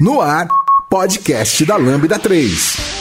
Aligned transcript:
No 0.00 0.20
ar, 0.20 0.48
podcast 0.90 1.64
da 1.64 1.76
Lambda 1.76 2.18
3. 2.18 2.94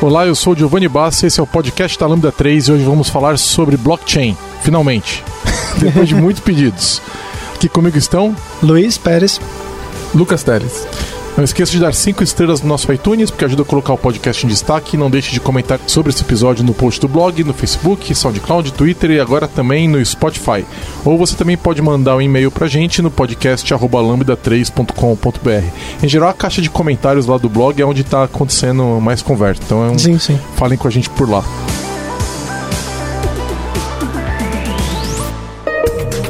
Olá, 0.00 0.26
eu 0.26 0.34
sou 0.34 0.54
o 0.54 0.56
Giovanni 0.56 0.88
Bassi, 0.88 1.26
esse 1.26 1.38
é 1.38 1.42
o 1.42 1.46
podcast 1.46 1.98
da 1.98 2.06
Lambda 2.06 2.32
3 2.32 2.68
e 2.68 2.72
hoje 2.72 2.84
vamos 2.84 3.10
falar 3.10 3.36
sobre 3.36 3.76
blockchain, 3.76 4.34
finalmente, 4.62 5.22
depois 5.78 6.08
de 6.08 6.14
muitos 6.14 6.42
pedidos. 6.42 7.02
Aqui 7.60 7.68
comigo 7.68 7.98
estão 7.98 8.34
Luiz 8.62 8.96
Pérez, 8.96 9.38
Lucas 10.14 10.42
Teles. 10.42 10.88
Não 11.36 11.44
esqueça 11.44 11.72
de 11.72 11.78
dar 11.78 11.92
5 11.92 12.24
estrelas 12.24 12.62
no 12.62 12.68
nosso 12.68 12.90
iTunes, 12.90 13.30
porque 13.30 13.44
ajuda 13.44 13.60
a 13.60 13.66
colocar 13.66 13.92
o 13.92 13.98
podcast 13.98 14.46
em 14.46 14.48
destaque. 14.48 14.96
Não 14.96 15.10
deixe 15.10 15.30
de 15.30 15.40
comentar 15.40 15.78
sobre 15.86 16.08
esse 16.08 16.22
episódio 16.22 16.64
no 16.64 16.72
post 16.72 16.98
do 16.98 17.06
blog, 17.06 17.44
no 17.44 17.52
Facebook, 17.52 18.14
SoundCloud, 18.14 18.72
Twitter 18.72 19.10
e 19.10 19.20
agora 19.20 19.46
também 19.46 19.86
no 19.86 20.02
Spotify. 20.02 20.64
Ou 21.04 21.18
você 21.18 21.36
também 21.36 21.58
pode 21.58 21.82
mandar 21.82 22.16
um 22.16 22.22
e-mail 22.22 22.50
pra 22.50 22.66
gente 22.66 23.02
no 23.02 23.10
podcast 23.10 23.70
lambda3.com.br. 23.70 26.02
Em 26.02 26.08
geral, 26.08 26.30
a 26.30 26.34
caixa 26.34 26.62
de 26.62 26.70
comentários 26.70 27.26
lá 27.26 27.36
do 27.36 27.50
blog 27.50 27.78
é 27.78 27.84
onde 27.84 28.00
está 28.00 28.24
acontecendo 28.24 28.82
mais 29.02 29.20
conversa. 29.20 29.60
Então 29.66 29.84
é 29.84 29.90
um... 29.90 29.98
sim, 29.98 30.18
sim. 30.18 30.40
falem 30.56 30.78
com 30.78 30.88
a 30.88 30.90
gente 30.90 31.10
por 31.10 31.28
lá. 31.28 31.44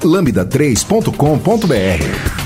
lambda3.com.br. 0.00 2.44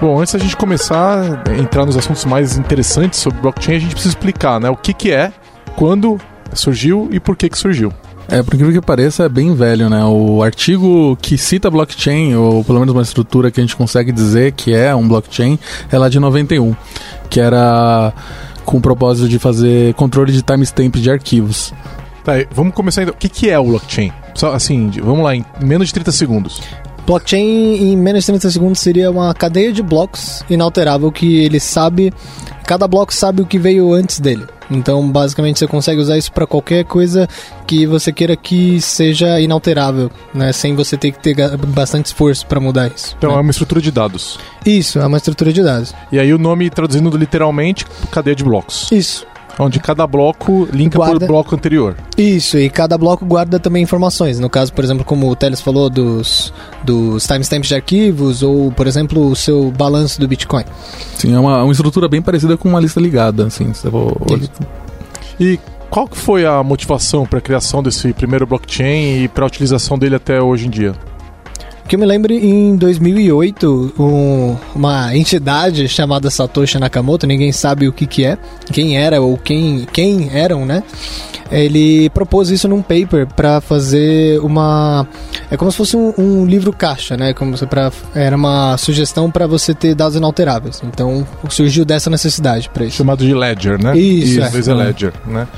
Bom, 0.00 0.18
antes 0.18 0.32
da 0.32 0.38
gente 0.38 0.56
começar 0.56 1.42
a 1.46 1.58
entrar 1.58 1.84
nos 1.84 1.94
assuntos 1.94 2.24
mais 2.24 2.56
interessantes 2.56 3.20
sobre 3.20 3.38
blockchain, 3.40 3.76
a 3.76 3.78
gente 3.78 3.92
precisa 3.92 4.14
explicar 4.14 4.58
né, 4.58 4.70
o 4.70 4.76
que, 4.76 4.94
que 4.94 5.12
é, 5.12 5.30
quando 5.76 6.18
surgiu 6.54 7.10
e 7.12 7.20
por 7.20 7.36
que, 7.36 7.50
que 7.50 7.58
surgiu. 7.58 7.92
É, 8.30 8.44
por 8.44 8.54
incrível 8.54 8.80
que 8.80 8.86
pareça, 8.86 9.24
é 9.24 9.28
bem 9.28 9.52
velho, 9.54 9.90
né? 9.90 10.04
O 10.04 10.40
artigo 10.40 11.18
que 11.20 11.36
cita 11.36 11.68
blockchain, 11.68 12.36
ou 12.36 12.62
pelo 12.62 12.78
menos 12.78 12.94
uma 12.94 13.02
estrutura 13.02 13.50
que 13.50 13.58
a 13.58 13.62
gente 13.62 13.74
consegue 13.74 14.12
dizer 14.12 14.52
que 14.52 14.72
é 14.72 14.94
um 14.94 15.08
blockchain, 15.08 15.58
é 15.90 15.98
lá 15.98 16.08
de 16.08 16.20
91, 16.20 16.74
que 17.28 17.40
era 17.40 18.12
com 18.64 18.78
o 18.78 18.80
propósito 18.80 19.28
de 19.28 19.38
fazer 19.40 19.94
controle 19.94 20.32
de 20.32 20.42
timestamp 20.42 20.94
de 20.94 21.10
arquivos. 21.10 21.74
Tá, 22.24 22.34
vamos 22.52 22.72
começar 22.72 23.02
então. 23.02 23.14
O 23.14 23.16
que, 23.16 23.28
que 23.28 23.50
é 23.50 23.58
o 23.58 23.64
blockchain? 23.64 24.12
Só 24.36 24.52
assim, 24.52 24.90
vamos 25.02 25.24
lá, 25.24 25.34
em 25.34 25.44
menos 25.60 25.88
de 25.88 25.94
30 25.94 26.12
segundos. 26.12 26.60
Blockchain 27.04 27.82
em 27.82 27.96
menos 27.96 28.20
de 28.22 28.26
30 28.26 28.48
segundos 28.48 28.80
seria 28.80 29.10
uma 29.10 29.34
cadeia 29.34 29.72
de 29.72 29.82
blocos 29.82 30.44
inalterável 30.48 31.10
que 31.10 31.42
ele 31.42 31.58
sabe, 31.58 32.12
cada 32.64 32.86
bloco 32.86 33.12
sabe 33.12 33.42
o 33.42 33.46
que 33.46 33.58
veio 33.58 33.92
antes 33.92 34.20
dele. 34.20 34.46
Então, 34.70 35.10
basicamente, 35.10 35.58
você 35.58 35.66
consegue 35.66 36.00
usar 36.00 36.16
isso 36.16 36.32
para 36.32 36.46
qualquer 36.46 36.84
coisa 36.84 37.28
que 37.66 37.86
você 37.86 38.12
queira 38.12 38.36
que 38.36 38.80
seja 38.80 39.40
inalterável, 39.40 40.10
né? 40.32 40.52
Sem 40.52 40.74
você 40.74 40.96
ter 40.96 41.12
que 41.12 41.18
ter 41.18 41.56
bastante 41.56 42.06
esforço 42.06 42.46
para 42.46 42.60
mudar 42.60 42.88
isso. 42.94 43.14
Então 43.18 43.32
né? 43.32 43.38
é 43.38 43.40
uma 43.40 43.50
estrutura 43.50 43.80
de 43.80 43.90
dados. 43.90 44.38
Isso, 44.64 44.98
é 44.98 45.06
uma 45.06 45.16
estrutura 45.16 45.52
de 45.52 45.62
dados. 45.62 45.94
E 46.12 46.18
aí 46.18 46.32
o 46.32 46.38
nome 46.38 46.70
traduzindo 46.70 47.16
literalmente 47.16 47.84
cadeia 48.10 48.36
de 48.36 48.44
blocos. 48.44 48.90
Isso. 48.92 49.26
Onde 49.60 49.78
cada 49.78 50.06
bloco 50.06 50.66
linka 50.72 50.96
Guarda- 50.98 51.20
por 51.20 51.26
bloco 51.28 51.54
anterior. 51.54 51.94
Isso, 52.16 52.58
e 52.58 52.70
cada 52.70 52.96
bloco 52.96 53.24
guarda 53.26 53.60
também 53.60 53.82
informações. 53.82 54.38
No 54.38 54.48
caso, 54.48 54.72
por 54.72 54.82
exemplo, 54.82 55.04
como 55.04 55.30
o 55.30 55.36
Teles 55.36 55.60
falou, 55.60 55.90
dos, 55.90 56.52
dos 56.82 57.26
timestamps 57.26 57.68
de 57.68 57.74
arquivos, 57.74 58.42
ou, 58.42 58.72
por 58.72 58.86
exemplo, 58.86 59.26
o 59.28 59.36
seu 59.36 59.70
balanço 59.70 60.18
do 60.20 60.26
Bitcoin. 60.26 60.64
Sim, 61.16 61.34
é 61.34 61.38
uma, 61.38 61.62
uma 61.62 61.72
estrutura 61.72 62.08
bem 62.08 62.22
parecida 62.22 62.56
com 62.56 62.68
uma 62.68 62.80
lista 62.80 62.98
ligada, 63.00 63.46
assim. 63.46 63.70
Vou, 63.84 64.16
E 65.38 65.58
qual 65.90 66.06
que 66.08 66.16
foi 66.16 66.46
a 66.46 66.62
motivação 66.62 67.26
para 67.26 67.38
a 67.38 67.42
criação 67.42 67.82
desse 67.82 68.12
primeiro 68.12 68.46
blockchain 68.46 69.24
e 69.24 69.28
para 69.28 69.44
a 69.44 69.46
utilização 69.46 69.98
dele 69.98 70.14
até 70.14 70.40
hoje 70.40 70.66
em 70.66 70.70
dia? 70.70 70.94
Que 71.90 71.96
eu 71.96 71.98
me 72.00 72.06
lembro, 72.06 72.32
em 72.32 72.76
2008, 72.76 73.94
um- 73.98 74.56
uma 74.76 75.16
entidade 75.16 75.88
chamada 75.88 76.30
Satoshi 76.30 76.78
Nakamoto, 76.78 77.26
ninguém 77.26 77.50
sabe 77.50 77.88
o 77.88 77.92
que 77.92 78.06
que 78.06 78.24
é, 78.24 78.38
quem 78.72 78.96
era 78.96 79.20
ou 79.20 79.36
quem, 79.36 79.88
quem 79.92 80.30
eram, 80.32 80.64
né? 80.64 80.84
Ele 81.50 82.08
propôs 82.10 82.48
isso 82.48 82.68
num 82.68 82.80
paper 82.80 83.26
para 83.34 83.60
fazer 83.60 84.38
uma... 84.38 85.04
É 85.50 85.56
como 85.56 85.68
se 85.72 85.76
fosse 85.76 85.96
um, 85.96 86.14
um 86.16 86.46
livro 86.46 86.72
caixa, 86.72 87.16
né? 87.16 87.34
Como 87.34 87.56
se 87.58 87.66
pra, 87.66 87.90
era 88.14 88.36
uma 88.36 88.76
sugestão 88.78 89.28
para 89.28 89.48
você 89.48 89.74
ter 89.74 89.96
dados 89.96 90.14
inalteráveis. 90.16 90.80
Então, 90.84 91.26
surgiu 91.48 91.84
dessa 91.84 92.08
necessidade 92.08 92.70
para 92.72 92.84
isso. 92.84 92.98
Chamado 92.98 93.26
de 93.26 93.34
Ledger, 93.34 93.82
né? 93.82 93.98
Isso, 93.98 94.38
Em 94.38 94.42
é. 94.44 94.70
é 94.70 94.74
Ledger, 94.74 95.12
né? 95.26 95.48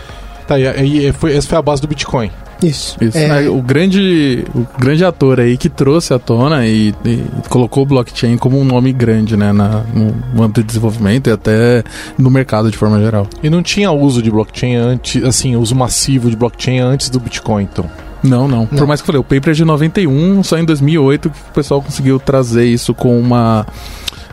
Tá, 0.53 0.59
e 0.59 0.67
aí 0.69 1.13
foi, 1.13 1.35
essa 1.35 1.49
foi 1.49 1.57
a 1.59 1.63
base 1.63 1.81
do 1.81 1.89
Bitcoin. 1.89 2.31
Isso. 2.63 2.97
Isso, 3.01 3.17
É, 3.17 3.27
né? 3.27 3.49
o, 3.49 3.63
grande, 3.63 4.45
o 4.55 4.67
grande 4.79 5.05
ator 5.05 5.41
aí 5.41 5.57
que 5.57 5.69
trouxe 5.69 6.13
à 6.13 6.19
tona 6.19 6.67
e, 6.67 6.95
e 7.05 7.25
colocou 7.49 7.83
o 7.83 7.87
blockchain 7.87 8.37
como 8.37 8.61
um 8.61 8.65
nome 8.65 8.93
grande, 8.93 9.37
né, 9.37 9.51
na, 9.51 9.83
no, 9.95 10.43
âmbito 10.43 10.61
de 10.61 10.67
desenvolvimento 10.67 11.29
e 11.29 11.33
até 11.33 11.83
no 12.19 12.31
mercado 12.31 12.71
de 12.71 12.77
forma 12.77 13.01
geral. 13.01 13.27
E 13.43 13.49
não 13.49 13.63
tinha 13.63 13.91
uso 13.91 14.23
de 14.23 14.31
blockchain 14.31 14.77
antes, 14.77 15.25
assim, 15.25 15.57
uso 15.57 15.75
massivo 15.75 16.31
de 16.31 16.37
blockchain 16.37 16.81
antes 16.81 17.09
do 17.09 17.19
Bitcoin, 17.19 17.65
então. 17.65 17.91
Não, 18.23 18.47
não, 18.47 18.67
Por 18.67 18.79
Não. 18.79 18.87
mais 18.87 19.01
que 19.01 19.05
eu 19.05 19.07
falei, 19.07 19.21
o 19.21 19.25
paper 19.25 19.51
é 19.51 19.55
de 19.55 19.65
91, 19.65 20.43
só 20.45 20.57
em 20.57 20.65
2008 20.65 21.31
que 21.31 21.37
o 21.37 21.53
pessoal 21.55 21.83
conseguiu 21.83 22.21
trazer 22.21 22.67
isso 22.67 22.95
com 22.95 23.19
uma, 23.19 23.67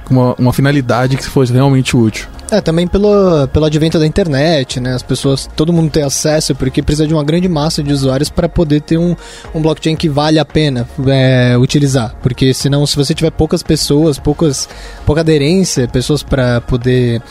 com 0.04 0.14
uma, 0.14 0.36
uma 0.38 0.54
finalidade 0.54 1.18
que 1.18 1.24
fosse 1.24 1.52
realmente 1.52 1.98
útil. 1.98 2.28
É, 2.52 2.60
também 2.62 2.88
pelo, 2.88 3.48
pelo 3.50 3.66
advento 3.66 4.00
da 4.00 4.08
internet, 4.08 4.80
né? 4.80 4.94
As 4.96 5.04
pessoas, 5.04 5.48
todo 5.56 5.72
mundo 5.72 5.92
tem 5.92 6.04
acesso, 6.04 6.56
porque 6.56 6.82
precisa 6.82 7.08
de 7.08 7.14
uma 7.14 7.24
grande 7.24 7.48
massa 7.48 7.84
de 7.84 7.94
usuários 7.94 8.30
para 8.30 8.50
poder 8.50 8.82
ter 8.82 8.98
um, 8.98 9.16
um 9.54 9.62
blockchain 9.62 9.96
que 9.96 10.10
vale 10.10 10.40
a 10.40 10.46
pena 10.46 10.88
é, 11.08 11.56
utilizar. 11.58 12.16
Porque 12.22 12.54
senão, 12.54 12.86
se 12.88 12.96
você 12.96 13.14
tiver 13.14 13.32
poucas 13.32 13.62
pessoas, 13.62 14.18
poucas, 14.18 14.68
pouca 15.06 15.22
aderência, 15.22 15.88
pessoas 15.88 16.24
para 16.24 16.60
poder 16.62 17.22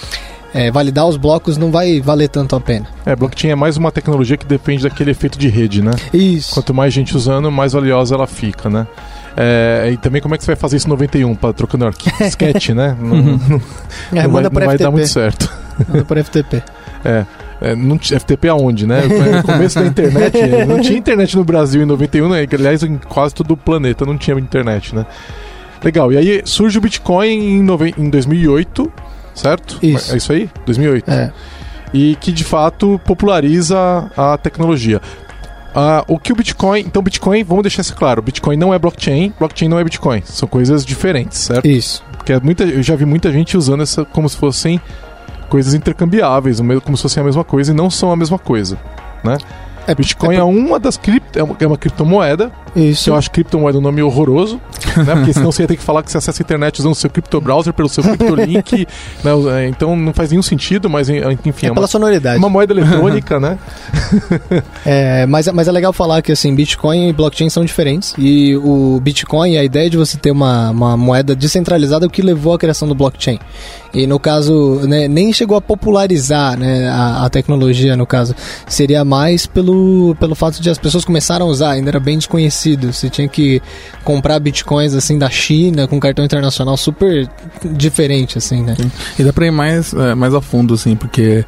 é, 0.55 0.71
validar 0.71 1.07
os 1.07 1.17
blocos, 1.17 1.57
não 1.57 1.71
vai 1.71 2.01
valer 2.01 2.29
tanto 2.29 2.55
a 2.55 2.61
pena. 2.61 2.87
É, 3.05 3.15
blockchain 3.17 3.51
é 3.51 3.55
mais 3.55 3.77
uma 3.77 3.91
tecnologia 3.91 4.37
que 4.37 4.47
depende 4.47 4.85
daquele 4.85 5.11
efeito 5.11 5.39
de 5.39 5.49
rede, 5.49 5.83
né? 5.83 5.93
Isso. 6.13 6.55
Quanto 6.55 6.73
mais 6.73 6.95
gente 6.95 7.17
usando, 7.17 7.51
mais 7.51 7.73
valiosa 7.73 8.15
ela 8.15 8.27
fica, 8.27 8.71
né? 8.71 8.87
É, 9.41 9.91
e 9.93 9.97
também 9.97 10.21
como 10.21 10.35
é 10.35 10.39
que 10.39 10.43
você 10.45 10.49
vai 10.51 10.57
fazer 10.57 10.79
isso 10.79 10.87
em 10.89 10.91
91, 10.91 11.35
pra, 11.37 11.53
trocando 11.53 11.87
arquivo, 11.87 12.17
sketch, 12.25 12.71
né? 12.71 12.97
Não, 13.01 13.09
não, 13.23 13.39
É, 14.13 14.23
não 14.25 14.31
vai, 14.33 14.43
não 14.43 14.51
vai 14.51 14.79
dar 14.79 14.91
muito 14.91 15.07
certo. 15.09 15.49
Manda 15.89 16.05
por 16.05 16.19
FTP. 16.19 16.63
É, 17.05 17.25
é, 17.61 17.77
não 17.77 17.97
tinha- 17.97 18.19
FTP 18.19 18.49
aonde, 18.49 18.85
né? 18.85 19.03
No 19.37 19.43
começo 19.45 19.79
da 19.79 19.87
internet, 19.87 20.37
não 20.67 20.81
tinha 20.81 20.99
internet 20.99 21.37
no 21.37 21.45
Brasil 21.45 21.81
em 21.81 21.87
91, 21.87 22.29
né? 22.29 22.45
Aliás, 22.53 22.83
em 22.83 22.97
quase 22.99 23.33
todo 23.37 23.53
o 23.53 23.57
planeta 23.57 24.05
não 24.05 24.19
tinha 24.19 24.37
internet, 24.37 24.93
né? 24.97 25.07
Legal, 25.85 26.13
e 26.13 26.17
aí 26.17 26.43
surge 26.45 26.77
o 26.77 26.81
Bitcoin 26.81 27.29
em, 27.29 27.63
nove- 27.63 27.95
em 27.97 28.11
2008, 28.11 28.93
certo? 29.33 29.79
Isso. 29.81 30.13
É 30.13 30.17
isso 30.17 30.33
aí? 30.33 30.51
2008. 30.67 31.09
É. 31.09 31.31
E 31.95 32.17
que 32.21 32.33
de 32.33 32.43
fato 32.43 33.01
populariza 33.05 34.11
a 34.17 34.37
tecnologia. 34.37 35.01
Ah, 35.81 36.05
o 36.09 36.19
que 36.19 36.33
o 36.33 36.37
Bitcoin. 36.37 36.81
Então, 36.81 37.01
Bitcoin, 37.01 37.45
vamos 37.45 37.63
deixar 37.63 37.83
isso 37.83 37.95
claro: 37.95 38.21
Bitcoin 38.21 38.57
não 38.57 38.75
é 38.75 38.79
blockchain, 38.81 39.33
blockchain 39.39 39.69
não 39.69 39.79
é 39.79 39.85
Bitcoin. 39.85 40.23
São 40.25 40.49
coisas 40.49 40.85
diferentes, 40.85 41.39
certo? 41.39 41.67
Isso. 41.69 42.03
Porque 42.17 42.33
é 42.33 42.41
muita, 42.41 42.65
eu 42.65 42.83
já 42.83 42.97
vi 42.97 43.05
muita 43.05 43.31
gente 43.31 43.57
usando 43.57 43.85
essa 43.85 44.05
como 44.05 44.29
se 44.29 44.37
fossem 44.37 44.81
coisas 45.49 45.75
intercambiáveis, 45.75 46.59
o 46.59 46.65
mesmo- 46.65 46.81
como 46.83 46.97
se 46.97 47.03
fossem 47.05 47.21
a 47.21 47.25
mesma 47.25 47.45
coisa 47.45 47.71
e 47.71 47.75
não 47.75 47.89
são 47.91 48.11
a 48.11 48.17
mesma 48.17 48.39
coisa, 48.41 48.77
né? 49.23 49.39
É, 49.87 49.95
Bitcoin 49.95 50.35
é 50.35 50.39
é, 50.41 50.43
uma 50.43 50.79
das 50.81 50.97
cripto, 50.97 51.39
é 51.39 51.43
uma, 51.43 51.57
é 51.61 51.67
uma 51.67 51.79
criptomoeda. 51.79 52.51
Isso. 52.75 53.11
Eu 53.11 53.17
acho 53.17 53.31
criptomoeda 53.31 53.79
um 53.79 53.81
nome 53.81 54.03
horroroso, 54.03 54.61
né? 54.97 55.15
Porque 55.15 55.33
senão 55.33 55.51
você 55.51 55.63
ia 55.63 55.69
ter 55.69 55.77
que 55.77 55.83
falar 55.83 56.03
que 56.03 56.11
você 56.11 56.19
acessa 56.19 56.43
a 56.43 56.45
internet 56.45 56.79
usando 56.81 56.93
o 56.93 56.95
seu 56.95 57.11
criptobrowser 57.11 57.73
pelo 57.73 57.89
seu 57.89 58.03
criptolink. 58.05 58.87
né? 59.25 59.31
É, 59.65 59.69
Então 59.69 59.97
não 59.97 60.13
faz 60.13 60.31
nenhum 60.31 60.43
sentido, 60.43 60.89
mas 60.89 61.09
enfim, 61.09 61.67
É 61.67 61.71
é 61.71 61.73
pela 61.73 61.81
uma, 61.83 61.87
sonoridade. 61.87 62.39
uma 62.39 62.49
moeda 62.49 62.73
eletrônica, 62.73 63.39
né? 63.41 63.59
É, 64.85 65.27
mas, 65.27 65.47
mas 65.49 65.69
é 65.69 65.73
legal 65.73 65.93
falar 65.93 66.23
que 66.23 66.33
assim, 66.33 66.55
Bitcoin 66.55 67.09
e 67.09 67.13
blockchain 67.13 67.51
são 67.51 67.65
diferentes. 67.65 68.15
E 68.17 68.57
o 68.57 68.99
Bitcoin, 69.03 69.57
a 69.57 69.65
ideia 69.65 69.91
de 69.91 69.97
você 69.97 70.17
ter 70.17 70.31
uma, 70.31 70.71
uma 70.71 70.97
moeda 70.97 71.35
descentralizada 71.37 72.07
é 72.07 72.09
o 72.09 72.11
que 72.11 72.23
levou 72.23 72.55
à 72.55 72.59
criação 72.59 72.89
do 72.89 72.95
blockchain. 72.95 73.39
E 73.93 74.07
no 74.07 74.19
caso, 74.19 74.81
né, 74.87 75.09
nem 75.09 75.33
chegou 75.33 75.57
a 75.57 75.61
popularizar 75.61 76.59
né, 76.59 76.89
a, 76.89 77.25
a 77.25 77.31
tecnologia, 77.31 77.97
no 77.97 78.07
caso. 78.07 78.35
Seria 78.67 79.05
mais 79.05 79.47
pelo, 79.47 80.15
pelo 80.21 80.35
fato 80.35 80.61
de 80.61 80.69
as 80.71 80.79
pessoas 80.79 81.05
começaram 81.05 81.47
a 81.47 81.49
usar, 81.49 81.71
ainda 81.73 81.91
era 81.91 82.01
bem 82.01 82.17
desconhecido. 82.17 82.58
Você 82.93 83.09
tinha 83.09 83.29
que 83.29 83.63
comprar 84.05 84.39
bitcoins 84.39 84.95
assim 84.95 85.19
da 85.19 85.31
China 85.31 85.87
com 85.87 85.99
cartão 86.01 86.25
internacional 86.25 86.77
super 86.77 87.29
diferente, 87.65 88.39
assim, 88.39 88.63
né? 88.63 88.77
E 89.19 89.23
dá 89.23 89.33
pra 89.33 89.47
ir 89.47 89.51
mais, 89.51 89.93
é, 89.93 90.15
mais 90.15 90.35
a 90.35 90.41
fundo, 90.41 90.75
assim, 90.75 90.97
porque 90.97 91.45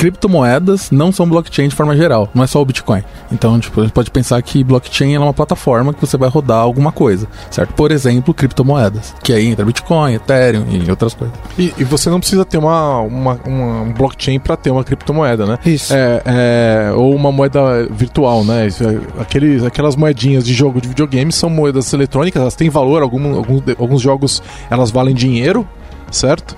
criptomoedas 0.00 0.90
não 0.90 1.12
são 1.12 1.28
blockchain 1.28 1.68
de 1.68 1.74
forma 1.74 1.94
geral, 1.94 2.26
não 2.34 2.42
é 2.42 2.46
só 2.46 2.58
o 2.62 2.64
Bitcoin. 2.64 3.04
Então, 3.30 3.60
tipo, 3.60 3.80
a 3.80 3.84
gente 3.84 3.92
pode 3.92 4.10
pensar 4.10 4.40
que 4.40 4.64
blockchain 4.64 5.14
é 5.14 5.20
uma 5.20 5.34
plataforma 5.34 5.92
que 5.92 6.00
você 6.00 6.16
vai 6.16 6.30
rodar 6.30 6.56
alguma 6.56 6.90
coisa, 6.90 7.28
certo? 7.50 7.74
Por 7.74 7.92
exemplo, 7.92 8.32
criptomoedas, 8.32 9.14
que 9.22 9.30
aí 9.30 9.48
entra 9.48 9.62
Bitcoin, 9.62 10.14
Ethereum 10.14 10.64
e 10.70 10.90
outras 10.90 11.12
coisas. 11.12 11.36
E, 11.58 11.74
e 11.76 11.84
você 11.84 12.08
não 12.08 12.18
precisa 12.18 12.46
ter 12.46 12.56
uma, 12.56 13.00
uma, 13.00 13.38
uma 13.44 13.82
um 13.82 13.92
blockchain 13.92 14.40
para 14.40 14.56
ter 14.56 14.70
uma 14.70 14.82
criptomoeda, 14.82 15.44
né? 15.44 15.58
Isso. 15.66 15.92
É, 15.92 16.22
é, 16.24 16.92
ou 16.94 17.14
uma 17.14 17.30
moeda 17.30 17.86
virtual, 17.90 18.42
né? 18.42 18.68
É- 18.68 19.20
Aqueles, 19.20 19.62
aquelas 19.64 19.96
moedinhas 19.96 20.46
de 20.46 20.54
jogo 20.54 20.80
de 20.80 20.88
videogame 20.88 21.30
são 21.30 21.50
moedas 21.50 21.92
eletrônicas, 21.92 22.40
elas 22.40 22.54
têm 22.54 22.70
valor, 22.70 23.02
algum, 23.02 23.36
alguns, 23.36 23.62
alguns 23.78 24.00
jogos 24.00 24.42
elas 24.70 24.90
valem 24.90 25.14
dinheiro, 25.14 25.68
certo? 26.10 26.56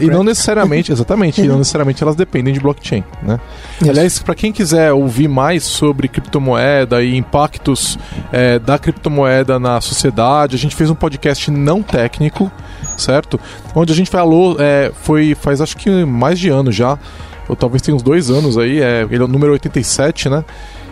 E, 0.00 0.06
e 0.06 0.10
não 0.10 0.22
necessariamente, 0.22 0.90
exatamente, 0.92 1.42
não 1.42 1.58
necessariamente 1.58 2.02
elas 2.02 2.16
dependem 2.16 2.54
de 2.54 2.60
blockchain, 2.60 3.04
né? 3.22 3.40
Isso. 3.80 3.90
Aliás, 3.90 4.18
para 4.20 4.34
quem 4.34 4.52
quiser 4.52 4.92
ouvir 4.92 5.28
mais 5.28 5.64
sobre 5.64 6.08
criptomoeda 6.08 7.02
e 7.02 7.16
impactos 7.16 7.98
é, 8.32 8.58
da 8.58 8.78
criptomoeda 8.78 9.58
na 9.58 9.80
sociedade, 9.80 10.56
a 10.56 10.58
gente 10.58 10.76
fez 10.76 10.90
um 10.90 10.94
podcast 10.94 11.50
não 11.50 11.82
técnico, 11.82 12.50
certo? 12.96 13.40
Onde 13.74 13.92
a 13.92 13.96
gente 13.96 14.10
falou, 14.10 14.56
é, 14.58 14.92
foi 15.02 15.34
faz 15.34 15.60
acho 15.60 15.76
que 15.76 16.04
mais 16.04 16.38
de 16.38 16.48
ano 16.48 16.70
já, 16.70 16.98
ou 17.48 17.56
talvez 17.56 17.82
tenha 17.82 17.94
uns 17.94 18.02
dois 18.02 18.30
anos 18.30 18.56
aí, 18.56 18.80
é, 18.80 19.06
ele 19.10 19.22
é 19.22 19.24
o 19.24 19.28
número 19.28 19.52
87, 19.52 20.28
né? 20.28 20.44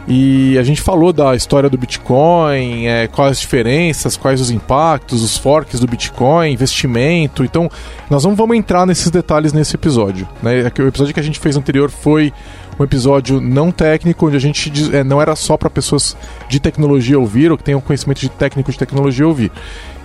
E 0.07 0.59
a 0.59 0.63
gente 0.65 0.81
falou 0.81 1.13
da 1.13 1.35
história 1.37 1.71
do 1.71 1.79
Bitcoin, 1.79 2.87
é, 2.87 3.07
quais 3.07 3.33
as 3.33 3.41
diferenças, 3.41 4.17
quais 4.17 4.41
os 4.41 4.51
impactos, 4.51 5.23
os 5.23 5.37
forks 5.39 5.79
do 5.79 5.87
Bitcoin, 5.87 6.53
investimento. 6.53 7.45
Então, 7.45 7.71
nós 8.11 8.25
não 8.25 8.35
vamos 8.35 8.57
entrar 8.57 8.85
nesses 8.85 9.11
detalhes 9.11 9.53
nesse 9.53 9.77
episódio. 9.77 10.29
Né? 10.43 10.61
É 10.61 10.83
O 10.83 10.89
episódio 10.89 11.15
que 11.15 11.21
a 11.21 11.23
gente 11.23 11.39
fez 11.39 11.57
anterior 11.57 11.89
foi 11.89 12.33
um 12.79 12.85
episódio 12.85 13.41
não 13.41 13.71
técnico, 13.71 14.27
onde 14.27 14.37
a 14.37 14.41
gente 14.41 14.73
é, 14.95 15.05
não 15.05 15.21
era 15.21 15.37
só 15.37 15.57
para 15.57 15.71
pessoas 15.71 16.17
de 16.49 16.59
tecnologia 16.59 17.19
ouvir 17.19 17.51
ou 17.53 17.59
que 17.59 17.65
tenham 17.65 17.81
conhecimento 17.81 18.21
de 18.21 18.29
técnico 18.29 18.73
de 18.73 18.79
tecnologia 18.79 19.27
ouvir. 19.27 19.53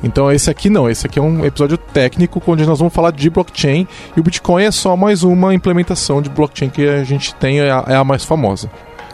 Então 0.03 0.31
esse 0.31 0.49
aqui 0.49 0.69
não, 0.69 0.89
esse 0.89 1.07
aqui 1.07 1.17
é 1.17 1.21
um 1.21 1.45
episódio 1.45 1.77
técnico 1.77 2.41
onde 2.45 2.65
nós 2.65 2.77
vamos 2.77 2.93
falar 2.93 3.11
de 3.11 3.29
blockchain 3.29 3.87
e 4.15 4.19
o 4.19 4.23
Bitcoin 4.23 4.63
é 4.63 4.71
só 4.71 4.95
mais 4.95 5.23
uma 5.23 5.53
implementação 5.55 6.21
de 6.21 6.29
blockchain 6.29 6.69
que 6.69 6.87
a 6.87 7.03
gente 7.03 7.33
tem, 7.35 7.61
é 7.61 7.71
a, 7.71 7.85
é 7.87 7.95
a 7.95 8.03
mais 8.03 8.23
famosa. 8.23 8.69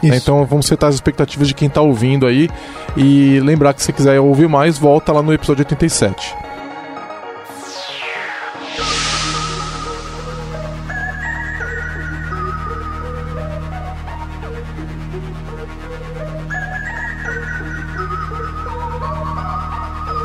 Né? 0.08 0.16
Então 0.16 0.44
vamos 0.44 0.66
setar 0.66 0.88
as 0.88 0.94
expectativas 0.94 1.48
de 1.48 1.54
quem 1.54 1.68
está 1.68 1.80
ouvindo 1.80 2.26
aí 2.26 2.48
e 2.96 3.40
lembrar 3.40 3.74
que 3.74 3.82
se 3.82 3.92
quiser 3.92 4.20
ouvir 4.20 4.48
mais, 4.48 4.78
volta 4.78 5.12
lá 5.12 5.22
no 5.22 5.32
episódio 5.32 5.62
87. 5.62 6.34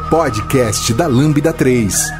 Podcast 0.09 0.91
da 0.95 1.05
Lambda 1.05 1.53
3. 1.53 2.18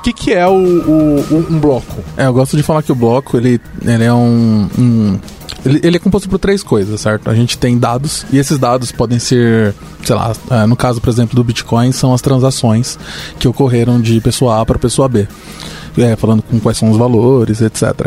O 0.00 0.02
que, 0.02 0.12
que 0.14 0.32
é 0.32 0.46
o, 0.48 0.52
o- 0.52 1.46
um 1.50 1.60
bloco? 1.60 2.02
É, 2.16 2.26
eu 2.26 2.32
gosto 2.32 2.56
de 2.56 2.62
falar 2.62 2.82
que 2.82 2.90
o 2.90 2.94
bloco, 2.94 3.36
ele, 3.36 3.60
ele 3.84 4.04
é 4.04 4.12
um... 4.12 4.66
um- 4.78 5.18
ele, 5.64 5.78
ele 5.82 5.96
é 5.96 6.00
composto 6.00 6.26
por 6.26 6.38
três 6.38 6.62
coisas, 6.62 6.98
certo? 7.02 7.28
A 7.28 7.34
gente 7.34 7.58
tem 7.58 7.76
dados, 7.78 8.24
e 8.32 8.38
esses 8.38 8.58
dados 8.58 8.90
podem 8.90 9.18
ser, 9.18 9.74
sei 10.02 10.16
lá, 10.16 10.32
é, 10.50 10.64
no 10.66 10.74
caso, 10.74 11.02
por 11.02 11.10
exemplo, 11.10 11.36
do 11.36 11.44
Bitcoin, 11.44 11.92
são 11.92 12.14
as 12.14 12.22
transações 12.22 12.98
que 13.38 13.46
ocorreram 13.46 14.00
de 14.00 14.18
pessoa 14.22 14.62
A 14.62 14.64
para 14.64 14.78
pessoa 14.78 15.06
B. 15.06 15.28
É, 15.98 16.16
falando 16.16 16.40
com 16.40 16.58
quais 16.60 16.78
são 16.78 16.90
os 16.90 16.96
valores, 16.96 17.60
etc. 17.60 18.06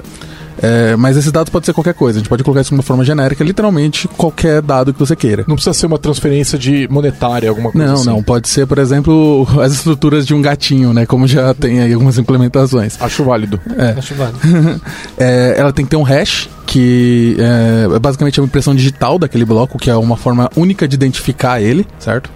É, 0.61 0.95
mas 0.95 1.17
esses 1.17 1.31
dados 1.31 1.49
podem 1.49 1.65
ser 1.65 1.73
qualquer 1.73 1.93
coisa, 1.93 2.17
a 2.17 2.21
gente 2.21 2.29
pode 2.29 2.43
colocar 2.43 2.61
isso 2.61 2.69
de 2.69 2.75
uma 2.75 2.83
forma 2.83 3.03
genérica, 3.03 3.43
literalmente 3.43 4.07
qualquer 4.07 4.61
dado 4.61 4.93
que 4.93 4.99
você 4.99 5.15
queira. 5.15 5.43
Não 5.47 5.55
precisa 5.55 5.73
ser 5.73 5.85
uma 5.85 5.97
transferência 5.97 6.57
de 6.57 6.87
monetária, 6.89 7.49
alguma 7.49 7.71
coisa 7.71 7.87
Não, 7.87 7.93
assim. 7.95 8.05
não, 8.05 8.23
pode 8.23 8.47
ser, 8.47 8.65
por 8.67 8.77
exemplo, 8.77 9.47
as 9.61 9.73
estruturas 9.73 10.25
de 10.25 10.33
um 10.33 10.41
gatinho, 10.41 10.93
né? 10.93 11.05
Como 11.05 11.27
já 11.27 11.53
tem 11.53 11.81
aí 11.81 11.93
algumas 11.93 12.17
implementações. 12.17 12.97
Acho 13.01 13.23
válido. 13.23 13.59
Acho 13.97 14.15
válido. 14.15 14.39
É, 15.17 15.55
ela 15.57 15.71
tem 15.71 15.85
que 15.85 15.91
ter 15.91 15.97
um 15.97 16.03
hash, 16.03 16.49
que 16.65 17.35
é, 17.39 17.95
é 17.95 17.99
basicamente 17.99 18.39
a 18.39 18.43
impressão 18.43 18.73
digital 18.73 19.19
daquele 19.19 19.45
bloco, 19.45 19.77
que 19.77 19.89
é 19.89 19.95
uma 19.95 20.17
forma 20.17 20.49
única 20.55 20.87
de 20.87 20.95
identificar 20.95 21.61
ele, 21.61 21.85
certo? 21.99 22.29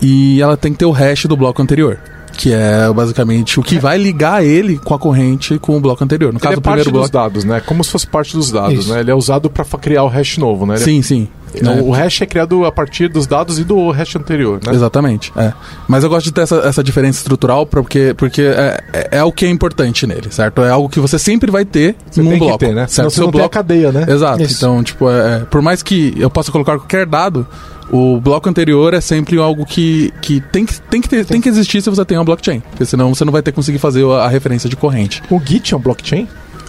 E 0.00 0.40
ela 0.40 0.56
tem 0.56 0.72
que 0.72 0.78
ter 0.78 0.86
o 0.86 0.90
hash 0.90 1.26
do 1.26 1.36
bloco 1.36 1.60
anterior. 1.62 1.98
Que 2.36 2.52
é 2.52 2.90
basicamente 2.92 3.60
o 3.60 3.62
que 3.62 3.78
vai 3.78 3.98
ligar 3.98 4.44
ele 4.44 4.78
com 4.78 4.94
a 4.94 4.98
corrente 4.98 5.58
com 5.58 5.76
o 5.76 5.80
bloco 5.80 6.02
anterior. 6.02 6.32
No 6.32 6.40
caso, 6.40 6.54
Ele 6.54 6.56
é 6.56 6.58
o 6.58 6.62
parte 6.62 6.82
primeiro 6.82 7.00
dos 7.02 7.10
bloco. 7.10 7.28
dados, 7.28 7.44
né? 7.44 7.60
Como 7.64 7.84
se 7.84 7.90
fosse 7.90 8.06
parte 8.06 8.34
dos 8.36 8.50
dados, 8.50 8.80
Isso. 8.80 8.92
né? 8.92 9.00
Ele 9.00 9.10
é 9.10 9.14
usado 9.14 9.50
para 9.50 9.64
criar 9.78 10.02
o 10.04 10.08
hash 10.08 10.38
novo, 10.38 10.64
né? 10.66 10.74
Ele 10.74 10.82
é- 10.82 10.84
Sim, 10.84 11.02
sim. 11.02 11.28
Então, 11.54 11.76
né? 11.76 11.82
O 11.82 11.90
hash 11.90 12.22
é 12.22 12.26
criado 12.26 12.64
a 12.64 12.72
partir 12.72 13.08
dos 13.08 13.26
dados 13.26 13.58
e 13.58 13.64
do 13.64 13.90
hash 13.90 14.16
anterior, 14.16 14.58
né? 14.66 14.72
Exatamente, 14.72 15.30
é. 15.36 15.52
Mas 15.86 16.02
eu 16.02 16.08
gosto 16.08 16.24
de 16.24 16.32
ter 16.32 16.40
essa, 16.40 16.56
essa 16.60 16.82
diferença 16.82 17.18
estrutural 17.18 17.66
porque, 17.66 18.14
porque 18.16 18.40
é, 18.40 18.82
é, 18.92 19.08
é 19.18 19.22
o 19.24 19.30
que 19.30 19.44
é 19.44 19.50
importante 19.50 20.06
nele, 20.06 20.28
certo? 20.30 20.62
É 20.62 20.70
algo 20.70 20.88
que 20.88 20.98
você 20.98 21.18
sempre 21.18 21.50
vai 21.50 21.66
ter 21.66 21.94
Você 22.10 22.22
num 22.22 22.30
tem 22.30 22.38
bloco. 22.38 22.58
que 22.58 22.64
ter, 22.66 22.74
né? 22.74 22.86
Senão 22.86 23.10
Certo? 23.10 23.14
você 23.16 23.20
não 23.20 23.30
tem 23.32 23.42
a 23.44 23.48
cadeia, 23.50 23.92
né? 23.92 24.06
Exato. 24.08 24.42
Isso. 24.42 24.54
Então, 24.56 24.82
tipo, 24.82 25.10
é, 25.10 25.36
é, 25.36 25.38
por 25.40 25.60
mais 25.60 25.82
que 25.82 26.14
eu 26.16 26.30
possa 26.30 26.50
colocar 26.50 26.78
qualquer 26.78 27.04
dado, 27.04 27.46
o 27.92 28.18
bloco 28.18 28.48
anterior 28.48 28.94
é 28.94 29.00
sempre 29.00 29.36
algo 29.38 29.66
que, 29.66 30.12
que, 30.22 30.40
tem, 30.40 30.64
que, 30.64 30.80
tem, 30.80 31.00
que 31.00 31.08
ter, 31.08 31.26
tem 31.26 31.40
que 31.40 31.48
existir 31.48 31.82
se 31.82 31.90
você 31.90 32.04
tem 32.06 32.16
uma 32.16 32.24
blockchain. 32.24 32.60
Porque 32.60 32.86
senão 32.86 33.14
você 33.14 33.22
não 33.22 33.32
vai 33.32 33.42
ter 33.42 33.52
conseguir 33.52 33.78
fazer 33.78 34.02
a, 34.06 34.24
a 34.24 34.28
referência 34.28 34.68
de 34.68 34.76
corrente. 34.76 35.22
O 35.30 35.38
Git 35.38 35.74
é 35.74 35.76
um 35.76 35.80
blockchain? 35.80 36.26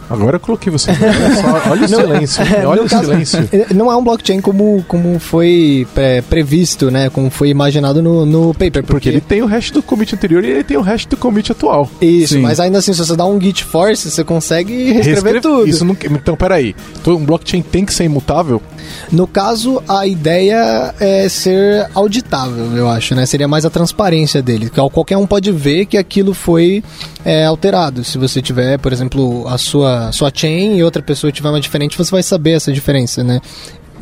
Agora 0.09 0.35
eu 0.37 0.39
coloquei 0.39 0.71
você. 0.71 0.91
Olha, 0.91 1.35
só, 1.35 1.69
olha 1.71 1.85
o 1.85 1.87
silêncio. 1.89 2.43
Olha 2.67 2.81
No 2.81 2.87
o 2.87 2.89
caso, 2.89 3.03
silêncio. 3.05 3.49
eh, 3.51 3.67
Não 3.73 3.91
é 3.91 3.95
um 3.95 4.03
blockchain 4.03 4.41
como, 4.41 4.83
como 4.87 5.19
foi 5.19 5.87
pré- 5.93 6.21
previsto, 6.21 6.91
né? 6.91 7.09
Como 7.09 7.29
foi 7.29 7.49
imaginado 7.49 8.01
no, 8.01 8.25
no 8.25 8.53
paper. 8.53 8.83
Porque 8.83 9.09
ele 9.09 9.21
tem 9.21 9.41
o 9.41 9.45
hash 9.45 9.71
do 9.71 9.81
commit 9.81 10.13
anterior 10.15 10.43
e 10.43 10.49
ele 10.49 10.63
tem 10.63 10.77
o 10.77 10.81
hash 10.81 11.05
do 11.05 11.17
commit 11.17 11.51
atual. 11.51 11.89
Isso, 12.01 12.33
Sim. 12.35 12.41
mas 12.41 12.59
ainda 12.59 12.77
assim, 12.79 12.93
se 12.93 12.99
você 12.99 13.15
dá 13.15 13.25
um 13.25 13.39
git 13.39 13.63
force, 13.63 14.09
você 14.09 14.23
consegue 14.23 14.73
reescrever 14.91 15.03
Reescreve- 15.33 15.41
tudo. 15.41 15.67
Isso 15.67 15.85
não... 15.85 15.95
Então, 16.11 16.35
peraí. 16.35 16.75
Então, 17.01 17.15
Um 17.15 17.25
blockchain 17.25 17.61
tem 17.61 17.85
que 17.85 17.93
ser 17.93 18.03
imutável? 18.05 18.61
No 19.11 19.25
caso, 19.25 19.81
a 19.87 20.05
ideia 20.05 20.93
é 20.99 21.27
ser 21.29 21.87
auditável, 21.95 22.75
eu 22.75 22.89
acho, 22.89 23.15
né? 23.15 23.25
Seria 23.25 23.47
mais 23.47 23.65
a 23.65 23.69
transparência 23.69 24.41
dele. 24.41 24.69
que 24.69 24.79
Qualquer 24.89 25.17
um 25.17 25.25
pode 25.25 25.51
ver 25.51 25.85
que 25.85 25.97
aquilo 25.97 26.33
foi 26.33 26.83
é, 27.23 27.45
alterado. 27.45 28.03
Se 28.03 28.17
você 28.17 28.41
tiver, 28.41 28.77
por 28.79 28.91
exemplo, 28.91 29.47
a 29.47 29.57
sua, 29.57 29.92
sua 30.11 30.31
chain 30.33 30.77
e 30.77 30.83
outra 30.83 31.01
pessoa 31.01 31.31
tiver 31.31 31.49
uma 31.49 31.59
diferente, 31.61 31.97
você 31.97 32.11
vai 32.11 32.23
saber 32.23 32.51
essa 32.51 32.71
diferença, 32.71 33.23
né? 33.23 33.39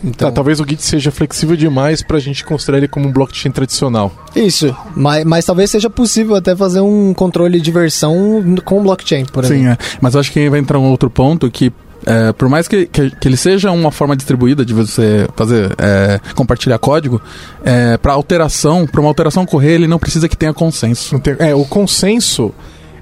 Então, 0.03 0.29
Tá, 0.29 0.33
talvez 0.33 0.59
o 0.59 0.65
Git 0.67 0.81
seja 0.81 1.11
flexível 1.11 1.55
demais 1.55 2.01
pra 2.01 2.17
gente 2.17 2.43
considerar 2.43 2.79
ele 2.79 2.87
como 2.87 3.07
um 3.07 3.11
blockchain 3.11 3.51
tradicional. 3.51 4.11
Isso, 4.35 4.75
mas, 4.95 5.23
mas 5.25 5.45
talvez 5.45 5.69
seja 5.69 5.91
possível 5.91 6.35
até 6.35 6.55
fazer 6.55 6.81
um 6.81 7.13
controle 7.13 7.61
de 7.61 7.71
versão 7.71 8.43
com 8.65 8.81
blockchain, 8.81 9.25
por 9.25 9.45
Sim, 9.45 9.65
exemplo. 9.67 9.73
é. 9.73 9.97
Mas 10.01 10.15
eu 10.15 10.19
acho 10.19 10.31
que 10.31 10.49
vai 10.49 10.59
entrar 10.59 10.79
um 10.79 10.89
outro 10.89 11.07
ponto 11.07 11.51
que. 11.51 11.71
é, 12.03 12.33
por 12.33 12.49
mais 12.49 12.67
que, 12.67 12.87
que, 12.87 13.11
que 13.11 13.27
ele 13.27 13.37
seja 13.37 13.69
uma 13.71 13.91
forma 13.91 14.15
distribuída 14.15 14.65
de 14.65 14.73
você 14.73 15.27
fazer 15.35 15.71
é, 15.77 16.19
compartilhar 16.33 16.79
código, 16.79 17.21
é, 17.63 17.95
para 17.97 18.13
alteração, 18.13 18.87
para 18.87 18.99
uma 19.01 19.07
alteração 19.07 19.43
ocorrer, 19.43 19.73
ele 19.73 19.87
não 19.87 19.99
precisa 19.99 20.27
que 20.27 20.35
tenha 20.35 20.51
consenso. 20.51 21.19
Tem- 21.19 21.35
É, 21.37 21.53
o 21.53 21.63
consenso 21.63 22.51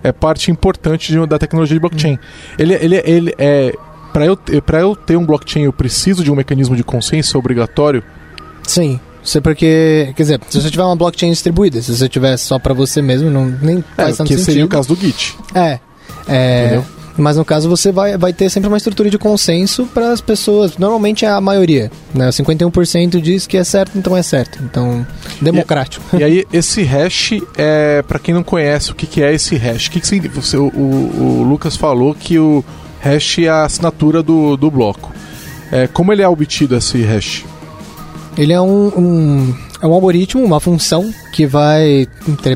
é 0.04 0.12
parte 0.12 0.52
importante 0.52 1.12
de- 1.12 1.26
da 1.28 1.38
tecnologia 1.40 1.76
de 1.76 1.80
blockchain. 1.80 2.18
Ele, 2.58 2.74
ele, 2.76 3.02
ele 3.06 3.36
é. 3.38 3.74
Para 4.14 4.26
eu, 4.26 4.36
pra 4.66 4.80
eu 4.80 4.96
ter 4.96 5.16
um 5.16 5.26
blockchain, 5.26 5.64
eu 5.64 5.74
preciso 5.74 6.24
de 6.24 6.32
um 6.32 6.36
mecanismo 6.36 6.76
de 6.76 6.84
consenso 6.84 7.38
obrigatório. 7.38 8.04
Sim. 8.68 9.00
Você 9.24 9.40
porque, 9.42 10.12
quer 10.16 10.24
dizer, 10.24 10.40
se 10.50 10.62
você 10.62 10.70
tiver 10.72 10.84
uma 10.84 10.96
blockchain 10.96 11.30
distribuída, 11.30 11.82
se 11.82 11.96
você 11.96 12.08
tiver 12.10 12.36
só 12.38 12.58
para 12.58 12.74
você 12.74 13.02
mesmo, 13.02 13.30
não 13.30 13.46
nem 13.62 13.80
É, 13.98 14.04
faz 14.04 14.18
tanto 14.18 14.28
que 14.28 14.34
sentido. 14.34 14.46
seria 14.46 14.66
o 14.66 14.68
caso 14.68 14.88
do 14.88 14.96
Git. 15.00 15.38
É. 15.54 15.80
é? 16.28 16.82
Mas 17.22 17.38
no 17.38 17.46
caso 17.46 17.70
você 17.70 17.92
vai, 17.92 18.18
vai 18.18 18.32
ter 18.34 18.50
sempre 18.50 18.68
uma 18.68 18.78
estrutura 18.78 19.10
de 19.10 19.18
consenso 19.18 19.86
para 19.94 20.12
as 20.12 20.22
pessoas. 20.22 20.78
Normalmente 20.78 21.26
é 21.26 21.30
a 21.30 21.40
maioria. 21.42 21.92
Né? 22.14 22.30
51% 22.30 23.20
diz 23.22 23.46
que 23.46 23.58
é 23.58 23.64
certo, 23.64 23.98
então 23.98 24.16
é 24.16 24.24
certo. 24.24 24.60
Então, 24.64 25.06
democrático. 25.42 26.04
E 26.18 26.24
aí, 26.24 26.46
esse 26.52 26.84
hash, 26.84 27.32
é, 27.58 28.02
para 28.02 28.20
quem 28.20 28.34
não 28.34 28.44
conhece 28.44 28.92
o 28.92 28.96
que, 28.96 29.06
que 29.06 29.22
é 29.22 29.34
esse 29.34 29.56
hash, 29.56 29.88
o 29.88 29.92
que, 29.92 30.00
que 30.02 30.08
significa? 30.08 30.42
Você- 30.42 30.58
o- 30.58 30.72
o 30.74 31.44
Lucas 31.48 31.76
falou 31.76 32.14
que 32.16 32.40
o 32.40 32.64
hash 33.02 33.40
é 33.40 33.50
a 33.50 33.64
assinatura 33.66 34.22
do, 34.24 34.56
do 34.58 34.70
bloco. 34.72 35.14
É, 35.72 35.88
como 35.88 36.12
ele 36.12 36.22
é 36.22 36.28
obtido 36.28 36.76
esse 36.76 37.02
hash? 37.04 37.46
Ele 38.40 38.54
é 38.54 38.60
um, 38.62 38.88
um- 38.88 39.54
é 39.82 39.86
um 39.88 39.94
algoritmo, 39.94 40.44
uma 40.44 40.60
função 40.60 41.14
que 41.34 41.46
vai 41.46 42.08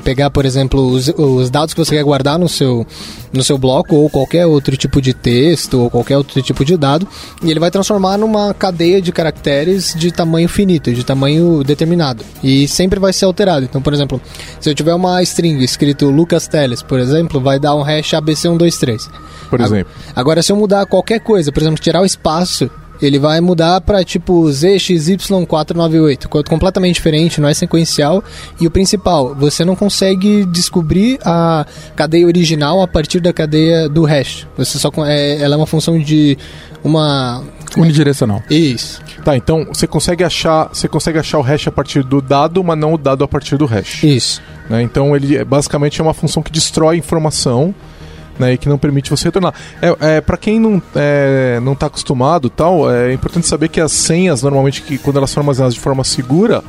pegar, 0.03 0.29
por 0.29 0.45
exemplo, 0.45 0.81
os, 0.89 1.07
os 1.09 1.49
dados 1.49 1.73
que 1.73 1.79
você 1.79 1.95
quer 1.95 2.03
guardar 2.03 2.37
no 2.39 2.49
seu, 2.49 2.85
no 3.31 3.43
seu 3.43 3.57
bloco 3.57 3.95
ou 3.95 4.09
qualquer 4.09 4.45
outro 4.45 4.75
tipo 4.75 5.01
de 5.01 5.13
texto 5.13 5.79
ou 5.79 5.89
qualquer 5.89 6.17
outro 6.17 6.41
tipo 6.41 6.65
de 6.65 6.75
dado 6.77 7.07
e 7.41 7.49
ele 7.51 7.59
vai 7.59 7.69
transformar 7.71 8.17
numa 8.17 8.53
cadeia 8.53 9.01
de 9.01 9.11
caracteres 9.11 9.93
de 9.97 10.11
tamanho 10.11 10.49
finito, 10.49 10.91
de 10.93 11.03
tamanho 11.05 11.63
determinado 11.63 12.23
e 12.43 12.67
sempre 12.67 12.99
vai 12.99 13.13
ser 13.13 13.25
alterado. 13.25 13.65
Então, 13.65 13.81
por 13.81 13.93
exemplo, 13.93 14.19
se 14.59 14.69
eu 14.69 14.75
tiver 14.75 14.93
uma 14.93 15.21
string 15.23 15.63
escrito 15.63 16.09
Lucas 16.09 16.47
Teles, 16.47 16.81
por 16.81 16.99
exemplo, 16.99 17.39
vai 17.39 17.59
dar 17.59 17.75
um 17.75 17.81
hash 17.83 18.11
ABC123. 18.11 19.09
Por 19.49 19.59
exemplo. 19.61 19.91
Agora, 20.15 20.41
se 20.41 20.51
eu 20.51 20.55
mudar 20.55 20.85
qualquer 20.85 21.19
coisa, 21.19 21.51
por 21.51 21.61
exemplo, 21.61 21.79
tirar 21.81 22.01
o 22.01 22.05
espaço, 22.05 22.69
ele 23.05 23.19
vai 23.19 23.41
mudar 23.41 23.81
para 23.81 24.03
tipo 24.03 24.43
ZXY498, 24.43 26.27
coisa 26.27 26.45
completamente 26.45 26.95
diferente, 26.95 27.41
não 27.41 27.49
é 27.49 27.53
sequencial. 27.53 28.23
E 28.59 28.67
o 28.67 28.71
principal, 28.71 29.35
você 29.35 29.65
não 29.65 29.75
consegue 29.75 30.45
descobrir 30.45 31.19
a 31.23 31.65
cadeia 31.95 32.25
original 32.25 32.81
a 32.81 32.87
partir 32.87 33.19
da 33.19 33.33
cadeia 33.33 33.89
do 33.89 34.03
hash. 34.05 34.47
Você 34.57 34.79
só 34.79 34.91
é, 35.05 35.41
ela 35.41 35.55
é 35.55 35.57
uma 35.57 35.67
função 35.67 35.99
de 35.99 36.37
uma 36.83 37.43
Unidirecional. 37.77 38.41
isso. 38.49 39.01
Tá, 39.23 39.35
então 39.35 39.65
você 39.65 39.87
consegue 39.87 40.23
achar, 40.23 40.69
você 40.69 40.87
consegue 40.87 41.17
achar 41.17 41.39
o 41.39 41.41
hash 41.41 41.67
a 41.67 41.71
partir 41.71 42.03
do 42.03 42.21
dado, 42.21 42.63
mas 42.63 42.77
não 42.77 42.93
o 42.93 42.97
dado 42.97 43.23
a 43.23 43.27
partir 43.27 43.57
do 43.57 43.65
hash. 43.65 44.03
Isso. 44.03 44.41
né? 44.69 44.81
Então 44.81 45.15
ele 45.15 45.43
basicamente 45.43 45.99
é 45.99 46.03
uma 46.03 46.13
função 46.13 46.43
que 46.43 46.51
destrói 46.51 46.97
informação 46.97 47.73
né, 48.37 48.53
e 48.53 48.57
que 48.57 48.67
não 48.67 48.77
permite 48.77 49.09
você 49.09 49.25
retornar. 49.25 49.53
É, 49.81 50.15
é, 50.17 50.21
para 50.21 50.37
quem 50.37 50.59
não 50.59 50.81
é, 50.95 51.59
não 51.61 51.73
está 51.73 51.87
acostumado, 51.87 52.49
tal, 52.49 52.91
é 52.91 53.13
importante 53.13 53.47
saber 53.47 53.69
que 53.69 53.79
as 53.79 53.91
senhas 53.91 54.41
normalmente 54.41 54.81
que 54.81 54.97
quando 54.97 55.17
elas 55.17 55.29
são 55.29 55.41
armazenadas 55.41 55.73
de 55.73 55.79
forma 55.79 56.03
segura, 56.03 56.63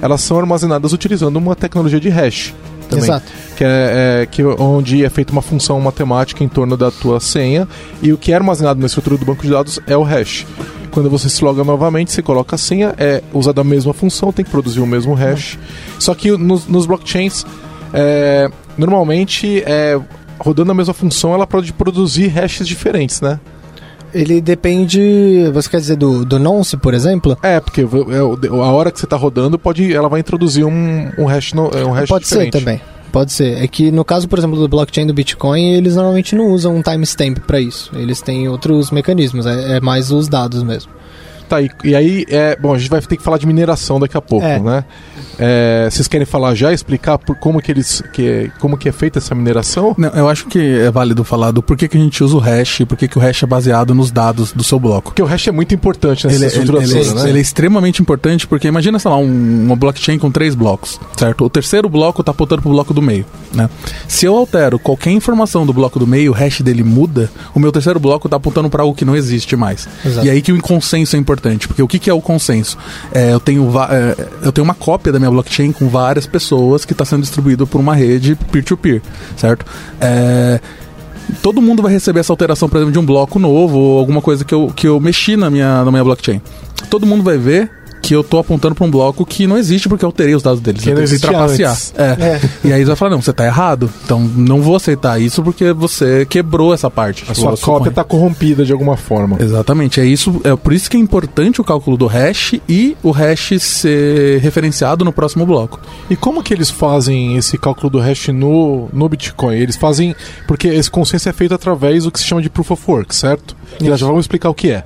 elas 0.00 0.20
são 0.20 0.38
armazenadas 0.38 0.92
utilizando 0.92 1.36
uma 1.36 1.54
tecnologia 1.54 2.00
de 2.00 2.08
hash. 2.08 2.54
Também, 2.88 3.04
Exato. 3.04 3.26
que 3.56 3.64
é, 3.64 4.22
é, 4.22 4.26
que 4.26 4.44
onde 4.44 5.04
é 5.04 5.08
feita 5.08 5.32
uma 5.32 5.40
função 5.40 5.80
matemática 5.80 6.44
em 6.44 6.48
torno 6.48 6.76
da 6.76 6.90
tua 6.90 7.18
senha 7.18 7.66
e 8.02 8.12
o 8.12 8.18
que 8.18 8.30
é 8.30 8.34
armazenado 8.34 8.78
na 8.78 8.86
estrutura 8.86 9.16
do 9.16 9.24
banco 9.24 9.42
de 9.42 9.50
dados 9.50 9.80
é 9.86 9.96
o 9.96 10.02
hash. 10.02 10.46
Quando 10.90 11.10
você 11.10 11.28
se 11.28 11.42
loga 11.42 11.64
novamente, 11.64 12.12
você 12.12 12.22
coloca 12.22 12.54
a 12.54 12.58
senha, 12.58 12.94
é 12.98 13.22
usada 13.32 13.62
a 13.62 13.64
mesma 13.64 13.92
função, 13.92 14.32
tem 14.32 14.44
que 14.44 14.50
produzir 14.50 14.80
o 14.80 14.86
mesmo 14.86 15.14
hash. 15.14 15.58
Só 15.98 16.14
que 16.14 16.30
nos, 16.36 16.68
nos 16.68 16.86
blockchains, 16.86 17.44
é, 17.92 18.48
normalmente, 18.78 19.62
é, 19.66 19.98
rodando 20.44 20.70
a 20.70 20.74
mesma 20.74 20.92
função, 20.92 21.32
ela 21.32 21.46
pode 21.46 21.72
produzir 21.72 22.28
hashes 22.28 22.68
diferentes, 22.68 23.20
né? 23.20 23.40
Ele 24.12 24.40
depende, 24.40 25.50
você 25.52 25.68
quer 25.68 25.78
dizer 25.78 25.96
do, 25.96 26.24
do 26.24 26.38
nonce, 26.38 26.76
por 26.76 26.94
exemplo? 26.94 27.36
É, 27.42 27.58
porque 27.58 27.80
é, 27.80 28.48
a 28.48 28.70
hora 28.70 28.92
que 28.92 29.00
você 29.00 29.06
está 29.06 29.16
rodando, 29.16 29.58
pode, 29.58 29.92
ela 29.92 30.08
vai 30.08 30.20
introduzir 30.20 30.64
um, 30.64 31.10
um 31.18 31.24
hash, 31.24 31.52
no, 31.52 31.68
é, 31.74 31.84
um 31.84 31.90
hash 31.90 32.08
Pode 32.08 32.24
diferente. 32.24 32.52
ser 32.52 32.64
também. 32.64 32.80
Pode 33.10 33.32
ser. 33.32 33.62
É 33.62 33.66
que 33.66 33.90
no 33.90 34.04
caso, 34.04 34.28
por 34.28 34.38
exemplo, 34.38 34.56
do 34.56 34.68
blockchain 34.68 35.06
do 35.06 35.14
Bitcoin, 35.14 35.74
eles 35.74 35.96
normalmente 35.96 36.36
não 36.36 36.48
usam 36.48 36.76
um 36.76 36.82
timestamp 36.82 37.38
para 37.40 37.60
isso. 37.60 37.90
Eles 37.94 38.20
têm 38.20 38.48
outros 38.48 38.90
mecanismos, 38.90 39.46
é, 39.46 39.76
é 39.76 39.80
mais 39.80 40.12
os 40.12 40.28
dados 40.28 40.62
mesmo. 40.62 40.92
Tá, 41.48 41.60
e, 41.60 41.70
e 41.84 41.94
aí, 41.94 42.24
é, 42.28 42.56
bom, 42.60 42.74
a 42.74 42.78
gente 42.78 42.88
vai 42.90 43.00
ter 43.00 43.16
que 43.16 43.22
falar 43.22 43.38
de 43.38 43.46
mineração 43.46 44.00
daqui 44.00 44.16
a 44.16 44.20
pouco, 44.22 44.46
É. 44.46 44.58
né? 44.60 44.84
É, 45.38 45.88
vocês 45.90 46.06
querem 46.06 46.24
falar 46.24 46.54
já, 46.54 46.72
explicar 46.72 47.18
por 47.18 47.36
como 47.36 47.60
que 47.60 47.70
eles, 47.72 48.02
que, 48.12 48.50
como 48.60 48.76
que 48.78 48.88
é 48.88 48.92
feita 48.92 49.18
essa 49.18 49.34
mineração? 49.34 49.94
Não, 49.98 50.08
eu 50.10 50.28
acho 50.28 50.46
que 50.46 50.58
é 50.78 50.90
válido 50.90 51.24
falar 51.24 51.50
do 51.50 51.62
porquê 51.62 51.88
que 51.88 51.96
a 51.96 52.00
gente 52.00 52.22
usa 52.22 52.36
o 52.36 52.38
hash 52.38 52.80
e 52.80 52.86
por 52.86 52.96
que 52.96 53.08
que 53.08 53.18
o 53.18 53.20
hash 53.20 53.42
é 53.42 53.46
baseado 53.46 53.94
nos 53.94 54.10
dados 54.10 54.52
do 54.52 54.62
seu 54.62 54.78
bloco. 54.78 55.10
Porque 55.10 55.22
o 55.22 55.26
hash 55.26 55.48
é 55.48 55.52
muito 55.52 55.74
importante 55.74 56.26
nessa 56.26 56.36
Ele, 56.36 56.44
ele, 56.44 56.52
estrutura 56.60 56.82
ele- 56.84 57.04
toda, 57.10 57.22
né? 57.24 57.28
ele 57.30 57.38
é 57.38 57.42
extremamente 57.42 58.00
importante 58.00 58.46
porque 58.46 58.68
imagina, 58.68 58.98
sei 58.98 59.10
lá, 59.10 59.16
um- 59.18 59.64
uma 59.66 59.76
blockchain 59.76 60.18
com 60.18 60.30
três 60.30 60.54
blocos, 60.54 61.00
certo? 61.16 61.44
O 61.44 61.50
terceiro 61.50 61.88
bloco 61.88 62.22
está 62.22 62.30
apontando 62.30 62.62
para 62.62 62.68
o 62.70 62.72
bloco 62.72 62.94
do 62.94 63.02
meio, 63.02 63.26
né? 63.52 63.68
Se 64.06 64.26
eu 64.26 64.36
altero 64.36 64.78
qualquer 64.78 65.10
informação 65.10 65.66
do 65.66 65.72
bloco 65.72 65.98
do 65.98 66.06
meio, 66.06 66.30
o 66.30 66.34
hash 66.34 66.60
dele 66.60 66.84
muda, 66.84 67.28
o 67.54 67.58
meu 67.60 67.72
terceiro 67.72 67.98
bloco 67.98 68.28
está 68.28 68.36
apontando 68.36 68.70
para 68.70 68.82
algo 68.82 68.94
que 68.94 69.04
não 69.04 69.16
existe 69.16 69.56
mais. 69.56 69.88
Exato. 70.04 70.26
E 70.26 70.30
aí 70.30 70.40
que 70.40 70.52
o 70.52 70.62
consenso 70.62 71.16
é 71.16 71.18
importante, 71.18 71.33
porque 71.68 71.82
o 71.82 71.88
que, 71.88 71.98
que 71.98 72.10
é 72.10 72.14
o 72.14 72.20
consenso? 72.20 72.76
É, 73.12 73.32
eu, 73.32 73.40
tenho 73.40 73.70
é, 73.90 74.16
eu 74.42 74.52
tenho 74.52 74.64
uma 74.64 74.74
cópia 74.74 75.12
da 75.12 75.18
minha 75.18 75.30
blockchain 75.30 75.72
com 75.72 75.88
várias 75.88 76.26
pessoas 76.26 76.84
que 76.84 76.92
está 76.92 77.04
sendo 77.04 77.22
distribuído 77.22 77.66
por 77.66 77.80
uma 77.80 77.94
rede 77.94 78.36
peer-to-peer, 78.50 79.02
certo? 79.36 79.64
É, 80.00 80.60
todo 81.42 81.62
mundo 81.62 81.82
vai 81.82 81.92
receber 81.92 82.20
essa 82.20 82.32
alteração, 82.32 82.68
por 82.68 82.76
exemplo, 82.76 82.92
de 82.92 82.98
um 82.98 83.06
bloco 83.06 83.38
novo 83.38 83.78
ou 83.78 83.98
alguma 83.98 84.20
coisa 84.20 84.44
que 84.44 84.54
eu, 84.54 84.72
que 84.74 84.86
eu 84.86 85.00
mexi 85.00 85.36
na 85.36 85.50
minha, 85.50 85.84
na 85.84 85.90
minha 85.90 86.04
blockchain. 86.04 86.40
Todo 86.90 87.06
mundo 87.06 87.22
vai 87.22 87.38
ver 87.38 87.70
que 88.04 88.14
eu 88.14 88.22
tô 88.22 88.38
apontando 88.38 88.74
para 88.74 88.84
um 88.86 88.90
bloco 88.90 89.24
que 89.24 89.46
não 89.46 89.56
existe 89.56 89.88
porque 89.88 90.04
eu 90.04 90.08
alterei 90.08 90.34
os 90.34 90.42
dados 90.42 90.60
deles. 90.60 90.82
Que 90.82 90.90
eu 90.90 90.94
não 90.94 91.02
existia 91.02 91.30
trapacear. 91.30 91.72
antes. 91.72 91.94
É. 91.96 92.40
E 92.62 92.72
aí 92.72 92.80
você 92.80 92.86
vai 92.88 92.96
falar, 92.96 93.10
não, 93.12 93.22
você 93.22 93.32
tá 93.32 93.46
errado. 93.46 93.90
Então 94.04 94.20
não 94.20 94.60
vou 94.60 94.76
aceitar 94.76 95.18
isso 95.18 95.42
porque 95.42 95.72
você 95.72 96.26
quebrou 96.26 96.74
essa 96.74 96.90
parte. 96.90 97.24
A 97.26 97.34
sua 97.34 97.44
Eu 97.52 97.56
cópia 97.56 97.56
suponho. 97.56 97.88
está 97.88 98.04
corrompida 98.04 98.64
de 98.64 98.72
alguma 98.72 98.96
forma. 98.98 99.38
Exatamente, 99.40 100.00
é 100.00 100.04
isso, 100.04 100.38
é 100.44 100.54
por 100.54 100.74
isso 100.74 100.90
que 100.90 100.98
é 100.98 101.00
importante 101.00 101.62
o 101.62 101.64
cálculo 101.64 101.96
do 101.96 102.06
hash 102.06 102.56
e 102.68 102.94
o 103.02 103.10
hash 103.10 103.54
ser 103.58 104.38
referenciado 104.40 105.02
no 105.04 105.12
próximo 105.12 105.46
bloco. 105.46 105.80
E 106.10 106.14
como 106.16 106.42
que 106.42 106.52
eles 106.52 106.68
fazem 106.68 107.36
esse 107.38 107.56
cálculo 107.56 107.88
do 107.88 107.98
hash 108.00 108.28
no, 108.28 108.88
no 108.92 109.08
Bitcoin? 109.08 109.56
Eles 109.56 109.76
fazem. 109.76 110.14
Porque 110.46 110.68
esse 110.68 110.90
consenso 110.90 111.26
é 111.28 111.32
feito 111.32 111.54
através 111.54 112.04
do 112.04 112.10
que 112.12 112.18
se 112.18 112.26
chama 112.26 112.42
de 112.42 112.50
Proof 112.50 112.72
of 112.72 112.82
Work, 112.86 113.16
certo? 113.16 113.56
E 113.80 113.88
nós 113.88 113.98
já 113.98 114.06
vamos 114.06 114.24
explicar 114.24 114.50
o 114.50 114.54
que 114.54 114.70
é. 114.70 114.84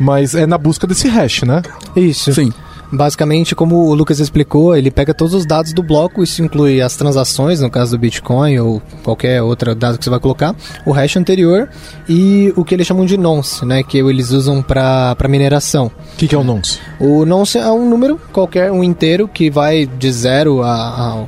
Mas 0.00 0.34
é 0.34 0.46
na 0.46 0.56
busca 0.56 0.86
desse 0.86 1.06
hash, 1.06 1.42
né? 1.42 1.62
Isso. 1.94 2.32
Sim. 2.32 2.50
Basicamente, 2.92 3.54
como 3.54 3.86
o 3.86 3.94
Lucas 3.94 4.18
explicou, 4.18 4.74
ele 4.76 4.90
pega 4.90 5.14
todos 5.14 5.32
os 5.32 5.46
dados 5.46 5.72
do 5.72 5.82
bloco, 5.82 6.24
isso 6.24 6.42
inclui 6.42 6.80
as 6.80 6.96
transações, 6.96 7.60
no 7.60 7.70
caso 7.70 7.92
do 7.92 8.00
Bitcoin 8.00 8.58
ou 8.58 8.82
qualquer 9.04 9.40
outro 9.42 9.74
dado 9.76 9.96
que 9.96 10.02
você 10.02 10.10
vai 10.10 10.18
colocar, 10.18 10.56
o 10.84 10.90
hash 10.90 11.16
anterior 11.16 11.68
e 12.08 12.52
o 12.56 12.64
que 12.64 12.74
eles 12.74 12.86
chamam 12.86 13.06
de 13.06 13.16
nonce, 13.16 13.64
né, 13.64 13.84
que 13.84 13.98
eles 13.98 14.30
usam 14.32 14.60
para 14.60 15.16
mineração. 15.28 15.86
O 15.86 16.16
que, 16.16 16.26
que 16.26 16.34
é 16.34 16.38
o 16.38 16.42
nonce? 16.42 16.80
O 16.98 17.24
nonce 17.24 17.58
é 17.58 17.70
um 17.70 17.88
número 17.88 18.20
qualquer, 18.32 18.72
um 18.72 18.82
inteiro, 18.82 19.28
que 19.28 19.50
vai 19.50 19.86
de 19.86 20.10
zero 20.10 20.60
a, 20.62 20.72
a 20.72 21.24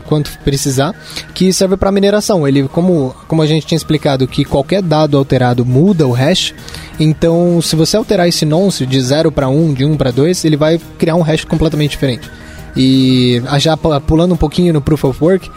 quanto 0.00 0.30
precisar, 0.44 0.94
que 1.34 1.52
serve 1.52 1.76
para 1.76 1.90
mineração. 1.92 2.46
Ele, 2.46 2.68
como, 2.68 3.14
como 3.28 3.42
a 3.42 3.46
gente 3.46 3.66
tinha 3.66 3.76
explicado, 3.76 4.26
que 4.26 4.44
qualquer 4.44 4.82
dado 4.82 5.16
alterado 5.18 5.64
muda 5.64 6.06
o 6.06 6.12
hash, 6.12 6.54
então 6.98 7.60
se 7.62 7.76
você 7.76 7.96
alterar 7.96 8.28
esse 8.28 8.44
nonce 8.44 8.86
de 8.86 9.00
0 9.00 9.30
para 9.32 9.48
1, 9.48 9.74
de 9.74 9.84
1 9.84 9.96
para 9.96 10.10
2, 10.10 10.44
ele 10.44 10.56
vai 10.56 10.80
criar 10.98 11.14
um 11.16 11.22
hash 11.22 11.44
completamente 11.44 11.90
diferente. 11.92 12.30
E 12.76 13.40
ah, 13.46 13.58
já 13.58 13.76
pu- 13.76 14.00
pulando 14.00 14.34
um 14.34 14.36
pouquinho 14.36 14.72
no 14.72 14.80
Proof 14.80 15.04
of 15.04 15.22
Work, 15.24 15.50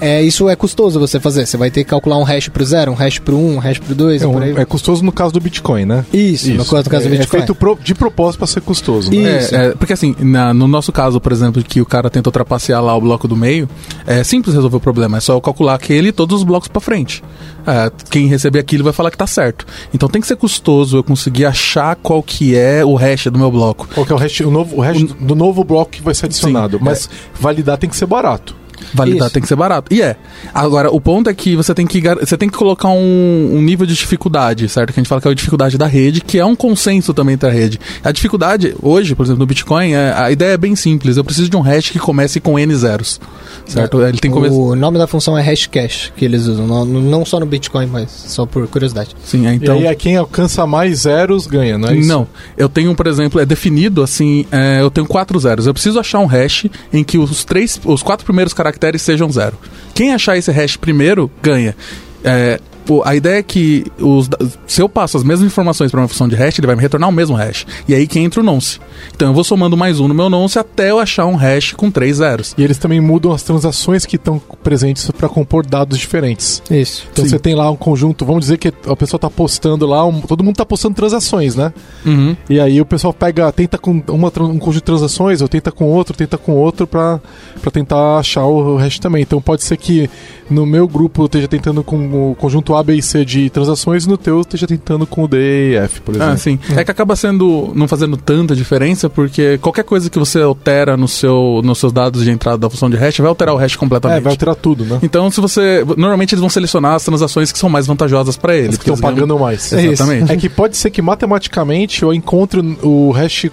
é, 0.00 0.22
isso 0.22 0.48
é 0.48 0.56
custoso 0.56 0.98
você 1.00 1.18
fazer. 1.20 1.46
Você 1.46 1.56
vai 1.56 1.70
ter 1.70 1.84
que 1.84 1.90
calcular 1.90 2.18
um 2.18 2.22
hash 2.22 2.48
pro 2.48 2.64
0, 2.64 2.92
um 2.92 2.94
hash 2.94 3.18
pro 3.18 3.36
1, 3.36 3.54
um 3.54 3.58
hash 3.58 3.78
pro 3.78 3.94
2, 3.94 4.22
É, 4.22 4.26
um- 4.26 4.32
por 4.32 4.42
aí. 4.42 4.54
é 4.56 4.64
custoso 4.64 5.04
no 5.04 5.12
caso 5.12 5.32
do 5.32 5.40
Bitcoin, 5.40 5.84
né? 5.84 6.04
Isso, 6.12 6.50
no 6.52 6.64
caso, 6.64 6.84
no 6.84 6.90
caso 6.90 7.06
é, 7.06 7.08
do 7.10 7.16
Bitcoin. 7.16 7.38
É 7.38 7.42
feito 7.46 7.54
pro- 7.54 7.78
de 7.82 7.94
propósito 7.94 8.38
para 8.38 8.46
ser 8.46 8.60
custoso. 8.60 9.10
Né? 9.10 9.38
Isso. 9.38 9.54
É, 9.54 9.66
é, 9.66 9.70
porque 9.74 9.92
assim, 9.92 10.14
na- 10.20 10.52
no 10.54 10.66
nosso 10.68 10.92
caso, 10.92 11.20
por 11.20 11.32
exemplo, 11.32 11.62
que 11.62 11.80
o 11.80 11.86
cara 11.86 12.08
tentou 12.10 12.32
trapacear 12.32 12.82
lá 12.82 12.94
o 12.96 13.00
bloco 13.00 13.26
do 13.28 13.36
meio, 13.36 13.68
é 14.06 14.22
simples 14.24 14.54
resolver 14.54 14.76
o 14.76 14.80
problema. 14.80 15.16
É 15.16 15.20
só 15.20 15.32
eu 15.34 15.40
calcular 15.40 15.74
aquele 15.74 16.08
e 16.08 16.12
todos 16.12 16.38
os 16.38 16.42
blocos 16.44 16.68
pra 16.68 16.80
frente. 16.80 17.22
É, 17.66 17.90
quem 18.10 18.26
receber 18.26 18.58
aquilo 18.58 18.84
vai 18.84 18.92
falar 18.92 19.10
que 19.10 19.16
tá 19.18 19.26
certo. 19.26 19.64
Então 19.92 20.08
tem 20.08 20.20
que 20.20 20.26
ser 20.28 20.36
custoso 20.36 20.98
eu 20.98 21.02
conseguir 21.04 21.46
achar 21.46 21.96
qual 21.96 22.22
que 22.22 22.54
é 22.56 22.84
o 22.84 22.94
hash 22.94 23.26
do 23.28 23.38
meu 23.38 23.50
bloco. 23.50 23.88
Qual 23.94 24.04
que 24.04 24.12
é 24.12 24.14
o 24.14 24.18
hash, 24.18 24.40
o 24.40 24.50
novo, 24.50 24.76
o 24.76 24.80
hash 24.80 25.02
do 25.02 25.34
novo 25.34 25.64
bloco 25.64 25.92
que 25.92 26.02
vai 26.02 26.14
ser 26.14 26.26
adicionado. 26.26 26.76
é. 26.76 26.80
Mas 26.82 27.08
validar 27.40 27.78
tem 27.78 27.88
que 27.88 27.96
ser 27.96 28.06
barato. 28.06 28.54
Validar 28.92 29.26
Isso. 29.26 29.34
tem 29.34 29.42
que 29.42 29.48
ser 29.48 29.56
barato. 29.56 29.92
E 29.92 30.02
é. 30.02 30.16
Agora, 30.52 30.90
o 30.90 31.00
ponto 31.00 31.30
é 31.30 31.34
que 31.34 31.56
você 31.56 31.74
tem 31.74 31.86
que, 31.86 32.00
você 32.00 32.36
tem 32.36 32.48
que 32.48 32.56
colocar 32.56 32.88
um, 32.88 33.50
um 33.54 33.62
nível 33.62 33.86
de 33.86 33.94
dificuldade, 33.94 34.68
certo? 34.68 34.92
Que 34.92 35.00
a 35.00 35.02
gente 35.02 35.08
fala 35.08 35.20
que 35.20 35.28
é 35.28 35.30
a 35.30 35.34
dificuldade 35.34 35.78
da 35.78 35.86
rede, 35.86 36.20
que 36.20 36.38
é 36.38 36.44
um 36.44 36.56
consenso 36.56 37.14
também 37.14 37.34
entre 37.34 37.48
a 37.48 37.52
rede. 37.52 37.80
A 38.02 38.12
dificuldade, 38.12 38.74
hoje, 38.82 39.14
por 39.14 39.24
exemplo, 39.24 39.40
no 39.40 39.46
Bitcoin, 39.46 39.92
é- 39.92 40.12
a 40.12 40.30
ideia 40.30 40.52
é 40.52 40.56
bem 40.56 40.76
simples. 40.76 41.16
Eu 41.16 41.24
preciso 41.24 41.48
de 41.48 41.56
um 41.56 41.60
hash 41.60 41.90
que 41.90 41.98
comece 41.98 42.40
com 42.40 42.58
N 42.58 42.74
zeros, 42.74 43.20
certo? 43.66 44.02
Ele 44.02 44.18
tem 44.18 44.30
começar... 44.30 44.54
O 44.54 44.74
nome 44.74 44.98
da 44.98 45.06
função 45.06 45.36
é 45.36 45.42
hashcash, 45.42 46.12
que 46.16 46.24
eles 46.24 46.46
usam. 46.46 46.66
Não, 46.66 46.84
não 46.84 47.24
só 47.24 47.40
no 47.40 47.46
Bitcoin, 47.46 47.86
mas 47.86 48.10
só 48.10 48.46
por 48.46 48.66
curiosidade. 48.68 49.14
Sim, 49.24 49.46
é, 49.46 49.54
então... 49.54 49.76
E 49.76 49.86
aí 49.86 49.86
é 49.86 49.94
quem 49.94 50.16
alcança 50.16 50.66
mais 50.66 51.00
zeros 51.00 51.46
ganha, 51.46 51.78
não 51.78 51.88
é 51.88 51.96
isso? 51.96 52.08
Não, 52.08 52.26
eu 52.56 52.68
tenho, 52.68 52.94
por 52.94 53.06
exemplo, 53.06 53.40
é 53.40 53.46
definido 53.46 54.02
assim, 54.02 54.46
é, 54.50 54.80
eu 54.80 54.90
tenho 54.90 55.06
quatro 55.06 55.38
zeros. 55.38 55.66
Eu 55.66 55.74
preciso 55.74 55.98
achar 55.98 56.18
um 56.18 56.26
hash 56.26 56.66
em 56.92 57.04
que 57.04 57.18
os 57.18 57.44
três, 57.44 57.80
os 57.84 58.02
quatro 58.02 58.24
primeiros 58.24 58.52
caracteres 58.52 58.73
sejam 58.98 59.30
zero. 59.30 59.58
Quem 59.94 60.12
achar 60.12 60.36
esse 60.36 60.50
hash 60.50 60.76
primeiro 60.76 61.30
ganha. 61.42 61.76
É, 62.24 62.60
a 63.04 63.14
ideia 63.14 63.38
é 63.38 63.42
que 63.42 63.84
os 63.98 64.28
se 64.66 64.80
eu 64.82 64.88
passo 64.88 65.16
as 65.16 65.22
mesmas 65.24 65.46
informações 65.46 65.90
para 65.90 66.00
uma 66.00 66.08
função 66.08 66.28
de 66.28 66.34
hash, 66.36 66.58
ele 66.58 66.66
vai 66.66 66.76
me 66.76 66.82
retornar 66.82 67.08
o 67.08 67.12
mesmo 67.12 67.36
hash. 67.36 67.66
E 67.88 67.94
aí 67.94 68.06
que 68.06 68.18
entra 68.18 68.40
o 68.40 68.44
nonce. 68.44 68.78
Então 69.14 69.28
eu 69.28 69.34
vou 69.34 69.44
somando 69.44 69.76
mais 69.76 70.00
um 70.00 70.08
no 70.08 70.14
meu 70.14 70.28
nonce 70.28 70.58
até 70.58 70.90
eu 70.90 70.98
achar 70.98 71.26
um 71.26 71.36
hash 71.36 71.72
com 71.72 71.90
três 71.90 72.16
zeros. 72.16 72.54
E 72.58 72.62
eles 72.62 72.78
também 72.78 73.00
mudam 73.00 73.32
as 73.32 73.42
transações 73.42 74.04
que 74.06 74.16
estão 74.16 74.40
presentes 74.62 75.10
para 75.10 75.28
compor 75.28 75.64
dados 75.66 75.98
diferentes. 75.98 76.62
Isso. 76.70 77.06
Então 77.12 77.24
Sim. 77.24 77.30
você 77.30 77.38
tem 77.38 77.54
lá 77.54 77.70
um 77.70 77.76
conjunto, 77.76 78.24
vamos 78.24 78.42
dizer 78.42 78.58
que 78.58 78.72
a 78.86 78.96
pessoa 78.96 79.18
tá 79.18 79.30
postando 79.30 79.86
lá, 79.86 80.04
um- 80.04 80.20
todo 80.20 80.42
mundo 80.44 80.56
tá 80.56 80.66
postando 80.66 80.94
transações, 80.94 81.54
né? 81.56 81.72
Uhum. 82.04 82.36
E 82.50 82.58
aí 82.60 82.80
o 82.80 82.84
pessoal 82.86 83.12
pega, 83.12 83.50
tenta 83.52 83.78
com 83.78 84.02
uma, 84.08 84.28
um 84.28 84.58
conjunto 84.58 84.74
de 84.74 84.82
transações, 84.82 85.40
ou 85.42 85.48
tenta 85.48 85.70
com 85.72 85.84
outro, 85.86 86.16
tenta 86.16 86.36
com 86.36 86.52
outro 86.52 86.86
pra, 86.86 87.20
pra 87.60 87.70
tentar 87.70 88.18
achar 88.18 88.44
o, 88.44 88.74
o 88.74 88.76
hash 88.76 88.98
também. 88.98 89.22
Então 89.22 89.40
pode 89.40 89.62
ser 89.62 89.76
que 89.76 90.08
no 90.50 90.66
meu 90.66 90.86
grupo 90.86 91.22
eu 91.22 91.26
esteja 91.26 91.48
tentando 91.48 91.82
com 91.82 92.30
o 92.30 92.34
conjunto 92.34 92.74
A, 92.74 92.82
B 92.82 92.94
e 92.96 93.02
C 93.02 93.24
de 93.24 93.48
transações 93.50 94.04
e 94.04 94.08
no 94.08 94.16
teu 94.18 94.36
eu 94.36 94.40
esteja 94.42 94.66
tentando 94.66 95.06
com 95.06 95.24
o 95.24 95.28
D 95.28 95.72
e 95.72 95.76
F, 95.76 96.00
por 96.00 96.14
exemplo. 96.14 96.32
Ah, 96.32 96.36
sim. 96.36 96.58
É 96.76 96.84
que 96.84 96.90
acaba 96.90 97.16
sendo 97.16 97.72
não 97.74 97.88
fazendo 97.88 98.16
tanta 98.16 98.54
diferença, 98.54 99.08
porque 99.08 99.58
qualquer 99.58 99.84
coisa 99.84 100.10
que 100.10 100.18
você 100.18 100.40
altera 100.40 100.96
no 100.96 101.08
seu, 101.08 101.60
nos 101.64 101.78
seus 101.78 101.92
dados 101.92 102.24
de 102.24 102.30
entrada 102.30 102.58
da 102.58 102.70
função 102.70 102.90
de 102.90 102.96
hash 102.96 103.18
vai 103.18 103.28
alterar 103.28 103.54
o 103.54 103.58
hash 103.58 103.76
completamente. 103.76 104.18
É, 104.18 104.20
vai 104.20 104.32
alterar 104.32 104.54
tudo, 104.54 104.84
né? 104.84 104.98
Então, 105.02 105.30
se 105.30 105.40
você. 105.40 105.84
Normalmente 105.96 106.34
eles 106.34 106.40
vão 106.40 106.50
selecionar 106.50 106.94
as 106.94 107.04
transações 107.04 107.50
que 107.50 107.58
são 107.58 107.68
mais 107.68 107.86
vantajosas 107.86 108.36
para 108.36 108.54
eles. 108.54 108.66
Eles 108.68 108.78
que 108.78 108.90
estão 108.90 108.96
pagando 108.98 109.38
mais. 109.38 109.72
É 109.72 109.82
isso. 109.82 109.92
Exatamente. 110.02 110.32
É 110.32 110.36
que 110.36 110.48
pode 110.48 110.76
ser 110.76 110.90
que 110.90 111.00
matematicamente 111.02 112.02
eu 112.02 112.12
encontre 112.12 112.60
o 112.82 113.10
hash 113.12 113.46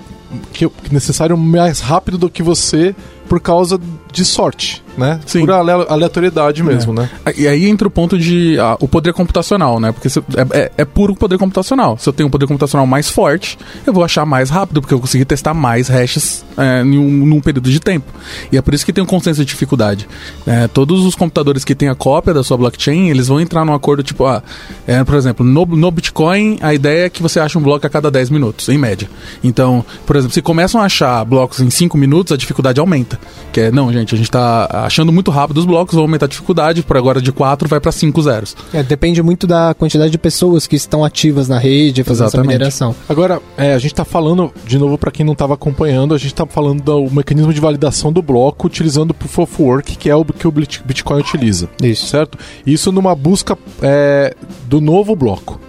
que 0.54 0.66
eu- 0.66 0.72
necessário 0.92 1.38
mais 1.38 1.80
rápido 1.80 2.18
do 2.18 2.30
que 2.30 2.42
você 2.44 2.96
por 3.28 3.40
causa 3.40 3.80
de 4.12 4.26
sorte, 4.26 4.84
né? 4.98 5.20
Sim. 5.26 5.42
Por 5.46 5.52
ale- 5.52 5.86
aleatoriedade 5.90 6.62
mesmo, 6.64 6.94
né? 6.94 7.10
E 7.38 7.48
aí 7.48 7.68
entra 7.68 7.88
o 7.88 7.92
ponto 7.92 8.18
de 8.18 8.58
ah, 8.60 8.76
o 8.80 8.88
poder 8.88 9.14
computacional, 9.14 9.80
né? 9.80 9.92
Porque 9.92 10.10
se- 10.10 10.20
é, 10.20 10.60
é- 10.60 10.72
é 10.80 10.86
puro 10.86 11.16
poder 11.16 11.38
computacional. 11.38 11.98
Se 11.98 12.08
eu 12.10 12.14
tenho 12.14 12.28
um 12.28 12.32
poder 12.32 12.48
computacional 12.48 12.86
mais 12.86 13.10
forte, 13.10 13.58
eu 13.86 13.94
vou 13.94 14.04
achar 14.04 14.26
mais 14.26 14.50
rápido, 14.50 14.82
porque 14.82 14.94
eu 14.94 15.00
consegui 15.00 15.26
testar 15.26 15.54
mais 15.54 15.88
hashes 15.88 16.44
é, 16.58 16.82
em 16.82 16.98
um, 16.98 17.26
num 17.26 17.42
período 17.42 17.70
de 17.72 17.80
tempo. 17.80 18.12
E 18.52 18.58
é 18.58 18.62
por 18.62 18.74
isso 18.74 18.86
que 18.86 18.94
tem 18.94 19.04
um 19.04 19.08
consenso 19.08 19.40
de 19.42 19.46
dificuldade. 19.46 20.08
É, 20.46 20.68
todos 20.68 21.06
os 21.06 21.16
computadores 21.16 21.64
que 21.64 21.74
têm 21.76 21.90
a 21.90 21.96
cópia 21.96 22.34
da 22.34 22.44
sua 22.44 22.58
blockchain, 22.58 23.10
eles 23.10 23.28
vão 23.28 23.40
entrar 23.40 23.64
num 23.66 23.74
acordo 23.74 24.04
tipo, 24.04 24.26
ah, 24.26 24.44
é, 24.88 25.04
por 25.04 25.16
exemplo, 25.16 25.46
no, 25.46 25.66
no 25.66 25.92
Bitcoin, 25.92 26.58
a 26.62 26.74
ideia 26.74 27.06
é 27.06 27.10
que 27.10 27.22
você 27.22 27.40
ache 27.40 27.58
um 27.58 27.62
bloco 27.62 27.86
a 27.86 27.90
cada 27.90 28.12
10 28.12 28.30
minutos, 28.30 28.68
em 28.70 28.78
média. 28.78 29.10
Então, 29.44 29.84
por 30.06 30.16
exemplo, 30.16 30.34
se 30.34 30.42
começam 30.42 30.82
a 30.82 30.86
achar 30.86 31.24
blocos 31.26 31.60
em 31.60 31.70
5 31.70 31.98
minutos, 31.98 32.32
a 32.34 32.38
dificuldade 32.38 32.80
aumenta. 32.80 33.20
Que 33.52 33.62
é, 33.62 33.72
não, 33.72 33.92
gente, 33.92 34.14
a 34.14 34.18
gente 34.18 34.30
tá 34.32 34.68
achando 34.86 35.12
muito 35.12 35.32
rápido 35.32 35.58
os 35.58 35.66
blocos, 35.66 35.96
vou 35.96 36.04
aumentar 36.04 36.26
a 36.26 36.30
dificuldade, 36.30 36.84
por 36.84 36.98
agora 36.98 37.22
de 37.22 37.32
4 37.32 37.68
vai 37.68 37.80
para 37.80 37.92
5 37.92 38.22
zeros. 38.22 38.56
É, 38.74 38.82
depende 38.84 39.22
muito 39.22 39.46
da 39.48 39.74
quantidade 39.74 40.12
de 40.12 40.18
pessoas 40.18 40.68
que 40.68 40.76
estão 40.76 41.04
ativas 41.04 41.48
na 41.48 41.58
rede 41.60 42.04
fazendo 42.04 42.26
essa 42.28 42.38
Exatamente. 42.38 42.54
mineração. 42.58 42.96
Agora, 43.08 43.42
é, 43.58 43.74
a 43.74 43.80
gente 43.80 43.94
tá 43.94 44.06
falando, 44.06 44.52
de 44.66 44.78
novo, 44.78 44.98
para 44.98 45.12
quem 45.12 45.26
não 45.26 45.34
estava 45.34 45.54
acompanhando, 45.54 46.14
a 46.14 46.18
gente 46.18 46.34
tá 46.34 46.46
falando 46.46 46.82
do 46.82 47.10
mecanismo 47.12 47.54
de 47.54 47.60
validação 47.60 48.12
do 48.12 48.22
bloco 48.22 48.68
utilizando 48.68 49.12
o 49.12 49.14
Proof 49.14 49.40
of 49.40 49.62
Work, 49.62 49.98
que 49.98 50.10
é 50.10 50.16
o 50.16 50.24
que 50.26 50.48
o 50.48 50.52
Bit- 50.52 50.84
Bitcoin 50.86 51.20
utiliza. 51.20 51.70
Isso. 51.82 52.08
Certo? 52.08 52.38
Isso 52.66 52.92
numa 52.92 53.16
busca 53.16 53.58
é, 53.82 54.36
do 54.68 54.80
novo 54.82 55.16
bloco. 55.16 55.60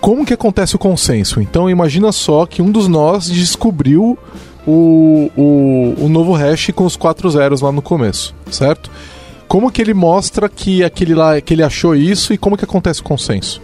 Como 0.00 0.26
que 0.26 0.34
acontece 0.34 0.74
o 0.74 0.78
consenso? 0.78 1.40
Então 1.40 1.70
imagina 1.70 2.10
só 2.10 2.44
que 2.44 2.60
um 2.60 2.72
dos 2.72 2.88
nós 2.88 3.30
descobriu 3.30 4.18
o, 4.66 5.30
o, 5.36 6.04
o 6.04 6.08
novo 6.08 6.32
hash 6.32 6.70
com 6.74 6.84
os 6.84 6.96
quatro 6.96 7.28
zeros 7.30 7.60
lá 7.60 7.72
no 7.72 7.82
começo, 7.82 8.34
certo? 8.50 8.90
Como 9.48 9.70
que 9.70 9.82
ele 9.82 9.92
mostra 9.92 10.48
que 10.48 10.82
aquele 10.82 11.14
lá 11.14 11.40
que 11.40 11.52
ele 11.52 11.62
achou 11.62 11.94
isso 11.94 12.32
e 12.32 12.38
como 12.38 12.56
que 12.56 12.64
acontece 12.64 13.00
o 13.00 13.04
consenso? 13.04 13.60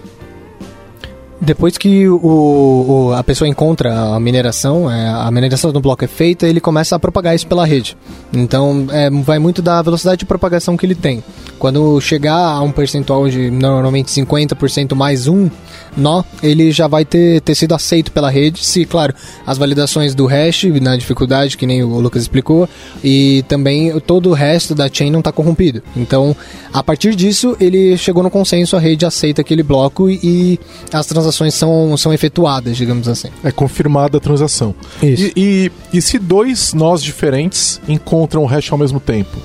Depois 1.40 1.78
que 1.78 2.08
o, 2.08 2.16
o- 2.16 3.12
a 3.14 3.22
pessoa 3.22 3.46
encontra 3.48 3.94
a 4.14 4.18
mineração, 4.18 4.90
é, 4.90 5.08
a 5.08 5.30
mineração 5.30 5.70
do 5.72 5.80
bloco 5.80 6.04
é 6.04 6.08
feita, 6.08 6.48
ele 6.48 6.60
começa 6.60 6.96
a 6.96 6.98
propagar 6.98 7.34
isso 7.34 7.46
pela 7.46 7.64
rede. 7.64 7.96
Então, 8.32 8.86
é, 8.90 9.08
vai 9.08 9.38
muito 9.38 9.62
da 9.62 9.80
velocidade 9.80 10.18
de 10.18 10.24
propagação 10.26 10.76
que 10.76 10.84
ele 10.84 10.96
tem. 10.96 11.22
Quando 11.56 12.00
chegar 12.00 12.36
a 12.36 12.60
um 12.62 12.72
percentual 12.72 13.28
de 13.28 13.50
normalmente 13.50 14.10
50% 14.12 14.94
mais 14.96 15.26
um 15.28 15.48
nó, 15.96 16.22
ele 16.42 16.70
já 16.72 16.86
vai 16.86 17.04
ter, 17.04 17.40
ter 17.40 17.54
sido 17.54 17.74
aceito 17.74 18.10
pela 18.12 18.30
rede. 18.30 18.64
Se, 18.64 18.84
claro, 18.84 19.14
as 19.46 19.58
validações 19.58 20.14
do 20.14 20.26
hash 20.26 20.64
na 20.80 20.96
dificuldade, 20.96 21.56
que 21.56 21.66
nem 21.66 21.82
o 21.82 22.00
Lucas 22.00 22.22
explicou, 22.22 22.68
e 23.02 23.44
também 23.48 23.98
todo 24.00 24.30
o 24.30 24.32
resto 24.34 24.74
da 24.74 24.88
chain 24.92 25.10
não 25.10 25.18
está 25.20 25.30
corrompido. 25.32 25.82
Então, 25.96 26.34
a 26.72 26.82
partir 26.82 27.14
disso, 27.14 27.56
ele 27.60 27.96
chegou 27.96 28.22
no 28.22 28.30
consenso, 28.30 28.76
a 28.76 28.80
rede 28.80 29.04
aceita 29.06 29.40
aquele 29.40 29.62
bloco 29.62 30.08
e, 30.10 30.18
e 30.22 30.60
as 30.92 31.06
transações 31.06 31.27
são, 31.32 31.96
são 31.96 32.12
efetuadas, 32.12 32.76
digamos 32.76 33.08
assim. 33.08 33.28
É 33.42 33.50
confirmada 33.50 34.18
a 34.18 34.20
transação. 34.20 34.74
Isso. 35.02 35.32
E, 35.36 35.70
e, 35.92 35.98
e 35.98 36.02
se 36.02 36.18
dois 36.18 36.74
nós 36.74 37.02
diferentes 37.02 37.80
encontram 37.88 38.42
o 38.42 38.46
hash 38.46 38.70
ao 38.72 38.78
mesmo 38.78 39.00
tempo? 39.00 39.36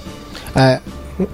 É, 0.55 0.79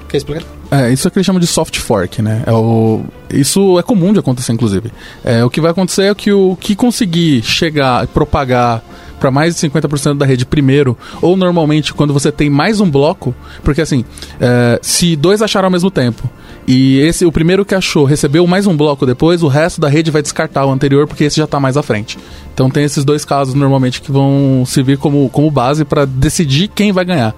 quer 0.07 0.17
explicar? 0.17 0.43
É, 0.71 0.91
isso 0.91 1.07
é 1.07 1.09
o 1.09 1.11
que 1.11 1.17
eles 1.17 1.25
chamam 1.25 1.39
de 1.39 1.47
soft 1.47 1.77
fork, 1.79 2.21
né? 2.21 2.43
É 2.45 2.51
o... 2.51 3.03
Isso 3.31 3.79
é 3.79 3.83
comum 3.83 4.13
de 4.13 4.19
acontecer, 4.19 4.53
inclusive. 4.53 4.91
É, 5.23 5.43
o 5.43 5.49
que 5.49 5.59
vai 5.59 5.71
acontecer 5.71 6.03
é 6.03 6.15
que 6.15 6.31
o 6.31 6.55
que 6.55 6.75
conseguir 6.75 7.41
chegar 7.41 8.03
e 8.03 8.07
propagar 8.07 8.83
para 9.19 9.31
mais 9.31 9.55
de 9.55 9.69
50% 9.69 10.17
da 10.17 10.25
rede 10.25 10.45
primeiro, 10.45 10.97
ou 11.21 11.35
normalmente 11.35 11.93
quando 11.93 12.13
você 12.13 12.31
tem 12.31 12.49
mais 12.49 12.79
um 12.79 12.89
bloco, 12.89 13.35
porque 13.63 13.81
assim, 13.81 14.05
é, 14.39 14.79
se 14.81 15.15
dois 15.15 15.41
acharam 15.41 15.67
ao 15.67 15.71
mesmo 15.71 15.91
tempo 15.91 16.29
e 16.67 16.99
esse 16.99 17.25
o 17.25 17.31
primeiro 17.31 17.65
que 17.65 17.73
achou 17.73 18.05
recebeu 18.05 18.45
mais 18.45 18.67
um 18.67 18.75
bloco 18.77 19.05
depois, 19.05 19.41
o 19.43 19.47
resto 19.47 19.81
da 19.81 19.89
rede 19.89 20.11
vai 20.11 20.21
descartar 20.21 20.65
o 20.65 20.71
anterior 20.71 21.07
porque 21.07 21.23
esse 21.23 21.37
já 21.37 21.45
está 21.45 21.59
mais 21.59 21.75
à 21.77 21.83
frente. 21.83 22.17
Então 22.53 22.69
tem 22.69 22.83
esses 22.83 23.03
dois 23.03 23.25
casos 23.25 23.53
normalmente 23.53 24.01
que 24.01 24.11
vão 24.11 24.63
servir 24.65 24.97
como, 24.97 25.29
como 25.29 25.49
base 25.49 25.83
para 25.85 26.05
decidir 26.05 26.67
quem 26.67 26.91
vai 26.91 27.05
ganhar. 27.05 27.35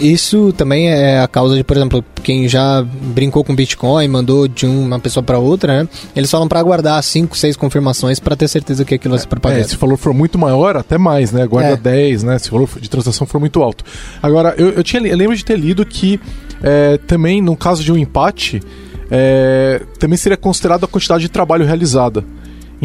Isso 0.00 0.54
também 0.56 0.88
é 0.88 1.20
a 1.20 1.28
causa 1.28 1.54
de, 1.54 1.62
por 1.62 1.76
exemplo, 1.76 2.02
quem 2.22 2.48
já 2.48 2.82
brincou 2.82 3.44
com 3.44 3.54
Bitcoin, 3.54 4.08
mandou 4.08 4.48
de 4.48 4.64
uma 4.64 4.98
pessoa 4.98 5.22
para 5.22 5.38
outra, 5.38 5.82
né? 5.82 5.88
Eles 6.16 6.30
falam 6.30 6.48
para 6.48 6.58
aguardar 6.60 7.02
5, 7.02 7.36
6 7.36 7.56
confirmações 7.56 8.18
para 8.18 8.34
ter 8.34 8.48
certeza 8.48 8.86
que 8.86 8.94
aquilo 8.94 9.14
vai 9.14 9.22
É, 9.22 9.26
propagado. 9.26 9.68
se 9.68 9.74
o 9.74 9.78
valor 9.78 9.98
for 9.98 10.14
muito 10.14 10.38
maior, 10.38 10.78
até 10.78 10.96
mais, 10.96 11.30
né? 11.30 11.46
Guarda 11.46 11.72
É. 11.72 11.76
10, 11.76 12.22
né? 12.22 12.38
Se 12.38 12.48
o 12.48 12.52
valor 12.52 12.70
de 12.80 12.88
transação 12.88 13.26
for 13.26 13.38
muito 13.38 13.62
alto. 13.62 13.84
Agora, 14.22 14.54
eu, 14.56 14.70
eu, 14.70 14.82
tinha, 14.82 15.02
eu 15.06 15.16
lembro 15.16 15.36
de 15.36 15.44
ter 15.44 15.58
lido 15.58 15.84
que 15.84 16.18
é, 16.62 16.98
também, 16.98 17.40
no 17.42 17.56
caso 17.56 17.82
de 17.82 17.92
um 17.92 17.96
empate, 17.96 18.62
é, 19.10 19.82
também 19.98 20.16
seria 20.16 20.36
considerado 20.36 20.84
a 20.84 20.88
quantidade 20.88 21.22
de 21.22 21.28
trabalho 21.28 21.64
realizada. 21.64 22.24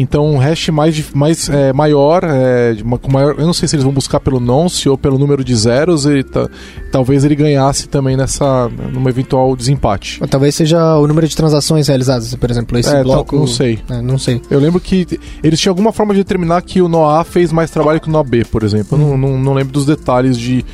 Então, 0.00 0.24
um 0.30 0.38
hash 0.38 0.68
mais, 0.68 1.10
mais 1.12 1.48
é, 1.48 1.72
maior, 1.72 2.22
é, 2.22 2.76
maior, 3.10 3.34
eu 3.36 3.44
não 3.44 3.52
sei 3.52 3.66
se 3.66 3.74
eles 3.74 3.82
vão 3.82 3.92
buscar 3.92 4.20
pelo 4.20 4.38
nonce 4.38 4.88
ou 4.88 4.96
pelo 4.96 5.18
número 5.18 5.42
de 5.42 5.52
zeros, 5.56 6.06
e 6.06 6.22
ta- 6.22 6.48
talvez 6.92 7.24
ele 7.24 7.34
ganhasse 7.34 7.88
também 7.88 8.16
nessa, 8.16 8.68
num 8.92 9.08
eventual 9.08 9.56
desempate. 9.56 10.18
Ou 10.22 10.28
Talvez 10.28 10.54
seja 10.54 10.94
o 10.98 11.04
número 11.08 11.26
de 11.26 11.34
transações 11.34 11.88
realizadas, 11.88 12.32
por 12.36 12.48
exemplo, 12.48 12.78
esse 12.78 12.88
É, 12.90 12.92
tal- 12.92 13.02
bloco. 13.02 13.34
não 13.34 13.48
sei. 13.48 13.80
É, 13.90 14.00
não 14.00 14.18
sei. 14.18 14.40
Eu 14.48 14.60
lembro 14.60 14.78
que 14.78 15.04
eles 15.42 15.58
tinham 15.58 15.72
alguma 15.72 15.92
forma 15.92 16.14
de 16.14 16.20
determinar 16.20 16.62
que 16.62 16.80
o 16.80 16.86
nó 16.88 17.10
A 17.10 17.24
fez 17.24 17.50
mais 17.50 17.68
trabalho 17.68 18.00
que 18.00 18.08
o 18.08 18.12
nó 18.12 18.22
B, 18.22 18.44
por 18.44 18.62
exemplo. 18.62 18.96
Eu 18.96 18.98
não, 19.04 19.18
não, 19.18 19.36
não 19.36 19.52
lembro 19.52 19.72
dos 19.72 19.84
detalhes 19.84 20.38
de 20.38 20.64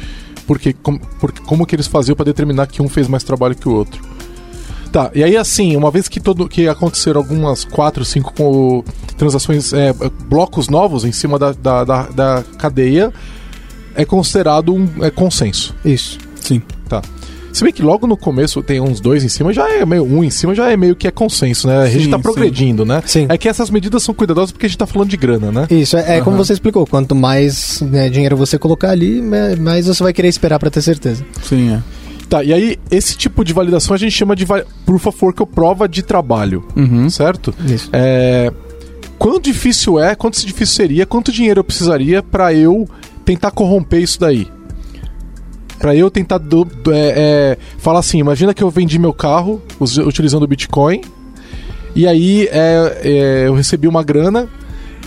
porque, 0.46 0.72
com, 0.72 0.98
porque, 0.98 1.40
como 1.42 1.66
que 1.66 1.74
eles 1.74 1.87
faziam 1.87 2.14
para 2.14 2.24
determinar 2.26 2.66
que 2.66 2.83
um 2.83 2.88
fez 2.88 3.09
mais 3.09 3.22
trabalho 3.24 3.54
que 3.54 3.68
o 3.68 3.74
outro. 3.74 4.02
Tá, 4.92 5.11
e 5.12 5.24
aí 5.24 5.37
assim, 5.37 5.76
uma 5.76 5.90
vez 5.90 6.07
que, 6.07 6.20
todo, 6.20 6.48
que 6.48 6.68
aconteceram 6.68 7.20
algumas 7.20 7.64
quatro, 7.64 8.04
cinco 8.04 8.33
com- 8.33 8.85
transações, 9.16 9.72
é, 9.72 9.92
blocos 10.28 10.68
novos 10.68 11.04
em 11.04 11.11
cima 11.11 11.37
da, 11.38 11.52
da, 11.52 11.85
da, 11.85 12.02
da 12.04 12.44
cadeia, 12.59 13.12
é 13.96 14.04
considerado 14.04 14.72
um 14.72 14.88
é, 15.04 15.11
consenso. 15.11 15.74
Isso. 15.85 16.18
Sim. 16.37 16.62
Se 17.55 17.62
bem 17.62 17.73
que 17.73 17.83
logo 17.83 18.05
no 18.07 18.17
começo 18.17 18.61
tem 18.64 18.81
uns 18.81 19.01
dois 19.01 19.23
em 19.23 19.29
cima, 19.29 19.53
já 19.53 19.71
é 19.71 19.87
meio. 19.87 20.03
Um 20.05 20.25
em 20.25 20.29
cima 20.31 20.55
já 20.57 20.71
é 20.71 20.77
meio 20.77 20.97
que 20.97 21.07
é 21.07 21.11
consenso, 21.12 21.69
né? 21.69 21.79
A 21.79 21.87
gente 21.88 22.05
Sim, 22.07 22.11
tá 22.11 22.17
sim. 22.17 22.23
progredindo, 22.23 22.85
né? 22.85 23.01
Sim. 23.07 23.27
É 23.29 23.38
que 23.38 23.49
essas 23.49 23.71
medidas 23.71 24.03
são 24.03 24.12
cuidadosas 24.12 24.51
porque 24.51 24.67
a 24.67 24.69
gente 24.69 24.77
tá 24.79 24.87
falando 24.87 25.09
de 25.09 25.17
grana, 25.17 25.53
né? 25.53 25.67
Isso, 25.71 25.97
é, 25.97 26.17
é 26.17 26.21
como 26.21 26.35
Aham. 26.37 26.45
você 26.45 26.53
explicou. 26.53 26.85
Quanto 26.85 27.14
mais 27.14 27.81
né, 27.81 28.11
dinheiro 28.11 28.37
você 28.37 28.59
colocar 28.59 28.90
ali, 28.90 29.23
mais 29.59 29.87
você 29.87 30.03
vai 30.03 30.12
querer 30.12 30.27
esperar 30.29 30.59
para 30.59 30.69
ter 30.69 30.83
certeza. 30.83 31.25
Sim, 31.45 31.75
é. 31.75 31.83
Tá, 32.29 32.43
e 32.43 32.53
aí 32.53 32.77
esse 32.90 33.17
tipo 33.17 33.45
de 33.45 33.53
validação 33.53 33.95
a 33.95 33.99
gente 33.99 34.11
chama 34.12 34.35
de 34.35 34.45
Proof 34.85 35.07
of 35.07 35.19
Work 35.25 35.40
ou 35.43 35.47
prova 35.47 35.88
de 35.88 36.03
trabalho, 36.03 36.64
Uhum. 36.75 37.09
certo? 37.09 37.55
Isso. 37.69 37.88
É, 37.93 38.51
quão 39.17 39.38
difícil 39.38 40.01
é, 40.01 40.17
quanto 40.17 40.45
difícil 40.45 40.75
seria, 40.75 41.07
quanto 41.07 41.31
dinheiro 41.31 41.61
eu 41.61 41.64
precisaria 41.64 42.21
pra 42.21 42.53
eu 42.53 42.88
tentar 43.25 43.53
corromper 43.53 44.01
isso 44.03 44.19
daí? 44.19 44.49
Pra 45.85 45.94
eu 45.94 46.11
tentar 46.11 46.38
do- 46.38 46.66
é, 46.88 46.92
é, 46.94 47.59
falar 47.77 47.99
assim, 47.99 48.16
imagina 48.16 48.55
que 48.55 48.62
eu 48.64 48.70
vendi 48.70 48.99
meu 48.99 49.12
carro 49.12 49.61
us- 49.79 49.99
utilizando 49.99 50.42
o 50.44 50.47
Bitcoin 50.47 51.03
e 51.94 52.07
aí 52.09 52.49
é, 52.51 53.01
é, 53.03 53.47
eu 53.49 53.53
recebi 53.55 53.87
uma 53.87 54.03
grana 54.03 54.49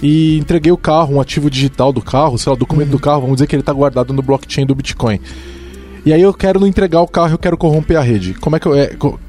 e 0.03 0.37
entreguei 0.37 0.71
o 0.71 0.77
carro, 0.77 1.15
um 1.15 1.19
ativo 1.19 1.49
digital 1.49 1.91
do 1.91 1.99
carro, 1.99 2.37
sei 2.37 2.51
lá, 2.51 2.55
o 2.55 2.59
documento 2.59 2.89
do 2.89 2.99
carro, 2.99 3.21
vamos 3.21 3.37
dizer 3.37 3.47
que 3.47 3.55
ele 3.55 3.61
está 3.63 3.73
guardado 3.73 4.13
no 4.13 4.21
blockchain 4.21 4.67
do 4.67 4.75
Bitcoin. 4.75 5.19
E 6.05 6.13
aí 6.13 6.21
eu 6.21 6.31
quero 6.31 6.59
não 6.59 6.67
entregar 6.67 7.01
o 7.01 7.07
carro, 7.07 7.33
eu 7.33 7.39
quero 7.39 7.57
corromper 7.57 7.97
a 7.97 8.01
rede. 8.03 8.35
Como 8.35 8.55
é 8.55 8.59
que 8.59 8.67
eu, 8.67 8.75
é, 8.75 8.85
co- 8.89 9.19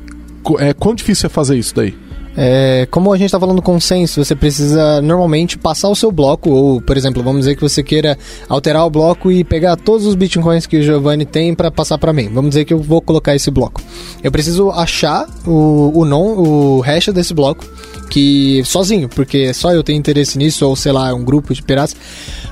é 0.59 0.75
quão 0.75 0.95
difícil 0.95 1.29
é 1.29 1.31
fazer 1.31 1.57
isso 1.57 1.75
daí? 1.75 1.97
É, 2.37 2.87
como 2.91 3.13
a 3.13 3.17
gente 3.17 3.27
está 3.27 3.41
falando 3.41 3.61
consenso, 3.61 4.25
você 4.25 4.35
precisa 4.35 5.03
normalmente 5.03 5.59
passar 5.59 5.89
o 5.89 5.95
seu 5.95 6.13
bloco, 6.13 6.51
ou, 6.51 6.81
por 6.81 6.97
exemplo, 6.97 7.23
vamos 7.23 7.41
dizer 7.41 7.57
que 7.57 7.63
você 7.63 7.83
queira 7.83 8.17
alterar 8.49 8.87
o 8.87 8.91
bloco 8.91 9.31
e 9.31 9.43
pegar 9.43 9.77
todos 9.77 10.07
os 10.07 10.15
bitcoins 10.15 10.67
que 10.67 10.77
o 10.77 10.83
Giovanni 10.83 11.25
tem 11.25 11.55
para 11.55 11.71
passar 11.71 11.99
para 11.99 12.13
mim. 12.13 12.29
Vamos 12.33 12.51
dizer 12.51 12.65
que 12.65 12.73
eu 12.73 12.79
vou 12.79 13.01
colocar 13.01 13.35
esse 13.35 13.51
bloco. 13.51 13.81
Eu 14.23 14.31
preciso 14.31 14.71
achar 14.71 15.29
o, 15.47 15.93
o 15.95 16.05
non, 16.05 16.37
o 16.37 16.81
hash 16.81 17.09
desse 17.09 17.35
bloco, 17.35 17.65
que 18.09 18.63
sozinho, 18.65 19.09
porque 19.09 19.53
só 19.53 19.73
eu 19.73 19.83
tenho 19.83 19.99
interesse 19.99 20.39
nisso, 20.39 20.67
ou 20.67 20.75
sei 20.75 20.93
lá, 20.93 21.13
um 21.15 21.25
grupo 21.25 21.55
de 21.55 21.63
piratas. 21.63 21.97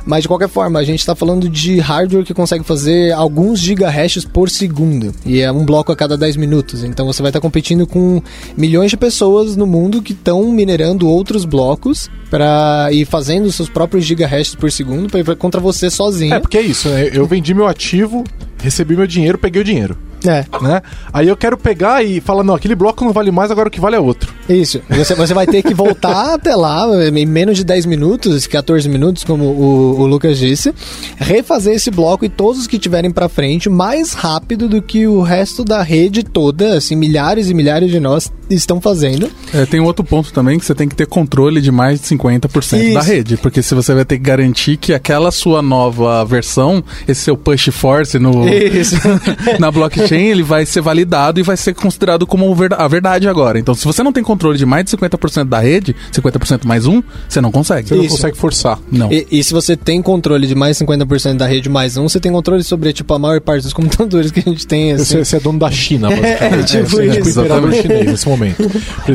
Mas 0.04 0.22
de 0.22 0.28
qualquer 0.28 0.48
forma, 0.48 0.78
a 0.78 0.84
gente 0.84 1.00
está 1.00 1.16
falando 1.16 1.48
de 1.48 1.80
hardware 1.80 2.24
que 2.24 2.32
consegue 2.32 2.64
fazer 2.64 3.12
alguns 3.12 3.58
gigahashes 3.58 4.24
por 4.24 4.48
segundo. 4.48 5.12
E 5.24 5.40
é 5.40 5.50
um 5.50 5.64
bloco 5.64 5.90
a 5.90 5.96
cada 5.96 6.16
10 6.16 6.36
minutos. 6.36 6.84
Então 6.84 7.06
você 7.06 7.22
vai 7.22 7.30
estar 7.30 7.40
competindo 7.40 7.86
com 7.86 8.22
milhões 8.56 8.90
de 8.90 8.96
pessoas 8.96 9.56
no 9.56 9.66
mundo 9.66 10.00
que 10.00 10.12
estão 10.12 10.50
minerando 10.52 11.08
outros 11.08 11.44
blocos 11.44 12.08
para 12.30 12.88
e 12.92 13.04
fazendo 13.04 13.50
seus 13.50 13.68
próprios 13.68 14.04
gigahashes 14.04 14.54
por 14.54 14.70
segundo 14.70 15.08
pra, 15.24 15.34
contra 15.34 15.60
você 15.60 15.90
sozinho. 15.90 16.34
É, 16.34 16.40
porque 16.40 16.58
é 16.58 16.62
isso, 16.62 16.88
né? 16.88 17.10
Eu 17.12 17.26
vendi 17.26 17.52
meu 17.54 17.66
ativo, 17.66 18.22
recebi 18.62 18.96
meu 18.96 19.06
dinheiro, 19.06 19.38
peguei 19.38 19.62
o 19.62 19.64
dinheiro. 19.64 19.96
É, 20.26 20.44
Né? 20.60 20.82
Aí 21.12 21.28
eu 21.28 21.36
quero 21.36 21.56
pegar 21.56 22.04
e 22.04 22.20
falar, 22.20 22.42
não, 22.42 22.54
aquele 22.54 22.74
bloco 22.74 23.04
não 23.04 23.12
vale 23.12 23.30
mais, 23.30 23.50
agora 23.50 23.68
o 23.68 23.70
que 23.70 23.80
vale 23.80 23.96
é 23.96 24.00
outro. 24.00 24.34
isso. 24.48 24.80
Você, 24.88 25.14
você 25.14 25.34
vai 25.34 25.46
ter 25.46 25.62
que 25.62 25.74
voltar 25.74 26.34
até 26.34 26.54
lá 26.54 26.86
em 27.06 27.26
menos 27.26 27.56
de 27.56 27.64
10 27.64 27.86
minutos, 27.86 28.46
14 28.46 28.88
minutos, 28.88 29.24
como 29.24 29.44
o, 29.44 30.00
o 30.00 30.06
Lucas 30.06 30.38
disse, 30.38 30.74
refazer 31.16 31.74
esse 31.74 31.90
bloco 31.90 32.24
e 32.24 32.28
todos 32.28 32.62
os 32.62 32.66
que 32.66 32.78
tiverem 32.78 33.10
para 33.10 33.28
frente 33.28 33.68
mais 33.68 34.12
rápido 34.12 34.68
do 34.68 34.82
que 34.82 35.06
o 35.06 35.22
resto 35.22 35.64
da 35.64 35.82
rede 35.82 36.22
toda, 36.22 36.76
assim, 36.76 36.96
milhares 36.96 37.50
e 37.50 37.54
milhares 37.54 37.90
de 37.90 38.00
nós 38.00 38.32
estão 38.48 38.80
fazendo. 38.80 39.30
É, 39.52 39.66
tem 39.66 39.80
um 39.80 39.84
outro 39.84 40.04
ponto 40.04 40.32
também 40.32 40.58
que 40.58 40.64
você 40.64 40.74
tem 40.74 40.88
que 40.88 40.94
ter 40.94 41.06
controle 41.06 41.60
de 41.60 41.70
mais 41.70 42.00
de 42.00 42.06
50% 42.06 42.94
da 42.94 43.00
Isso. 43.00 43.10
rede, 43.10 43.36
porque 43.36 43.62
se 43.62 43.74
você 43.74 43.94
vai 43.94 44.04
ter 44.04 44.16
que 44.16 44.24
garantir 44.24 44.76
que 44.76 44.92
aquela 44.92 45.30
sua 45.30 45.62
nova 45.62 46.24
versão, 46.24 46.82
esse 47.06 47.22
seu 47.22 47.36
push 47.36 47.68
force 47.72 48.18
no, 48.18 48.48
Isso. 48.48 48.96
na 49.58 49.70
blockchain, 49.70 50.15
ele 50.22 50.42
vai 50.42 50.64
ser 50.66 50.81
validado 50.81 51.40
e 51.40 51.42
vai 51.42 51.57
ser 51.57 51.74
considerado 51.74 52.26
como 52.26 52.55
a 52.76 52.88
verdade 52.88 53.29
agora. 53.29 53.59
Então, 53.59 53.74
se 53.74 53.85
você 53.85 54.02
não 54.02 54.12
tem 54.12 54.22
controle 54.22 54.57
de 54.59 54.66
mais 54.66 54.85
de 54.85 54.90
50% 54.96 55.44
da 55.44 55.59
rede, 55.61 55.94
50% 56.12 56.64
mais 56.64 56.87
um, 56.87 57.02
você 57.29 57.40
não 57.40 57.50
consegue. 57.50 57.88
Você 57.88 57.94
não 57.94 58.05
Isso. 58.05 58.16
consegue 58.16 58.37
forçar. 58.37 58.79
Não. 58.90 59.12
E, 59.12 59.26
e 59.31 59.44
se 59.44 59.52
você 59.52 59.76
tem 59.76 60.00
controle 60.02 60.46
de 60.46 60.55
mais 60.55 60.79
50% 60.79 61.35
da 61.37 61.46
rede 61.46 61.68
mais 61.68 61.96
um, 61.96 62.09
você 62.09 62.20
tem 62.20 62.33
controle 62.33 62.62
sobre, 62.62 62.92
tipo, 62.92 63.12
a 63.14 63.18
maior 63.18 63.40
parte 63.40 63.62
dos 63.64 63.72
computadores 63.72 64.31
que 64.31 64.40
a 64.40 64.42
gente 64.42 64.66
tem, 64.66 64.92
assim. 64.92 65.05
Você, 65.05 65.24
você 65.24 65.37
é 65.37 65.40
dono 65.40 65.59
da 65.59 65.70
China, 65.70 66.09
basicamente. 66.14 66.76
É, 66.76 66.83
tipo 66.83 66.88
você 66.90 67.02
é 67.02 67.18
isso. 67.20 67.40
imperador 67.40 67.72
chinês 67.74 68.07
nesse 68.07 68.29
momento. 68.29 68.70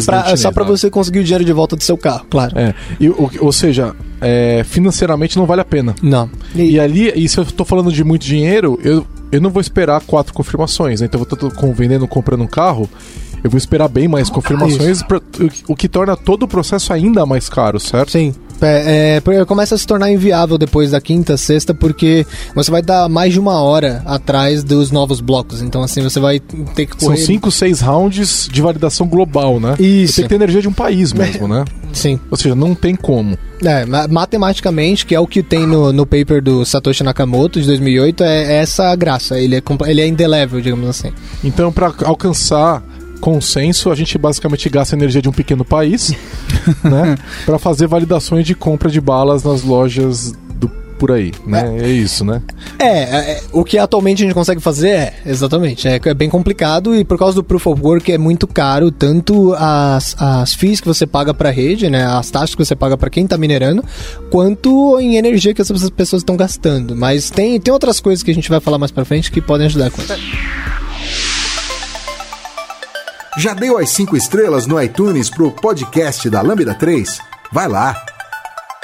Pra- 0.05 0.23
chinês, 0.23 0.39
só 0.39 0.51
pra 0.51 0.63
né? 0.63 0.69
você 0.69 0.89
conseguir 0.89 1.19
o 1.19 1.23
dinheiro 1.23 1.45
de 1.45 1.53
volta 1.53 1.75
do 1.75 1.83
seu 1.83 1.97
carro, 1.97 2.25
claro. 2.29 2.57
É. 2.57 2.73
E, 2.99 3.09
o- 3.09 3.29
ou 3.39 3.51
seja, 3.51 3.93
é, 4.19 4.63
financeiramente 4.67 5.37
não 5.37 5.45
vale 5.45 5.61
a 5.61 5.65
pena. 5.65 5.95
Não. 6.01 6.29
E 6.55 6.79
ali, 6.79 7.11
e 7.15 7.27
se 7.27 7.37
eu 7.37 7.45
tô 7.45 7.65
falando 7.65 7.91
de 7.91 8.03
muito 8.03 8.25
dinheiro, 8.25 8.79
eu, 8.83 9.05
eu 9.31 9.41
não 9.41 9.49
vou 9.49 9.61
esperar 9.61 10.01
quatro 10.01 10.33
confirmações. 10.33 11.01
Né? 11.01 11.07
Então 11.07 11.19
eu 11.21 11.25
tô 11.25 11.49
com- 11.51 11.73
vendendo, 11.73 12.07
comprando 12.07 12.41
um 12.41 12.47
carro, 12.47 12.89
eu 13.43 13.49
vou 13.49 13.57
esperar 13.57 13.87
bem 13.87 14.07
mais 14.07 14.29
confirmações, 14.29 15.01
pra- 15.03 15.17
o, 15.67 15.73
o 15.73 15.75
que 15.75 15.87
torna 15.89 16.15
todo 16.15 16.43
o 16.43 16.47
processo 16.47 16.91
ainda 16.93 17.25
mais 17.25 17.49
caro, 17.49 17.79
certo? 17.79 18.11
Sim. 18.11 18.33
É, 18.61 19.21
é, 19.25 19.45
começa 19.45 19.75
a 19.75 19.77
se 19.77 19.85
tornar 19.87 20.11
inviável 20.11 20.57
depois 20.57 20.91
da 20.91 21.01
quinta, 21.01 21.35
sexta, 21.37 21.73
porque 21.73 22.25
você 22.55 22.69
vai 22.69 22.81
dar 22.81 23.09
mais 23.09 23.33
de 23.33 23.39
uma 23.39 23.61
hora 23.61 24.01
atrás 24.05 24.63
dos 24.63 24.91
novos 24.91 25.19
blocos. 25.19 25.61
Então, 25.61 25.81
assim, 25.83 26.01
você 26.01 26.19
vai 26.19 26.39
ter 26.39 26.85
que 26.85 26.99
São 26.99 27.09
correr. 27.09 27.21
cinco, 27.21 27.51
seis 27.51 27.81
rounds 27.81 28.47
de 28.51 28.61
validação 28.61 29.07
global, 29.07 29.59
né? 29.59 29.75
Isso. 29.79 30.15
Tem 30.15 30.23
que 30.25 30.29
ter 30.29 30.35
energia 30.35 30.61
de 30.61 30.67
um 30.67 30.73
país 30.73 31.11
mesmo, 31.13 31.47
né? 31.47 31.65
Sim. 31.93 32.19
Ou 32.29 32.37
seja, 32.37 32.55
não 32.55 32.73
tem 32.73 32.95
como. 32.95 33.37
É, 33.63 33.85
ma- 33.85 34.07
matematicamente, 34.07 35.05
que 35.05 35.13
é 35.13 35.19
o 35.19 35.27
que 35.27 35.43
tem 35.43 35.67
no, 35.67 35.91
no 35.91 36.05
paper 36.05 36.41
do 36.41 36.65
Satoshi 36.65 37.03
Nakamoto 37.03 37.59
de 37.59 37.67
2008, 37.67 38.23
é, 38.23 38.43
é 38.43 38.53
essa 38.57 38.95
graça. 38.95 39.39
Ele 39.39 39.55
é, 39.57 39.61
ele 39.87 40.01
é 40.01 40.07
indelével, 40.07 40.61
digamos 40.61 40.87
assim. 40.87 41.11
Então, 41.43 41.71
para 41.71 41.93
alcançar 42.05 42.81
consenso, 43.21 43.91
a 43.91 43.95
gente 43.95 44.17
basicamente 44.17 44.67
gasta 44.67 44.95
a 44.95 44.97
energia 44.97 45.21
de 45.21 45.29
um 45.29 45.31
pequeno 45.31 45.63
país, 45.63 46.13
né? 46.83 47.17
Para 47.45 47.57
fazer 47.57 47.87
validações 47.87 48.45
de 48.45 48.55
compra 48.55 48.89
de 48.89 48.99
balas 48.99 49.43
nas 49.43 49.63
lojas 49.63 50.33
do 50.55 50.67
por 50.99 51.11
aí, 51.11 51.31
né? 51.47 51.77
É, 51.79 51.87
isso, 51.89 52.25
né? 52.25 52.41
É, 52.77 52.85
é, 52.85 53.31
é, 53.31 53.41
o 53.51 53.63
que 53.63 53.77
atualmente 53.77 54.21
a 54.21 54.25
gente 54.25 54.35
consegue 54.35 54.61
fazer 54.61 54.89
é, 54.89 55.13
exatamente, 55.25 55.87
é, 55.87 55.99
é 56.03 56.13
bem 56.13 56.29
complicado 56.29 56.95
e 56.95 57.03
por 57.03 57.17
causa 57.17 57.35
do 57.35 57.43
Proof 57.43 57.67
of 57.67 57.81
Work 57.81 58.11
é 58.11 58.17
muito 58.17 58.45
caro, 58.47 58.91
tanto 58.91 59.53
as, 59.55 60.15
as 60.19 60.53
fees 60.53 60.79
que 60.79 60.87
você 60.87 61.07
paga 61.07 61.33
para 61.33 61.49
a 61.49 61.51
rede, 61.51 61.89
né, 61.89 62.05
as 62.05 62.29
taxas 62.29 62.53
que 62.53 62.63
você 62.63 62.75
paga 62.75 62.97
para 62.97 63.09
quem 63.09 63.23
está 63.23 63.37
minerando, 63.37 63.83
quanto 64.29 64.99
em 64.99 65.15
energia 65.15 65.53
que 65.53 65.61
essas 65.61 65.89
pessoas 65.89 66.21
estão 66.21 66.35
gastando. 66.35 66.95
Mas 66.95 67.29
tem, 67.29 67.59
tem 67.59 67.73
outras 67.73 67.99
coisas 67.99 68.21
que 68.21 68.31
a 68.31 68.33
gente 68.35 68.49
vai 68.49 68.59
falar 68.59 68.77
mais 68.77 68.91
para 68.91 69.05
frente 69.05 69.31
que 69.31 69.41
podem 69.41 69.65
ajudar 69.67 69.89
com 69.89 70.01
isso. 70.01 70.80
Já 73.37 73.53
deu 73.53 73.77
as 73.77 73.89
5 73.91 74.17
estrelas 74.17 74.67
no 74.67 74.81
iTunes 74.81 75.29
pro 75.29 75.51
podcast 75.51 76.29
da 76.29 76.41
Lambda 76.41 76.73
3? 76.73 77.21
Vai 77.51 77.65
lá! 77.65 77.95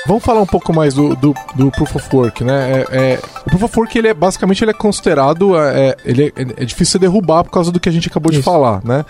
Vamos 0.08 0.24
falar 0.24 0.42
um 0.42 0.46
pouco 0.46 0.74
mais 0.74 0.94
do, 0.94 1.18
do, 1.18 1.36
do 1.54 1.70
Proof 1.70 1.98
of 1.98 2.16
Work, 2.16 2.44
né? 2.46 2.72
É, 2.72 2.86
é, 2.92 3.20
o 3.46 3.50
Proof 3.50 3.64
of 3.64 3.80
Work, 3.80 3.98
ele 3.98 4.08
é, 4.08 4.14
basicamente, 4.14 4.64
ele 4.64 4.72
é 4.72 4.74
considerado... 4.74 5.58
É, 5.60 5.98
ele 6.06 6.34
é, 6.34 6.42
é 6.64 6.66
difícil 6.66 6.94
você 6.94 7.00
derrubar 7.00 7.44
por 7.44 7.52
causa 7.52 7.74
do 7.74 7.80
que 7.80 7.90
a 7.90 7.92
gente 7.92 8.08
acabou 8.08 8.32
de 8.32 8.38
Isso. 8.38 8.46
falar, 8.46 8.82
né? 8.86 9.04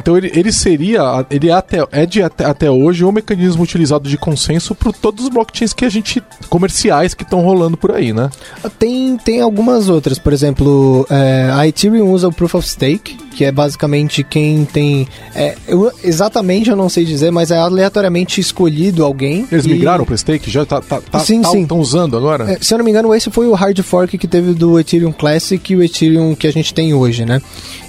Então, 0.00 0.16
ele, 0.16 0.30
ele 0.34 0.50
seria... 0.52 1.24
Ele 1.30 1.48
é, 1.48 1.52
até, 1.52 1.86
é 1.92 2.06
de 2.06 2.22
até, 2.22 2.44
até 2.44 2.70
hoje 2.70 3.04
o 3.04 3.12
mecanismo 3.12 3.62
utilizado 3.62 4.08
de 4.08 4.16
consenso 4.16 4.74
para 4.74 4.92
todos 4.92 5.24
os 5.24 5.30
blockchains 5.30 5.72
que 5.72 5.84
a 5.84 5.88
gente... 5.88 6.22
comerciais 6.48 7.14
que 7.14 7.22
estão 7.22 7.40
rolando 7.40 7.76
por 7.76 7.92
aí, 7.92 8.12
né? 8.12 8.30
Tem, 8.78 9.16
tem 9.18 9.40
algumas 9.40 9.88
outras, 9.88 10.18
por 10.18 10.32
exemplo, 10.32 11.06
é, 11.10 11.50
a 11.52 11.66
Ethereum 11.66 12.10
usa 12.10 12.28
o 12.28 12.32
Proof 12.32 12.54
of 12.56 12.68
Stake, 12.68 13.16
que 13.36 13.44
é 13.44 13.52
basicamente 13.52 14.22
quem 14.22 14.64
tem. 14.64 15.06
é, 15.34 15.56
eu- 15.66 15.90
exatamente 16.04 16.68
eu 16.68 16.76
não 16.76 16.88
sei 16.88 17.04
dizer, 17.04 17.30
mas 17.30 17.50
é 17.50 17.56
aleatoriamente 17.56 18.40
escolhido 18.40 19.04
alguém. 19.04 19.46
Eles 19.50 19.64
e- 19.64 19.68
migraram 19.70 20.04
para 20.04 20.16
Stake? 20.16 20.50
Já 20.50 20.66
tá, 20.66 20.80
tá, 20.80 21.00
tá, 21.00 21.18
Sim, 21.20 21.42
tá- 21.42 21.48
sim. 21.50 21.62
Estão 21.62 21.78
usando 21.80 22.16
agora? 22.16 22.50
É, 22.52 22.58
se 22.60 22.74
eu 22.74 22.78
não 22.78 22.84
me 22.84 22.90
engano, 22.90 23.14
esse 23.14 23.30
foi 23.30 23.46
o 23.46 23.54
hard 23.54 23.78
fork 23.80 24.18
que 24.18 24.26
teve 24.28 24.52
do 24.52 24.78
Ethereum 24.78 25.12
Classic 25.12 25.72
e 25.72 25.76
o 25.76 25.82
Ethereum 25.82 26.34
que 26.34 26.46
a 26.46 26.52
gente 26.52 26.74
tem 26.74 26.92
hoje, 26.92 27.24
né? 27.24 27.40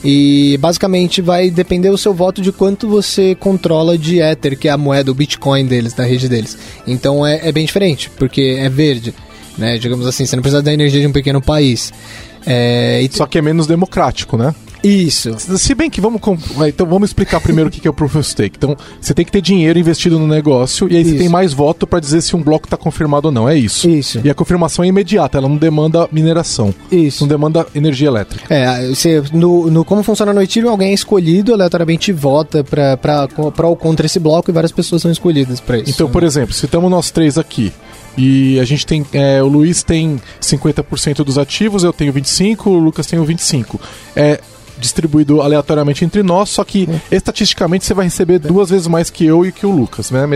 E 0.03 0.57
basicamente 0.59 1.21
vai 1.21 1.49
depender 1.49 1.89
o 1.93 1.97
seu 1.97 2.13
voto 2.13 2.41
de 2.41 2.51
quanto 2.51 2.87
você 2.87 3.35
controla 3.35 3.97
de 3.97 4.19
Ether, 4.19 4.57
que 4.57 4.67
é 4.67 4.71
a 4.71 4.77
moeda, 4.77 5.11
o 5.11 5.15
Bitcoin 5.15 5.65
deles, 5.65 5.93
da 5.93 6.03
rede 6.03 6.27
deles. 6.27 6.57
Então 6.87 7.25
é, 7.25 7.47
é 7.47 7.51
bem 7.51 7.65
diferente, 7.65 8.09
porque 8.17 8.57
é 8.59 8.69
verde, 8.69 9.13
né? 9.57 9.77
Digamos 9.77 10.05
assim, 10.05 10.25
você 10.25 10.35
não 10.35 10.43
precisa 10.43 10.61
da 10.61 10.73
energia 10.73 11.01
de 11.01 11.07
um 11.07 11.11
pequeno 11.11 11.41
país. 11.41 11.93
É, 12.45 13.07
Só 13.11 13.25
que 13.25 13.37
é 13.37 13.41
menos 13.41 13.67
democrático, 13.67 14.37
né? 14.37 14.53
Isso. 14.83 15.35
Se 15.39 15.73
bem 15.73 15.89
que 15.89 16.01
vamos. 16.01 16.21
Então 16.67 16.85
vamos 16.85 17.09
explicar 17.09 17.39
primeiro 17.39 17.69
o 17.69 17.71
que 17.71 17.87
é 17.87 17.89
o 17.89 17.93
Proof 17.93 18.17
of 18.17 18.27
Stake. 18.29 18.57
Então, 18.57 18.75
você 18.99 19.13
tem 19.13 19.23
que 19.23 19.31
ter 19.31 19.41
dinheiro 19.41 19.79
investido 19.79 20.19
no 20.19 20.27
negócio 20.27 20.91
e 20.91 20.97
aí 20.97 21.03
você 21.03 21.11
Isso. 21.11 21.19
tem 21.19 21.29
mais 21.29 21.53
voto 21.53 21.87
para 21.87 21.99
dizer 21.99 22.21
se 22.21 22.35
um 22.35 22.41
bloco 22.41 22.65
está 22.65 22.75
confirmado 22.75 23.29
ou 23.29 23.31
não. 23.31 23.47
É 23.47 23.55
isso. 23.57 23.89
Isso. 23.89 24.19
E 24.23 24.29
a 24.29 24.33
confirmação 24.33 24.83
é 24.83 24.87
imediata, 24.87 25.37
ela 25.37 25.47
não 25.47 25.57
demanda 25.57 26.07
mineração. 26.11 26.73
Isso. 26.91 27.23
Não 27.23 27.27
demanda 27.27 27.65
energia 27.73 28.07
elétrica. 28.07 28.53
É, 28.53 28.87
você, 28.87 29.23
no, 29.31 29.71
no 29.71 29.85
como 29.85 30.03
funciona 30.03 30.33
no 30.33 30.41
Ethereum, 30.41 30.69
alguém 30.69 30.91
é 30.91 30.93
escolhido 30.93 31.53
aleatoriamente 31.53 32.11
vota 32.11 32.63
pra 32.63 32.97
ou 33.63 33.75
contra 33.75 34.05
esse 34.05 34.19
bloco 34.19 34.51
e 34.51 34.53
várias 34.53 34.71
pessoas 34.71 35.01
são 35.01 35.11
escolhidas 35.11 35.59
pra 35.59 35.77
isso. 35.77 35.91
Então, 35.91 36.09
por 36.09 36.23
exemplo, 36.23 36.53
se 36.53 36.65
estamos 36.65 36.89
nós 36.91 37.09
três 37.11 37.37
aqui 37.37 37.71
e 38.17 38.59
a 38.59 38.65
gente 38.65 38.85
tem. 38.85 39.05
é, 39.13 39.41
o 39.41 39.47
Luiz 39.47 39.83
tem 39.83 40.21
50% 40.41 41.23
dos 41.23 41.37
ativos, 41.37 41.83
eu 41.83 41.93
tenho 41.93 42.13
25%, 42.13 42.67
o 42.67 42.77
Lucas 42.77 43.07
tem 43.07 43.19
o 43.19 43.25
25%. 43.25 43.79
É, 44.15 44.39
distribuído 44.79 45.41
aleatoriamente 45.41 46.03
entre 46.05 46.23
nós, 46.23 46.49
só 46.49 46.63
que 46.63 46.87
estatisticamente 47.11 47.85
você 47.85 47.93
vai 47.93 48.05
receber 48.05 48.39
duas 48.39 48.69
vezes 48.69 48.87
mais 48.87 49.09
que 49.09 49.25
eu 49.25 49.45
e 49.45 49.51
que 49.51 49.65
o 49.65 49.71
Lucas, 49.71 50.11
né? 50.11 50.27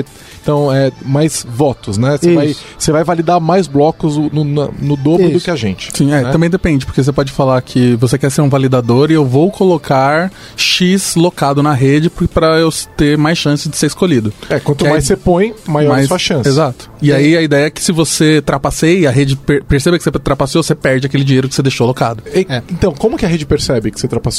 Então, 0.41 0.71
é 0.71 0.91
mais 1.05 1.45
votos, 1.47 1.97
né? 1.97 2.17
Você 2.17 2.33
vai, 2.33 2.55
você 2.77 2.91
vai 2.91 3.03
validar 3.03 3.39
mais 3.39 3.67
blocos 3.67 4.15
no, 4.17 4.43
no, 4.43 4.73
no 4.79 4.95
dobro 4.95 5.29
do 5.29 5.35
Isso. 5.37 5.45
que 5.45 5.51
a 5.51 5.55
gente. 5.55 5.89
Sim, 5.95 6.11
é, 6.13 6.23
né? 6.23 6.31
também 6.31 6.49
depende, 6.49 6.85
porque 6.85 7.03
você 7.03 7.11
pode 7.11 7.31
falar 7.31 7.61
que 7.61 7.95
você 7.95 8.17
quer 8.17 8.29
ser 8.31 8.41
um 8.41 8.49
validador 8.49 9.11
e 9.11 9.13
eu 9.13 9.25
vou 9.25 9.51
colocar 9.51 10.31
X 10.55 11.15
locado 11.15 11.61
na 11.61 11.73
rede 11.73 12.09
para 12.09 12.59
eu 12.59 12.69
ter 12.95 13.17
mais 13.17 13.37
chance 13.37 13.67
de 13.67 13.75
ser 13.75 13.87
escolhido. 13.87 14.31
É, 14.49 14.59
quanto 14.59 14.83
Que 14.83 14.89
mais 14.89 15.03
aí- 15.03 15.07
você 15.07 15.15
põe, 15.17 15.53
maior 15.67 15.91
a 15.91 15.95
Mas- 15.97 16.07
sua 16.07 16.19
chance. 16.19 16.47
Exato. 16.47 16.89
E 17.01 17.11
aí 17.11 17.35
a 17.37 17.41
ideia 17.41 17.65
é 17.65 17.69
que 17.69 17.81
se 17.81 17.91
você 17.91 18.41
trapaceia 18.41 18.99
e 18.99 19.07
a 19.07 19.11
rede 19.11 19.35
per- 19.35 19.63
perceba 19.63 19.97
que 19.97 20.03
você 20.03 20.11
trapaceou, 20.11 20.63
você 20.63 20.73
perde 20.75 21.05
aquele 21.07 21.23
dinheiro 21.23 21.47
que 21.49 21.55
você 21.55 21.61
deixou 21.61 21.85
locado. 21.85 22.23
E- 22.33 22.45
É. 22.49 22.61
Então, 22.71 22.93
como 22.93 23.17
que 23.17 23.25
a 23.25 23.29
rede 23.29 23.45
percebe 23.45 23.91
que 23.91 23.99
você 23.99 24.07
trapaceou? 24.07 24.36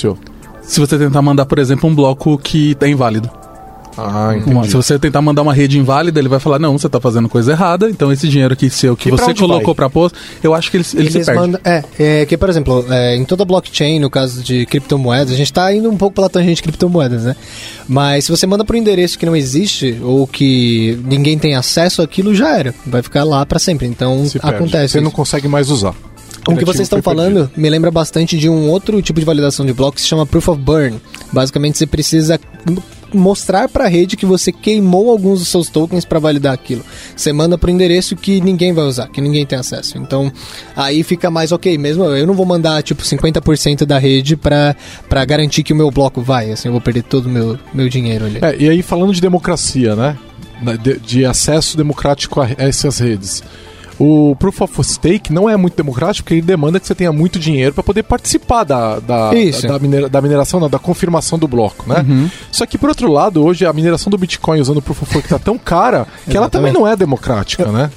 Se 0.62 0.78
você 0.80 0.98
tentar 0.98 1.22
mandar, 1.22 1.46
por 1.46 1.58
exemplo, 1.58 1.88
um 1.88 1.94
bloco 1.94 2.36
que 2.38 2.76
é 2.80 2.88
inválido. 2.88 3.30
Ah, 4.00 4.32
Uma- 4.46 4.62
se 4.64 4.74
você 4.74 4.96
tentar 4.96 5.20
mandar 5.20 5.42
uma 5.42 5.52
rede 5.52 5.76
inválida, 5.76 6.20
ele 6.20 6.28
vai 6.28 6.38
falar, 6.38 6.60
não, 6.60 6.78
você 6.78 6.88
tá 6.88 7.00
fazendo 7.00 7.28
coisa 7.28 7.50
errada, 7.50 7.90
então 7.90 8.12
esse 8.12 8.28
dinheiro 8.28 8.52
aqui 8.52 8.70
seu 8.70 8.96
que 8.96 9.08
E 9.08 9.10
você 9.10 9.34
colocou 9.34 9.66
vai? 9.66 9.74
pra 9.74 9.90
pôr, 9.90 10.12
eu 10.40 10.54
acho 10.54 10.70
que 10.70 10.76
ele, 10.76 10.84
ele 10.94 11.10
se 11.10 11.24
perde. 11.24 11.40
mandam- 11.40 11.60
é, 11.64 11.82
é 11.98 12.24
que, 12.24 12.36
por 12.36 12.48
exemplo, 12.48 12.84
é, 12.90 13.16
em 13.16 13.24
toda 13.24 13.44
blockchain, 13.44 13.98
no 13.98 14.08
caso 14.08 14.40
de 14.40 14.64
criptomoedas, 14.66 15.32
a 15.32 15.36
gente 15.36 15.46
está 15.50 15.74
indo 15.74 15.90
um 15.90 15.96
pouco 15.96 16.14
pela 16.14 16.28
tangente 16.30 16.56
de 16.56 16.62
criptomoedas, 16.62 17.24
né? 17.24 17.34
Mas 17.88 18.26
se 18.26 18.30
você 18.30 18.46
manda 18.46 18.64
para 18.64 18.76
um 18.76 18.78
endereço 18.78 19.18
que 19.18 19.26
não 19.26 19.34
existe 19.34 19.98
ou 20.00 20.28
que 20.28 20.96
ninguém 21.04 21.36
tem 21.36 21.56
acesso 21.56 22.00
àquilo, 22.00 22.32
já 22.36 22.56
era. 22.56 22.72
Vai 22.86 23.02
ficar 23.02 23.24
lá 23.24 23.44
para 23.44 23.58
sempre. 23.58 23.88
Então, 23.88 24.24
Se 24.26 24.38
perde. 24.38 24.54
acontece. 24.58 24.92
Você 24.92 25.00
não 25.00 25.08
isso. 25.08 25.16
consegue 25.16 25.48
mais 25.48 25.70
usar. 25.70 25.92
O 26.54 26.56
que 26.56 26.64
vocês 26.64 26.86
estão 26.86 27.02
falando 27.02 27.46
perdido. 27.46 27.60
me 27.60 27.70
lembra 27.70 27.90
bastante 27.90 28.38
de 28.38 28.48
um 28.48 28.70
outro 28.70 29.00
tipo 29.02 29.20
de 29.20 29.26
validação 29.26 29.66
de 29.66 29.72
bloco 29.72 29.96
que 29.96 30.00
se 30.00 30.06
chama 30.06 30.26
Proof 30.26 30.48
of 30.48 30.60
Burn. 30.60 31.00
Basicamente, 31.32 31.78
você 31.78 31.86
precisa 31.86 32.40
mostrar 33.12 33.68
para 33.68 33.84
a 33.84 33.88
rede 33.88 34.16
que 34.16 34.26
você 34.26 34.52
queimou 34.52 35.10
alguns 35.10 35.40
dos 35.40 35.48
seus 35.48 35.68
tokens 35.68 36.04
para 36.04 36.18
validar 36.18 36.52
aquilo. 36.52 36.84
Você 37.16 37.32
manda 37.32 37.56
para 37.56 37.68
o 37.68 37.70
endereço 37.70 38.16
que 38.16 38.40
ninguém 38.40 38.72
vai 38.72 38.84
usar, 38.84 39.08
que 39.08 39.20
ninguém 39.20 39.46
tem 39.46 39.58
acesso. 39.58 39.98
Então, 39.98 40.32
aí 40.76 41.02
fica 41.02 41.30
mais 41.30 41.52
ok. 41.52 41.76
Mesmo 41.78 42.04
eu 42.04 42.26
não 42.26 42.34
vou 42.34 42.46
mandar 42.46 42.82
tipo 42.82 43.02
50% 43.02 43.84
da 43.84 43.98
rede 43.98 44.36
para 44.36 44.74
garantir 45.26 45.62
que 45.62 45.72
o 45.72 45.76
meu 45.76 45.90
bloco 45.90 46.20
vai. 46.20 46.50
Assim, 46.52 46.68
eu 46.68 46.72
vou 46.72 46.80
perder 46.80 47.02
todo 47.02 47.26
o 47.26 47.30
meu, 47.30 47.58
meu 47.72 47.88
dinheiro 47.88 48.26
ali. 48.26 48.38
É, 48.42 48.56
e 48.58 48.68
aí 48.68 48.82
falando 48.82 49.12
de 49.12 49.20
democracia, 49.20 49.94
né? 49.94 50.16
De, 50.82 50.98
de 50.98 51.24
acesso 51.24 51.76
democrático 51.76 52.40
a 52.40 52.48
essas 52.58 52.98
redes. 52.98 53.42
O 53.98 54.36
Proof 54.36 54.60
of 54.62 54.84
Stake 54.84 55.32
não 55.32 55.50
é 55.50 55.56
muito 55.56 55.76
democrático 55.76 56.24
porque 56.24 56.34
ele 56.34 56.42
demanda 56.42 56.78
que 56.78 56.86
você 56.86 56.94
tenha 56.94 57.12
muito 57.12 57.38
dinheiro 57.38 57.74
para 57.74 57.82
poder 57.82 58.04
participar 58.04 58.62
da, 58.64 59.00
da, 59.00 59.30
da, 59.66 59.78
minera- 59.78 60.08
da 60.08 60.20
mineração, 60.22 60.60
não, 60.60 60.70
da 60.70 60.78
confirmação 60.78 61.36
do 61.38 61.48
bloco, 61.48 61.88
né? 61.88 62.04
Uhum. 62.08 62.30
Só 62.52 62.64
que 62.64 62.78
por 62.78 62.88
outro 62.88 63.10
lado, 63.10 63.44
hoje 63.44 63.66
a 63.66 63.72
mineração 63.72 64.08
do 64.10 64.16
Bitcoin 64.16 64.60
usando 64.60 64.76
o 64.78 64.82
Proof 64.82 65.02
of 65.02 65.14
Work 65.16 65.28
tá 65.28 65.38
tão 65.38 65.58
cara 65.58 66.06
que 66.30 66.36
ela 66.36 66.48
também 66.48 66.72
não 66.72 66.86
é 66.86 66.94
democrática, 66.94 67.66
né? 67.72 67.90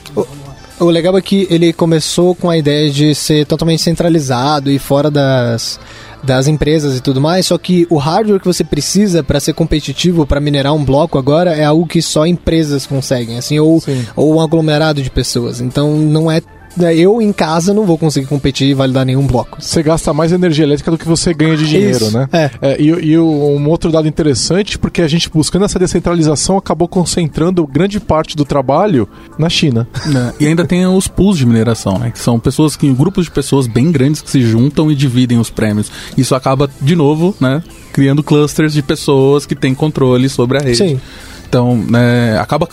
O 0.80 0.86
legal 0.86 1.16
é 1.16 1.22
que 1.22 1.46
ele 1.52 1.72
começou 1.72 2.34
com 2.34 2.50
a 2.50 2.58
ideia 2.58 2.90
de 2.90 3.14
ser 3.14 3.46
totalmente 3.46 3.84
centralizado 3.84 4.72
e 4.72 4.80
fora 4.80 5.12
das, 5.12 5.80
das 6.24 6.48
empresas 6.48 6.98
e 6.98 7.02
tudo 7.02 7.20
mais, 7.20 7.48
só 7.48 7.58
que 7.58 7.88
o 7.90 7.98
hardware 7.98 8.40
que 8.40 8.46
você 8.46 8.64
precisa 8.64 9.24
para 9.24 9.40
ser 9.40 9.54
competitivo, 9.54 10.26
para 10.26 10.40
minerar 10.40 10.74
um 10.74 10.84
bloco 10.84 11.18
agora, 11.18 11.56
é 11.56 11.64
algo 11.64 11.88
que 11.88 12.02
só 12.02 12.26
empresas 12.26 12.86
conseguem, 12.86 13.38
assim, 13.38 13.60
ou, 13.60 13.80
Sim. 13.82 14.06
ou 14.16 14.36
um 14.36 14.42
aglomerado 14.42 15.02
de 15.02 15.10
pessoas. 15.10 15.62
Então 15.62 15.96
não 15.96 16.32
é. 16.32 16.42
Eu 16.80 17.22
em 17.22 17.34
casa 17.34 17.74
não 17.74 17.86
vou 17.86 17.98
conseguir 17.98 18.28
competir 18.28 18.68
e 18.70 18.74
validar 18.74 19.06
nenhum 19.06 19.26
bloco. 19.28 19.58
Você 19.62 19.84
gasta 19.84 20.14
mais 20.14 20.32
energia 20.32 20.64
elétrica 20.64 20.90
do 20.92 20.98
que 20.98 21.08
você 21.08 21.34
ganha 21.34 21.58
de 21.58 21.68
dinheiro, 21.68 22.06
Isso, 22.06 22.18
né? 22.18 22.28
é. 22.32 22.82
e 22.82 22.88
e 22.88 23.18
o- 23.18 23.26
um 23.58 23.68
outro 23.70 23.92
dado 23.92 24.08
interessante, 24.08 24.78
porque 24.78 25.02
a 25.02 25.08
gente 25.08 25.30
buscando 25.30 25.66
essa 25.66 25.78
descentralização 25.78 26.58
acabou 26.58 26.88
concentrando 26.88 27.66
grande 27.68 28.00
parte 28.00 28.36
do 28.38 28.46
trabalho 28.46 29.08
na 29.38 29.50
China. 29.50 29.88
né? 30.06 30.34
E 30.40 30.48
ainda 30.48 30.66
tem 30.66 30.86
os 30.88 31.08
pools 31.08 31.38
de 31.38 31.46
mineração, 31.46 31.98
né? 32.00 32.10
Que 32.12 32.20
são 32.20 32.40
pessoas 32.40 32.76
que, 32.76 32.90
grupos 32.94 33.26
de 33.26 33.32
pessoas 33.32 33.68
bem 33.68 33.92
grandes 33.92 34.22
que 34.22 34.30
se 34.30 34.42
juntam 34.42 34.90
e 34.92 34.96
dividem 34.96 35.38
os 35.40 35.50
prêmios. 35.50 35.92
Isso 36.18 36.34
acaba, 36.36 36.70
de 36.82 36.96
novo, 36.96 37.36
né? 37.40 37.62
Criando 37.92 38.24
clusters 38.24 38.74
de 38.74 38.82
pessoas 38.82 39.46
que 39.46 39.56
têm 39.56 39.74
controle 39.76 40.30
sobre 40.30 40.58
a 40.58 40.62
rede. 40.62 40.78
Sim. 40.78 41.02
Então, 41.50 41.76
né, 41.76 42.38
acaba. 42.40 42.68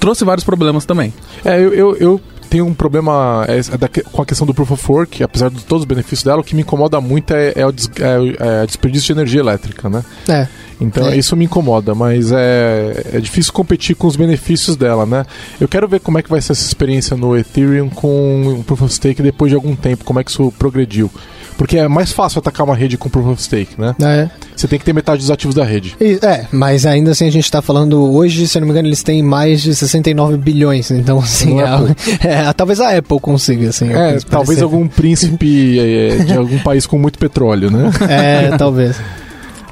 Trouxe 0.00 0.24
vários 0.24 0.44
problemas 0.44 0.86
também. 0.86 1.12
É, 1.44 1.58
eu, 1.60 1.74
eu, 1.74 1.96
eu 1.96 2.20
tenho 2.54 2.66
um 2.66 2.74
problema 2.74 3.44
é, 3.48 3.58
é 3.58 4.02
com 4.12 4.22
a 4.22 4.24
questão 4.24 4.46
do 4.46 4.54
Proof 4.54 4.70
of 4.70 4.92
Work, 4.92 5.24
apesar 5.24 5.50
de 5.50 5.64
todos 5.64 5.82
os 5.82 5.88
benefícios 5.88 6.22
dela, 6.22 6.40
o 6.40 6.44
que 6.44 6.54
me 6.54 6.62
incomoda 6.62 7.00
muito 7.00 7.34
é, 7.34 7.52
é 7.56 7.66
o, 7.66 7.72
des, 7.72 7.90
é, 7.98 8.62
é 8.62 8.66
desperdício 8.66 9.06
de 9.06 9.20
energia 9.20 9.40
elétrica, 9.40 9.88
né? 9.88 10.04
É. 10.28 10.46
Então 10.80 11.08
É. 11.08 11.16
isso 11.16 11.36
me 11.36 11.46
incomoda, 11.46 11.96
mas 11.96 12.30
é, 12.30 13.06
é 13.14 13.18
difícil 13.18 13.52
competir 13.52 13.96
com 13.96 14.06
os 14.06 14.14
benefícios 14.14 14.76
dela, 14.76 15.04
né? 15.04 15.26
Eu 15.60 15.66
quero 15.66 15.88
ver 15.88 15.98
como 15.98 16.16
é 16.16 16.22
que 16.22 16.30
vai 16.30 16.40
ser 16.40 16.52
essa 16.52 16.64
experiência 16.64 17.16
no 17.16 17.36
Ethereum 17.36 17.88
com 17.88 18.58
o 18.60 18.62
Proof 18.62 18.82
of 18.82 18.94
Stake 18.94 19.20
depois 19.20 19.50
de 19.50 19.56
algum 19.56 19.74
tempo, 19.74 20.04
como 20.04 20.20
é 20.20 20.24
que 20.24 20.30
isso 20.30 20.52
progrediu. 20.56 21.10
Porque 21.56 21.78
é 21.78 21.86
mais 21.86 22.10
fácil 22.12 22.40
atacar 22.40 22.66
uma 22.66 22.74
rede 22.74 22.98
com 22.98 23.08
Proof 23.08 23.26
of 23.28 23.42
Stake, 23.42 23.80
né? 23.80 23.94
É. 24.02 24.28
Você 24.56 24.66
tem 24.66 24.78
que 24.78 24.84
ter 24.84 24.92
metade 24.92 25.20
dos 25.20 25.30
ativos 25.30 25.54
da 25.54 25.64
rede. 25.64 25.96
E- 26.00 26.18
É, 26.22 26.46
mas 26.52 26.84
ainda 26.84 27.12
assim 27.12 27.26
a 27.26 27.30
gente 27.30 27.50
tá 27.50 27.62
falando 27.62 28.12
hoje, 28.12 28.46
se 28.48 28.56
eu 28.58 28.60
não 28.60 28.66
me 28.66 28.72
engano, 28.72 28.88
eles 28.88 29.02
têm 29.02 29.22
mais 29.22 29.62
de 29.62 29.74
69 29.74 30.36
bilhões, 30.36 30.90
então 30.90 31.18
assim, 31.20 31.60
é 31.60 31.64
é 31.64 31.68
algo- 31.68 31.96
é, 32.24 32.52
talvez 32.52 32.80
a 32.80 32.96
Apple 32.96 33.20
consiga, 33.20 33.68
assim. 33.68 33.92
É, 33.92 34.18
talvez 34.28 34.60
algum 34.62 34.88
príncipe 34.88 35.78
é, 35.78 36.16
de 36.24 36.32
algum 36.36 36.58
país 36.64 36.86
com 36.86 36.98
muito 36.98 37.18
petróleo, 37.18 37.70
né? 37.70 37.90
É, 38.08 38.56
talvez. 38.56 38.96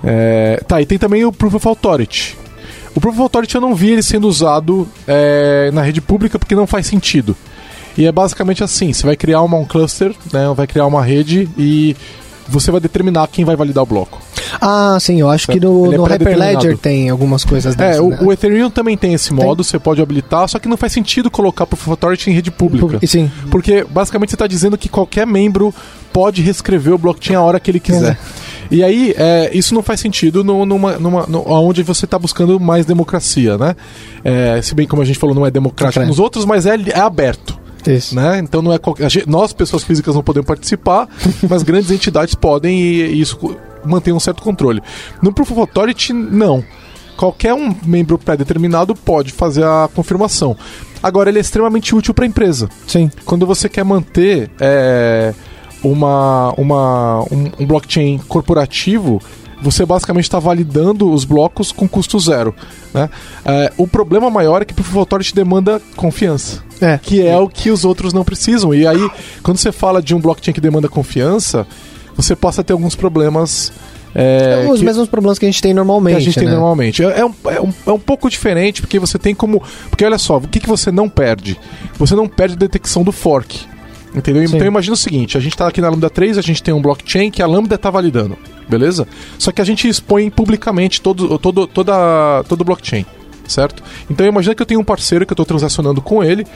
É, 0.05 0.61
tá, 0.67 0.83
e 0.83 0.87
tem 0.87 0.99
também 0.99 1.25
o 1.25 1.31
Proof 1.33 1.55
of 1.55 1.69
Authority. 1.69 2.37
O 2.95 3.01
Proof 3.01 3.15
of 3.15 3.23
Authority 3.23 3.55
eu 3.55 3.61
não 3.61 3.73
vi 3.73 3.91
ele 3.93 4.03
sendo 4.03 4.27
usado 4.29 4.89
é, 5.07 5.71
na 5.73 5.81
rede 5.83 6.01
pública 6.01 6.41
porque 6.41 6.57
não 6.57 6.67
faz 6.67 6.87
sentido. 6.89 7.37
E 7.97 8.07
é 8.07 8.13
basicamente 8.13 8.63
assim: 8.65 8.93
você 8.93 9.05
vai 9.07 9.17
criar 9.17 9.43
uma, 9.43 9.57
um 9.57 9.65
cluster, 9.65 10.15
né, 10.33 10.53
vai 10.55 10.67
criar 10.67 10.87
uma 10.87 11.03
rede 11.03 11.49
e 11.57 11.97
você 12.49 12.71
vai 12.71 12.81
determinar 12.81 13.27
quem 13.29 13.45
vai 13.45 13.57
validar 13.57 13.83
o 13.83 13.87
bloco. 13.87 14.21
Ah, 14.61 14.99
sim, 15.01 15.21
eu 15.21 15.31
acho 15.31 15.47
que 15.49 15.59
no, 15.59 15.93
é 15.93 15.97
no. 15.97 16.05
Hyperledger 16.05 16.77
tem 16.77 17.09
algumas 17.09 17.45
coisas 17.45 17.75
É, 17.75 17.77
dessas. 17.79 18.01
o, 18.01 18.09
né? 18.11 18.19
o 18.21 18.33
Ethereum 18.33 18.71
também 18.71 18.97
tem 18.97 19.15
esse 19.15 19.33
modo, 19.33 19.65
você 19.65 19.79
pode 19.79 20.03
habilitar, 20.03 20.49
só 20.49 20.59
que 20.59 20.69
não 20.69 20.77
faz 20.77 20.93
sentido 20.93 21.31
colocar 21.31 21.67
Proof 21.67 21.83
of 21.83 21.91
Authority 21.91 22.31
em 22.31 22.35
rede 22.35 22.51
pública. 22.51 23.05
Sim, 23.07 23.31
Porque 23.51 23.85
basicamente 23.89 24.31
você 24.31 24.35
está 24.35 24.47
dizendo 24.47 24.77
que 24.77 24.89
qualquer 24.89 25.27
membro 25.27 25.75
pode 26.13 26.43
reescrever 26.43 26.93
o 26.93 26.99
blockchain 26.99 27.37
a 27.37 27.43
hora 27.43 27.59
que 27.59 27.71
ele 27.71 27.81
quiser. 27.81 28.19
E 28.71 28.83
aí, 28.83 29.15
é, 29.17 29.51
isso 29.53 29.75
não 29.75 29.83
faz 29.83 30.01
sentido 30.01 30.43
no, 30.43 30.65
numa, 30.65 30.93
numa, 30.99 31.27
no, 31.27 31.45
onde 31.47 31.83
você 31.83 32.05
está 32.05 32.19
buscando 32.19 32.59
mais 32.59 32.87
democracia, 32.87 33.59
né? 33.59 33.77
É, 34.25 34.61
se 34.63 34.75
bem 34.75 34.87
como 34.87 35.03
a 35.03 35.05
gente 35.05 35.19
falou, 35.19 35.35
não 35.35 35.45
é 35.45 35.51
democrático 35.51 36.05
nos 36.07 36.19
outros, 36.19 36.45
mas 36.45 36.65
é, 36.65 36.77
é 36.89 36.99
aberto. 36.99 37.62
Isso. 37.87 38.15
Né? 38.15 38.39
Então 38.39 38.63
não 38.63 38.73
é 38.73 38.79
qualquer, 38.79 39.09
nós, 39.27 39.53
pessoas 39.53 39.85
físicas, 39.85 40.15
não 40.15 40.23
podemos 40.23 40.47
participar, 40.47 41.09
mas 41.49 41.63
grandes 41.63 41.91
entidades 41.91 42.35
podem 42.35 42.79
e, 42.81 43.21
isso 43.21 43.57
mantém 43.85 44.13
um 44.13 44.21
certo 44.21 44.43
controle. 44.43 44.81
No 45.21 45.33
Proof 45.33 45.53
of 45.53 45.61
Authority, 45.61 46.13
não. 46.13 46.65
Qualquer 47.17 47.55
um 47.55 47.75
membro 47.85 48.19
pré-determinado 48.19 48.95
pode 48.95 49.33
fazer 49.33 49.65
a 49.65 49.89
confirmação. 49.93 50.57
Agora, 51.03 51.29
ele 51.29 51.39
é 51.39 51.41
extremamente 51.41 51.95
útil 51.95 52.15
para 52.15 52.25
a 52.25 52.29
empresa 52.29 52.69
Sim. 52.87 53.11
quando 53.25 53.45
você 53.45 53.69
quer 53.69 53.85
manter 53.85 54.51
é, 54.61 55.35
uma, 55.83 56.53
uma, 56.57 57.23
um, 57.31 57.51
um 57.61 57.67
blockchain 57.67 58.19
corporativo, 58.29 59.21
você 59.63 59.87
basicamente 59.87 60.25
está 60.25 60.39
validando 60.39 61.11
os 61.11 61.25
blocos 61.25 61.71
com 61.73 61.89
custo 61.89 62.19
zero. 62.19 62.55
Né? 62.93 63.09
É, 63.45 63.73
o 63.79 63.87
problema 63.87 64.29
maior 64.29 64.61
é 64.61 64.65
que 64.65 64.75
Proof 64.75 64.89
of 64.91 64.99
Authority 64.99 65.35
demanda 65.35 65.81
confiança, 65.97 66.63
É. 66.81 66.99
que 66.99 67.27
é 67.27 67.39
o 67.39 67.49
que 67.49 67.71
os 67.71 67.85
outros 67.85 68.13
não 68.13 68.25
precisam. 68.25 68.75
E 68.75 68.87
aí, 68.87 69.11
quando 69.43 69.57
você 69.59 69.71
fala 69.73 70.03
de 70.03 70.15
um 70.15 70.21
blockchain 70.21 70.53
que 70.53 70.61
demanda 70.61 70.89
confiança, 70.89 71.67
você 72.17 72.35
passa 72.37 72.61
a 72.61 72.65
ter 72.65 72.73
alguns 72.73 72.95
problemas. 72.95 73.73
é, 74.15 74.67
os 74.71 74.81
que- 74.81 74.85
mesmos 74.85 75.09
problemas 75.09 75.39
que 75.39 75.47
a 75.47 75.49
gente 75.49 75.63
tem 75.63 75.73
normalmente. 75.73 76.17
a 76.17 76.21
gente 76.21 76.35
tem 76.39 76.45
né? 76.47 76.53
normalmente. 76.53 77.03
É, 77.03 77.21
é 77.21 77.25
um, 77.25 77.35
é, 77.47 77.61
um, 77.63 77.73
é 77.87 77.93
um 77.93 77.99
pouco 77.99 78.29
diferente, 78.29 78.83
porque 78.83 78.99
você 78.99 79.19
tem 79.19 79.35
como. 79.35 79.63
Porque 79.89 80.05
olha 80.05 80.19
só, 80.19 80.37
o 80.37 80.43
que, 80.43 80.61
que 80.61 80.69
você 80.69 80.93
não 80.93 81.09
perde? 81.09 81.59
Você 81.99 82.15
não 82.15 82.29
perde 82.29 82.55
a 82.55 82.59
detecção 82.59 83.03
do 83.03 83.11
fork. 83.13 83.61
Entendeu? 84.15 84.47
Sim. 84.47 84.57
Então 84.57 84.67
imagina 84.67 84.95
o 84.95 84.97
seguinte: 84.97 85.37
a 85.37 85.41
gente 85.41 85.53
está 85.53 85.67
aqui 85.67 85.81
na 85.81 85.89
Lambda 85.89 86.11
3, 86.11 86.39
a 86.39 86.43
gente 86.43 86.63
tem 86.63 86.73
um 86.73 86.83
blockchain 86.83 87.31
que 87.31 87.43
a 87.43 87.47
Lambda 87.47 87.77
está 87.77 87.91
validando, 87.91 88.37
beleza? 88.69 89.07
Só 89.39 89.51
que 89.51 89.63
a 89.63 89.65
gente 89.65 89.89
expõe 89.89 90.31
publicamente 90.31 91.01
todo, 91.01 91.39
todo, 91.39 91.67
toda, 91.67 92.45
todo 92.49 92.61
o 92.61 92.65
blockchain. 92.65 93.07
Certo? 93.47 93.83
Então 94.09 94.25
imagina 94.25 94.55
que 94.55 94.63
eu 94.63 94.67
tenho 94.67 94.81
um 94.81 94.85
parceiro 94.85 95.27
que 95.27 95.33
eu 95.33 95.35
estou 95.35 95.45
transacionando 95.45 96.01
com 96.01 96.23
ele 96.23 96.47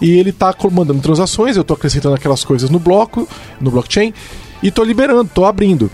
e 0.00 0.10
ele 0.18 0.30
está 0.30 0.54
mandando 0.72 1.00
transações, 1.00 1.54
eu 1.54 1.60
estou 1.60 1.76
acrescentando 1.76 2.14
aquelas 2.14 2.42
coisas 2.42 2.70
no 2.70 2.78
bloco, 2.78 3.28
no 3.60 3.70
blockchain, 3.70 4.14
e 4.62 4.68
estou 4.68 4.84
liberando, 4.84 5.22
estou 5.22 5.44
abrindo. 5.44 5.90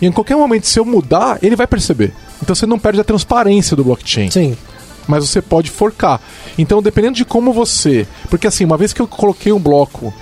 E 0.00 0.06
em 0.06 0.12
qualquer 0.12 0.36
momento, 0.36 0.66
se 0.66 0.78
eu 0.78 0.86
mudar, 0.86 1.38
ele 1.42 1.54
vai 1.54 1.66
perceber. 1.66 2.14
Então 2.42 2.54
você 2.54 2.64
não 2.64 2.78
perde 2.78 3.00
a 3.00 3.04
transparência 3.04 3.76
do 3.76 3.84
blockchain 3.84 4.30
Sim. 4.30 4.56
mas 5.06 5.28
você 5.28 5.42
pode 5.42 5.70
forcar. 5.70 6.20
Então, 6.56 6.82
dependendo 6.82 7.16
de 7.16 7.24
como 7.24 7.52
você. 7.52 8.06
Porque 8.30 8.46
assim, 8.46 8.64
uma 8.64 8.78
vez 8.78 8.94
que 8.94 9.02
eu 9.02 9.06
coloquei 9.06 9.52
um 9.52 9.60
bloco 9.60 10.12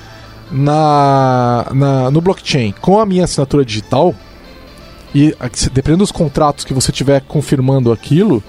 na, 0.51 1.67
na- 1.75 2.11
no 2.11 2.21
blockchain 2.21 2.75
com 2.81 2.99
a 2.99 3.07
minha 3.07 3.25
assinatura 3.25 3.65
digital, 3.65 4.15
e 5.15 5.35
dependendo 5.73 6.05
dos 6.05 6.13
contratos 6.13 6.65
que 6.65 6.75
você 6.75 6.93
tiver 6.93 7.23
confirmando 7.23 7.91
aquilo, 7.91 8.43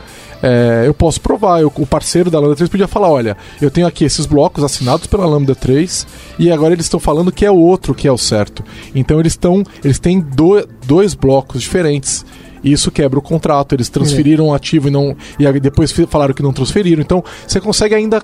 é, 0.44 0.84
eu 0.86 0.94
posso 0.94 1.20
provar. 1.22 1.62
Eu- 1.62 1.72
o 1.76 1.86
parceiro 1.88 2.30
da 2.30 2.40
Lambda 2.40 2.56
3 2.58 2.70
podia 2.70 2.88
falar: 2.88 3.10
olha, 3.10 3.38
eu 3.62 3.72
tenho 3.72 3.88
aqui 3.88 4.04
esses 4.04 4.26
blocos 4.26 4.64
assinados 4.64 5.08
pela 5.08 5.26
Lambda 5.26 5.56
3 5.56 6.06
e 6.38 6.52
agora 6.52 6.74
eles 6.74 6.86
estão 6.86 7.00
falando 7.00 7.32
que 7.32 7.46
é 7.46 7.52
o 7.52 7.56
outro 7.58 7.94
que 7.96 8.08
é 8.08 8.12
o 8.12 8.18
certo. 8.18 8.64
Então 8.94 9.20
eles 9.20 9.34
estão. 9.34 9.64
Eles 9.84 10.00
têm 10.00 10.20
do- 10.20 10.68
dois 10.86 11.14
blocos 11.14 11.62
diferentes. 11.62 12.26
E 12.64 12.72
Isso 12.72 12.92
quebra 12.92 13.20
o 13.20 13.22
contrato, 13.22 13.74
eles 13.74 13.90
transferiram 13.90 14.48
o 14.48 14.54
ativo 14.54 14.88
e 14.88 14.92
não. 14.92 15.16
E 15.38 15.60
depois 15.60 15.92
falaram 16.10 16.34
que 16.34 16.44
não 16.44 16.54
transferiram. 16.54 17.02
Então, 17.02 17.24
você 17.48 17.60
consegue 17.60 17.96
ainda 17.96 18.22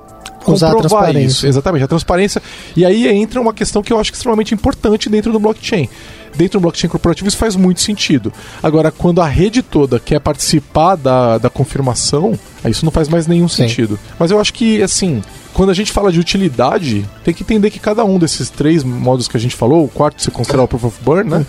Usar 0.47 0.73
comprovar 0.73 1.15
isso. 1.15 1.47
Exatamente, 1.47 1.83
a 1.83 1.87
transparência. 1.87 2.41
E 2.75 2.85
aí 2.85 3.07
entra 3.07 3.41
uma 3.41 3.53
questão 3.53 3.81
que 3.81 3.91
eu 3.91 3.99
acho 3.99 4.11
extremamente 4.11 4.53
importante 4.53 5.09
dentro 5.09 5.31
do 5.31 5.39
blockchain. 5.39 5.89
Dentro 6.35 6.59
do 6.59 6.63
blockchain 6.63 6.89
corporativo 6.89 7.27
isso 7.27 7.37
faz 7.37 7.55
muito 7.55 7.81
sentido. 7.81 8.31
Agora, 8.61 8.91
quando 8.91 9.21
a 9.21 9.27
rede 9.27 9.61
toda 9.61 9.99
quer 9.99 10.19
participar 10.19 10.95
da, 10.95 11.37
da 11.37 11.49
confirmação, 11.49 12.37
isso 12.65 12.83
não 12.83 12.91
faz 12.91 13.07
mais 13.07 13.25
nenhum 13.25 13.47
Sim. 13.47 13.67
sentido. 13.67 13.97
Mas 14.19 14.31
eu 14.31 14.39
acho 14.39 14.53
que, 14.53 14.81
assim, 14.83 15.23
quando 15.53 15.69
a 15.69 15.73
gente 15.73 15.91
fala 15.91 16.11
de 16.11 16.19
utilidade, 16.19 17.05
tem 17.23 17.33
que 17.33 17.41
entender 17.41 17.69
que 17.69 17.79
cada 17.79 18.03
um 18.03 18.19
desses 18.19 18.49
três 18.49 18.83
modos 18.83 19.27
que 19.27 19.37
a 19.37 19.39
gente 19.39 19.55
falou, 19.55 19.85
o 19.85 19.87
quarto 19.87 20.21
se 20.21 20.29
considerar 20.29 20.63
o 20.63 20.67
Proof 20.67 20.83
of 20.83 20.97
Burn, 21.03 21.29
né? 21.29 21.45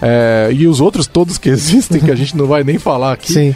É, 0.00 0.50
e 0.52 0.66
os 0.66 0.80
outros 0.80 1.06
todos 1.06 1.38
que 1.38 1.48
existem, 1.50 2.00
que 2.00 2.10
a 2.10 2.16
gente 2.16 2.36
não 2.36 2.46
vai 2.46 2.62
nem 2.62 2.78
falar 2.78 3.12
aqui, 3.12 3.32
Sim. 3.32 3.54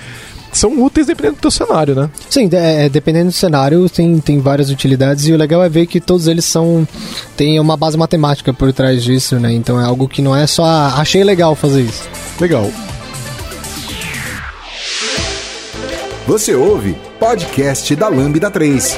são 0.53 0.83
úteis 0.83 1.07
dependendo 1.07 1.37
do 1.37 1.41
teu 1.41 1.51
cenário, 1.51 1.95
né? 1.95 2.11
Sim, 2.29 2.49
é, 2.53 2.89
dependendo 2.89 3.27
do 3.27 3.33
cenário, 3.33 3.89
tem, 3.89 4.19
tem 4.21 4.39
várias 4.39 4.71
utilidades 4.71 5.27
e 5.27 5.33
o 5.33 5.37
legal 5.37 5.63
é 5.63 5.69
ver 5.69 5.87
que 5.87 6.01
todos 6.01 6.27
eles 6.27 6.45
são. 6.45 6.87
tem 7.37 7.59
uma 7.61 7.77
base 7.77 7.97
matemática 7.97 8.53
por 8.53 8.73
trás 8.73 9.03
disso, 9.03 9.39
né? 9.39 9.53
Então 9.53 9.81
é 9.81 9.85
algo 9.85 10.09
que 10.09 10.23
não 10.23 10.35
é 10.35 10.47
só 10.47 10.65
ah, 10.65 10.95
achei 10.97 11.23
legal 11.25 11.55
fazer 11.55 11.83
isso. 11.83 12.09
Legal. 12.41 12.71
Você 16.27 16.55
ouve 16.55 16.97
podcast 17.19 17.97
da 17.97 18.09
Lambda 18.09 18.51
3. 18.51 18.97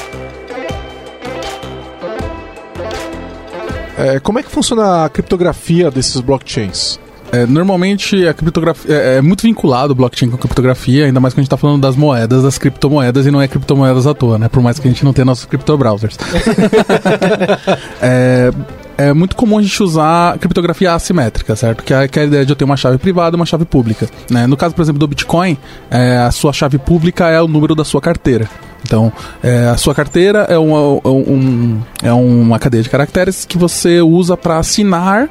É, 3.97 4.21
como 4.21 4.39
é 4.39 4.43
que 4.43 4.51
funciona 4.51 5.05
a 5.05 5.09
criptografia 5.09 5.91
desses 5.91 6.21
blockchains? 6.21 6.99
É, 7.33 7.47
normalmente 7.47 8.27
a 8.29 8.35
criptografia 8.35 8.95
é, 8.95 9.17
é 9.17 9.23
muito 9.23 9.43
vinculado 9.43 9.93
o 9.93 9.97
blockchain 9.97 10.29
com 10.29 10.37
a 10.37 10.39
criptografia, 10.39 11.07
ainda 11.07 11.19
mais 11.19 11.33
quando 11.33 11.39
a 11.39 11.43
gente 11.43 11.47
está 11.49 11.57
falando 11.57 11.81
das 11.81 11.97
moedas, 11.97 12.43
das 12.43 12.59
criptomoedas, 12.59 13.25
e 13.27 13.31
não 13.31 13.41
é 13.41 13.49
criptomoedas 13.49 14.07
à 14.07 14.13
toa, 14.13 14.39
né? 14.39 14.49
Por 14.51 14.63
mais 14.63 14.79
que 14.79 14.87
a 14.87 14.91
gente 14.91 15.03
não 15.03 15.15
tenha 15.15 15.25
nossos 15.25 15.47
criptobrowsers. 15.47 16.19
é, 18.01 18.51
é 18.99 19.13
muito 19.13 19.35
comum 19.37 19.59
a 19.59 19.63
gente 19.63 19.83
usar 19.83 20.39
criptografia 20.39 20.93
assimétrica, 20.95 21.57
certo? 21.57 21.83
Que 21.83 21.95
é, 21.95 22.07
que 22.07 22.19
é 22.19 22.23
a 22.23 22.27
ideia 22.27 22.45
de 22.47 22.53
eu 22.53 22.57
ter 22.57 22.65
uma 22.65 22.77
chave 22.77 22.99
privada 22.99 23.35
e 23.35 23.39
uma 23.39 23.47
chave 23.47 23.65
pública. 23.65 24.09
Né? 24.31 24.47
No 24.47 24.57
caso, 24.57 24.75
por 24.75 24.83
exemplo, 24.83 24.99
do 24.99 25.09
Bitcoin, 25.09 25.57
é, 25.91 26.19
a 26.19 26.31
sua 26.31 26.53
chave 26.53 26.79
pública 26.79 27.29
é 27.29 27.41
o 27.41 27.49
número 27.49 27.75
da 27.75 27.85
sua 27.85 28.01
carteira. 28.01 28.49
Então, 28.85 29.13
é, 29.43 29.69
a 29.69 29.77
sua 29.77 29.95
carteira 29.95 30.41
é 30.51 30.59
uma, 30.59 31.01
um- 31.09 31.81
é 32.03 32.13
uma 32.13 32.59
cadeia 32.59 32.83
de 32.83 32.91
caracteres 32.91 33.45
que 33.45 33.57
você 33.57 34.03
usa 34.03 34.37
para 34.37 34.59
assinar 34.59 35.29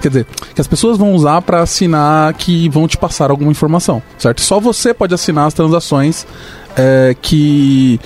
Quer 0.00 0.08
dizer, 0.08 0.26
que 0.54 0.60
as 0.60 0.66
pessoas 0.66 0.96
vão 0.96 1.12
usar 1.12 1.42
para 1.42 1.60
assinar 1.60 2.32
que 2.34 2.68
vão 2.68 2.86
te 2.86 2.96
passar 2.96 3.30
alguma 3.30 3.50
informação, 3.50 4.02
certo? 4.18 4.40
Só 4.40 4.60
você 4.60 4.94
pode 4.94 5.14
assinar 5.14 5.46
as 5.46 5.54
transações 5.54 6.26
é, 6.76 7.16
que 7.20 8.00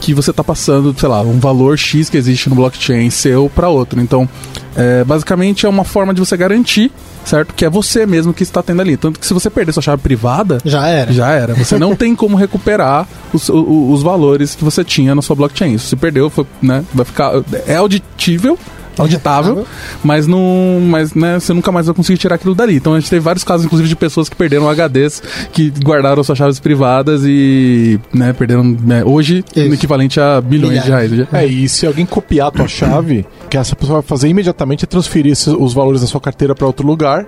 que 0.00 0.14
você 0.14 0.30
está 0.30 0.44
passando, 0.44 0.94
sei 0.98 1.08
lá, 1.08 1.22
um 1.22 1.40
valor 1.40 1.76
X 1.76 2.08
que 2.08 2.16
existe 2.16 2.48
no 2.48 2.54
blockchain 2.54 3.10
seu 3.10 3.50
para 3.52 3.68
outro. 3.68 4.00
Então, 4.00 4.28
é, 4.76 5.02
basicamente 5.02 5.66
é 5.66 5.68
uma 5.68 5.84
forma 5.84 6.14
de 6.14 6.20
você 6.20 6.36
garantir, 6.36 6.92
certo? 7.24 7.52
Que 7.54 7.64
é 7.64 7.70
você 7.70 8.06
mesmo 8.06 8.32
que 8.32 8.42
está 8.42 8.62
tendo 8.62 8.80
ali. 8.80 8.96
Tanto 8.96 9.18
que 9.18 9.26
se 9.26 9.34
você 9.34 9.50
perder 9.50 9.72
sua 9.72 9.82
chave 9.82 10.00
privada, 10.02 10.58
Já 10.64 10.86
era. 10.86 11.12
já 11.12 11.30
era. 11.30 11.54
Você 11.54 11.78
não 11.78 11.96
tem 11.96 12.14
como 12.14 12.36
recuperar 12.36 13.08
os, 13.32 13.48
os 13.48 14.02
valores 14.02 14.54
que 14.54 14.62
você 14.62 14.84
tinha 14.84 15.14
na 15.14 15.22
sua 15.22 15.34
blockchain. 15.34 15.74
Isso 15.74 15.88
se 15.88 15.96
perdeu, 15.96 16.30
foi, 16.30 16.46
né, 16.62 16.84
vai 16.94 17.04
ficar. 17.04 17.32
É 17.66 17.76
auditível. 17.76 18.58
Auditável, 19.02 19.66
mas 20.02 20.26
não. 20.26 20.80
Mas 20.82 21.14
né, 21.14 21.38
você 21.40 21.52
nunca 21.52 21.70
mais 21.72 21.86
vai 21.86 21.94
conseguir 21.94 22.18
tirar 22.18 22.34
aquilo 22.36 22.54
dali. 22.54 22.76
Então 22.76 22.94
a 22.94 23.00
gente 23.00 23.08
teve 23.10 23.20
vários 23.20 23.44
casos, 23.44 23.64
inclusive, 23.66 23.88
de 23.88 23.96
pessoas 23.96 24.28
que 24.28 24.36
perderam 24.36 24.68
HDs, 24.68 25.22
que 25.52 25.70
guardaram 25.84 26.22
suas 26.24 26.38
chaves 26.38 26.58
privadas 26.60 27.22
e 27.24 27.98
né, 28.12 28.32
perderam 28.32 28.64
né, 28.64 29.04
hoje 29.04 29.44
Isso. 29.54 29.68
no 29.68 29.74
equivalente 29.74 30.20
a 30.20 30.40
bilhões 30.40 30.82
de 30.82 30.88
reais. 30.88 31.12
É, 31.32 31.46
e 31.46 31.68
se 31.68 31.86
alguém 31.86 32.04
copiar 32.06 32.48
a 32.48 32.50
tua 32.50 32.68
chave, 32.68 33.26
que 33.50 33.56
essa 33.56 33.74
pessoa 33.76 34.00
vai 34.00 34.08
fazer 34.08 34.28
imediatamente 34.28 34.84
é 34.84 34.86
transferir 34.86 35.32
esses- 35.32 35.48
os 35.58 35.72
valores 35.74 36.00
da 36.00 36.06
sua 36.06 36.20
carteira 36.20 36.54
para 36.54 36.66
outro 36.66 36.86
lugar. 36.86 37.26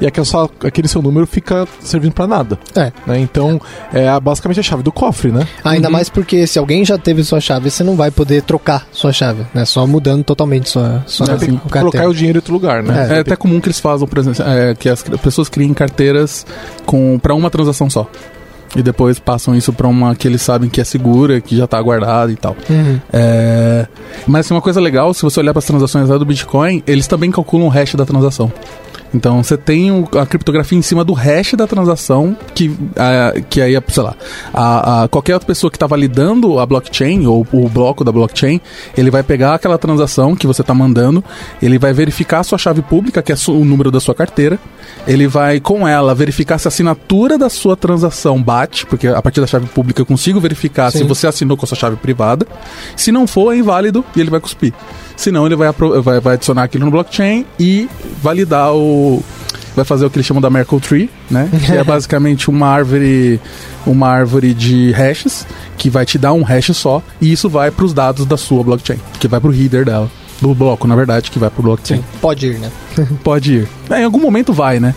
E 0.00 0.06
aquele, 0.06 0.26
só- 0.26 0.48
aquele 0.64 0.88
seu 0.88 1.00
número 1.00 1.26
fica 1.26 1.66
servindo 1.80 2.12
para 2.12 2.26
nada. 2.26 2.58
É. 2.74 2.92
né? 3.06 3.18
Então, 3.20 3.60
é 3.92 4.08
a- 4.08 4.18
basicamente 4.18 4.58
a 4.60 4.62
chave 4.62 4.82
do 4.82 4.90
cofre, 4.90 5.30
né? 5.30 5.46
Ainda 5.62 5.88
mais 5.88 6.08
porque 6.08 6.46
se 6.46 6.58
alguém 6.58 6.84
já 6.84 6.98
teve 6.98 7.22
sua 7.22 7.40
chave, 7.40 7.70
você 7.70 7.84
não 7.84 7.94
vai 7.96 8.10
poder 8.10 8.42
trocar 8.42 8.86
sua 8.90 9.12
chave, 9.12 9.44
né? 9.54 9.64
Só 9.64 9.86
mudando 9.86 10.24
totalmente 10.24 10.68
sua, 10.68 11.02
sua 11.06 11.26
que 11.26 11.32
carteira. 11.46 11.60
colocar 11.70 12.08
o 12.08 12.14
dinheiro 12.14 12.38
em 12.38 12.40
outro 12.40 12.52
lugar, 12.52 12.82
né? 12.82 13.16
É, 13.16 13.18
até 13.20 13.36
comum 13.36 13.60
que 13.60 13.68
eles 13.68 13.78
façam, 13.80 14.06
por 14.08 14.18
exemplo, 14.18 14.42
é, 14.44 14.74
que 14.74 14.88
as 14.88 15.02
pessoas 15.02 15.48
criem 15.48 15.72
carteiras 15.72 16.44
com 16.84 17.18
para 17.22 17.34
uma 17.34 17.48
transação 17.50 17.88
só. 17.88 18.08
E 18.76 18.82
depois 18.82 19.20
passam 19.20 19.54
isso 19.54 19.72
para 19.72 19.86
uma 19.86 20.16
que 20.16 20.26
eles 20.26 20.42
sabem 20.42 20.68
que 20.68 20.80
é 20.80 20.84
segura, 20.84 21.40
que 21.40 21.56
já 21.56 21.64
tá 21.64 21.80
guardada 21.80 22.32
e 22.32 22.34
tal. 22.36 22.56
Uhum. 22.68 22.98
É, 23.12 23.86
Mas 24.26 24.46
assim, 24.46 24.54
uma 24.54 24.60
coisa 24.60 24.80
legal, 24.80 25.14
se 25.14 25.22
você 25.22 25.38
olhar 25.38 25.52
para 25.52 25.60
as 25.60 25.64
transações 25.64 26.08
lá 26.08 26.18
do 26.18 26.24
Bitcoin, 26.24 26.82
eles 26.84 27.06
também 27.06 27.30
calculam 27.30 27.68
o 27.68 27.70
hash 27.70 27.94
da 27.94 28.04
transação. 28.04 28.52
Então 29.14 29.42
você 29.42 29.56
tem 29.56 29.92
o- 29.92 30.08
a 30.18 30.26
criptografia 30.26 30.76
em 30.76 30.82
cima 30.82 31.04
do 31.04 31.12
hash 31.12 31.54
da 31.54 31.66
transação, 31.66 32.36
que, 32.54 32.74
a- 32.96 33.40
que 33.48 33.60
aí, 33.60 33.80
sei 33.88 34.02
lá, 34.02 34.14
a, 34.52 35.04
a- 35.04 35.08
qualquer 35.08 35.34
outra 35.34 35.46
pessoa 35.46 35.70
que 35.70 35.76
está 35.76 35.86
validando 35.86 36.58
a 36.58 36.66
blockchain 36.66 37.26
ou 37.26 37.46
o 37.52 37.68
bloco 37.68 38.02
da 38.04 38.10
blockchain, 38.10 38.60
ele 38.96 39.10
vai 39.10 39.22
pegar 39.22 39.54
aquela 39.54 39.78
transação 39.78 40.34
que 40.34 40.46
você 40.46 40.62
está 40.62 40.74
mandando, 40.74 41.22
ele 41.62 41.78
vai 41.78 41.92
verificar 41.92 42.40
a 42.40 42.42
sua 42.44 42.58
chave 42.58 42.82
pública, 42.82 43.22
que 43.22 43.32
é 43.32 43.36
o 43.48 43.64
número 43.64 43.90
da 43.90 44.00
sua 44.00 44.14
carteira, 44.14 44.58
ele 45.06 45.26
vai 45.28 45.60
com 45.60 45.86
ela 45.86 46.14
verificar 46.14 46.58
se 46.58 46.66
a 46.66 46.70
assinatura 46.70 47.38
da 47.38 47.48
sua 47.48 47.76
transação 47.76 48.42
bate, 48.42 48.84
porque 48.86 49.06
a 49.08 49.22
partir 49.22 49.40
da 49.40 49.46
chave 49.46 49.66
pública 49.66 50.02
eu 50.02 50.06
consigo 50.06 50.40
verificar 50.40 50.90
se 50.90 50.98
Sim. 50.98 51.06
você 51.06 51.26
assinou 51.26 51.56
com 51.56 51.64
a 51.64 51.68
sua 51.68 51.76
chave 51.78 51.96
privada. 51.96 52.46
Se 52.96 53.12
não 53.12 53.26
for, 53.26 53.52
é 53.54 53.58
inválido 53.58 54.04
e 54.16 54.20
ele 54.20 54.30
vai 54.30 54.40
cuspir. 54.40 54.72
Se 55.16 55.30
não, 55.30 55.46
ele 55.46 55.54
vai, 55.54 55.70
vai, 56.02 56.18
vai 56.20 56.34
adicionar 56.34 56.64
aquilo 56.64 56.84
no 56.84 56.90
blockchain 56.90 57.46
e 57.58 57.88
validar 58.20 58.72
o. 58.74 59.03
Vai 59.74 59.84
fazer 59.84 60.06
o 60.06 60.10
que 60.10 60.16
eles 60.16 60.26
chamam 60.26 60.40
da 60.40 60.48
Merkle 60.48 60.80
Tree, 60.80 61.10
né? 61.28 61.48
Que 61.66 61.72
é 61.72 61.82
basicamente 61.84 62.48
uma 62.48 62.68
árvore, 62.68 63.40
uma 63.84 64.08
árvore 64.08 64.54
de 64.54 64.92
hashes 64.92 65.44
que 65.76 65.90
vai 65.90 66.06
te 66.06 66.16
dar 66.16 66.32
um 66.32 66.42
hash 66.42 66.70
só 66.76 67.02
e 67.20 67.32
isso 67.32 67.48
vai 67.48 67.72
para 67.72 67.84
os 67.84 67.92
dados 67.92 68.24
da 68.24 68.36
sua 68.36 68.62
blockchain, 68.62 69.00
que 69.18 69.26
vai 69.26 69.40
para 69.40 69.50
o 69.50 69.54
header 69.54 69.84
dela, 69.84 70.08
do 70.40 70.54
bloco, 70.54 70.86
na 70.86 70.94
verdade, 70.94 71.28
que 71.30 71.40
vai 71.40 71.50
para 71.50 71.60
o 71.60 71.62
blockchain. 71.64 71.98
Sim, 71.98 72.04
pode 72.20 72.46
ir, 72.46 72.58
né? 72.58 72.70
Pode 73.24 73.52
ir. 73.52 73.68
É, 73.90 74.00
em 74.00 74.04
algum 74.04 74.20
momento 74.20 74.52
vai, 74.52 74.78
né? 74.78 74.94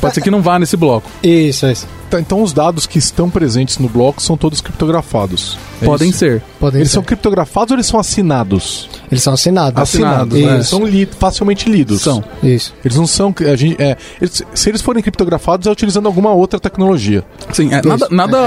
Pode 0.00 0.14
ser 0.14 0.20
que 0.20 0.30
não 0.30 0.42
vá 0.42 0.58
nesse 0.58 0.76
bloco. 0.76 1.08
Isso, 1.22 1.66
isso. 1.66 1.86
Tá, 2.10 2.20
Então, 2.20 2.40
os 2.42 2.52
dados 2.52 2.86
que 2.86 2.98
estão 2.98 3.28
presentes 3.28 3.78
no 3.78 3.88
bloco 3.88 4.22
são 4.22 4.36
todos 4.36 4.60
criptografados. 4.60 5.58
É 5.82 5.84
Podem 5.84 6.10
isso? 6.10 6.18
ser. 6.20 6.42
Podem 6.60 6.80
Eles 6.80 6.90
ser. 6.90 6.94
são 6.94 7.02
criptografados 7.02 7.72
ou 7.72 7.76
eles 7.76 7.86
são 7.86 7.98
assinados? 7.98 8.88
Eles 9.10 9.22
são 9.22 9.32
assinados. 9.34 9.80
Assinados, 9.82 10.38
Isso. 10.38 10.46
né? 10.46 10.54
Eles 10.54 10.68
são 10.68 10.84
li- 10.86 11.08
facilmente 11.18 11.68
lidos. 11.68 12.02
São. 12.02 12.22
Isso. 12.42 12.72
Eles 12.84 12.96
não 12.96 13.06
são. 13.06 13.34
A 13.52 13.56
gente, 13.56 13.80
é, 13.82 13.96
eles- 14.20 14.42
se 14.54 14.68
eles 14.68 14.80
forem 14.80 15.02
criptografados, 15.02 15.66
é 15.66 15.70
utilizando 15.70 16.06
alguma 16.06 16.32
outra 16.32 16.60
tecnologia. 16.60 17.24
Sim, 17.52 17.72
é, 17.74 17.82
nada, 17.84 18.08
nada, 18.10 18.38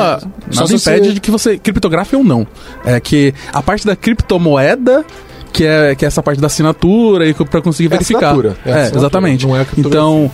É, 0.49 0.53
só 0.53 0.61
nada 0.61 0.73
impede 0.75 1.07
você- 1.07 1.13
de 1.13 1.19
que 1.19 1.31
você 1.31 1.57
criptografe 1.57 2.15
ou 2.15 2.23
não. 2.23 2.47
É 2.85 2.99
que 2.99 3.33
a 3.51 3.61
parte 3.61 3.85
da 3.85 3.95
criptomoeda, 3.95 5.03
que 5.51 5.65
é, 5.65 5.95
que 5.95 6.05
é 6.05 6.07
essa 6.07 6.23
parte 6.23 6.39
da 6.39 6.47
assinatura 6.47 7.27
e 7.27 7.33
para 7.33 7.61
conseguir 7.61 7.87
É 7.87 7.89
verificar. 7.89 8.19
assinatura, 8.31 8.57
é 8.65 8.69
É, 8.69 8.73
assinatura, 8.73 8.99
exatamente. 9.01 9.45
não 9.47 9.55
é 9.57 9.65
então, 9.77 10.31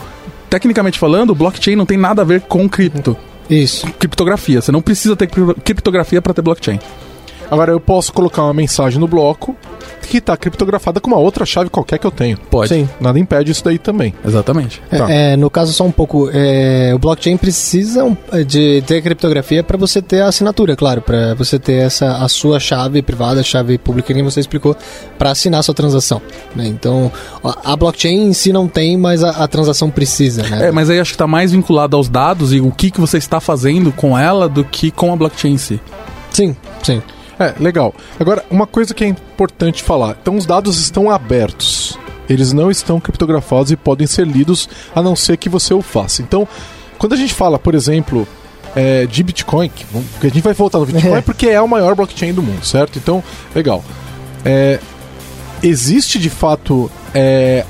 tecnicamente 0.49 0.97
falando, 0.99 1.31
o 1.31 1.35
blockchain 1.35 1.75
não 1.75 1.85
tem 1.85 1.97
nada 1.97 2.21
a 2.21 2.25
ver 2.25 2.41
com 2.41 2.67
cripto, 2.69 3.15
Isso. 3.49 3.87
criptografia. 3.99 4.61
Você 4.61 4.71
não 4.71 4.81
precisa 4.81 5.15
ter 5.15 5.27
cri- 5.27 5.53
criptografia 5.63 6.21
para 6.21 6.33
ter 6.33 6.41
blockchain. 6.41 6.79
Agora, 7.49 7.71
eu 7.71 7.79
posso 7.79 8.11
colocar 8.13 8.43
uma 8.43 8.53
mensagem 8.53 8.99
no 8.99 9.07
bloco 9.07 9.55
que 10.09 10.17
está 10.17 10.37
criptografada 10.37 10.99
com 10.99 11.07
uma 11.07 11.17
outra 11.17 11.45
chave 11.47 11.67
qualquer 11.69 11.97
que 11.97 12.05
eu 12.05 12.11
tenho. 12.11 12.37
Pode. 12.37 12.69
Sim. 12.69 12.87
Nada 12.99 13.17
impede 13.19 13.51
isso 13.51 13.63
daí 13.63 13.79
também. 13.79 14.13
Exatamente. 14.23 14.81
É, 14.91 14.97
Tá. 14.97 15.11
é, 15.11 15.35
no 15.35 15.49
caso, 15.49 15.73
só 15.73 15.83
um 15.83 15.91
pouco, 15.91 16.29
é, 16.31 16.91
o 16.93 16.99
blockchain 16.99 17.37
precisa 17.37 18.15
de 18.45 18.83
ter 18.85 19.01
criptografia 19.01 19.63
para 19.63 19.77
você 19.77 20.01
ter 20.03 20.21
a 20.21 20.27
assinatura, 20.27 20.75
claro, 20.75 21.01
para 21.01 21.33
você 21.33 21.57
ter 21.57 21.73
essa 21.73 22.17
a 22.17 22.27
sua 22.29 22.59
chave 22.59 23.01
privada, 23.01 23.39
a 23.39 23.43
chave 23.43 23.77
pública, 23.79 24.13
que 24.13 24.21
você 24.21 24.39
explicou, 24.39 24.75
para 25.17 25.31
assinar 25.31 25.59
a 25.61 25.63
sua 25.63 25.73
transação. 25.73 26.21
né? 26.55 26.67
Então, 26.67 27.11
a 27.63 27.75
blockchain 27.75 28.27
em 28.27 28.33
si 28.33 28.53
não 28.53 28.67
tem, 28.67 28.95
mas 28.97 29.23
a, 29.23 29.31
a 29.31 29.47
transação 29.47 29.89
precisa, 29.89 30.43
né? 30.43 30.67
É, 30.67 30.71
mas 30.71 30.87
aí 30.89 30.99
acho 30.99 31.13
que 31.13 31.17
tá 31.17 31.27
mais 31.27 31.51
vinculado 31.51 31.97
aos 31.97 32.07
dados 32.07 32.53
e 32.53 32.59
o 32.61 32.71
que, 32.71 32.91
que 32.91 33.01
você 33.01 33.17
está 33.17 33.39
fazendo 33.39 33.91
com 33.91 34.17
ela 34.17 34.47
do 34.47 34.63
que 34.63 34.91
com 34.91 35.11
a 35.11 35.15
blockchain 35.15 35.53
em 35.53 35.57
si. 35.57 35.81
Sim, 36.31 36.55
sim. 36.83 37.01
É, 37.39 37.53
legal. 37.59 37.93
Agora, 38.19 38.43
uma 38.49 38.65
coisa 38.65 38.93
que 38.93 39.03
é 39.03 39.07
importante 39.07 39.83
falar. 39.83 40.17
Então, 40.21 40.35
os 40.37 40.45
dados 40.45 40.79
estão 40.79 41.09
abertos. 41.09 41.97
Eles 42.29 42.53
não 42.53 42.71
estão 42.71 42.99
criptografados 42.99 43.71
e 43.71 43.75
podem 43.75 44.07
ser 44.07 44.25
lidos, 44.25 44.67
a 44.95 45.01
não 45.01 45.15
ser 45.15 45.37
que 45.37 45.49
você 45.49 45.73
o 45.73 45.81
faça. 45.81 46.21
Então, 46.21 46.47
quando 46.97 47.13
a 47.13 47.17
gente 47.17 47.33
fala, 47.33 47.59
por 47.59 47.75
exemplo, 47.75 48.27
é, 48.75 49.05
de 49.05 49.23
Bitcoin, 49.23 49.69
que, 49.69 49.85
a 50.21 50.27
gente 50.27 50.41
vai 50.41 50.53
voltar 50.53 50.79
no 50.79 50.85
Bitcoin 50.85 51.13
É. 51.13 51.21
porque 51.23 51.47
é 51.47 51.61
o 51.61 51.67
maior 51.67 51.95
blockchain 51.95 52.33
do 52.33 52.41
mundo, 52.41 52.65
certo? 52.65 52.97
Então, 52.97 53.23
legal. 53.53 53.83
É, 54.43 54.79
existe 55.61 56.19
de 56.19 56.29
fato. 56.29 56.89
é, 57.13 57.65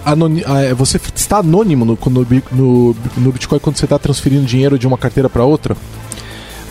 é, 0.69 0.73
você 0.73 0.99
está 1.13 1.37
anônimo 1.37 1.85
no, 1.85 1.97
no, 2.05 2.27
no, 2.51 2.95
no 3.17 3.31
Bitcoin 3.31 3.59
quando 3.59 3.77
você 3.77 3.85
está 3.85 3.99
transferindo 3.99 4.45
dinheiro 4.45 4.79
de 4.79 4.87
uma 4.87 4.97
carteira 4.97 5.29
para 5.29 5.43
outra? 5.43 5.75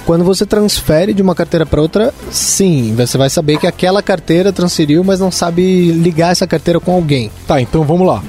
Quando 0.04 0.22
você 0.24 0.44
transfere 0.44 1.14
de 1.14 1.22
uma 1.22 1.34
carteira 1.34 1.64
para 1.64 1.80
outra, 1.80 2.12
sim, 2.30 2.94
você 2.94 3.16
vai 3.16 3.30
saber 3.30 3.58
que 3.58 3.66
aquela 3.66 4.02
carteira 4.02 4.52
transferiu, 4.52 5.02
mas 5.02 5.18
não 5.18 5.30
sabe 5.30 5.92
ligar 5.92 6.30
essa 6.32 6.46
carteira 6.46 6.78
com 6.78 6.92
alguém. 6.92 7.30
Tá, 7.46 7.60
então 7.60 7.84
vamos 7.84 8.06
lá. 8.06 8.22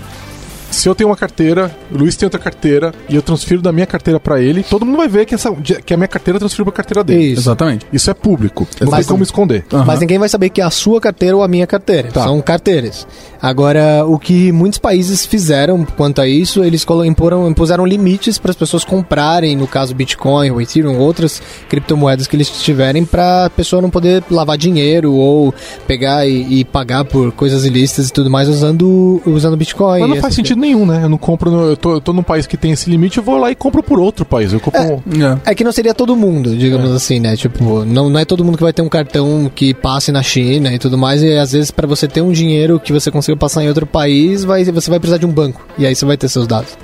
Se 0.71 0.89
eu 0.89 0.95
tenho 0.95 1.09
uma 1.09 1.15
carteira, 1.15 1.73
o 1.91 1.97
Luiz 1.97 2.15
tem 2.17 2.25
outra 2.25 2.39
carteira 2.39 2.93
e 3.07 3.15
eu 3.15 3.21
transfiro 3.21 3.61
da 3.61 3.71
minha 3.71 3.85
carteira 3.85 4.19
para 4.19 4.41
ele, 4.41 4.61
todo 4.63 4.85
mundo 4.85 4.97
vai 4.97 5.07
ver 5.07 5.25
que, 5.25 5.33
essa, 5.35 5.49
que 5.53 5.93
a 5.93 5.97
minha 5.97 6.07
carteira 6.07 6.37
transferiu 6.37 6.65
para 6.65 6.73
a 6.73 6.75
carteira 6.75 7.03
dele. 7.03 7.31
Isso. 7.31 7.41
Exatamente. 7.41 7.85
Isso 7.93 8.09
é 8.09 8.13
público. 8.13 8.67
Não 8.81 8.91
Mas- 8.91 9.05
tem 9.05 9.11
como 9.11 9.23
esconder. 9.23 9.63
Aham. 9.71 9.85
Mas 9.85 9.99
ninguém 10.01 10.19
vai 10.19 10.27
saber 10.27 10.49
que 10.49 10.59
é 10.59 10.63
a 10.65 10.69
sua 10.69 10.99
carteira 10.99 11.35
ou 11.37 11.43
a 11.43 11.47
minha 11.47 11.65
carteira. 11.67 12.09
Tá. 12.11 12.23
São 12.23 12.41
carteiras. 12.41 13.07
Agora, 13.41 14.03
o 14.05 14.17
que 14.17 14.51
muitos 14.51 14.79
países 14.79 15.25
fizeram 15.25 15.85
quanto 15.97 16.21
a 16.21 16.27
isso, 16.27 16.63
eles 16.63 16.83
colo- 16.85 17.05
imporam, 17.05 17.47
impuseram 17.49 17.85
limites 17.85 18.37
para 18.37 18.51
as 18.51 18.57
pessoas 18.57 18.83
comprarem, 18.83 19.55
no 19.55 19.67
caso 19.67 19.93
Bitcoin, 19.93 20.49
ou 20.51 20.61
Ethereum, 20.61 20.97
outras 20.99 21.41
criptomoedas 21.69 22.27
que 22.27 22.35
eles 22.35 22.49
tiverem, 22.49 23.05
para 23.05 23.45
a 23.45 23.49
pessoa 23.49 23.81
não 23.81 23.89
poder 23.89 24.23
lavar 24.29 24.57
dinheiro 24.57 25.13
ou 25.13 25.53
pegar 25.87 26.27
e, 26.27 26.59
e 26.59 26.65
pagar 26.65 27.05
por 27.05 27.31
coisas 27.31 27.65
ilícitas 27.65 28.09
e 28.09 28.13
tudo 28.13 28.29
mais 28.29 28.47
usando, 28.47 29.21
usando 29.25 29.57
Bitcoin. 29.57 29.99
Mas 30.01 30.09
não 30.09 30.15
faz 30.21 30.35
sentido 30.35 30.59
nenhum, 30.59 30.85
né? 30.85 31.01
Eu 31.03 31.09
não 31.09 31.17
compro. 31.17 31.51
No, 31.51 31.61
eu, 31.69 31.77
tô, 31.77 31.93
eu 31.95 32.01
tô 32.01 32.13
num 32.13 32.23
país 32.23 32.47
que 32.47 32.57
tem 32.57 32.71
esse 32.71 32.89
limite, 32.89 33.17
eu 33.17 33.23
vou 33.23 33.37
lá 33.37 33.51
e 33.51 33.55
compro 33.55 33.83
por 33.83 33.99
outro 33.99 34.25
país. 34.25 34.53
Eu 34.53 34.59
compro. 34.59 34.81
um- 35.05 35.23
É. 35.45 35.51
É 35.51 35.55
que 35.55 35.63
não 35.63 35.71
seria 35.71 35.93
todo 35.93 36.15
mundo, 36.15 36.55
digamos 36.55 36.91
assim, 36.91 37.19
né? 37.19 37.35
Tipo, 37.35 37.83
não, 37.85 38.09
não 38.09 38.19
é 38.19 38.25
todo 38.25 38.43
mundo 38.43 38.57
que 38.57 38.63
vai 38.63 38.73
ter 38.73 38.81
um 38.81 38.89
cartão 38.89 39.51
que 39.53 39.73
passe 39.73 40.11
na 40.11 40.23
China 40.23 40.73
e 40.73 40.79
tudo 40.79 40.97
mais, 40.97 41.21
e 41.21 41.33
às 41.37 41.51
vezes 41.51 41.71
para 41.71 41.87
você 41.87 42.07
ter 42.07 42.21
um 42.21 42.31
dinheiro 42.31 42.79
que 42.79 42.91
você 42.93 43.11
consiga 43.25 43.37
passar 43.37 43.63
em 43.63 43.67
outro 43.67 43.85
país, 43.87 44.43
vai, 44.43 44.63
você 44.63 44.89
vai 44.89 44.99
precisar 44.99 45.17
de 45.17 45.25
um 45.25 45.31
banco. 45.31 45.65
E 45.77 45.85
aí 45.85 45.95
você 45.95 46.05
vai 46.05 46.15
ter 46.17 46.27
seus 46.29 46.45
dados. 46.47 46.77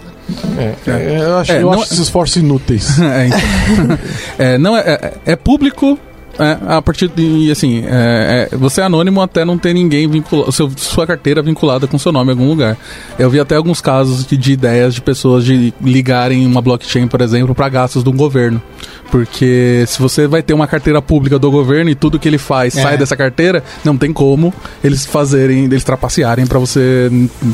É, 0.57 0.89
é, 0.89 1.19
eu 1.21 1.37
acho, 1.37 1.51
É, 1.51 1.57
eu 1.57 1.61
não- 1.63 1.73
acho 1.73 1.83
esses 1.83 1.99
esforços 1.99 2.37
inúteis. 2.37 2.97
É, 3.01 3.27
então. 3.27 3.39
É, 4.39 4.57
não 4.57 4.75
é, 4.77 4.81
é, 4.81 5.13
é 5.33 5.35
público. 5.35 5.99
É, 6.39 6.57
a 6.75 6.81
partir 6.81 7.07
de 7.09 7.51
assim, 7.51 7.83
é, 7.85 8.49
é, 8.51 8.55
você 8.57 8.81
é 8.81 8.83
anônimo 8.83 9.21
até 9.21 9.43
não 9.45 9.57
ter 9.57 9.73
ninguém 9.73 10.07
vinculado, 10.07 10.51
seu, 10.51 10.69
sua 10.77 11.05
carteira 11.05 11.41
vinculada 11.41 11.87
com 11.87 11.97
seu 11.97 12.11
nome 12.11 12.29
em 12.29 12.31
algum 12.33 12.47
lugar. 12.47 12.77
Eu 13.19 13.29
vi 13.29 13.39
até 13.39 13.55
alguns 13.55 13.81
casos 13.81 14.25
de, 14.25 14.37
de 14.37 14.53
ideias 14.53 14.93
de 14.95 15.01
pessoas 15.01 15.43
de 15.45 15.73
ligarem 15.81 16.45
uma 16.45 16.61
blockchain, 16.61 17.07
por 17.07 17.21
exemplo, 17.21 17.53
para 17.53 17.69
gastos 17.69 18.03
do 18.03 18.11
governo. 18.11 18.61
Porque 19.09 19.83
se 19.87 20.01
você 20.01 20.25
vai 20.25 20.41
ter 20.41 20.53
uma 20.53 20.65
carteira 20.67 21.01
pública 21.01 21.37
do 21.37 21.51
governo 21.51 21.89
e 21.89 21.95
tudo 21.95 22.17
que 22.17 22.29
ele 22.29 22.37
faz 22.37 22.77
É. 22.77 22.81
sai 22.81 22.97
dessa 22.97 23.15
carteira, 23.17 23.61
não 23.83 23.97
tem 23.97 24.13
como 24.13 24.53
eles 24.81 25.05
fazerem, 25.05 25.65
eles 25.65 25.83
trapacearem 25.83 26.47
para 26.47 26.57
você, 26.57 27.11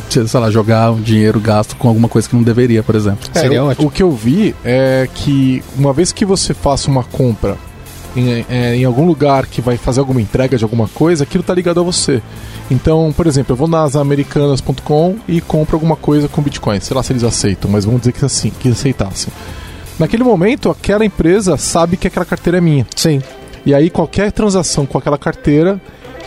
sei 0.09 0.39
lá, 0.39 0.51
jogar 0.51 0.91
o 0.91 0.99
dinheiro 0.99 1.39
gasto 1.39 1.75
com 1.75 1.87
alguma 1.87 2.07
coisa 2.07 2.29
que 2.29 2.35
não 2.35 2.43
deveria, 2.43 2.83
por 2.83 2.95
exemplo. 2.95 3.27
É, 3.33 3.39
Seria 3.39 3.63
o- 3.63 3.69
ótimo. 3.69 3.87
O 3.87 3.91
que 3.91 4.03
eu 4.03 4.11
vi 4.11 4.53
é 4.63 5.09
que 5.13 5.63
uma 5.75 5.91
vez 5.93 6.11
que 6.11 6.23
você 6.25 6.53
faça 6.53 6.91
uma 6.91 7.03
compra 7.03 7.57
em, 8.17 8.45
é, 8.49 8.75
em 8.75 8.83
algum 8.83 9.05
lugar 9.05 9.45
que 9.45 9.61
vai 9.61 9.77
fazer 9.77 9.99
alguma 9.99 10.19
entrega 10.19 10.57
de 10.57 10.63
alguma 10.63 10.87
coisa, 10.87 11.23
aquilo 11.23 11.43
tá 11.43 11.53
ligado 11.53 11.79
a 11.79 11.83
você. 11.83 12.21
Então, 12.69 13.13
por 13.15 13.27
exemplo, 13.27 13.53
eu 13.53 13.57
vou 13.57 13.67
nas 13.67 13.95
americanas.com 13.95 15.17
e 15.27 15.39
compro 15.39 15.75
alguma 15.75 15.95
coisa 15.95 16.27
com 16.27 16.41
Bitcoin. 16.41 16.79
Sei 16.79 16.95
lá 16.95 17.03
se 17.03 17.13
eles 17.13 17.23
aceitam, 17.23 17.69
mas 17.69 17.85
vamos 17.85 18.01
dizer 18.01 18.13
que 18.13 18.25
assim, 18.25 18.51
que 18.59 18.69
aceitassem. 18.69 19.31
Naquele 19.99 20.23
momento, 20.23 20.69
aquela 20.69 21.05
empresa 21.05 21.57
sabe 21.57 21.95
que 21.95 22.07
aquela 22.07 22.25
carteira 22.25 22.57
é 22.57 22.61
minha. 22.61 22.85
Sim. 22.95 23.21
E 23.65 23.73
aí 23.73 23.89
qualquer 23.89 24.31
transação 24.31 24.85
com 24.85 24.97
aquela 24.97 25.17
carteira, 25.17 25.79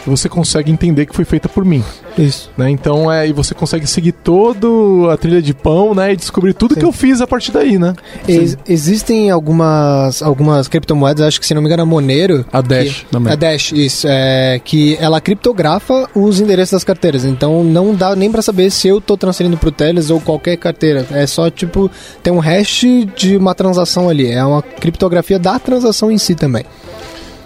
você 0.06 0.28
consegue 0.28 0.70
entender 0.70 1.06
que 1.06 1.14
foi 1.14 1.24
feita 1.24 1.48
por 1.48 1.64
mim. 1.64 1.82
Isso. 2.18 2.50
né? 2.56 2.70
Então 2.70 3.10
é, 3.10 3.28
e 3.28 3.32
você 3.32 3.54
consegue 3.54 3.86
seguir 3.86 4.12
toda 4.12 4.66
a 5.12 5.16
trilha 5.16 5.40
de 5.40 5.54
pão, 5.54 5.94
né? 5.94 6.12
E 6.12 6.16
descobrir 6.16 6.52
tudo 6.54 6.74
Sim. 6.74 6.80
que 6.80 6.86
eu 6.86 6.92
fiz 6.92 7.20
a 7.20 7.26
partir 7.26 7.52
daí, 7.52 7.78
né? 7.78 7.94
Ex- 8.28 8.56
existem 8.68 9.30
algumas, 9.30 10.22
algumas 10.22 10.68
criptomoedas, 10.68 11.26
acho 11.26 11.40
que 11.40 11.46
se 11.46 11.54
não 11.54 11.62
me 11.62 11.66
engano, 11.68 11.82
a 11.82 11.86
Monero. 11.86 12.44
A 12.52 12.60
Dash 12.60 13.00
que, 13.00 13.06
também. 13.06 13.32
A 13.32 13.36
Dash, 13.36 13.72
isso. 13.72 14.06
É, 14.08 14.60
que 14.64 14.96
ela 15.00 15.20
criptografa 15.20 16.08
os 16.14 16.40
endereços 16.40 16.72
das 16.72 16.84
carteiras. 16.84 17.24
Então 17.24 17.62
não 17.64 17.94
dá 17.94 18.14
nem 18.16 18.30
pra 18.30 18.42
saber 18.42 18.70
se 18.70 18.88
eu 18.88 19.00
tô 19.00 19.16
transferindo 19.16 19.56
pro 19.56 19.70
Teles 19.72 20.10
ou 20.10 20.20
qualquer 20.20 20.56
carteira. 20.56 21.06
É 21.12 21.26
só, 21.26 21.48
tipo, 21.50 21.90
tem 22.22 22.32
um 22.32 22.38
hash 22.38 22.84
de 23.16 23.36
uma 23.36 23.54
transação 23.54 24.08
ali. 24.08 24.30
É 24.30 24.44
uma 24.44 24.62
criptografia 24.62 25.38
da 25.38 25.58
transação 25.58 26.10
em 26.10 26.18
si 26.18 26.34
também. 26.34 26.64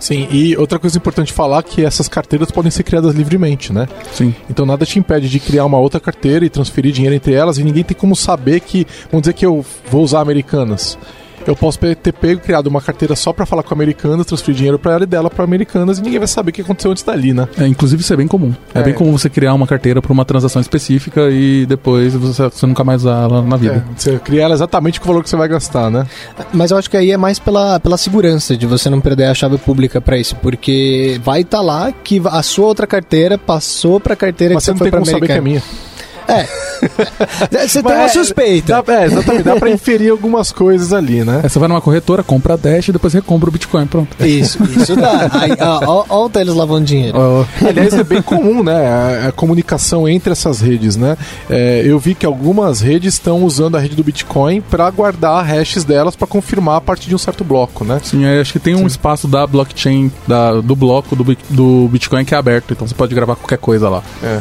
Sim, 0.04 0.28
e 0.30 0.54
outra 0.58 0.78
coisa 0.78 0.98
importante 0.98 1.32
falar 1.32 1.60
é 1.60 1.62
que 1.62 1.82
essas 1.82 2.08
carteiras 2.08 2.50
podem 2.50 2.70
ser 2.70 2.82
criadas 2.82 3.14
livremente, 3.14 3.72
né? 3.72 3.88
Sim. 4.12 4.34
Então 4.50 4.66
nada 4.66 4.84
te 4.84 4.98
impede 4.98 5.30
de 5.30 5.40
criar 5.40 5.64
uma 5.64 5.78
outra 5.78 5.98
carteira 5.98 6.44
e 6.44 6.50
transferir 6.50 6.92
dinheiro 6.92 7.16
entre 7.16 7.32
elas 7.32 7.56
e 7.56 7.64
ninguém 7.64 7.82
tem 7.82 7.96
como 7.96 8.14
saber 8.14 8.60
que, 8.60 8.86
vamos 9.10 9.22
dizer 9.22 9.32
que 9.32 9.46
eu 9.46 9.64
vou 9.90 10.04
usar 10.04 10.20
americanas. 10.20 10.98
Eu 11.46 11.54
posso 11.56 11.78
ter 11.78 12.12
pego 12.12 12.40
criado 12.40 12.66
uma 12.68 12.80
carteira 12.80 13.14
só 13.14 13.32
pra 13.32 13.44
falar 13.46 13.62
com 13.62 13.74
americanas, 13.74 14.26
transferir 14.26 14.56
dinheiro 14.56 14.78
pra 14.78 14.92
ela 14.94 15.04
e 15.04 15.06
dela 15.06 15.28
pra 15.30 15.44
americanas 15.44 15.98
e 15.98 16.02
ninguém 16.02 16.18
vai 16.18 16.28
saber 16.28 16.50
o 16.50 16.54
que 16.54 16.62
aconteceu 16.62 16.90
antes 16.90 17.02
dali, 17.02 17.32
né? 17.32 17.46
É, 17.58 17.66
inclusive 17.66 18.02
isso 18.02 18.12
é 18.12 18.16
bem 18.16 18.26
comum. 18.26 18.54
É, 18.74 18.80
É. 18.80 18.82
bem 18.82 18.94
comum 18.94 19.12
você 19.16 19.28
criar 19.28 19.54
uma 19.54 19.66
carteira 19.66 20.00
para 20.00 20.12
uma 20.12 20.24
transação 20.24 20.60
específica 20.62 21.28
e 21.30 21.66
depois 21.66 22.14
você, 22.14 22.42
você 22.44 22.66
nunca 22.66 22.82
mais 22.84 23.02
usar 23.02 23.24
ela 23.24 23.42
na 23.42 23.56
vida. 23.56 23.84
É, 23.88 23.98
você 23.98 24.18
cria 24.18 24.42
ela 24.42 24.54
exatamente 24.54 25.00
com 25.00 25.06
o 25.06 25.08
valor 25.08 25.22
que 25.22 25.28
você 25.30 25.36
vai 25.36 25.48
gastar, 25.48 25.90
né? 25.90 26.06
Mas 26.52 26.70
eu 26.70 26.76
acho 26.78 26.88
que 26.90 26.96
aí 26.96 27.10
é 27.10 27.16
mais 27.16 27.38
pela, 27.38 27.78
pela 27.80 27.96
segurança 27.96 28.56
de 28.56 28.66
você 28.66 28.88
não 28.88 29.00
perder 29.00 29.24
a 29.26 29.34
chave 29.34 29.58
pública 29.58 30.00
pra 30.00 30.16
isso. 30.16 30.36
Porque 30.36 31.20
vai 31.24 31.42
estar 31.42 31.60
lá 31.60 31.92
que 31.92 32.20
a 32.24 32.42
sua 32.42 32.66
outra 32.66 32.86
carteira 32.86 33.36
passou 33.38 34.00
pra 34.00 34.16
carteira 34.16 34.54
Mas 34.54 34.62
que 34.62 34.66
você 34.66 34.70
você 34.70 34.72
não 34.72 34.78
foi 34.78 34.84
tem 34.86 34.90
pra 34.90 35.00
como 35.00 35.10
saber 35.10 35.26
que 35.26 35.32
é 35.32 35.36
americana. 35.38 35.64
minha. 35.70 35.93
É. 36.28 36.46
Você 37.66 37.82
tem 37.82 37.92
uma 37.92 38.04
é, 38.04 38.08
suspeita. 38.08 38.82
Dá, 38.82 38.94
é, 38.94 39.06
exatamente. 39.06 39.44
Dá 39.44 39.56
pra 39.56 39.70
inferir 39.70 40.10
algumas 40.10 40.52
coisas 40.52 40.92
ali, 40.92 41.24
né? 41.24 41.40
Aí 41.42 41.48
você 41.48 41.58
vai 41.58 41.68
numa 41.68 41.80
corretora, 41.80 42.22
compra 42.22 42.54
a 42.54 42.56
Dash 42.56 42.88
e 42.88 42.92
depois 42.92 43.12
recompra 43.12 43.48
o 43.48 43.52
Bitcoin, 43.52 43.86
pronto. 43.86 44.14
Isso, 44.24 44.58
isso 44.64 44.96
dá. 44.96 45.30
Aí, 45.32 45.52
ó, 45.60 45.80
ó, 45.86 46.04
ó 46.08 46.24
o 46.26 46.30
Teles 46.30 46.54
lavando 46.54 46.84
dinheiro. 46.84 47.46
Aliás, 47.66 47.94
é 47.94 48.04
bem 48.04 48.22
comum, 48.22 48.62
né? 48.62 49.24
A, 49.24 49.28
a 49.28 49.32
comunicação 49.32 50.08
entre 50.08 50.32
essas 50.32 50.60
redes, 50.60 50.96
né? 50.96 51.16
É, 51.48 51.82
eu 51.84 51.98
vi 51.98 52.14
que 52.14 52.26
algumas 52.26 52.80
redes 52.80 53.14
estão 53.14 53.42
usando 53.44 53.76
a 53.76 53.80
rede 53.80 53.96
do 53.96 54.04
Bitcoin 54.04 54.60
para 54.60 54.88
guardar 54.90 55.44
hashes 55.44 55.84
delas 55.84 56.16
para 56.16 56.26
confirmar 56.26 56.76
a 56.76 56.80
partir 56.80 57.08
de 57.08 57.14
um 57.14 57.18
certo 57.18 57.44
bloco, 57.44 57.84
né? 57.84 58.00
Sim, 58.02 58.24
acho 58.26 58.52
que 58.52 58.58
tem 58.58 58.74
um 58.74 58.86
espaço 58.86 59.26
da 59.26 59.46
blockchain, 59.46 60.10
da, 60.26 60.60
do 60.60 60.76
bloco 60.76 61.14
do, 61.16 61.36
do 61.50 61.88
Bitcoin 61.88 62.24
que 62.24 62.34
é 62.34 62.38
aberto, 62.38 62.72
então 62.72 62.86
você 62.86 62.94
pode 62.94 63.14
gravar 63.14 63.36
qualquer 63.36 63.58
coisa 63.58 63.88
lá. 63.88 64.02
É. 64.22 64.40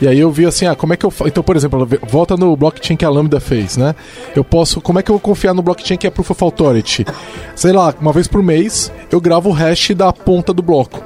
E 0.00 0.06
aí 0.06 0.18
eu 0.18 0.30
vi 0.30 0.46
assim, 0.46 0.66
ah, 0.66 0.76
como 0.76 0.92
é 0.92 0.96
que 0.96 1.04
eu. 1.04 1.12
Então, 1.26 1.42
por 1.42 1.56
exemplo, 1.56 1.86
volta 2.08 2.36
no 2.36 2.56
blockchain 2.56 2.96
que 2.96 3.04
a 3.04 3.10
Lambda 3.10 3.40
fez, 3.40 3.76
né? 3.76 3.94
Eu 4.34 4.44
posso. 4.44 4.80
Como 4.80 4.98
é 4.98 5.02
que 5.02 5.10
eu 5.10 5.14
vou 5.14 5.20
confiar 5.20 5.54
no 5.54 5.62
blockchain 5.62 5.96
que 5.96 6.06
é 6.06 6.10
Proof 6.10 6.30
of 6.30 6.44
Authority? 6.44 7.04
Sei 7.56 7.72
lá, 7.72 7.92
uma 8.00 8.12
vez 8.12 8.28
por 8.28 8.42
mês 8.42 8.92
eu 9.10 9.20
gravo 9.20 9.48
o 9.48 9.52
hash 9.52 9.90
da 9.94 10.12
ponta 10.12 10.52
do 10.52 10.62
bloco. 10.62 11.02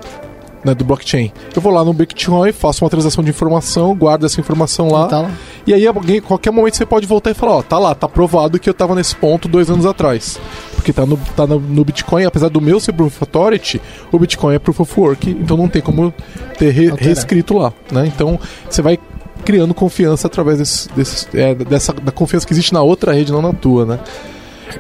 Né, 0.65 0.77
do 0.77 0.85
blockchain. 0.85 1.33
Eu 1.57 1.61
vou 1.61 1.73
lá 1.73 1.85
no 1.85 1.93
Bitcoin, 1.93 2.53
faço 2.53 2.85
uma 2.85 2.91
transação 2.91 3.25
de 3.25 3.31
informação, 3.31 3.97
guardo 3.97 4.27
essa 4.27 4.41
informação 4.41 4.89
lá. 4.89 5.09
Tá 5.09 5.19
lá. 5.23 5.31
E 5.67 5.75
aí, 5.75 5.85
alguém, 5.85 6.21
qualquer 6.21 6.53
momento 6.53 6.77
você 6.77 6.87
pode 6.87 7.05
voltar 7.05 7.33
e 7.33 7.35
falar: 7.35 7.57
Ó, 7.57 7.63
tá 7.63 7.81
lá, 7.81 7.97
tá 7.97 8.09
provado 8.09 8.61
que 8.61 8.71
eu 8.71 8.75
tava 8.75 8.95
nesse 8.95 9.17
ponto 9.17 9.49
dois 9.49 9.69
anos 9.69 9.87
atrás. 9.87 10.39
Porque 10.83 10.93
tá 10.93 11.07
no, 11.07 11.17
tá 11.37 11.47
no, 11.47 11.61
no 11.61 11.85
Bitcoin, 11.85 12.25
apesar 12.25 12.49
do 12.49 12.61
meu 12.61 12.81
ser 12.81 12.93
Proof 12.93 13.23
of 13.23 13.25
Authority, 13.25 13.81
o 14.11 14.19
Bitcoin 14.19 14.55
é 14.57 14.59
Proof 14.59 14.81
of 14.81 15.01
Work, 15.01 15.31
então 15.31 15.57
não 15.57 15.69
tem 15.69 15.81
como 15.81 16.13
ter 16.59 16.71
re- 16.71 16.93
reescrito 16.99 17.57
lá. 17.57 17.73
Né? 17.91 18.07
Então 18.15 18.39
você 18.69 18.83
vai 18.83 18.99
criando 19.45 19.73
confiança 19.75 20.27
através 20.27 20.59
desse, 20.59 20.89
desse- 20.93 21.27
é, 21.39 21.55
dessa, 21.55 21.93
da 21.93 22.11
confiança 22.13 22.45
que 22.47 22.53
existe 22.53 22.73
na 22.73 22.83
outra 22.83 23.13
rede, 23.13 23.31
não 23.33 23.41
na 23.41 23.53
tua, 23.53 23.87
né? 23.87 24.01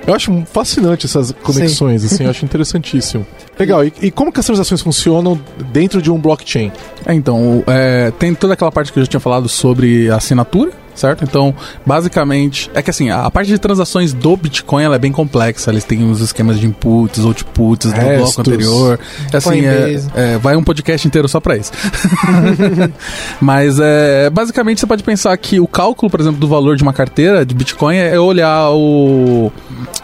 Eu 0.07 0.15
acho 0.15 0.33
fascinante 0.51 1.05
essas 1.07 1.33
conexões, 1.43 2.03
assim, 2.05 2.25
eu 2.25 2.31
acho 2.31 2.45
interessantíssimo. 2.45 3.27
Legal, 3.59 3.85
e, 3.85 3.93
e 4.01 4.11
como 4.11 4.33
que 4.33 4.41
as 4.41 4.47
transações 4.47 4.81
funcionam 4.81 5.39
dentro 5.71 6.01
de 6.01 6.11
um 6.11 6.19
blockchain? 6.19 6.73
É, 7.05 7.13
então, 7.13 7.63
é, 7.67 8.11
tem 8.19 8.35
toda 8.35 8.55
aquela 8.55 8.73
parte 8.73 8.91
que 8.93 8.99
eu 8.99 9.05
já 9.05 9.11
tinha 9.11 9.21
falado 9.21 9.49
sobre 9.49 10.11
assinatura, 10.11 10.73
certo? 10.95 11.25
Então, 11.25 11.55
basicamente, 11.85 12.71
é 12.75 12.83
que 12.83 12.91
assim, 12.91 13.11
a, 13.11 13.31
parte 13.31 13.49
de 13.49 13.59
transações 13.59 14.13
do 14.13 14.37
Bitcoin 14.37 14.85
ela 14.85 14.97
é 14.97 14.99
bem 14.99 15.13
complexa. 15.13 15.71
Eles 15.71 15.85
têm 15.85 16.11
os 16.11 16.21
esquemas 16.21 16.59
de 16.59 16.67
inputs, 16.67 17.25
outputs 17.25 17.93
do 17.93 17.95
bloco 17.95 18.11
Restos. 18.11 18.39
anterior. 18.39 19.01
É, 19.33 19.37
Assim, 19.37 19.65
é, 19.65 20.03
é, 20.15 20.39
vai 20.39 20.57
um 20.57 20.63
podcast 20.63 21.07
inteiro 21.07 21.29
só 21.29 21.41
pra 21.41 21.57
isso. 21.57 21.73
Mas 23.41 23.79
é, 23.81 24.31
basicamente 24.31 24.81
você 24.81 24.87
pode 24.87 25.03
pensar 25.03 25.37
que 25.37 25.59
o 25.59 25.67
cálculo, 25.67 26.11
por 26.11 26.21
exemplo, 26.21 26.41
do 26.41 26.49
valor 26.49 26.77
de 26.77 26.83
uma 26.83 26.93
carteira 26.93 27.45
de 27.45 27.55
Bitcoin 27.55 27.97
é 27.97 28.19
olhar 28.19 28.71
o 28.71 29.51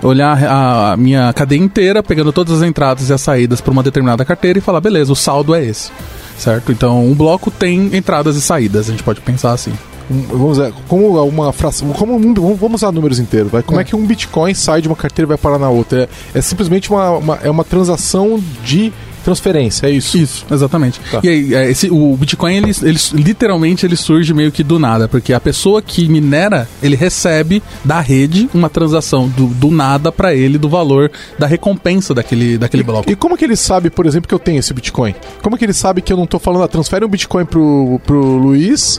olhar 0.03 0.43
a, 0.45 0.93
a 0.93 0.97
minha 0.97 1.33
cadeia 1.33 1.59
inteira, 1.59 2.03
pegando 2.03 2.33
todas 2.33 2.63
as 2.63 2.69
entradas 2.69 3.09
e 3.09 3.13
as 3.13 3.21
saídas 3.21 3.61
para 3.61 3.73
uma 3.73 3.83
determinada 3.83 4.25
carteira 4.25 4.59
e 4.59 4.63
falar, 4.63 4.81
beleza, 4.81 5.13
o 5.13 5.17
saldo 5.17 5.55
é 5.55 5.65
esse. 5.65 5.91
Certo? 6.37 6.71
Então, 6.71 7.05
um 7.05 7.15
bloco 7.15 7.51
tem 7.51 7.97
entradas 7.97 8.37
e 8.37 8.41
saídas, 8.41 8.89
a 8.89 8.93
gente 8.93 9.03
pode 9.03 9.21
pensar 9.21 9.53
assim. 9.53 9.73
Vamos 10.09 10.59
dizer, 10.59 10.73
como 10.89 11.23
uma 11.25 11.53
fração, 11.53 11.89
como 11.91 12.17
um- 12.17 12.35
vamos 12.55 12.83
usar 12.83 12.93
números 12.93 13.19
inteiros, 13.19 13.51
vai? 13.51 13.63
Como 13.63 13.79
é. 13.79 13.83
É. 13.83 13.85
que 13.85 13.95
um 13.97 14.05
Bitcoin 14.07 14.55
sai 14.55 14.81
de 14.83 14.89
uma 14.89 14.97
carteira 14.97 15.27
e 15.27 15.31
vai 15.31 15.39
parar 15.39 15.59
na 15.59 15.69
outra? 15.71 16.09
É, 16.35 16.39
é 16.39 16.41
simplesmente 16.43 16.91
uma, 16.91 17.11
uma- 17.13 17.39
é 17.43 17.51
uma 17.51 17.65
transação 17.65 18.43
de 18.65 18.93
transferência, 19.25 19.87
é 19.87 19.91
isso? 19.91 20.17
Isso, 20.17 20.47
exatamente. 20.51 20.99
Tá. 21.11 21.21
E 21.23 21.29
aí, 21.29 21.55
é, 21.55 21.71
esse, 21.71 21.91
o 21.91 22.17
Bitcoin, 22.17 22.55
ele, 22.57 22.71
ele- 22.83 22.99
literalmente, 23.13 23.85
ele 23.85 23.97
surge 23.97 24.33
meio 24.33 24.51
que 24.51 24.63
do 24.63 24.79
nada, 24.79 25.07
porque 25.07 25.35
a 25.35 25.41
pessoa 25.41 25.83
que 25.83 26.09
minera, 26.09 26.67
ele 26.83 26.97
recebe 26.97 27.63
da 27.85 28.01
rede 28.01 28.49
uma 28.55 28.71
transação 28.71 29.29
do, 29.29 29.49
do 29.49 29.71
nada 29.71 30.11
pra 30.11 30.35
ele, 30.35 30.57
do 30.57 30.69
valor 30.69 31.11
da 31.39 31.47
recompensa 31.47 32.15
daquele, 32.15 32.57
daquele 32.57 32.83
bloco. 32.83 33.11
E 33.11 33.15
como 33.17 33.37
que 33.37 33.45
ele 33.45 33.57
sabe, 33.57 33.91
por 33.91 34.07
exemplo, 34.07 34.27
que 34.29 34.35
eu 34.35 34.39
tenho 34.39 34.61
esse 34.61 34.73
Bitcoin? 34.73 35.15
Como 35.43 35.59
que 35.59 35.65
ele 35.65 35.75
sabe 35.75 36.01
que 36.01 36.11
eu 36.13 36.17
não 36.17 36.27
tô 36.27 36.39
falando, 36.39 36.63
ah, 36.63 36.69
transfere 36.69 37.05
um 37.05 37.09
Bitcoin 37.09 37.45
pro, 37.45 38.01
pro 38.07 38.19
Luiz 38.39 38.99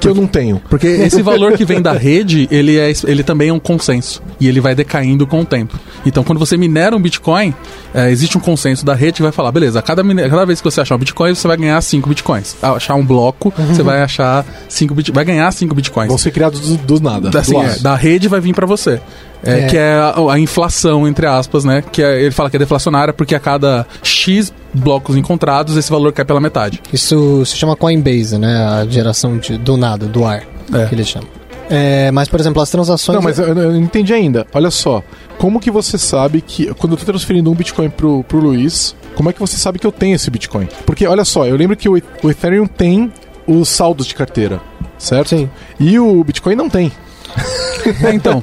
que 0.00 0.08
eu 0.08 0.14
não 0.14 0.26
tenho? 0.26 0.60
Porque 0.68 0.86
esse 1.04 1.22
valor 1.22 1.52
que 1.52 1.64
vem 1.64 1.80
da 1.80 1.92
rede, 1.92 2.48
ele, 2.50 2.78
é, 2.78 2.92
ele 3.04 3.22
também 3.22 3.48
é 3.48 3.52
um 3.52 3.60
consenso. 3.60 4.22
E 4.40 4.48
ele 4.48 4.60
vai 4.60 4.74
decaindo 4.74 5.26
com 5.26 5.40
o 5.40 5.44
tempo. 5.44 5.78
Então, 6.04 6.24
quando 6.24 6.38
você 6.38 6.56
minera 6.56 6.96
um 6.96 7.00
Bitcoin, 7.00 7.54
é, 7.94 8.10
existe 8.10 8.36
um 8.36 8.40
consenso 8.40 8.84
da 8.84 8.94
rede 8.94 9.14
que 9.14 9.22
vai 9.22 9.32
falar, 9.32 9.52
beleza, 9.52 9.80
cada, 9.82 10.02
cada 10.02 10.44
vez 10.46 10.60
que 10.60 10.64
você 10.70 10.80
achar 10.80 10.94
um 10.94 10.98
Bitcoin, 10.98 11.34
você 11.34 11.46
vai 11.46 11.56
ganhar 11.56 11.80
5 11.80 12.08
Bitcoins. 12.08 12.56
Achar 12.62 12.94
um 12.94 13.04
bloco, 13.04 13.52
você 13.68 13.82
vai 13.82 14.02
achar 14.02 14.44
5 14.68 14.94
Bitcoins. 14.94 15.14
Vai 15.14 15.24
ganhar 15.24 15.50
5 15.52 15.74
Bitcoins. 15.74 16.08
Vão 16.08 16.18
ser 16.18 16.30
criados 16.30 16.60
do, 16.60 16.76
do 16.76 17.00
nada. 17.00 17.30
Da, 17.30 17.40
assim, 17.40 17.52
do 17.52 17.62
é, 17.62 17.78
da 17.78 17.94
rede 17.94 18.28
vai 18.28 18.40
vir 18.40 18.54
pra 18.54 18.66
você. 18.66 19.00
É, 19.42 19.60
É. 19.60 19.66
Que 19.66 19.76
é 19.76 19.94
a, 19.94 20.32
a 20.32 20.38
inflação, 20.38 21.08
entre 21.08 21.26
aspas, 21.26 21.64
né? 21.64 21.82
Que 21.90 22.02
é- 22.02 22.22
ele 22.22 22.30
fala 22.30 22.50
que 22.50 22.56
é 22.56 22.58
deflacionária 22.58 23.12
porque 23.12 23.34
a 23.34 23.40
cada 23.40 23.86
X 24.02 24.52
blocos 24.74 25.16
encontrados, 25.16 25.76
esse 25.76 25.90
valor 25.90 26.12
cai 26.12 26.24
pela 26.24 26.40
metade. 26.40 26.80
Isso 26.92 27.44
se 27.44 27.56
chama 27.56 27.76
Coinbase, 27.76 28.38
né? 28.38 28.56
A 28.64 28.86
geração 28.86 29.38
de, 29.38 29.56
do 29.58 29.76
nada, 29.76 30.06
do 30.06 30.24
ar, 30.24 30.42
É. 30.72 30.86
que 30.86 30.94
eles 30.94 31.08
chamam. 31.08 31.28
É, 31.68 32.10
mas, 32.10 32.28
por 32.28 32.40
exemplo, 32.40 32.60
as 32.60 32.68
transações. 32.68 33.14
Não, 33.14 33.22
mas 33.22 33.38
eu, 33.38 33.46
eu 33.46 33.54
não 33.72 33.76
entendi 33.80 34.12
ainda. 34.12 34.44
Olha 34.52 34.70
só, 34.72 35.04
como 35.38 35.60
que 35.60 35.70
você 35.70 35.96
sabe 35.96 36.40
que 36.40 36.72
quando 36.74 36.94
eu 36.94 36.96
tô 36.98 37.04
transferindo 37.04 37.48
um 37.50 37.54
Bitcoin 37.54 37.88
pro, 37.88 38.24
pro 38.24 38.38
Luiz, 38.40 38.94
como 39.14 39.30
é 39.30 39.32
que 39.32 39.38
você 39.38 39.56
sabe 39.56 39.78
que 39.78 39.86
eu 39.86 39.92
tenho 39.92 40.16
esse 40.16 40.28
Bitcoin? 40.30 40.68
Porque 40.84 41.06
olha 41.06 41.24
só, 41.24 41.46
eu 41.46 41.56
lembro 41.56 41.76
que 41.76 41.88
o, 41.88 41.92
o 42.24 42.30
Ethereum 42.30 42.66
tem 42.66 43.12
os 43.46 43.68
saldos 43.68 44.06
de 44.06 44.14
carteira, 44.16 44.60
certo? 44.98 45.28
Sim. 45.28 45.48
E 45.78 45.96
o 45.98 46.24
Bitcoin 46.24 46.56
não 46.56 46.68
tem. 46.68 46.90
É, 48.04 48.12
então, 48.12 48.42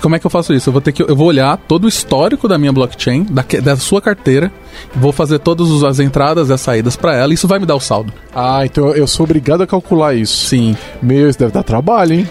como 0.00 0.14
é 0.14 0.18
que 0.18 0.24
eu 0.24 0.30
faço 0.30 0.54
isso? 0.54 0.68
Eu 0.68 0.72
vou 0.72 0.80
ter 0.80 0.92
que 0.92 1.02
eu 1.02 1.16
vou 1.16 1.26
olhar 1.26 1.56
todo 1.56 1.84
o 1.84 1.88
histórico 1.88 2.46
da 2.46 2.56
minha 2.56 2.72
blockchain, 2.72 3.24
da, 3.24 3.44
da 3.60 3.76
sua 3.76 4.00
carteira, 4.00 4.50
vou 4.94 5.12
fazer 5.12 5.40
todas 5.40 5.82
as 5.82 5.98
entradas 5.98 6.48
e 6.48 6.52
as 6.52 6.60
saídas 6.60 6.96
pra 6.96 7.16
ela, 7.16 7.32
e 7.32 7.34
isso 7.34 7.48
vai 7.48 7.58
me 7.58 7.66
dar 7.66 7.74
o 7.74 7.80
saldo. 7.80 8.12
Ah, 8.32 8.64
então 8.64 8.90
eu 8.94 9.08
sou 9.08 9.24
obrigado 9.24 9.62
a 9.62 9.66
calcular 9.66 10.14
isso. 10.14 10.46
Sim. 10.46 10.76
Meu, 11.02 11.28
isso 11.28 11.38
deve 11.38 11.52
dar 11.52 11.64
trabalho, 11.64 12.14
hein? 12.14 12.28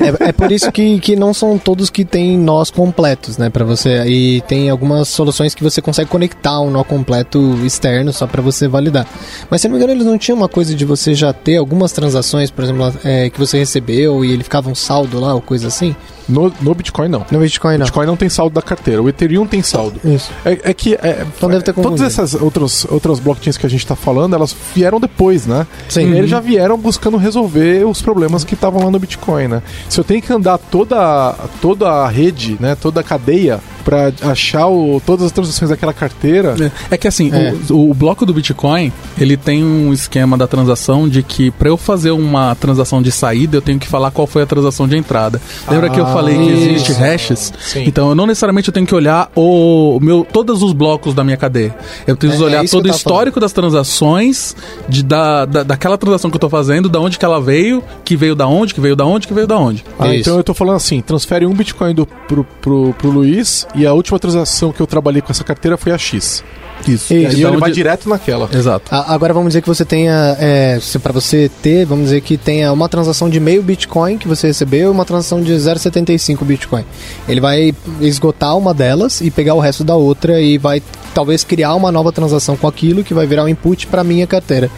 É, 0.00 0.28
é 0.28 0.32
por 0.32 0.50
isso 0.50 0.70
que, 0.72 0.98
que 1.00 1.16
não 1.16 1.34
são 1.34 1.58
todos 1.58 1.90
que 1.90 2.04
têm 2.04 2.38
nós 2.38 2.70
completos, 2.70 3.36
né, 3.36 3.50
Pra 3.50 3.64
você. 3.64 4.04
E 4.06 4.40
tem 4.42 4.70
algumas 4.70 5.08
soluções 5.08 5.54
que 5.54 5.62
você 5.62 5.82
consegue 5.82 6.08
conectar 6.08 6.60
um 6.60 6.70
nó 6.70 6.82
completo 6.84 7.58
externo 7.64 8.12
só 8.12 8.26
pra 8.26 8.40
você 8.40 8.66
validar. 8.68 9.06
Mas 9.50 9.60
se 9.60 9.68
não 9.68 9.72
me 9.72 9.78
engano, 9.78 9.92
eles 9.92 10.06
não 10.06 10.16
tinham 10.16 10.36
uma 10.36 10.48
coisa 10.48 10.74
de 10.74 10.84
você 10.84 11.14
já 11.14 11.32
ter 11.32 11.56
algumas 11.56 11.92
transações, 11.92 12.50
por 12.50 12.64
exemplo, 12.64 12.92
é, 13.04 13.28
que 13.28 13.38
você 13.38 13.58
recebeu 13.58 14.24
e 14.24 14.32
ele 14.32 14.44
ficava 14.44 14.70
um 14.70 14.74
saldo 14.74 15.20
lá 15.20 15.34
ou 15.34 15.40
coisa 15.40 15.68
assim? 15.68 15.94
No, 16.30 16.52
no 16.60 16.74
Bitcoin 16.74 17.08
não. 17.08 17.24
No 17.30 17.38
Bitcoin 17.40 17.78
não. 17.78 17.84
Bitcoin 17.84 18.06
não 18.06 18.16
tem 18.16 18.28
saldo 18.28 18.54
da 18.54 18.62
carteira. 18.62 19.02
O 19.02 19.08
Ethereum 19.08 19.46
tem 19.46 19.62
saldo. 19.62 20.00
Isso. 20.04 20.30
É, 20.44 20.58
é 20.70 20.74
que. 20.74 20.94
é, 20.94 21.26
Então 21.36 21.48
deve 21.48 21.62
ter 21.64 21.72
Todas 21.72 21.90
confundido. 21.90 22.06
essas 22.06 22.34
outras, 22.34 22.86
outras 22.90 23.18
blockchains 23.18 23.56
que 23.56 23.66
a 23.66 23.70
gente 23.70 23.86
tá 23.86 23.96
falando, 23.96 24.34
elas 24.34 24.54
vieram 24.74 25.00
depois, 25.00 25.46
né? 25.46 25.66
Sim. 25.88 26.12
E 26.12 26.18
eles 26.18 26.30
já 26.30 26.40
vieram 26.40 26.78
buscando 26.78 27.16
resolver 27.16 27.84
os 27.84 28.00
problemas 28.00 28.44
que 28.44 28.54
estavam 28.54 28.84
lá 28.84 28.90
no 28.90 28.98
Bitcoin, 28.98 29.48
né? 29.48 29.62
Se 29.88 29.98
eu 30.00 30.04
tenho 30.04 30.22
que 30.22 30.32
andar 30.32 30.58
toda, 30.58 31.34
toda 31.60 31.88
a 31.90 32.08
rede, 32.08 32.56
né? 32.60 32.74
Toda 32.74 33.00
a 33.00 33.04
cadeia 33.04 33.60
pra 33.84 34.12
achar 34.22 34.66
o, 34.68 35.00
todas 35.04 35.26
as 35.26 35.32
transações 35.32 35.70
daquela 35.70 35.92
carteira. 35.92 36.54
É 36.90 36.96
que 36.96 37.08
assim, 37.08 37.30
É. 37.32 37.54
O, 37.70 37.90
o 37.90 37.94
bloco 37.94 38.24
do 38.26 38.32
Bitcoin, 38.34 38.92
ele 39.18 39.36
tem 39.36 39.64
um 39.64 39.92
esquema 39.92 40.36
da 40.36 40.46
transação 40.46 41.08
de 41.08 41.22
que 41.22 41.50
pra 41.50 41.68
eu 41.68 41.76
fazer 41.76 42.10
uma 42.10 42.54
transação 42.54 43.00
de 43.02 43.10
saída, 43.12 43.56
eu 43.56 43.62
tenho 43.62 43.78
que 43.78 43.86
falar 43.88 44.10
qual 44.10 44.26
foi 44.26 44.42
a 44.42 44.46
transação 44.46 44.86
de 44.88 44.96
entrada. 44.96 45.40
Lembra 45.68 45.90
que 45.90 45.98
eu 45.98 46.06
Ah, 46.06 46.12
falei 46.12 46.36
que 46.36 46.50
existe 46.50 46.90
isso. 46.92 47.00
hashes? 47.00 47.52
Sim. 47.60 47.84
Então, 47.86 48.10
eu 48.10 48.14
não 48.14 48.26
necessariamente 48.26 48.68
eu 48.68 48.72
tenho 48.74 48.86
que 48.86 48.94
olhar 48.94 49.30
o 49.34 49.98
meu 50.00 50.26
todos 50.30 50.62
os 50.62 50.72
blocos 50.72 51.14
da 51.14 51.22
minha 51.24 51.36
cadeia. 51.36 51.74
Eu 52.06 52.16
preciso 52.16 52.42
É, 52.44 52.46
é 52.46 52.50
olhar 52.50 52.64
isso 52.64 52.76
todo 52.76 52.86
o 52.86 52.90
histórico 52.90 53.38
das 53.40 53.52
transações 53.52 54.54
de, 54.88 55.02
da, 55.02 55.44
da, 55.44 55.62
daquela 55.62 55.96
transação 55.98 56.30
que 56.30 56.36
eu 56.36 56.40
tô 56.40 56.48
fazendo, 56.48 56.88
da 56.88 57.00
onde 57.00 57.18
que 57.18 57.24
ela 57.24 57.40
veio, 57.40 57.82
que 58.04 58.16
veio 58.16 58.34
da 58.34 58.46
onde, 58.46 58.74
que 58.74 58.80
veio 58.80 58.94
da 58.96 59.04
onde, 59.04 59.26
que 59.26 59.34
veio 59.34 59.46
da 59.46 59.58
onde. 59.58 59.84
Ah, 59.98 60.08
Isso. 60.08 60.20
então 60.20 60.36
eu 60.36 60.44
tô 60.44 60.54
falando 60.54 60.76
assim: 60.76 61.00
transfere 61.00 61.46
um 61.46 61.52
Bitcoin 61.54 61.94
do, 61.94 62.06
pro, 62.06 62.44
pro, 62.60 62.94
pro 62.98 63.10
Luiz 63.10 63.66
e 63.74 63.86
a 63.86 63.92
última 63.92 64.18
transação 64.18 64.72
que 64.72 64.80
eu 64.80 64.86
trabalhei 64.86 65.20
com 65.22 65.30
essa 65.32 65.44
carteira 65.44 65.76
foi 65.76 65.92
a 65.92 65.98
X. 65.98 66.42
Isso. 66.88 67.12
E 67.12 67.24
Isso. 67.24 67.36
aí 67.36 67.42
Da 67.42 67.48
ele 67.48 67.56
vai 67.58 67.68
onde- 67.68 67.74
direto 67.74 68.08
naquela. 68.08 68.48
Exato. 68.52 68.94
A- 68.94 69.12
Agora 69.12 69.34
vamos 69.34 69.48
dizer 69.50 69.60
que 69.60 69.68
você 69.68 69.84
tenha, 69.84 70.34
é, 70.40 70.78
se 70.80 70.98
para 70.98 71.12
você 71.12 71.50
ter, 71.62 71.84
vamos 71.84 72.04
dizer 72.06 72.22
que 72.22 72.38
tenha 72.38 72.72
uma 72.72 72.88
transação 72.88 73.28
de 73.28 73.38
meio 73.38 73.62
Bitcoin 73.62 74.16
que 74.16 74.26
você 74.26 74.46
recebeu 74.46 74.88
e 74.88 74.90
uma 74.90 75.04
transação 75.04 75.42
de 75.42 75.52
0,75 75.58 76.42
Bitcoin. 76.42 76.84
Ele 77.28 77.38
vai 77.40 77.74
esgotar 78.00 78.56
uma 78.56 78.72
delas 78.72 79.20
e 79.20 79.30
pegar 79.30 79.52
o 79.54 79.60
resto 79.60 79.84
da 79.84 79.94
outra 79.94 80.40
e 80.40 80.56
vai 80.56 80.82
talvez 81.14 81.44
criar 81.44 81.74
uma 81.74 81.92
nova 81.92 82.10
transação 82.12 82.56
com 82.56 82.66
aquilo 82.66 83.04
que 83.04 83.12
vai 83.12 83.26
virar 83.26 83.44
um 83.44 83.48
input 83.48 83.86
para 83.86 84.02
minha 84.02 84.26
carteira. 84.26 84.70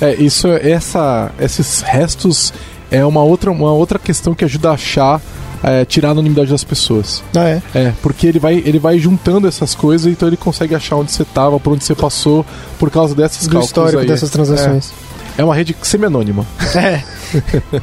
É, 0.00 0.12
isso, 0.16 0.48
essa, 0.48 1.30
esses 1.40 1.82
restos 1.82 2.52
é 2.98 3.04
uma 3.04 3.22
outra, 3.22 3.50
uma 3.50 3.72
outra 3.72 3.98
questão 3.98 4.34
que 4.34 4.44
ajuda 4.44 4.70
a 4.70 4.74
achar, 4.74 5.20
é, 5.62 5.84
tirar 5.84 6.08
a 6.08 6.10
anonimidade 6.12 6.50
das 6.50 6.62
pessoas. 6.62 7.22
Ah, 7.34 7.48
é? 7.48 7.62
É, 7.74 7.92
porque 8.02 8.26
ele 8.26 8.38
vai, 8.38 8.54
ele 8.64 8.78
vai 8.78 8.98
juntando 8.98 9.48
essas 9.48 9.74
coisas, 9.74 10.10
então 10.10 10.28
ele 10.28 10.36
consegue 10.36 10.74
achar 10.74 10.96
onde 10.96 11.10
você 11.12 11.24
tava, 11.24 11.58
por 11.58 11.72
onde 11.72 11.84
você 11.84 11.94
passou, 11.94 12.44
por 12.78 12.90
causa 12.90 13.14
desses 13.14 13.46
Do 13.48 13.58
histórico 13.60 14.00
aí. 14.00 14.06
dessas 14.06 14.30
transações. 14.30 14.92
É, 15.36 15.42
é 15.42 15.44
uma 15.44 15.54
rede 15.54 15.76
semi-anônima. 15.82 16.46
É. 16.76 17.02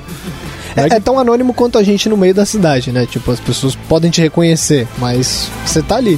É, 0.74 0.95
é 0.95 0.99
tão 1.01 1.20
anônimo 1.20 1.53
quanto 1.53 1.78
a 1.78 1.84
gente 1.84 2.07
no 2.07 2.16
meio 2.16 2.34
da 2.34 2.45
cidade, 2.45 2.93
né? 2.93 3.05
Tipo, 3.05 3.32
as 3.32 3.41
pessoas 3.41 3.76
podem 3.76 4.09
te 4.09 4.22
reconhecer, 4.22 4.88
mas 4.99 5.49
você 5.66 5.82
tá 5.82 5.97
ali. 5.97 6.18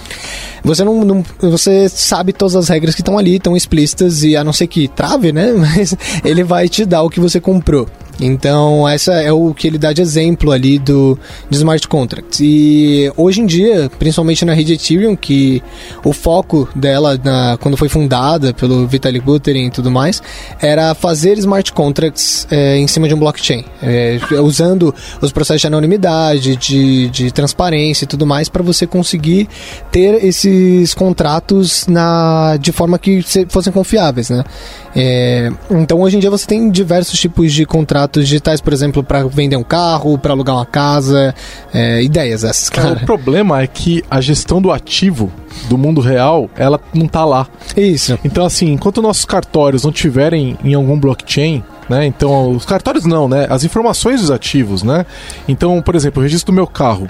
você 0.64 0.84
não, 0.84 1.04
não- 1.06 1.24
você 1.42 1.88
sabe 1.90 2.34
todas 2.34 2.56
as 2.56 2.68
regras 2.70 2.96
que 2.96 3.02
estão 3.02 3.18
ali, 3.18 3.36
estão 3.36 3.56
explícitas 3.56 4.24
e 4.24 4.36
a 4.36 4.44
não 4.44 4.54
ser 4.54 4.68
que 4.68 4.88
trave, 4.88 5.32
né? 5.32 5.52
Mas 5.58 5.96
ele 6.24 6.44
vai 6.44 6.68
te 6.70 6.86
dar 6.86 7.02
o 7.04 7.10
que 7.10 7.20
você 7.20 7.40
comprou. 7.40 7.88
Então, 8.20 8.88
essa 8.88 9.14
é 9.14 9.32
o 9.32 9.54
que 9.54 9.68
ele 9.68 9.78
dá 9.78 9.92
de 9.92 10.02
exemplo 10.02 10.52
ali 10.52 10.80
do 10.80 11.18
de 11.50 11.58
smart 11.58 11.88
contracts. 11.88 12.40
E 12.40 13.12
hoje 13.18 13.42
em 13.42 13.46
dia, 13.46 13.90
principalmente 14.00 14.46
na 14.46 14.54
rede 14.54 14.74
Ethereum, 14.74 15.16
que 15.16 15.62
o 16.04 16.14
foco 16.14 16.68
dela 16.76 17.20
na, 17.22 17.58
quando 17.60 17.76
foi 17.78 17.90
fundada 17.90 18.54
pelo 18.54 18.88
Vitalik 18.88 19.26
Buterin 19.26 19.68
e 19.68 19.72
tudo 19.72 19.92
mais, 19.92 20.22
era 20.62 20.94
fazer 20.94 21.38
smart 21.38 21.74
contracts 21.74 22.48
é, 22.50 22.78
em 22.78 22.88
cima 22.88 23.08
de 23.08 23.14
um 23.14 23.20
blockchain, 23.20 23.66
é, 23.82 24.18
usando 24.42 24.94
os 25.22 25.32
processos 25.32 25.62
de 25.62 25.68
anonimidade, 25.68 26.56
de, 26.56 27.10
de 27.10 27.32
transparência 27.32 28.06
e 28.06 28.08
tudo 28.08 28.26
mais 28.26 28.50
para 28.50 28.64
você 28.64 28.88
conseguir 28.88 29.48
ter 29.92 30.24
esses 30.24 30.94
contratos 30.94 31.86
na 31.88 32.58
de 32.58 32.72
forma 32.72 32.98
que 32.98 33.24
fossem 33.50 33.74
confiáveis, 33.74 34.30
né? 34.30 34.44
É, 34.96 35.52
então 35.70 36.00
hoje 36.00 36.16
em 36.16 36.20
dia 36.20 36.30
você 36.30 36.48
tem 36.48 36.70
diversos 36.70 37.20
tipos 37.20 37.52
de 37.52 37.66
contratos 37.66 38.26
digitais, 38.28 38.62
por 38.62 38.72
exemplo, 38.72 39.04
para 39.04 39.26
vender 39.26 39.58
um 39.58 39.64
carro, 39.64 40.18
para 40.18 40.32
alugar 40.32 40.56
uma 40.56 40.66
casa, 40.66 41.36
é, 41.74 42.02
ideias 42.02 42.44
essas, 42.44 42.70
cara. 42.70 42.94
O 42.94 43.06
problema 43.06 43.62
é 43.62 43.68
que 43.68 44.04
a 44.10 44.22
gestão 44.22 44.62
do 44.62 44.72
ativo 44.72 45.32
do 45.68 45.78
mundo 45.78 46.00
real, 46.00 46.50
ela 46.56 46.80
não 46.94 47.08
tá 47.08 47.26
lá. 47.26 47.48
Isso. 47.76 48.18
Então 48.24 48.46
assim, 48.46 48.72
enquanto 48.72 49.02
nossos 49.02 49.26
cartórios 49.26 49.84
não 49.84 49.92
tiverem 49.92 50.58
em 50.64 50.74
algum 50.74 50.98
blockchain, 50.98 51.62
né? 51.90 52.06
Então, 52.06 52.52
os 52.52 52.66
cartórios 52.66 53.06
não, 53.06 53.28
né? 53.28 53.46
As 53.50 53.64
informações 53.64 54.22
dos 54.22 54.32
ativos, 54.32 54.82
né? 54.82 55.06
Então, 55.48 55.82
por 55.82 55.96
exemplo, 55.96 56.20
o 56.20 56.24
registro 56.24 56.52
do 56.52 56.56
meu 56.56 56.68
carro. 56.68 57.08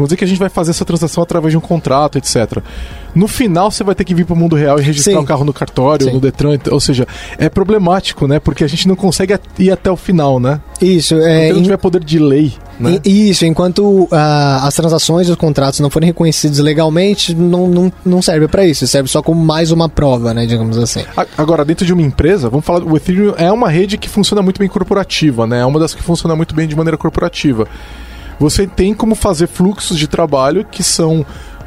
Vamos 0.00 0.08
dizer 0.08 0.16
que 0.16 0.24
a 0.24 0.28
gente 0.28 0.38
vai 0.38 0.48
fazer 0.48 0.70
essa 0.70 0.84
transação 0.84 1.22
através 1.22 1.52
de 1.52 1.58
um 1.58 1.60
contrato, 1.60 2.16
etc. 2.16 2.62
No 3.14 3.28
final, 3.28 3.70
você 3.70 3.84
vai 3.84 3.94
ter 3.94 4.04
que 4.04 4.14
vir 4.14 4.24
para 4.24 4.32
o 4.32 4.36
mundo 4.36 4.56
real 4.56 4.78
e 4.80 4.82
registrar 4.82 5.18
o 5.18 5.22
um 5.22 5.24
carro 5.26 5.44
no 5.44 5.52
cartório, 5.52 6.06
Sim. 6.06 6.12
no 6.14 6.20
Detran. 6.20 6.58
Ou 6.70 6.80
seja, 6.80 7.06
é 7.36 7.50
problemático, 7.50 8.26
né? 8.26 8.40
Porque 8.40 8.64
a 8.64 8.66
gente 8.66 8.88
não 8.88 8.96
consegue 8.96 9.38
ir 9.58 9.70
até 9.70 9.90
o 9.90 9.96
final, 9.96 10.40
né? 10.40 10.58
Isso. 10.80 11.14
É, 11.16 11.46
então, 11.46 11.56
não 11.56 11.62
tiver 11.62 11.76
poder 11.76 12.02
de 12.02 12.18
lei. 12.18 12.54
Né? 12.78 12.98
Isso, 13.04 13.44
enquanto 13.44 14.04
uh, 14.04 14.08
as 14.62 14.74
transações 14.74 15.28
e 15.28 15.30
os 15.30 15.36
contratos 15.36 15.80
não 15.80 15.90
forem 15.90 16.06
reconhecidos 16.06 16.60
legalmente, 16.60 17.34
não, 17.34 17.66
não, 17.68 17.92
não 18.02 18.22
serve 18.22 18.48
para 18.48 18.64
isso. 18.64 18.86
Serve 18.86 19.06
só 19.06 19.20
como 19.20 19.44
mais 19.44 19.70
uma 19.70 19.86
prova, 19.86 20.32
né? 20.32 20.46
Digamos 20.46 20.78
assim. 20.78 21.04
Agora, 21.36 21.62
dentro 21.62 21.84
de 21.84 21.92
uma 21.92 22.00
empresa, 22.00 22.48
vamos 22.48 22.64
falar. 22.64 22.82
O 22.84 22.96
Ethereum 22.96 23.34
é 23.36 23.52
uma 23.52 23.68
rede 23.68 23.98
que 23.98 24.08
funciona 24.08 24.40
muito 24.40 24.58
bem 24.58 24.68
corporativa, 24.68 25.46
né? 25.46 25.60
É 25.60 25.66
uma 25.66 25.78
das 25.78 25.94
que 25.94 26.02
funciona 26.02 26.34
muito 26.34 26.54
bem 26.54 26.66
de 26.66 26.74
maneira 26.74 26.96
corporativa 26.96 27.68
você 28.40 28.66
tem 28.66 28.94
como 28.94 29.14
fazer 29.14 29.46
fluxos 29.46 29.98
de 29.98 30.08
trabalho 30.08 30.64
que 30.64 30.82
são 30.82 31.24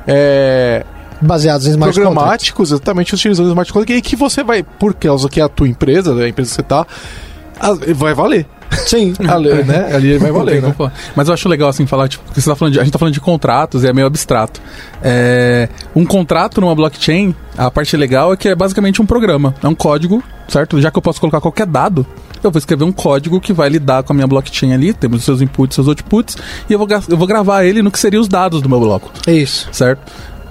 é, 0.07 0.83
baseados 1.21 1.67
em 1.67 1.69
smart 1.69 1.93
programáticos, 1.93 2.69
contract. 2.69 2.73
exatamente 2.73 3.13
utilizando 3.13 3.49
smart 3.49 3.71
contract, 3.71 3.97
e 3.97 4.01
que 4.01 4.15
você 4.15 4.43
vai, 4.43 4.63
por 4.63 4.95
causa 4.95 5.29
que 5.29 5.39
é 5.39 5.43
a 5.43 5.47
tua 5.47 5.67
empresa, 5.67 6.11
a 6.11 6.27
empresa 6.27 6.49
que 6.49 6.55
você 6.55 6.61
está, 6.61 6.85
vai 7.95 8.13
valer. 8.15 8.47
Sim. 8.85 9.13
Ali, 9.29 9.63
né? 9.63 9.95
Ali 9.95 10.17
vai 10.17 10.31
valer, 10.31 10.61
né? 10.61 10.75
Mas 11.15 11.27
eu 11.27 11.33
acho 11.35 11.47
legal, 11.47 11.69
assim, 11.69 11.85
falar, 11.85 12.09
tipo, 12.09 12.23
porque 12.23 12.41
você 12.41 12.49
tá 12.49 12.55
falando 12.55 12.73
de, 12.73 12.79
a 12.79 12.83
gente 12.83 12.91
tá 12.91 12.99
falando 12.99 13.13
de 13.13 13.21
contratos 13.21 13.83
e 13.83 13.87
é 13.87 13.93
meio 13.93 14.07
abstrato. 14.07 14.59
É, 15.01 15.69
um 15.95 16.05
contrato 16.05 16.59
numa 16.59 16.73
blockchain, 16.73 17.35
a 17.55 17.69
parte 17.69 17.95
legal 17.95 18.33
é 18.33 18.37
que 18.37 18.49
é 18.49 18.55
basicamente 18.55 18.99
um 18.99 19.05
programa. 19.05 19.53
É 19.61 19.67
um 19.67 19.75
código, 19.75 20.23
certo? 20.47 20.81
Já 20.81 20.89
que 20.89 20.97
eu 20.97 21.01
posso 21.01 21.19
colocar 21.19 21.39
qualquer 21.39 21.67
dado, 21.67 22.05
eu 22.45 22.51
vou 22.51 22.59
escrever 22.59 22.83
um 22.83 22.91
código 22.91 23.39
que 23.39 23.53
vai 23.53 23.69
lidar 23.69 24.03
com 24.03 24.13
a 24.13 24.15
minha 24.15 24.27
blockchain 24.27 24.73
ali, 24.73 24.93
temos 24.93 25.19
os 25.19 25.25
seus 25.25 25.41
inputs, 25.41 25.75
seus 25.75 25.87
outputs, 25.87 26.37
e 26.69 26.73
eu 26.73 26.79
vou, 26.79 26.87
eu 27.09 27.17
vou 27.17 27.27
gravar 27.27 27.63
ele 27.63 27.81
no 27.81 27.91
que 27.91 27.99
seriam 27.99 28.21
os 28.21 28.27
dados 28.27 28.61
do 28.61 28.69
meu 28.69 28.79
bloco. 28.79 29.11
Isso. 29.27 29.67
Certo? 29.71 30.01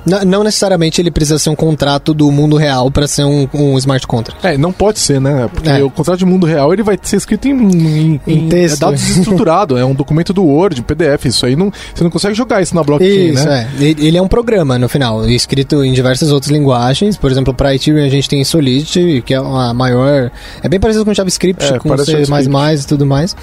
Não, 0.05 0.43
necessariamente 0.43 1.01
ele 1.01 1.11
precisa 1.11 1.39
ser 1.39 1.51
um 1.51 1.55
contrato 1.55 2.13
do 2.13 2.31
mundo 2.31 2.57
real 2.57 2.91
para 2.91 3.07
ser 3.07 3.25
um, 3.25 3.49
um, 3.55 3.79
smart 3.79 4.07
contract. 4.07 4.47
É, 4.47 4.59
não 4.59 4.73
pode 4.73 4.99
ser, 4.99 5.21
né? 5.21 5.49
Porque 5.53 5.69
é. 5.69 5.83
o 5.83 5.91
contrato 5.91 6.19
de 6.19 6.25
mundo 6.25 6.47
real 6.47 6.73
ele 6.73 6.83
vai 6.83 6.99
ser 7.01 7.17
escrito 7.17 7.47
em, 7.47 7.53
em, 7.53 8.21
em 8.27 8.49
texto. 8.49 8.77
É 8.77 8.81
dados 8.81 9.09
estruturado, 9.17 9.79
é 9.79 9.85
um 9.85 9.95
documento 9.95 10.33
do 10.33 10.45
Word, 10.45 10.83
PDF. 10.83 11.27
Isso 11.27 11.47
aí 11.47 11.55
não, 11.55 11.73
você 11.95 12.03
não 12.03 12.11
consegue 12.11 12.35
jogar 12.35 12.61
isso 12.63 12.75
na 12.75 12.83
blockchain, 12.83 13.33
isso, 13.33 13.45
né? 13.47 13.69
É. 13.81 13.85
Ele 13.85 14.17
é 14.17 14.23
um 14.23 14.29
programa 14.29 14.79
no 14.79 14.89
final, 14.89 15.29
escrito 15.29 15.85
em 15.85 15.93
diversas 15.93 16.31
outras 16.33 16.51
linguagens. 16.51 17.17
Por 17.17 17.31
exemplo, 17.31 17.55
para 17.55 17.75
Ethereum 17.75 18.05
a 18.05 18.09
gente 18.09 18.29
tem 18.29 18.43
Solidity, 18.45 19.23
que 19.25 19.35
é 19.35 19.41
uma 19.41 19.73
maior, 19.73 20.31
é 20.63 20.69
bem 20.69 20.81
parecido 20.81 21.05
com 21.05 21.15
JavaScript, 21.15 21.65
é, 21.65 21.79
com 21.79 21.97
C++ 21.99 22.23
e 22.23 22.87
tudo 22.87 23.07
mais. 23.07 23.37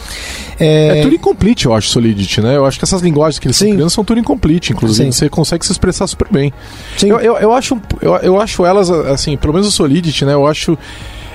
É... 0.59 0.99
é 0.99 1.01
Turing 1.01 1.17
Complete, 1.17 1.65
eu 1.65 1.73
acho 1.73 1.89
Solidity, 1.89 2.41
né? 2.41 2.57
Eu 2.57 2.65
acho 2.65 2.77
que 2.77 2.85
essas 2.85 3.01
linguagens 3.01 3.39
que 3.39 3.47
eles 3.47 3.57
Sim. 3.57 3.65
estão 3.65 3.75
criando 3.77 3.89
são 3.89 4.03
Turing 4.03 4.23
Complete, 4.23 4.73
inclusive. 4.73 5.11
Sim. 5.11 5.11
Você 5.11 5.29
consegue 5.29 5.65
se 5.65 5.71
expressar 5.71 6.07
super 6.07 6.27
bem. 6.31 6.48
Sim. 6.97 7.09
Eu, 7.09 7.19
eu, 7.19 7.37
eu, 7.37 7.53
acho, 7.53 7.79
eu, 8.01 8.15
eu 8.17 8.41
acho 8.41 8.65
elas, 8.65 8.89
assim, 8.89 9.37
pelo 9.37 9.53
menos 9.53 9.67
o 9.67 9.71
Solidity, 9.71 10.25
né? 10.25 10.33
Eu 10.33 10.47
acho 10.47 10.77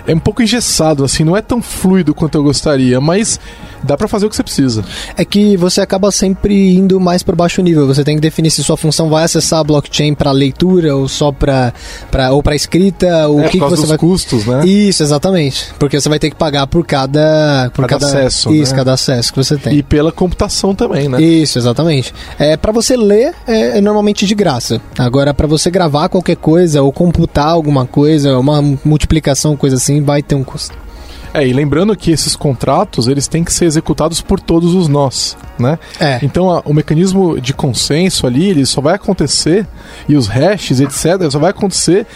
é 0.07 0.15
um 0.15 0.19
pouco 0.19 0.43
engessado, 0.43 1.03
assim, 1.05 1.25
não 1.25 1.37
é 1.37 1.41
tão 1.41 1.62
fluido 1.62 2.15
quanto 2.15 2.37
eu 2.37 2.43
gostaria, 2.43 3.01
mas 3.01 3.41
dá 3.85 3.97
para 3.97 4.09
fazer 4.09 4.26
o 4.26 4.30
que 4.30 4.37
você 4.37 4.43
precisa. 4.43 4.85
É 5.16 5.24
que 5.24 5.57
você 5.57 5.80
acaba 5.80 6.11
sempre 6.11 6.74
indo 6.74 6.99
mais 6.99 7.22
por 7.22 7.37
baixo 7.37 7.62
nível. 7.62 7.87
Você 7.87 8.03
tem 8.03 8.16
que 8.16 8.20
definir 8.20 8.51
se 8.51 8.62
sua 8.64 8.76
função 8.76 9.09
vai 9.09 9.24
acessar 9.24 9.61
a 9.61 9.64
blockchain 9.64 10.14
para 10.14 10.30
leitura 10.32 10.97
ou 10.97 11.09
só 11.09 11.30
para 11.30 11.72
ou 12.32 12.43
para 12.43 12.55
escrita, 12.55 13.28
o 13.28 13.41
é, 13.41 13.49
que, 13.49 13.59
que 13.59 13.64
você 13.64 13.87
vai 13.87 13.99
custos, 13.99 14.47
né? 14.47 14.64
Isso, 14.66 15.03
exatamente. 15.03 15.68
Porque 15.78 16.01
você 16.01 16.09
vai 16.09 16.18
ter 16.18 16.30
que 16.30 16.37
pagar 16.37 16.66
por 16.66 16.85
cada 16.87 17.70
por 17.74 17.87
cada, 17.87 18.07
cada 18.07 18.07
acesso, 18.07 18.53
isso, 18.53 18.72
né? 18.72 18.78
cada 18.78 18.93
acesso 18.93 19.32
que 19.32 19.39
você 19.39 19.57
tem. 19.57 19.74
E 19.74 19.82
pela 19.82 20.11
computação 20.12 20.74
também, 20.74 21.09
né? 21.09 21.20
Isso, 21.20 21.59
exatamente. 21.59 22.12
É 22.39 22.57
para 22.57 22.72
você 22.72 22.97
ler 22.97 23.35
é, 23.47 23.78
é, 23.78 23.80
normalmente 23.80 24.26
de 24.26 24.35
graça. 24.35 24.80
Agora 24.99 25.35
para 25.35 25.47
você 25.47 25.70
gravar 25.70 26.09
qualquer 26.09 26.37
coisa 26.37 26.82
ou 26.82 26.93
computar 26.93 27.49
alguma 27.49 27.87
coisa, 27.87 28.39
uma 28.39 28.62
multiplicação, 28.85 29.57
coisa 29.57 29.76
assim, 29.76 30.03
vai 30.03 30.22
ter 30.22 30.35
um 30.35 30.45
custo. 30.45 30.84
É, 31.35 31.45
e 31.45 31.53
lembrando 31.53 31.97
que 31.97 32.12
esses 32.12 32.37
contratos, 32.37 33.09
eles 33.09 33.26
têm 33.26 33.43
que 33.43 33.53
ser 33.53 33.64
executados 33.64 34.20
por 34.20 34.39
todos 34.39 34.72
os 34.72 34.87
nós, 34.87 35.37
né? 35.59 35.80
É. 35.99 36.20
Então, 36.22 36.49
a, 36.49 36.61
o 36.61 36.72
mecanismo 36.72 37.41
de 37.41 37.53
consenso 37.53 38.24
ali, 38.24 38.49
ele 38.49 38.64
só 38.64 38.80
vai 38.80 38.95
acontecer, 38.95 39.66
e 40.09 40.16
os 40.16 40.28
hashes, 40.28 40.78
etc., 40.78 41.28
só 41.28 41.41
vai 41.41 41.51
acontecer 41.51 42.07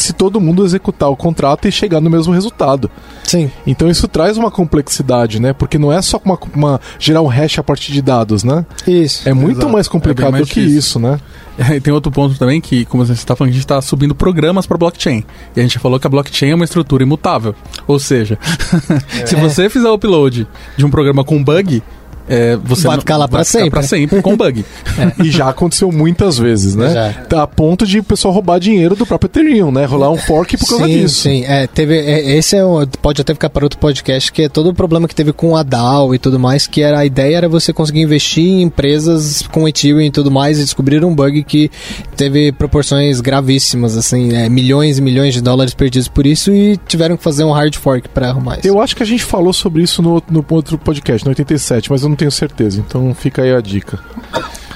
se 0.00 0.12
todo 0.12 0.40
mundo 0.40 0.64
executar 0.64 1.08
o 1.08 1.16
contrato 1.16 1.68
e 1.68 1.72
chegar 1.72 2.00
no 2.00 2.10
mesmo 2.10 2.32
resultado. 2.32 2.90
Sim. 3.24 3.50
Então 3.66 3.88
isso 3.88 4.08
traz 4.08 4.36
uma 4.36 4.50
complexidade, 4.50 5.40
né? 5.40 5.52
Porque 5.52 5.78
não 5.78 5.92
é 5.92 6.00
só 6.02 6.20
uma, 6.24 6.38
uma 6.54 6.80
gerar 6.98 7.22
um 7.22 7.26
hash 7.26 7.58
a 7.58 7.62
partir 7.62 7.92
de 7.92 8.02
dados, 8.02 8.44
né? 8.44 8.64
Isso. 8.86 9.28
É 9.28 9.32
muito 9.32 9.58
Exato. 9.58 9.72
mais 9.72 9.88
complicado 9.88 10.28
é 10.28 10.32
mais 10.32 10.46
do 10.46 10.52
que 10.52 10.60
isso, 10.60 10.98
né? 10.98 11.18
E 11.74 11.80
tem 11.80 11.92
outro 11.92 12.10
ponto 12.10 12.36
também 12.36 12.60
que, 12.60 12.84
como 12.84 13.06
você 13.06 13.12
está 13.12 13.36
falando, 13.36 13.50
a 13.50 13.52
gente 13.52 13.62
está 13.62 13.80
subindo 13.80 14.14
programas 14.14 14.66
para 14.66 14.76
blockchain. 14.76 15.24
E 15.54 15.60
a 15.60 15.62
gente 15.62 15.78
falou 15.78 16.00
que 16.00 16.06
a 16.06 16.10
blockchain 16.10 16.50
é 16.50 16.54
uma 16.54 16.64
estrutura 16.64 17.04
imutável. 17.04 17.54
Ou 17.86 17.98
seja, 17.98 18.36
é. 19.20 19.26
se 19.26 19.36
você 19.36 19.68
fizer 19.70 19.88
o 19.88 19.94
upload 19.94 20.48
de 20.76 20.84
um 20.84 20.90
programa 20.90 21.22
com 21.22 21.42
bug, 21.42 21.80
é, 22.28 22.56
você 22.56 22.86
vai 22.86 22.98
ficar 22.98 23.16
lá 23.16 23.28
para 23.28 23.44
sempre. 23.44 23.70
Para 23.70 23.82
sempre 23.82 24.22
com 24.22 24.36
bug. 24.36 24.64
É. 24.96 25.24
E 25.24 25.30
já 25.30 25.48
aconteceu 25.48 25.90
muitas 25.90 26.38
vezes, 26.38 26.76
né? 26.76 26.92
Já. 26.92 27.12
Tá 27.24 27.42
a 27.42 27.46
ponto 27.48 27.84
de 27.84 27.98
o 27.98 28.04
pessoal 28.04 28.32
roubar 28.32 28.60
dinheiro 28.60 28.94
do 28.94 29.04
próprio 29.04 29.26
Ethereum, 29.26 29.72
né? 29.72 29.84
Rolar 29.86 30.08
um 30.10 30.16
fork 30.16 30.56
por 30.56 30.68
causa 30.68 30.84
sim, 30.84 30.92
disso. 30.92 31.22
Sim, 31.22 31.44
é, 31.44 31.66
teve, 31.66 31.96
é, 31.96 32.36
esse 32.36 32.54
é 32.54 32.64
o, 32.64 32.86
pode 33.02 33.20
até 33.20 33.34
ficar 33.34 33.50
para 33.50 33.64
outro 33.64 33.78
podcast, 33.80 34.30
que 34.30 34.42
é 34.42 34.48
todo 34.48 34.70
o 34.70 34.74
problema 34.74 35.08
que 35.08 35.14
teve 35.14 35.32
com 35.32 35.56
a 35.56 35.64
DAO 35.64 36.14
e 36.14 36.18
tudo 36.18 36.38
mais, 36.38 36.68
que 36.68 36.80
era 36.80 37.00
a 37.00 37.04
ideia 37.04 37.38
era 37.38 37.48
você 37.48 37.72
conseguir 37.72 38.02
investir 38.02 38.44
em 38.44 38.62
empresas 38.62 39.42
com 39.48 39.66
Ethereum 39.66 40.00
e 40.00 40.10
tudo 40.12 40.30
mais 40.30 40.60
e 40.60 40.62
descobrir 40.62 41.04
um 41.04 41.12
bug 41.12 41.42
que 41.42 41.68
teve 42.16 42.52
proporções 42.52 43.20
gravíssimas, 43.20 43.96
assim, 43.96 44.32
é, 44.32 44.48
milhões 44.48 44.98
e 44.98 45.02
milhões 45.02 45.34
de 45.34 45.40
dólares 45.40 45.74
perdidos 45.74 46.08
por 46.08 46.24
isso 46.24 46.52
e 46.52 46.76
tiveram 46.86 47.16
que 47.16 47.22
fazer 47.22 47.42
um 47.42 47.50
hard 47.50 47.74
fork 47.74 48.08
para 48.08 48.28
arrumar 48.28 48.58
isso. 48.58 48.68
Eu 48.68 48.80
acho 48.80 48.94
que 48.94 49.02
a 49.02 49.06
gente 49.06 49.24
falou 49.24 49.52
sobre 49.52 49.82
isso 49.82 50.00
no, 50.00 50.22
no 50.30 50.44
outro 50.50 50.78
podcast, 50.78 51.24
no 51.24 51.30
87, 51.30 51.90
mas 51.90 52.02
eu 52.02 52.08
não 52.08 52.13
tenho 52.14 52.30
certeza. 52.30 52.80
Então 52.80 53.14
fica 53.14 53.42
aí 53.42 53.54
a 53.54 53.60
dica. 53.60 53.98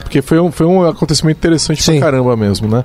Porque 0.01 0.23
foi 0.23 0.41
um, 0.41 0.51
foi 0.51 0.67
um 0.67 0.85
acontecimento 0.87 1.37
interessante 1.37 1.83
Sim. 1.83 1.93
pra 1.93 2.11
caramba 2.11 2.37
mesmo, 2.37 2.67
né? 2.69 2.85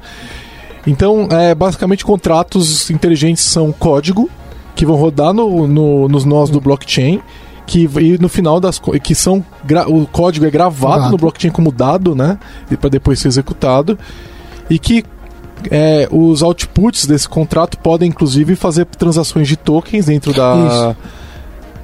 Então, 0.85 1.29
é, 1.31 1.55
basicamente, 1.55 2.03
contratos 2.03 2.89
inteligentes 2.89 3.43
são 3.43 3.71
código 3.71 4.29
que 4.75 4.85
vão 4.85 4.95
rodar 4.95 5.33
no, 5.33 5.67
no 5.67 6.09
nos 6.09 6.25
nós 6.25 6.49
do 6.49 6.59
blockchain 6.59 7.21
que 7.65 7.89
e 7.99 8.17
no 8.17 8.27
final 8.27 8.59
das 8.59 8.81
que 9.01 9.15
são 9.15 9.43
o 9.87 10.05
código 10.05 10.45
é 10.45 10.51
gravado 10.51 11.09
no 11.09 11.17
blockchain 11.17 11.51
como 11.51 11.71
dado, 11.71 12.15
né, 12.15 12.37
para 12.79 12.89
depois 12.89 13.19
ser 13.19 13.29
executado 13.29 13.97
e 14.69 14.77
que 14.77 15.03
é, 15.71 16.07
os 16.11 16.43
outputs 16.43 17.05
desse 17.05 17.29
contrato 17.29 17.77
podem 17.77 18.09
inclusive 18.09 18.55
fazer 18.55 18.85
transações 18.85 19.47
de 19.47 19.55
tokens 19.55 20.07
dentro 20.07 20.33
da 20.33 20.55
Isso. 20.55 20.97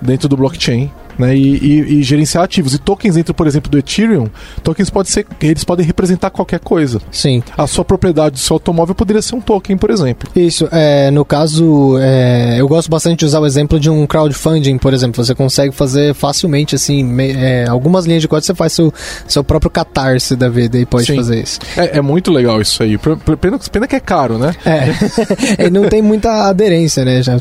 dentro 0.02 0.28
do 0.28 0.36
blockchain 0.36 0.92
né, 1.20 1.36
e, 1.36 1.58
e, 1.58 2.00
e, 2.00 2.04
gerenciar 2.04 2.46
ativos. 2.46 2.74
E 2.74 2.80
tokens 2.80 3.16
dentro, 3.16 3.34
por 3.34 3.46
exemplo, 3.46 3.70
do 3.70 3.78
Ethereum, 3.78 4.28
tokens 4.64 4.90
pode 4.90 5.10
ser, 5.10 5.28
eles 5.42 5.64
podem 5.66 5.86
representar 5.86 6.30
qualquer 6.30 6.60
coisa. 6.60 7.02
Sim. 7.12 7.44
A 7.58 7.68
sua 7.68 7.84
propriedade 7.84 8.36
do 8.36 8.40
seu 8.40 8.56
automóvel 8.56 8.96
poderia 8.96 9.22
ser 9.22 9.36
um 9.36 9.42
token, 9.42 9.78
por 9.78 9.92
exemplo. 9.92 10.30
Isso. 10.36 10.68
É, 10.72 11.12
no 11.12 11.26
caso, 11.26 11.98
é, 12.00 12.56
eu 12.60 12.68
gosto 12.68 12.90
bastante 12.90 13.20
de 13.20 13.26
usar 13.26 13.42
o 13.42 13.46
exemplo 13.46 13.80
de 13.80 13.90
um 13.90 14.08
crowdfunding, 14.08 14.78
por 14.78 14.94
exemplo. 14.94 15.24
Você 15.24 15.36
consegue 15.36 15.76
fazer 15.76 16.14
facilmente, 16.14 16.76
assim, 16.76 17.04
me, 17.04 17.32
é, 17.32 17.68
algumas 17.68 18.06
linhas 18.06 18.22
de 18.22 18.28
código 18.28 18.46
você 18.46 18.56
faz 18.56 18.74
seu, 18.74 18.94
seu 19.28 19.44
próprio 19.44 19.70
catarse 19.70 20.36
da 20.36 20.48
vida 20.48 20.78
e 20.78 20.86
pode 20.86 21.06
Sim. 21.06 21.18
fazer 21.18 21.44
isso. 21.44 21.60
É, 21.76 21.98
é, 21.98 22.02
muito 22.02 22.32
legal 22.32 22.62
isso 22.62 22.82
aí. 22.82 22.98
Pena, 22.98 23.60
pena 23.72 23.88
que 23.88 23.96
é 23.96 24.00
caro, 24.00 24.38
né? 24.38 24.56
É. 24.66 25.66
e 25.68 25.70
não 25.70 25.90
tem 25.90 26.02
muita 26.02 26.48
aderência, 26.48 27.04
né? 27.04 27.22
Já, 27.22 27.38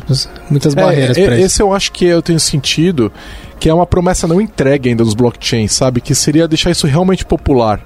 muitas 0.49 0.75
é, 0.75 0.81
barreiras 0.81 1.17
é, 1.17 1.25
para 1.25 1.35
isso. 1.35 1.45
Esse 1.45 1.61
eu 1.61 1.73
acho 1.73 1.91
que 1.91 2.05
eu 2.05 2.21
tenho 2.21 2.39
sentido 2.39 3.11
que 3.59 3.69
é 3.69 3.73
uma 3.73 3.85
promessa 3.85 4.27
não 4.27 4.39
entregue 4.39 4.89
ainda 4.89 5.03
dos 5.03 5.13
blockchains, 5.13 5.73
sabe? 5.73 6.01
Que 6.01 6.15
seria 6.15 6.47
deixar 6.47 6.71
isso 6.71 6.87
realmente 6.87 7.25
popular. 7.25 7.81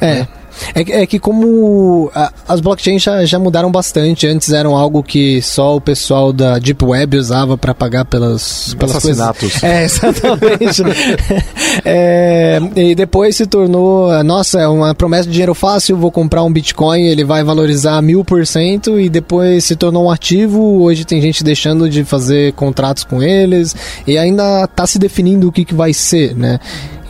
É. 0.00 0.26
É, 0.74 0.84
que- 0.84 0.92
é 0.92 1.06
que 1.06 1.18
como 1.18 2.10
a- 2.14 2.32
as 2.48 2.60
blockchains 2.60 3.02
já, 3.02 3.24
já 3.24 3.38
mudaram 3.38 3.70
bastante, 3.70 4.26
antes 4.26 4.50
eram 4.52 4.76
algo 4.76 5.02
que 5.02 5.40
só 5.42 5.76
o 5.76 5.80
pessoal 5.80 6.32
da 6.32 6.58
Deep 6.58 6.84
Web 6.84 7.16
usava 7.16 7.56
para 7.58 7.74
pagar 7.74 8.04
pelas, 8.04 8.74
pelas 8.78 8.96
Assassinatos. 8.96 9.40
coisas. 9.58 9.62
É, 9.62 9.84
exatamente. 9.84 10.82
É, 11.84 12.60
e 12.76 12.94
depois 12.94 13.36
se 13.36 13.46
tornou, 13.46 14.10
nossa, 14.24 14.60
é 14.60 14.68
uma 14.68 14.94
promessa 14.94 15.24
de 15.24 15.32
dinheiro 15.32 15.54
fácil, 15.54 15.96
vou 15.96 16.10
comprar 16.10 16.42
um 16.44 16.52
Bitcoin, 16.52 17.02
ele 17.06 17.24
vai 17.24 17.42
valorizar 17.42 18.00
mil 18.02 18.24
por 18.24 18.46
cento 18.46 18.98
e 18.98 19.08
depois 19.08 19.64
se 19.64 19.76
tornou 19.76 20.04
um 20.06 20.10
ativo, 20.10 20.82
hoje 20.82 21.04
tem 21.04 21.20
gente 21.20 21.42
deixando 21.42 21.88
de 21.88 22.04
fazer 22.04 22.52
contratos 22.54 23.04
com 23.04 23.22
eles 23.22 23.74
e 24.06 24.16
ainda 24.16 24.64
está 24.64 24.86
se 24.86 24.98
definindo 24.98 25.48
o 25.48 25.52
que, 25.52 25.64
que 25.64 25.74
vai 25.74 25.92
ser, 25.92 26.34
né? 26.36 26.58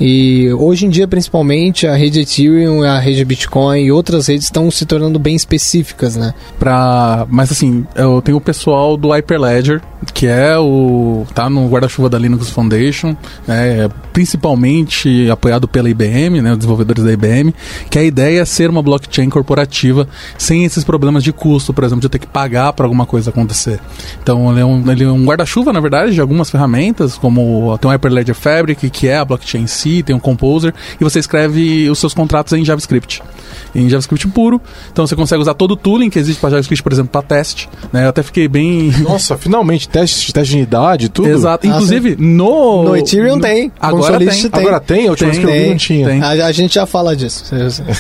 E 0.01 0.53
hoje 0.53 0.87
em 0.87 0.91
dia, 0.91 1.07
principalmente, 1.07 1.87
a 1.87 1.95
rede 1.95 2.21
Ethereum, 2.21 2.83
a 2.83 2.99
rede 2.99 3.25
Bitcoin 3.25 3.85
e 3.85 3.93
outras 3.93 4.27
redes 4.27 4.45
estão 4.47 4.71
se 4.71 4.85
tornando 4.85 5.19
bem 5.19 5.37
específicas, 5.37 6.17
né? 6.17 6.35
Pra... 6.59 7.27
Mas 7.31 7.53
assim, 7.53 7.87
eu 7.95 8.21
tenho 8.21 8.39
o 8.39 8.41
pessoal 8.41 8.97
do 8.97 9.11
Hyperledger, 9.11 9.81
que 10.13 10.27
é 10.27 10.59
o. 10.59 11.25
tá 11.35 11.49
no 11.49 11.69
guarda-chuva 11.69 12.09
da 12.11 12.19
Linux 12.19 12.51
Foundation, 12.51 13.17
né? 13.47 13.89
Principalmente 14.13 15.31
apoiado 15.31 15.67
pela 15.67 15.89
IBM, 15.89 16.43
né? 16.43 16.53
Os 16.53 16.59
desenvolvedores 16.59 17.05
da 17.05 17.13
IBM, 17.13 17.55
que 17.89 17.99
a 17.99 18.03
ideia 18.03 18.41
é 18.41 18.45
ser 18.45 18.69
uma 18.69 18.83
blockchain 18.83 19.29
corporativa 19.31 20.09
sem 20.37 20.65
esses 20.65 20.85
problemas 20.85 21.23
de 21.23 21.33
custo, 21.33 21.73
por 21.73 21.85
exemplo, 21.85 22.01
de 22.01 22.07
eu 22.07 22.11
ter 22.11 22.19
que 22.19 22.27
pagar 22.27 22.73
para 22.73 22.85
alguma 22.85 23.07
coisa 23.07 23.31
acontecer. 23.31 23.81
Então 24.23 24.51
ele 24.51 24.61
é 24.61 24.65
um, 24.65 24.85
é 24.91 25.13
um 25.13 25.25
guarda-chuva, 25.25 25.73
na 25.73 25.81
verdade, 25.81 26.13
de 26.13 26.21
algumas 26.21 26.51
ferramentas, 26.51 27.17
como 27.17 27.77
tem 27.79 27.89
o 27.89 27.93
Hyperledger 27.93 28.35
Fabric, 28.35 28.91
que 28.91 29.09
é 29.09 29.19
a 29.19 29.25
blockchain 29.25 29.63
em 29.63 29.67
si, 29.67 29.84
tem 30.03 30.15
um 30.15 30.19
Composer, 30.19 30.75
e 31.01 31.05
você 31.05 31.19
escreve 31.19 31.89
os 31.91 31.99
seus 31.99 32.15
contratos 32.15 32.53
em 32.53 32.65
JavaScript. 32.65 33.23
Em 33.75 33.89
JavaScript 33.89 34.29
puro. 34.29 34.61
Então 34.93 35.07
você 35.07 35.17
consegue 35.17 35.43
usar 35.43 35.55
todo 35.55 35.73
o 35.73 35.77
tooling 35.77 36.11
que 36.11 36.19
existe 36.19 36.41
para 36.41 36.51
JavaScript, 36.51 36.83
por 36.83 36.93
exemplo, 36.93 37.11
para 37.11 37.23
teste. 37.23 37.69
Né? 37.93 38.05
Eu 38.05 38.09
até 38.09 38.23
fiquei 38.23 38.49
bem. 38.49 38.93
Nossa, 39.03 39.37
finalmente, 39.37 39.89
teste, 39.89 40.33
teste 40.33 40.53
de 40.53 40.57
unidade, 40.59 41.09
tudo. 41.09 41.29
Exato. 41.29 41.67
Ah, 41.67 41.71
Inclusive, 41.71 42.17
no. 42.19 42.85
No 42.85 42.97
Ethereum 42.97 43.39
tem. 43.41 43.73
Agora 43.81 44.19
tem. 44.19 44.29
tem. 44.29 44.51
Agora 44.53 44.81
tem? 44.81 45.07
A 45.07 45.11
última 45.11 45.31
vez 45.31 45.39
que 45.39 45.47
eu 45.47 45.53
vi 45.53 45.59
Tem, 45.59 45.71
não 45.71 45.77
tinha. 45.77 46.09
tem. 46.09 46.23
A, 46.23 46.47
a 46.47 46.53
gente 46.53 46.75
já 46.75 46.87
fala 46.87 47.17
disso. 47.17 47.45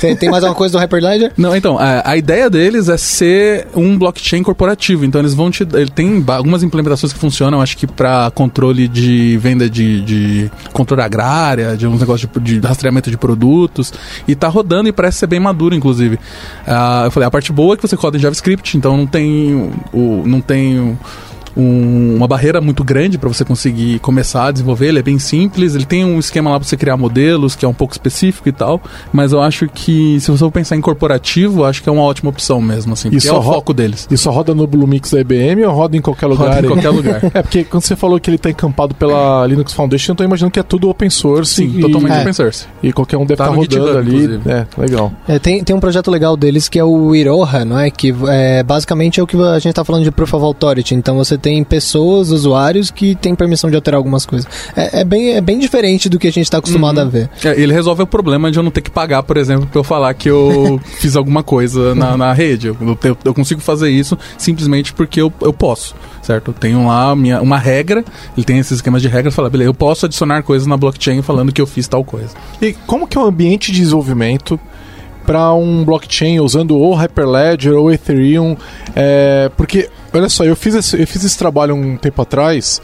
Tem, 0.01 0.16
tem 0.16 0.30
mais 0.30 0.45
alguma 0.45 0.57
coisa 0.57 0.72
do 0.72 0.78
Hyperledger? 0.78 1.32
Não, 1.37 1.55
então, 1.57 1.78
a, 1.78 2.11
a 2.11 2.16
ideia 2.16 2.49
deles 2.49 2.89
é 2.89 2.97
ser 2.97 3.66
um 3.74 3.99
blockchain 3.99 4.43
corporativo. 4.43 5.05
Então, 5.05 5.20
eles 5.20 5.35
vão 5.35 5.51
te. 5.51 5.62
Ele 5.62 5.91
tem 5.91 6.24
algumas 6.28 6.62
implementações 6.62 7.12
que 7.12 7.18
funcionam, 7.18 7.61
acho 7.61 7.76
que 7.76 7.87
para 7.87 8.30
controle 8.32 8.89
de 8.89 9.37
venda 9.39 9.68
de, 9.68 10.03
de 10.03 10.51
controle 10.72 11.03
agrária, 11.03 11.74
de 11.77 11.87
uns 11.87 12.01
negócios 12.01 12.31
de, 12.43 12.61
de 12.61 12.66
rastreamento 12.66 13.11
de 13.11 13.16
produtos. 13.16 13.93
E 14.27 14.35
tá 14.35 14.49
rodando 14.49 14.89
e 14.89 14.93
parece 14.93 15.18
ser 15.18 15.27
bem 15.27 15.41
maduro, 15.41 15.75
inclusive. 15.75 16.18
Ah, 16.66 17.03
eu 17.07 17.11
falei, 17.11 17.27
a 17.27 17.31
parte 17.31 17.53
boa 17.53 17.75
é 17.75 17.77
que 17.77 17.83
você 17.87 17.97
roda 17.97 18.16
em 18.16 18.20
JavaScript, 18.20 18.77
então 18.77 18.97
não 18.97 19.07
tem 19.07 19.70
o. 19.93 20.22
Não 20.27 20.41
tem 20.41 20.79
o- 20.81 20.99
um- 21.57 22.17
uma 22.17 22.27
barreira 22.29 22.61
muito 22.61 22.83
grande 22.85 23.19
para 23.19 23.29
você 23.29 23.45
conseguir 23.45 23.99
começar 24.01 24.47
a 24.49 24.51
desenvolver. 24.51 24.89
Ele 24.89 24.99
é 24.99 25.03
bem 25.03 25.19
simples, 25.19 25.75
ele 25.75 25.85
tem 25.85 26.05
um 26.05 26.19
esquema 26.19 26.51
lá 26.51 26.59
para 26.59 26.69
você 26.69 26.77
criar 26.77 26.97
modelos 26.97 27.55
que 27.55 27.65
é 27.65 27.69
um 27.69 27.75
pouco 27.75 27.93
específico 27.95 28.49
e 28.49 28.53
tal. 28.53 28.81
Mas 29.13 29.33
eu 29.33 29.41
acho 29.41 29.69
que 29.69 30.19
se 30.21 30.31
você 30.31 30.39
for 30.39 30.51
pensar 30.51 30.77
em 30.77 30.81
corporativo, 30.81 31.65
acho 31.65 31.83
que 31.83 31.89
é 31.89 31.93
uma 31.93 32.03
ótima 32.03 32.31
opção 32.31 32.61
mesmo, 32.61 32.93
assim, 32.93 33.09
é 33.13 33.33
o 33.33 33.43
foco 33.43 33.73
deles. 33.75 34.07
E 34.11 34.17
só 34.17 34.31
roda 34.31 34.55
no 34.55 34.67
Bluemix 34.67 35.11
da 35.11 35.21
IBM 35.21 35.65
ou 35.65 35.73
roda 35.73 35.97
em 35.97 36.01
qualquer 36.01 36.27
lugar? 36.27 36.55
Roda 36.55 36.67
em 36.67 36.71
qualquer 36.71 36.91
lugar. 36.91 37.21
É, 37.35 37.43
porque 37.43 37.65
quando 37.65 37.83
você 37.83 37.97
falou 37.97 38.19
que 38.19 38.31
ele 38.31 38.39
tá 38.39 38.51
encampado 38.51 38.95
pela 38.95 39.47
Linux 39.47 39.73
Foundation, 39.73 40.13
eu 40.13 40.17
tô 40.17 40.25
imaginando 40.25 40.51
que 40.53 40.61
é 40.61 40.63
tudo 40.63 40.89
open 40.89 41.11
source. 41.11 41.55
Sim, 41.55 41.73
e, 41.79 41.81
totalmente 41.81 42.13
É. 42.17 42.21
open 42.21 42.33
source. 42.33 42.67
E 42.83 42.93
qualquer 42.93 43.17
um 43.17 43.27
deve 43.27 43.37
Tá 43.37 43.45
estar 43.45 43.55
no 43.57 43.61
rodando 43.63 43.87
GitHub, 43.87 43.99
ali. 43.99 44.17
inclusive. 44.25 44.51
É, 44.51 44.67
legal. 44.79 45.13
É, 45.29 45.39
tem, 45.39 45.63
tem 45.63 45.75
um 45.77 45.81
projeto 45.81 46.11
legal 46.11 46.37
deles 46.37 46.69
que 46.69 46.79
é 46.79 46.85
o 46.85 47.15
Iroha, 47.15 47.65
não 47.65 47.79
é? 47.79 47.91
Que 47.91 48.15
é, 48.29 48.63
basicamente 48.63 49.21
é 49.21 49.23
o 49.23 49.27
que 49.27 49.37
a 49.37 49.59
gente 49.59 49.75
tá 49.75 49.85
falando 49.85 50.05
de 50.05 50.11
Proof 50.11 50.35
of 50.35 50.45
Authority. 50.45 50.95
Então 50.95 51.17
você 51.17 51.37
tem 51.45 51.63
pessoas, 51.63 52.31
usuários, 52.31 52.91
que 52.91 53.15
têm 53.15 53.35
permissão 53.35 53.69
de 53.69 53.77
alterar 53.77 53.99
algumas 53.99 54.25
coisas. 54.25 54.49
É, 54.75 55.01
é 55.01 55.05
bem, 55.05 55.33
é 55.35 55.41
bem 55.43 55.59
diferente 55.59 56.09
do 56.09 56.19
que 56.19 56.27
a 56.27 56.33
gente 56.33 56.51
tá 56.51 56.57
acostumado 56.57 56.99
a 56.99 57.05
ver. 57.05 57.29
É, 57.45 57.61
ele 57.61 57.71
resolve 57.71 58.03
o 58.03 58.07
problema 58.07 58.51
de 58.51 58.59
eu 58.59 58.63
não 58.63 58.71
ter 58.71 58.81
que 58.81 58.91
pagar, 58.91 59.23
por 59.23 59.37
exemplo, 59.37 59.67
pra 59.67 59.79
eu 59.79 59.85
falar 59.85 60.15
que 60.15 60.31
eu 60.31 60.81
fiz 60.99 61.17
alguma 61.17 61.43
coisa 61.43 61.95
na, 61.95 62.17
na 62.17 62.33
rede. 62.33 62.69
Eu, 62.69 62.77
eu- 63.05 63.19
eu 63.27 63.35
consigo 63.35 63.61
fazer 63.61 63.91
isso 63.91 64.17
simplesmente 64.39 64.95
porque 64.95 65.21
eu, 65.21 65.31
eu 65.43 65.53
posso, 65.53 65.95
certo? 66.23 66.49
Eu 66.49 66.55
tenho 66.55 66.87
lá 66.87 67.15
minha, 67.15 67.43
uma 67.43 67.59
regra, 67.59 68.03
ele 68.35 68.47
tem 68.47 68.59
esses 68.59 68.73
esquemas 68.79 69.03
de 69.03 69.09
regras, 69.09 69.35
fala, 69.35 69.51
beleza, 69.51 69.69
eu 69.69 69.75
posso 69.75 70.07
adicionar 70.07 70.43
coisas 70.43 70.67
na 70.67 70.79
blockchain 70.79 71.21
falando 71.21 71.53
que 71.53 71.61
eu 71.61 71.67
fiz 71.67 71.87
tal 71.87 72.03
coisa. 72.03 72.31
E 72.63 72.73
como 72.87 73.07
que 73.07 73.19
é 73.19 73.21
o 73.21 73.25
ambiente 73.27 73.71
de 73.71 73.81
desenvolvimento 73.81 74.59
para 75.25 75.53
um 75.55 75.85
blockchain 75.85 76.39
usando 76.41 76.79
ou 76.79 76.95
Hyperledger 76.95 77.75
ou 77.75 77.91
Ethereum? 77.93 78.57
É, 78.95 79.51
porque, 79.57 79.89
olha 80.12 80.29
só, 80.29 80.45
eu 80.45 80.55
fiz, 80.55 80.75
esse, 80.75 81.01
eu 81.01 81.07
fiz 81.07 81.25
esse 81.25 81.37
trabalho 81.37 81.75
um 81.75 81.97
tempo 81.97 82.20
atrás 82.22 82.81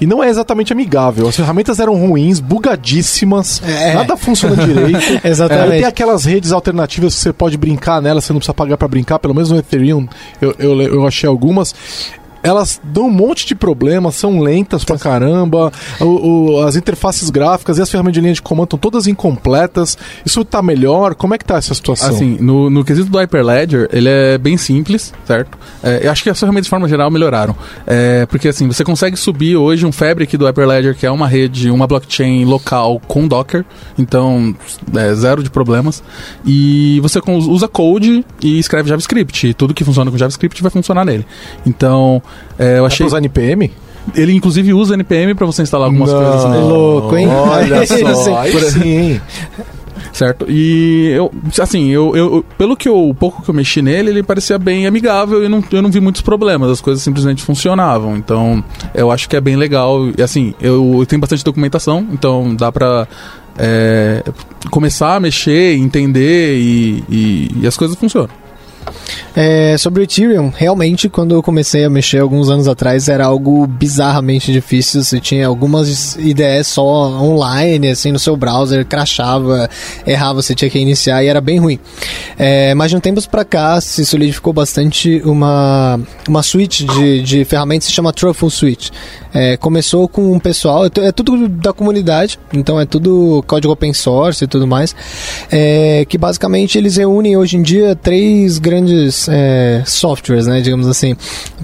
e 0.00 0.06
não 0.06 0.24
é 0.24 0.30
exatamente 0.30 0.72
amigável. 0.72 1.28
As 1.28 1.36
ferramentas 1.36 1.78
eram 1.78 1.94
ruins, 1.94 2.40
bugadíssimas, 2.40 3.62
É. 3.62 3.92
nada 3.92 4.16
funciona 4.16 4.56
direito. 4.56 4.98
Exatamente. 5.22 5.72
Aí 5.72 5.78
tem 5.80 5.84
aquelas 5.88 6.24
redes 6.24 6.52
alternativas 6.52 7.14
que 7.14 7.20
você 7.20 7.32
pode 7.32 7.58
brincar 7.58 8.00
nelas, 8.00 8.24
você 8.24 8.32
não 8.32 8.40
precisa 8.40 8.54
pagar 8.54 8.78
para 8.78 8.88
brincar, 8.88 9.18
pelo 9.18 9.34
menos 9.34 9.50
no 9.50 9.58
Ethereum 9.58 10.06
eu, 10.40 10.54
eu, 10.58 10.80
eu 10.80 11.06
achei 11.06 11.28
algumas. 11.28 11.74
Elas 12.42 12.80
dão 12.82 13.06
um 13.06 13.10
monte 13.10 13.46
de 13.46 13.54
problemas, 13.54 14.14
são 14.14 14.40
lentas 14.40 14.84
pra 14.84 14.96
caramba, 14.98 15.72
o- 16.00 16.04
o- 16.56 16.62
as 16.64 16.76
interfaces 16.76 17.28
gráficas 17.30 17.78
e 17.78 17.82
as 17.82 17.90
ferramentas 17.90 18.14
de 18.14 18.20
linha 18.20 18.32
de 18.34 18.42
comando 18.42 18.64
estão 18.64 18.78
todas 18.78 19.06
incompletas. 19.06 19.98
Isso 20.24 20.44
tá 20.44 20.62
melhor? 20.62 21.14
Como 21.14 21.34
é 21.34 21.38
que 21.38 21.44
tá 21.44 21.56
essa 21.56 21.74
situação? 21.74 22.08
Assim, 22.10 22.36
no, 22.40 22.70
no 22.70 22.84
quesito 22.84 23.10
do 23.10 23.18
Hyperledger, 23.18 23.88
ele 23.92 24.08
é 24.08 24.38
bem 24.38 24.56
simples, 24.56 25.12
certo? 25.26 25.58
É, 25.82 26.06
eu 26.06 26.10
acho 26.10 26.22
que 26.22 26.30
as 26.30 26.38
ferramentas 26.38 26.66
de 26.66 26.70
forma 26.70 26.88
geral 26.88 27.10
melhoraram. 27.10 27.54
É, 27.86 28.26
porque 28.26 28.48
assim, 28.48 28.66
você 28.66 28.84
consegue 28.84 29.16
subir 29.16 29.56
hoje 29.56 29.84
um 29.84 29.92
Fabric 29.92 30.36
do 30.36 30.46
Hyperledger, 30.46 30.96
que 30.96 31.06
é 31.06 31.10
uma 31.10 31.26
rede, 31.28 31.70
uma 31.70 31.86
blockchain 31.86 32.44
local 32.44 33.00
com 33.06 33.28
Docker, 33.28 33.64
então 33.98 34.54
é, 34.96 35.14
zero 35.14 35.42
de 35.42 35.50
problemas. 35.50 36.02
E 36.44 36.98
você 37.00 37.20
usa 37.26 37.68
code 37.68 38.24
e 38.42 38.58
escreve 38.58 38.88
JavaScript. 38.88 39.46
E 39.48 39.54
tudo 39.54 39.74
que 39.74 39.84
funciona 39.84 40.10
com 40.10 40.16
JavaScript 40.18 40.62
vai 40.62 40.70
funcionar 40.70 41.04
nele. 41.04 41.26
Então, 41.66 42.22
é, 42.58 42.78
eu 42.78 42.84
achei. 42.86 43.06
usar 43.06 43.18
NPM? 43.18 43.70
Ele 44.14 44.32
inclusive 44.34 44.72
usa 44.72 44.94
NPM 44.94 45.34
para 45.34 45.46
você 45.46 45.62
instalar 45.62 45.86
algumas 45.86 46.10
coisas 46.12 46.44
nele. 46.50 46.62
louco, 46.68 47.16
hein? 47.16 47.28
Olha 47.28 47.86
só, 48.14 48.38
aí 48.38 48.52
sim, 48.70 48.82
hein? 48.88 49.20
Certo? 50.12 50.46
E 50.48 51.10
eu, 51.14 51.30
assim, 51.60 51.88
eu, 51.90 52.16
eu- 52.16 52.44
pelo 52.58 52.76
que 52.76 52.88
eu, 52.88 53.08
o 53.08 53.14
pouco 53.14 53.42
que 53.42 53.50
eu 53.50 53.54
mexi 53.54 53.80
nele, 53.80 54.10
ele 54.10 54.22
parecia 54.22 54.58
bem 54.58 54.86
amigável 54.86 55.44
e 55.44 55.48
não, 55.48 55.62
eu 55.70 55.80
não 55.82 55.90
vi 55.90 56.00
muitos 56.00 56.20
problemas, 56.22 56.70
as 56.70 56.80
coisas 56.80 57.02
simplesmente 57.02 57.42
funcionavam. 57.42 58.16
Então, 58.16 58.64
eu 58.94 59.10
acho 59.10 59.28
que 59.28 59.36
é 59.36 59.40
bem 59.40 59.54
legal. 59.56 60.00
E 60.18 60.22
assim, 60.22 60.52
eu, 60.60 60.96
eu 60.98 61.06
tenho 61.06 61.20
bastante 61.20 61.44
documentação, 61.44 62.04
então 62.10 62.54
dá 62.56 62.72
pra 62.72 63.06
é, 63.56 64.24
começar 64.70 65.14
a 65.16 65.20
mexer, 65.20 65.76
entender 65.76 66.56
e, 66.56 67.04
e- 67.08 67.50
e 67.62 67.66
as 67.66 67.76
coisas 67.76 67.96
funcionam. 67.96 68.30
É, 69.34 69.76
sobre 69.78 70.02
o 70.02 70.04
Ethereum, 70.04 70.52
realmente, 70.54 71.08
quando 71.08 71.34
eu 71.34 71.42
comecei 71.42 71.84
a 71.84 71.90
mexer 71.90 72.18
alguns 72.18 72.48
anos 72.48 72.66
atrás, 72.66 73.08
era 73.08 73.26
algo 73.26 73.66
bizarramente 73.66 74.52
difícil. 74.52 75.02
Você 75.02 75.20
tinha 75.20 75.46
algumas 75.46 76.16
IDEs 76.16 76.66
só 76.66 76.82
online, 76.82 77.88
assim, 77.88 78.10
no 78.10 78.18
seu 78.18 78.36
browser, 78.36 78.84
crashava, 78.84 79.70
errava, 80.06 80.42
você 80.42 80.54
tinha 80.54 80.70
que 80.70 80.78
iniciar 80.78 81.22
e 81.22 81.28
era 81.28 81.40
bem 81.40 81.58
ruim. 81.58 81.78
É, 82.38 82.74
mas 82.74 82.90
de 82.90 82.96
um 82.96 83.00
tempos 83.00 83.26
pra 83.26 83.44
cá, 83.44 83.80
se 83.80 84.04
solidificou 84.04 84.52
bastante 84.52 85.22
uma, 85.24 86.00
uma 86.28 86.42
suite 86.42 86.84
de, 86.84 87.22
de 87.22 87.44
ferramentas 87.44 87.86
que 87.86 87.90
se 87.90 87.96
chama 87.96 88.12
Truffle 88.12 88.50
Suite. 88.50 88.90
É, 89.32 89.56
começou 89.56 90.08
com 90.08 90.32
um 90.32 90.40
pessoal, 90.40 90.86
é 90.86 90.90
é 91.00 91.12
tudo 91.12 91.48
da 91.48 91.72
comunidade, 91.72 92.38
então 92.52 92.80
é 92.80 92.84
tudo 92.84 93.42
código 93.46 93.72
open 93.72 93.92
source 93.92 94.44
e 94.44 94.46
tudo 94.46 94.66
mais, 94.66 94.94
é, 95.50 96.04
que 96.08 96.18
basicamente 96.18 96.76
eles 96.76 96.96
reúnem 96.96 97.36
hoje 97.36 97.56
em 97.56 97.62
dia 97.62 97.94
três 97.94 98.58
grandes 98.58 98.69
é, 99.28 99.82
softwares, 99.86 100.46
né, 100.46 100.60
digamos 100.60 100.86
assim. 100.86 101.14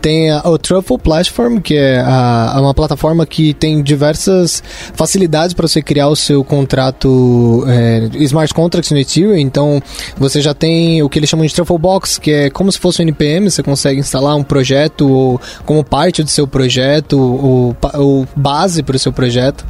Tem 0.01 0.31
a, 0.31 0.43
o 0.49 0.59
Truffle 0.59 0.99
Platform, 0.99 1.59
que 1.59 1.75
é 1.77 2.01
a- 2.01 2.57
uma 2.61 2.75
plataforma 2.75 3.25
que 3.27 3.55
tem 3.55 3.83
diversas 3.83 4.63
facilidades 4.95 5.55
para 5.55 5.67
você 5.69 5.81
criar 5.83 6.09
o 6.09 6.17
seu 6.17 6.43
contrato 6.45 7.65
é, 7.69 8.09
smart 8.25 8.53
contracts 8.55 8.91
no 8.91 8.99
Ethereum, 8.99 9.37
então 9.37 9.81
você 10.17 10.41
já 10.41 10.55
tem 10.55 11.03
o 11.03 11.09
que 11.09 11.19
eles 11.19 11.29
chamam 11.31 11.47
de 11.47 11.55
Truffle 11.55 11.79
Box, 11.79 12.19
que 12.19 12.31
é 12.31 12.51
como 12.51 12.71
se 12.71 12.79
fosse 12.79 13.01
um 13.01 13.05
NPM, 13.05 13.51
você 13.51 13.63
consegue 13.63 14.01
instalar 14.01 14.37
um 14.37 14.43
projeto 14.45 15.09
ou 15.11 15.41
como 15.65 15.85
parte 15.85 16.23
do 16.23 16.31
seu 16.31 16.47
projeto, 16.47 17.19
ou, 17.19 17.77
ou 17.95 18.27
base 18.37 18.83
para 18.83 18.97
o 18.97 18.99
seu 18.99 19.13
projeto. 19.13 19.65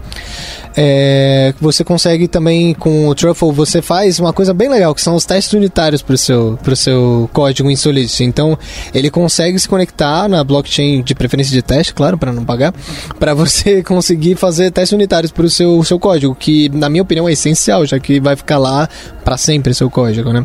É, 0.77 1.55
você 1.59 1.83
consegue 1.83 2.29
também 2.29 2.75
com 2.75 3.09
o 3.09 3.15
Truffle, 3.15 3.51
você 3.51 3.81
faz 3.81 4.21
uma 4.21 4.33
coisa 4.33 4.53
bem 4.53 4.69
legal, 4.69 4.95
que 4.95 5.01
são 5.01 5.15
os 5.15 5.25
testes 5.25 5.55
unitários 5.55 6.03
para 6.03 6.15
o 6.15 6.19
seu, 6.19 6.59
seu 6.75 7.31
código 7.33 7.71
em 7.71 7.77
Solidity. 7.77 8.25
Então, 8.25 8.59
ele 8.93 9.09
consegue 9.09 9.59
se 9.59 9.67
conectar 9.67 10.29
na 10.29 10.45
blockchain 10.45 11.03
de 11.03 11.15
preferência 11.15 11.53
de 11.53 11.63
teste, 11.63 11.95
claro, 11.95 12.19
para 12.19 12.31
não 12.31 12.45
pagar, 12.45 12.75
para 13.19 13.33
você 13.33 13.81
conseguir 13.85 14.37
fazer 14.37 14.71
testes 14.71 14.93
unitários 14.93 15.33
para 15.33 15.47
o 15.47 15.51
seu, 15.51 15.83
seu 15.83 15.99
código, 15.99 16.35
que 16.35 16.69
na 16.69 16.91
minha 16.91 17.03
opinião 17.03 17.27
é 17.27 17.33
essencial, 17.33 17.87
já 17.87 17.99
que 17.99 18.21
vai 18.21 18.37
ficar 18.37 18.59
lá 18.59 18.87
para 19.25 19.39
sempre 19.39 19.73
seu 19.73 19.89
código, 19.89 20.31
né? 20.31 20.45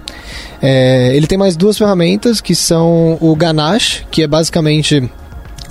É, 0.61 1.15
ele 1.15 1.27
tem 1.27 1.37
mais 1.37 1.57
duas 1.57 1.77
ferramentas 1.77 2.39
que 2.39 2.55
são 2.55 3.17
o 3.19 3.35
Ganache, 3.35 4.05
que 4.09 4.23
é 4.23 4.27
basicamente 4.27 5.11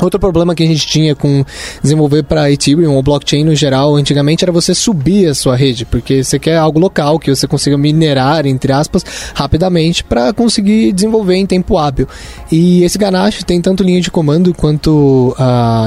Outro 0.01 0.19
problema 0.19 0.55
que 0.55 0.63
a 0.63 0.67
gente 0.67 0.87
tinha 0.87 1.15
com 1.15 1.45
desenvolver 1.83 2.23
para 2.23 2.51
Ethereum 2.51 2.95
ou 2.95 3.03
blockchain 3.03 3.45
no 3.45 3.55
geral, 3.55 3.97
antigamente 3.97 4.45
era 4.45 4.53
você 4.53 4.75
subir 4.75 5.29
a 5.29 5.35
sua 5.35 5.57
rede, 5.57 5.85
porque 5.85 6.25
você 6.25 6.39
quer 6.39 6.57
algo 6.57 6.79
local 6.79 7.19
que 7.19 7.35
você 7.35 7.47
consiga 7.47 7.77
minerar, 7.77 8.47
entre 8.47 8.73
aspas, 8.73 9.05
rapidamente 9.35 10.03
para 10.05 10.33
conseguir 10.33 10.93
desenvolver 10.93 11.37
em 11.37 11.47
tempo 11.47 11.79
hábil. 11.79 12.09
E 12.51 12.83
esse 12.83 12.99
Ganache 12.99 13.45
tem 13.45 13.61
tanto 13.61 13.83
linha 13.83 14.01
de 14.01 14.11
comando 14.11 14.55
quanto 14.55 15.35
a, 15.39 15.87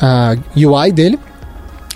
a, 0.00 0.32
a 0.32 0.36
UI 0.56 0.92
dele. 0.92 1.18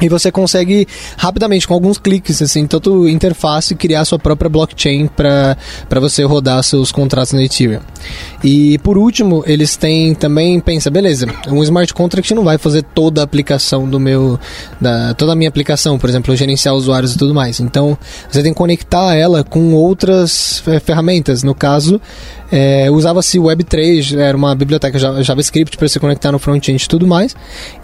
E 0.00 0.08
você 0.08 0.32
consegue 0.32 0.86
rapidamente, 1.16 1.66
com 1.66 1.74
alguns 1.74 1.98
cliques, 1.98 2.40
assim, 2.40 2.66
tanto 2.66 3.08
interface, 3.08 3.74
criar 3.74 4.04
sua 4.04 4.18
própria 4.18 4.48
blockchain 4.48 5.06
para 5.08 5.56
você 6.00 6.24
rodar 6.24 6.62
seus 6.62 6.90
contratos 6.90 7.32
na 7.32 7.42
Ethereum. 7.42 7.80
E 8.42 8.78
por 8.78 8.96
último, 8.96 9.44
eles 9.46 9.76
têm 9.76 10.14
também, 10.14 10.58
pensa, 10.60 10.90
beleza, 10.90 11.26
um 11.48 11.62
smart 11.62 11.92
contract 11.92 12.34
não 12.34 12.44
vai 12.44 12.56
fazer 12.58 12.82
toda 12.82 13.20
a 13.20 13.24
aplicação 13.24 13.88
do 13.88 14.00
meu, 14.00 14.38
da, 14.80 15.14
toda 15.14 15.32
a 15.32 15.34
minha 15.34 15.48
aplicação, 15.48 15.98
por 15.98 16.08
exemplo, 16.08 16.34
gerenciar 16.34 16.74
usuários 16.74 17.14
e 17.14 17.18
tudo 17.18 17.34
mais. 17.34 17.60
Então, 17.60 17.96
você 18.30 18.42
tem 18.42 18.52
que 18.52 18.58
conectar 18.58 19.14
ela 19.14 19.44
com 19.44 19.74
outras 19.74 20.62
ferramentas. 20.84 21.42
No 21.42 21.54
caso, 21.54 22.00
é, 22.50 22.90
usava-se 22.90 23.38
Web3, 23.38 24.18
era 24.18 24.36
uma 24.36 24.54
biblioteca 24.54 24.98
JavaScript 25.22 25.76
para 25.76 25.88
se 25.88 26.00
conectar 26.00 26.32
no 26.32 26.38
front-end 26.38 26.82
e 26.82 26.88
tudo 26.88 27.06
mais. 27.06 27.34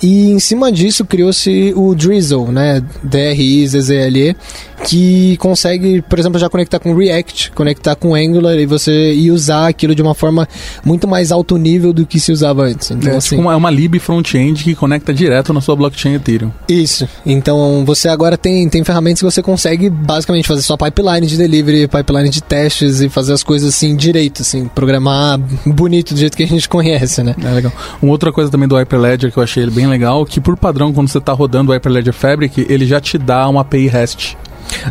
E 0.03 0.31
em 0.31 0.39
cima 0.39 0.73
disso 0.73 1.05
criou-se 1.05 1.73
o 1.77 1.95
Drizzle, 1.95 2.51
né? 2.51 2.83
D-R-I-Z-Z-L-E, 3.03 4.37
que 4.85 5.37
consegue, 5.39 6.03
por 6.03 6.19
exemplo, 6.19 6.39
já 6.39 6.49
conectar 6.49 6.79
com 6.79 6.95
React, 6.95 7.53
conectar 7.53 7.95
com 7.95 8.15
Angular 8.15 8.59
e 8.59 8.67
você 8.67 9.15
e 9.15 9.31
usar 9.31 9.69
aquilo 9.69 9.95
de 9.95 10.03
uma 10.03 10.15
forma 10.15 10.49
muito 10.85 11.09
mais 11.09 11.33
alto 11.33 11.57
nível 11.57 11.93
do 11.93 12.07
que 12.07 12.21
se 12.21 12.33
usava 12.33 12.65
antes. 12.65 12.91
Então, 12.91 13.13
é, 13.13 13.17
assim, 13.17 13.31
tipo 13.31 13.43
uma, 13.43 13.53
é 13.53 13.57
uma 13.57 13.71
lib 13.71 13.99
front-end 13.99 14.63
que 14.63 14.75
conecta 14.75 15.13
direto 15.13 15.53
na 15.53 15.61
sua 15.61 15.77
blockchain 15.77 16.15
Ethereum. 16.15 16.51
Isso. 16.69 17.09
Então 17.25 17.85
você 17.85 18.09
agora 18.09 18.37
tem, 18.37 18.69
tem 18.69 18.85
ferramentas 18.85 19.21
que 19.21 19.25
você 19.25 19.43
consegue 19.43 19.89
basicamente 19.91 20.47
fazer 20.47 20.63
sua 20.63 20.77
pipeline 20.77 21.27
de 21.27 21.37
delivery, 21.37 21.89
pipeline 21.89 22.29
de 22.29 22.43
testes 22.43 23.01
e 23.01 23.09
fazer 23.09 23.33
as 23.33 23.43
coisas 23.43 23.75
assim 23.75 23.97
direito, 23.97 24.43
assim, 24.43 24.67
programar 24.67 25.39
bonito 25.65 26.15
do 26.15 26.21
jeito 26.21 26.37
que 26.37 26.43
a 26.43 26.49
gente 26.49 26.69
conhece, 26.71 27.23
né? 27.23 27.35
É 27.43 27.51
legal. 27.51 27.73
Uma 28.01 28.13
outra 28.13 28.33
coisa 28.33 28.51
também 28.51 28.69
do 28.69 28.77
Hyperledger 28.77 29.33
que 29.33 29.39
eu 29.39 29.43
achei 29.43 29.69
bem 29.69 29.87
legal, 29.87 30.25
que 30.25 30.41
por 30.41 30.57
padrão 30.57 30.93
quando 30.93 31.09
você 31.09 31.19
está 31.19 31.33
rodando 31.33 31.73
o 31.73 31.75
Hyperledger 31.75 32.13
Fabric, 32.13 32.67
ele 32.69 32.87
já 32.87 33.01
te 33.01 33.19
dá 33.19 33.49
uma 33.49 33.63
API 33.63 33.89
REST 33.89 34.37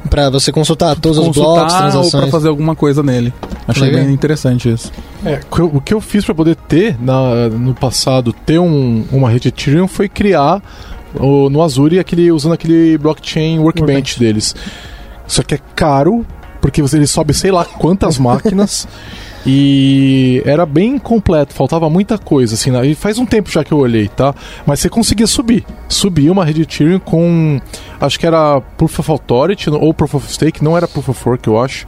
para 0.10 0.30
você 0.30 0.52
consultar 0.52 0.96
todos 0.96 1.18
consultar 1.18 1.40
os 1.40 1.56
blocos, 1.56 1.74
transações. 1.74 2.14
ou 2.14 2.22
para 2.22 2.30
fazer 2.30 2.50
alguma 2.50 2.76
coisa 2.76 3.02
nele. 3.04 3.34
Achei 3.68 3.88
Legal. 3.88 4.04
bem 4.04 4.14
interessante 4.14 4.72
isso. 4.72 4.92
É, 5.26 5.40
o 5.60 5.82
que 5.82 5.94
eu 5.94 6.02
fiz 6.02 6.24
para 6.24 6.36
poder 6.36 6.56
ter 6.56 6.98
na, 7.02 7.50
no 7.50 7.74
passado 7.74 8.34
ter 8.34 8.60
um, 8.60 9.06
uma 9.12 9.30
rede 9.30 9.48
Ethereum 9.48 9.88
foi 9.88 10.08
criar 10.08 10.62
o, 11.20 11.50
no 11.50 11.62
Azure 11.62 12.00
aquele 12.00 12.32
usando 12.32 12.54
aquele 12.54 12.98
blockchain 12.98 13.60
workbench, 13.60 13.90
workbench. 13.92 14.20
deles. 14.20 14.56
Só 15.28 15.42
que 15.42 15.56
é 15.56 15.60
caro 15.76 16.26
porque 16.62 16.82
você 16.82 16.98
ele 16.98 17.08
sobe 17.08 17.34
sei 17.34 17.52
lá 17.52 17.66
quantas 17.66 18.18
máquinas. 18.20 18.88
E 19.46 20.42
era 20.46 20.66
bem 20.66 20.98
completo, 20.98 21.54
faltava 21.54 21.90
muita 21.90 22.18
coisa, 22.18 22.56
assim, 22.56 22.72
né? 22.72 22.86
e 22.88 22.96
faz 22.96 23.20
um 23.20 23.26
tempo 23.26 23.52
já 23.52 23.64
que 23.64 23.72
eu 23.72 23.78
olhei, 23.78 24.08
tá? 24.08 24.34
Mas 24.66 24.80
você 24.80 24.90
conseguia 24.90 25.28
subir. 25.28 25.64
Subir 25.88 26.32
uma 26.32 26.44
rede 26.44 26.64
Ethereum 26.64 27.00
com, 27.00 27.62
acho 28.02 28.20
que 28.20 28.26
era 28.26 28.60
Proof 28.76 29.00
of 29.00 29.12
Authority 29.12 29.70
ou 29.70 29.94
Proof 29.94 30.16
of 30.16 30.34
Stake, 30.34 30.64
não 30.64 30.76
era 30.76 30.88
Proof 30.88 31.10
of 31.10 31.30
Work, 31.30 31.48
eu 31.48 31.60
acho. 31.60 31.86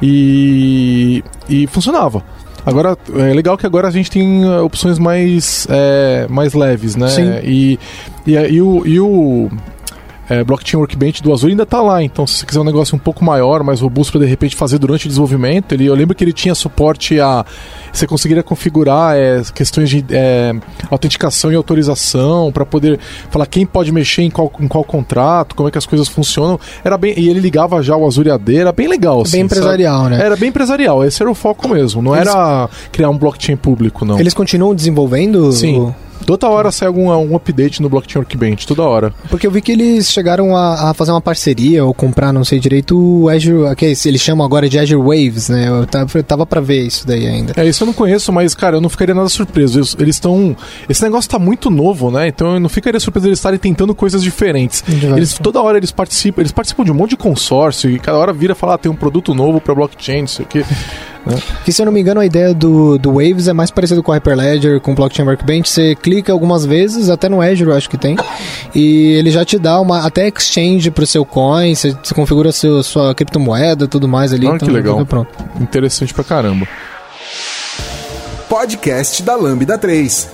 E, 0.00 1.22
e 1.48 1.66
funcionava. 1.66 2.24
Agora, 2.64 2.96
é 3.14 3.32
legal 3.32 3.56
que 3.56 3.66
agora 3.66 3.88
a 3.88 3.90
gente 3.90 4.10
tem 4.10 4.44
uh, 4.44 4.64
opções 4.64 4.98
mais, 4.98 5.66
é, 5.70 6.26
mais 6.28 6.54
leves, 6.54 6.94
né? 6.94 7.08
Sim. 7.08 7.40
E, 7.42 7.78
e, 8.26 8.32
e, 8.32 8.62
o, 8.62 8.86
e 8.86 9.00
o 9.00 9.50
é, 10.30 10.44
Blockchain 10.44 10.78
Workbench 10.78 11.20
do 11.24 11.32
Azure 11.32 11.50
ainda 11.50 11.64
está 11.64 11.82
lá. 11.82 12.00
Então, 12.04 12.24
se 12.24 12.38
você 12.38 12.46
quiser 12.46 12.60
um 12.60 12.64
negócio 12.64 12.94
um 12.94 12.98
pouco 13.00 13.24
maior, 13.24 13.64
mais 13.64 13.80
robusto 13.80 14.12
para 14.12 14.20
de 14.20 14.26
repente 14.26 14.54
fazer 14.54 14.78
durante 14.78 15.06
o 15.06 15.08
desenvolvimento, 15.08 15.72
ele, 15.72 15.86
eu 15.86 15.94
lembro 15.94 16.14
que 16.14 16.22
ele 16.22 16.32
tinha 16.32 16.54
suporte 16.54 17.18
a. 17.18 17.44
Você 17.92 18.06
conseguiria 18.06 18.42
configurar 18.44 19.16
é, 19.16 19.42
questões 19.52 19.90
de 19.90 20.04
é, 20.10 20.54
autenticação 20.88 21.50
e 21.50 21.56
autorização 21.56 22.52
para 22.52 22.64
poder 22.64 23.00
falar 23.28 23.46
quem 23.46 23.66
pode 23.66 23.90
mexer 23.90 24.22
em 24.22 24.30
qual, 24.30 24.52
em 24.60 24.68
qual 24.68 24.84
contrato, 24.84 25.56
como 25.56 25.68
é 25.68 25.72
que 25.72 25.78
as 25.78 25.86
coisas 25.86 26.06
funcionam. 26.06 26.60
Era 26.84 26.96
bem 26.96 27.12
e 27.16 27.28
ele 27.28 27.40
ligava 27.40 27.82
já 27.82 27.96
o 27.96 28.06
Azure 28.06 28.30
AD, 28.30 28.56
era 28.56 28.70
bem 28.70 28.86
legal. 28.86 29.22
Assim, 29.22 29.38
bem 29.38 29.40
empresarial, 29.46 30.04
sabe? 30.04 30.16
né? 30.16 30.24
Era 30.24 30.36
bem 30.36 30.50
empresarial. 30.50 31.04
Esse 31.04 31.20
era 31.20 31.30
o 31.30 31.34
foco 31.34 31.68
mesmo. 31.68 32.00
Não 32.00 32.14
Eles... 32.14 32.28
era 32.28 32.68
criar 32.92 33.10
um 33.10 33.18
blockchain 33.18 33.56
público, 33.56 34.04
não. 34.04 34.20
Eles 34.20 34.32
continuam 34.32 34.76
desenvolvendo? 34.76 35.50
Sim. 35.50 35.80
O... 35.80 35.94
Toda 36.30 36.48
hora 36.48 36.70
sai 36.70 36.86
algum 36.86 37.10
um 37.10 37.34
update 37.34 37.82
no 37.82 37.88
Blockchain 37.88 38.20
Workbench, 38.20 38.64
toda 38.64 38.84
hora. 38.84 39.12
Porque 39.28 39.44
eu 39.44 39.50
vi 39.50 39.60
que 39.60 39.72
eles 39.72 40.12
chegaram 40.12 40.56
a, 40.56 40.90
a 40.90 40.94
fazer 40.94 41.10
uma 41.10 41.20
parceria 41.20 41.84
ou 41.84 41.92
comprar, 41.92 42.32
não 42.32 42.44
sei 42.44 42.60
direito, 42.60 42.96
o 42.96 43.28
Azure, 43.28 43.74
que 43.74 43.84
eles 43.84 44.20
chamam 44.20 44.46
agora 44.46 44.68
de 44.68 44.78
Azure 44.78 45.02
Waves, 45.02 45.48
né? 45.48 45.68
Eu 45.68 45.84
tava, 45.88 46.08
eu 46.14 46.22
tava 46.22 46.46
pra 46.46 46.60
ver 46.60 46.86
isso 46.86 47.04
daí 47.04 47.26
ainda. 47.26 47.52
É, 47.56 47.66
isso 47.66 47.82
eu 47.82 47.86
não 47.86 47.92
conheço, 47.92 48.32
mas, 48.32 48.54
cara, 48.54 48.76
eu 48.76 48.80
não 48.80 48.88
ficaria 48.88 49.12
nada 49.12 49.28
surpreso. 49.28 49.80
Eles 49.98 50.14
estão. 50.14 50.56
Esse 50.88 51.02
negócio 51.02 51.28
tá 51.28 51.36
muito 51.36 51.68
novo, 51.68 52.12
né? 52.12 52.28
Então 52.28 52.54
eu 52.54 52.60
não 52.60 52.68
ficaria 52.68 53.00
surpreso 53.00 53.26
eles 53.26 53.40
estarem 53.40 53.58
tentando 53.58 53.92
coisas 53.92 54.22
diferentes. 54.22 54.84
Eles, 54.88 55.36
toda 55.36 55.60
hora 55.60 55.78
eles 55.78 55.90
participam, 55.90 56.42
eles 56.42 56.52
participam 56.52 56.84
de 56.84 56.92
um 56.92 56.94
monte 56.94 57.10
de 57.10 57.16
consórcio 57.16 57.90
e 57.90 57.98
cada 57.98 58.16
hora 58.16 58.32
vira 58.32 58.54
falar, 58.54 58.74
ah, 58.74 58.78
tem 58.78 58.92
um 58.92 58.94
produto 58.94 59.34
novo 59.34 59.60
pra 59.60 59.74
blockchain, 59.74 60.20
não 60.20 60.28
sei 60.28 60.44
o 60.44 60.48
quê. 60.48 60.64
Né? 61.26 61.38
Que 61.64 61.72
se 61.72 61.82
eu 61.82 61.86
não 61.86 61.92
me 61.92 62.00
engano, 62.00 62.20
a 62.20 62.26
ideia 62.26 62.54
do, 62.54 62.98
do 62.98 63.14
Waves 63.14 63.48
é 63.48 63.52
mais 63.52 63.70
parecido 63.70 64.02
com 64.02 64.10
o 64.10 64.14
Hyperledger, 64.14 64.80
com 64.80 64.92
o 64.92 64.94
Blockchain 64.94 65.26
Workbench. 65.26 65.68
Você 65.68 65.94
clica 65.94 66.32
algumas 66.32 66.64
vezes, 66.64 67.10
até 67.10 67.28
no 67.28 67.40
Azure 67.40 67.70
eu 67.70 67.76
acho 67.76 67.90
que 67.90 67.98
tem, 67.98 68.16
e 68.74 69.12
ele 69.12 69.30
já 69.30 69.44
te 69.44 69.58
dá 69.58 69.80
uma 69.80 70.06
até 70.06 70.28
exchange 70.28 70.90
pro 70.90 71.06
seu 71.06 71.24
coin, 71.24 71.74
você, 71.74 71.96
você 72.02 72.14
configura 72.14 72.52
seu, 72.52 72.82
sua 72.82 73.14
criptomoeda 73.14 73.86
tudo 73.86 74.08
mais 74.08 74.32
ali. 74.32 74.46
Olha 74.46 74.56
então, 74.56 74.68
que 74.68 74.74
legal. 74.74 75.04
Pronto. 75.04 75.28
Interessante 75.60 76.14
pra 76.14 76.24
caramba. 76.24 76.66
Podcast 78.48 79.22
da 79.22 79.36
Lambda 79.36 79.78
3. 79.78 80.30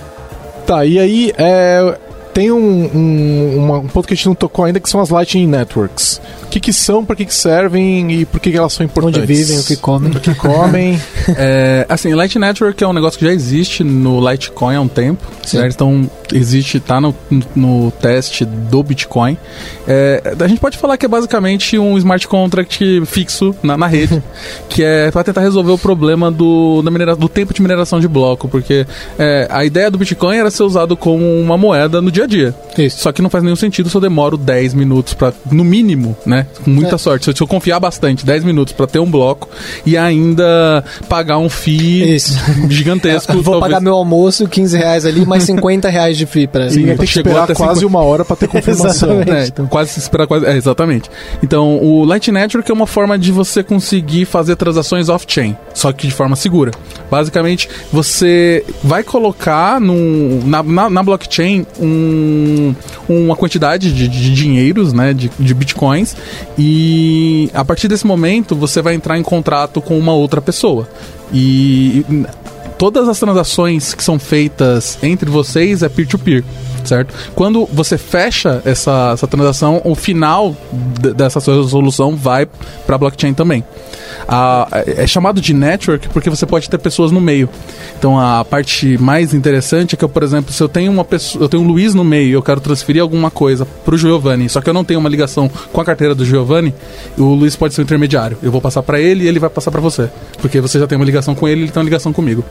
Tá, 0.65 0.85
e 0.85 0.99
aí 0.99 1.33
é, 1.37 1.97
tem 2.37 2.51
um, 2.51 2.91
um, 2.93 3.57
uma, 3.57 3.79
um 3.79 3.87
ponto 3.87 4.07
que 4.07 4.13
a 4.13 4.15
gente 4.15 4.27
não 4.27 4.35
tocou 4.35 4.63
ainda 4.63 4.79
que 4.79 4.87
são 4.87 5.01
as 5.01 5.09
Lightning 5.09 5.47
Networks 5.47 6.21
o 6.47 6.49
que, 6.49 6.61
que 6.61 6.73
são, 6.73 7.03
para 7.03 7.15
que, 7.15 7.25
que 7.25 7.33
servem 7.33 8.09
e 8.09 8.25
por 8.25 8.39
que, 8.39 8.51
que 8.51 8.57
elas 8.57 8.71
são 8.71 8.85
importantes. 8.85 9.21
Onde 9.21 9.27
vivem, 9.27 9.59
o 9.59 9.63
que 9.63 9.75
comem. 9.75 10.11
O 10.11 10.19
que 10.19 10.33
comem. 10.33 10.99
é, 11.35 11.85
assim, 11.89 12.13
Light 12.13 12.39
Network 12.39 12.81
é 12.81 12.87
um 12.87 12.93
negócio 12.93 13.19
que 13.19 13.25
já 13.25 13.33
existe 13.33 13.83
no 13.83 14.27
Litecoin 14.27 14.75
há 14.75 14.81
um 14.81 14.87
tempo, 14.87 15.27
certo? 15.45 15.73
Então, 15.73 16.09
existe, 16.33 16.79
tá 16.79 17.01
no, 17.01 17.13
no 17.53 17.91
teste 17.91 18.45
do 18.45 18.81
Bitcoin. 18.81 19.37
É, 19.85 20.35
a 20.39 20.47
gente 20.47 20.59
pode 20.59 20.77
falar 20.77 20.97
que 20.97 21.05
é 21.05 21.09
basicamente 21.09 21.77
um 21.77 21.97
smart 21.97 22.25
contract 22.27 23.05
fixo 23.05 23.53
na, 23.61 23.77
na 23.77 23.87
rede, 23.87 24.23
que 24.69 24.83
é 24.83 25.11
para 25.11 25.25
tentar 25.25 25.41
resolver 25.41 25.71
o 25.71 25.77
problema 25.77 26.31
do, 26.31 26.81
da 26.81 26.89
minera, 26.89 27.15
do 27.15 27.27
tempo 27.27 27.53
de 27.53 27.61
mineração 27.61 27.99
de 27.99 28.07
bloco, 28.07 28.47
porque 28.47 28.87
é, 29.19 29.47
a 29.51 29.65
ideia 29.65 29.91
do 29.91 29.97
Bitcoin 29.97 30.37
era 30.37 30.49
ser 30.49 30.63
usado 30.63 30.95
como 30.95 31.25
uma 31.25 31.57
moeda 31.57 32.01
no 32.01 32.09
dia 32.09 32.23
a 32.23 32.26
dia. 32.27 32.53
Isso. 32.77 32.99
Só 32.99 33.11
que 33.11 33.21
não 33.21 33.29
faz 33.29 33.43
nenhum 33.43 33.55
sentido 33.55 33.89
se 33.89 33.95
eu 33.95 34.01
demoro 34.01 34.37
10 34.37 34.73
minutos 34.73 35.13
para, 35.13 35.33
no 35.51 35.63
mínimo, 35.63 36.15
né? 36.25 36.45
Com 36.63 36.71
muita 36.71 36.95
é. 36.95 36.97
sorte. 36.97 37.25
Se 37.25 37.41
eu 37.41 37.47
confiar 37.47 37.79
bastante, 37.79 38.25
10 38.25 38.43
minutos 38.43 38.73
para 38.73 38.87
ter 38.87 38.99
um 38.99 39.09
bloco 39.09 39.49
e 39.85 39.97
ainda 39.97 40.83
pagar 41.09 41.37
um 41.37 41.49
FII 41.49 42.15
Isso. 42.15 42.37
gigantesco. 42.69 43.33
vou 43.33 43.43
talvez... 43.43 43.61
pagar 43.61 43.81
meu 43.81 43.93
almoço, 43.93 44.47
15 44.47 44.77
reais 44.77 45.05
ali, 45.05 45.25
mais 45.25 45.43
50 45.47 45.89
reais 45.89 46.17
de 46.17 46.25
FII 46.25 46.47
para 46.47 46.69
Sim, 46.69 46.85
tem 46.85 46.97
que 46.97 47.03
esperar 47.05 47.43
até 47.43 47.53
quase 47.53 47.81
50... 47.81 47.87
uma 47.87 48.05
hora 48.05 48.25
para 48.25 48.35
ter 48.35 48.47
confirmação. 48.49 49.21
é, 49.21 49.47
então, 49.47 49.65
quase 49.67 49.97
esperar 49.99 50.27
quase. 50.27 50.45
É, 50.45 50.55
exatamente. 50.55 51.09
Então, 51.41 51.77
o 51.77 52.05
Light 52.05 52.31
Network 52.31 52.69
é 52.69 52.73
uma 52.73 52.87
forma 52.87 53.17
de 53.17 53.31
você 53.31 53.63
conseguir 53.63 54.25
fazer 54.25 54.55
transações 54.55 55.09
off-chain, 55.09 55.55
só 55.73 55.91
que 55.91 56.07
de 56.07 56.13
forma 56.13 56.35
segura. 56.35 56.71
Basicamente, 57.09 57.69
você 57.91 58.63
vai 58.83 59.03
colocar 59.03 59.79
num, 59.79 60.41
na, 60.45 60.61
na, 60.63 60.89
na 60.89 61.03
blockchain 61.03 61.65
um, 61.79 62.16
uma 63.07 63.35
quantidade 63.35 63.93
de, 63.93 64.07
de 64.07 64.33
dinheiros, 64.33 64.93
né, 64.93 65.13
de, 65.13 65.31
de 65.39 65.53
bitcoins, 65.53 66.15
e 66.57 67.49
a 67.53 67.63
partir 67.63 67.87
desse 67.87 68.05
momento 68.05 68.55
você 68.55 68.81
vai 68.81 68.93
entrar 68.93 69.17
em 69.17 69.23
contrato 69.23 69.81
com 69.81 69.97
uma 69.97 70.13
outra 70.13 70.41
pessoa. 70.41 70.87
E 71.33 72.05
todas 72.77 73.07
as 73.07 73.19
transações 73.19 73.93
que 73.93 74.03
são 74.03 74.19
feitas 74.19 74.97
entre 75.01 75.29
vocês 75.29 75.83
é 75.83 75.89
peer-to-peer. 75.89 76.43
-peer. 76.43 76.66
Certo? 76.83 77.13
Quando 77.35 77.67
você 77.71 77.97
fecha 77.97 78.61
essa, 78.65 79.11
essa 79.13 79.27
transação, 79.27 79.81
o 79.83 79.95
final 79.95 80.55
dessa 81.15 81.39
sua 81.39 81.55
resolução 81.55 82.15
vai 82.15 82.47
para 82.85 82.97
blockchain 82.97 83.33
também. 83.33 83.63
A- 84.27 84.67
é 84.85 85.05
chamado 85.07 85.39
de 85.41 85.53
network 85.53 86.09
porque 86.09 86.29
você 86.29 86.45
pode 86.45 86.69
ter 86.69 86.77
pessoas 86.77 87.11
no 87.11 87.21
meio. 87.21 87.49
Então 87.97 88.19
a 88.19 88.43
parte 88.45 88.97
mais 88.97 89.33
interessante 89.33 89.95
é 89.95 89.97
que, 89.97 90.03
eu, 90.03 90.09
por 90.09 90.23
exemplo, 90.23 90.51
se 90.53 90.61
eu 90.61 90.69
tenho 90.69 90.91
uma 90.91 91.03
pessoa, 91.05 91.43
eu 91.43 91.49
tenho 91.49 91.63
um 91.63 91.67
Luiz 91.67 91.93
no 91.93 92.03
meio 92.03 92.33
eu 92.33 92.41
quero 92.41 92.59
transferir 92.61 93.01
alguma 93.01 93.29
coisa 93.31 93.65
pro 93.85 93.97
Giovanni, 93.97 94.49
só 94.49 94.61
que 94.61 94.69
eu 94.69 94.73
não 94.73 94.83
tenho 94.83 94.99
uma 94.99 95.09
ligação 95.09 95.49
com 95.71 95.81
a 95.81 95.85
carteira 95.85 96.13
do 96.15 96.25
Giovanni, 96.25 96.73
o 97.17 97.23
Luiz 97.33 97.55
pode 97.55 97.73
ser 97.73 97.81
o 97.81 97.83
intermediário. 97.83 98.37
Eu 98.41 98.51
vou 98.51 98.61
passar 98.61 98.83
para 98.83 98.99
ele 98.99 99.23
e 99.23 99.27
ele 99.27 99.39
vai 99.39 99.49
passar 99.49 99.71
para 99.71 99.81
você, 99.81 100.09
porque 100.41 100.59
você 100.61 100.79
já 100.79 100.87
tem 100.87 100.97
uma 100.97 101.05
ligação 101.05 101.33
com 101.35 101.47
ele, 101.47 101.61
ele 101.61 101.71
tem 101.71 101.79
uma 101.79 101.85
ligação 101.85 102.11
comigo. 102.13 102.43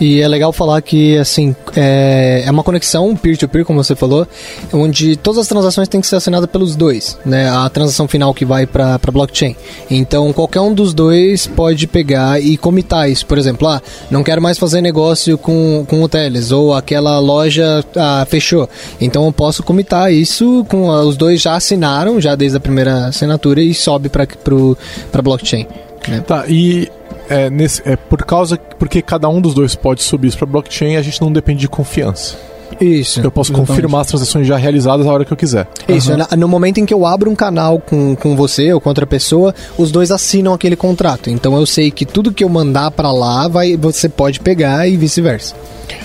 E 0.00 0.20
é 0.20 0.28
legal 0.28 0.52
falar 0.52 0.80
que, 0.82 1.16
assim, 1.18 1.54
é, 1.76 2.42
é 2.46 2.50
uma 2.50 2.62
conexão 2.62 3.14
peer-to-peer, 3.16 3.64
como 3.64 3.80
você 3.82 3.94
falou, 3.94 4.26
onde 4.72 5.16
todas 5.16 5.40
as 5.40 5.48
transações 5.48 5.88
têm 5.88 6.00
que 6.00 6.06
ser 6.06 6.16
assinadas 6.16 6.48
pelos 6.50 6.76
dois, 6.76 7.18
né? 7.24 7.48
A 7.48 7.68
transação 7.68 8.06
final 8.08 8.32
que 8.34 8.44
vai 8.44 8.66
para 8.66 8.98
blockchain. 9.12 9.56
Então, 9.90 10.32
qualquer 10.32 10.60
um 10.60 10.72
dos 10.72 10.94
dois 10.94 11.46
pode 11.46 11.86
pegar 11.86 12.40
e 12.40 12.56
comitar 12.56 13.10
isso. 13.10 13.26
Por 13.26 13.38
exemplo, 13.38 13.68
ah, 13.68 13.80
não 14.10 14.22
quero 14.22 14.40
mais 14.40 14.58
fazer 14.58 14.80
negócio 14.80 15.36
com, 15.38 15.84
com 15.88 16.02
o 16.02 16.08
Teles, 16.08 16.52
ou 16.52 16.74
aquela 16.74 17.18
loja 17.18 17.84
ah, 17.96 18.26
fechou. 18.28 18.68
Então, 19.00 19.26
eu 19.26 19.32
posso 19.32 19.62
comitar 19.62 20.12
isso 20.12 20.64
com 20.68 20.90
ah, 20.90 21.02
os 21.02 21.16
dois 21.16 21.40
já 21.40 21.54
assinaram, 21.54 22.20
já 22.20 22.34
desde 22.34 22.56
a 22.56 22.60
primeira 22.60 23.06
assinatura, 23.06 23.60
e 23.60 23.74
sobe 23.74 24.08
para 24.08 25.22
blockchain. 25.22 25.66
Né? 26.08 26.20
Tá, 26.20 26.44
e 26.48 26.90
é, 27.28 27.48
nesse, 27.48 27.82
é 27.84 27.96
por 27.96 28.24
causa 28.24 28.58
porque 28.78 29.00
cada 29.00 29.28
um 29.28 29.40
dos 29.40 29.54
dois 29.54 29.74
pode 29.74 30.02
subir 30.02 30.28
isso 30.28 30.38
para 30.38 30.46
blockchain, 30.46 30.96
a 30.96 31.02
gente 31.02 31.20
não 31.20 31.32
depende 31.32 31.60
de 31.60 31.68
confiança. 31.68 32.36
Isso. 32.80 33.20
Eu 33.20 33.30
posso 33.30 33.50
exatamente. 33.52 33.68
confirmar 33.68 34.00
as 34.02 34.06
transações 34.08 34.46
já 34.46 34.56
realizadas 34.56 35.06
a 35.06 35.12
hora 35.12 35.24
que 35.24 35.32
eu 35.32 35.36
quiser. 35.36 35.68
Isso, 35.88 36.16
na- 36.16 36.28
no 36.36 36.48
momento 36.48 36.78
em 36.78 36.86
que 36.86 36.92
eu 36.94 37.06
abro 37.06 37.30
um 37.30 37.34
canal 37.34 37.78
com, 37.80 38.14
com 38.16 38.34
você 38.36 38.72
ou 38.72 38.80
com 38.80 38.88
outra 38.88 39.06
pessoa, 39.06 39.54
os 39.78 39.90
dois 39.90 40.10
assinam 40.10 40.52
aquele 40.52 40.76
contrato. 40.76 41.30
Então 41.30 41.56
eu 41.56 41.66
sei 41.66 41.90
que 41.90 42.04
tudo 42.04 42.32
que 42.32 42.42
eu 42.44 42.48
mandar 42.48 42.90
pra 42.90 43.10
lá, 43.12 43.48
vai, 43.48 43.76
você 43.76 44.08
pode 44.08 44.40
pegar 44.40 44.88
e 44.88 44.96
vice-versa. 44.96 45.54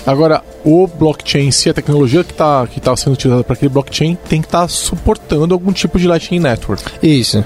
Agora, 0.06 0.42
o 0.64 0.86
blockchain 0.86 1.50
si, 1.50 1.68
a 1.70 1.74
tecnologia 1.74 2.22
que 2.24 2.32
está 2.32 2.66
que 2.66 2.80
tá 2.80 2.94
sendo 2.96 3.14
utilizada 3.14 3.42
para 3.44 3.54
aquele 3.54 3.68
blockchain, 3.70 4.16
tem 4.28 4.40
que 4.40 4.46
estar 4.46 4.68
suportando 4.68 5.54
algum 5.54 5.72
tipo 5.72 5.98
de 5.98 6.06
Lightning 6.06 6.40
Network. 6.40 6.82
Isso. 7.02 7.44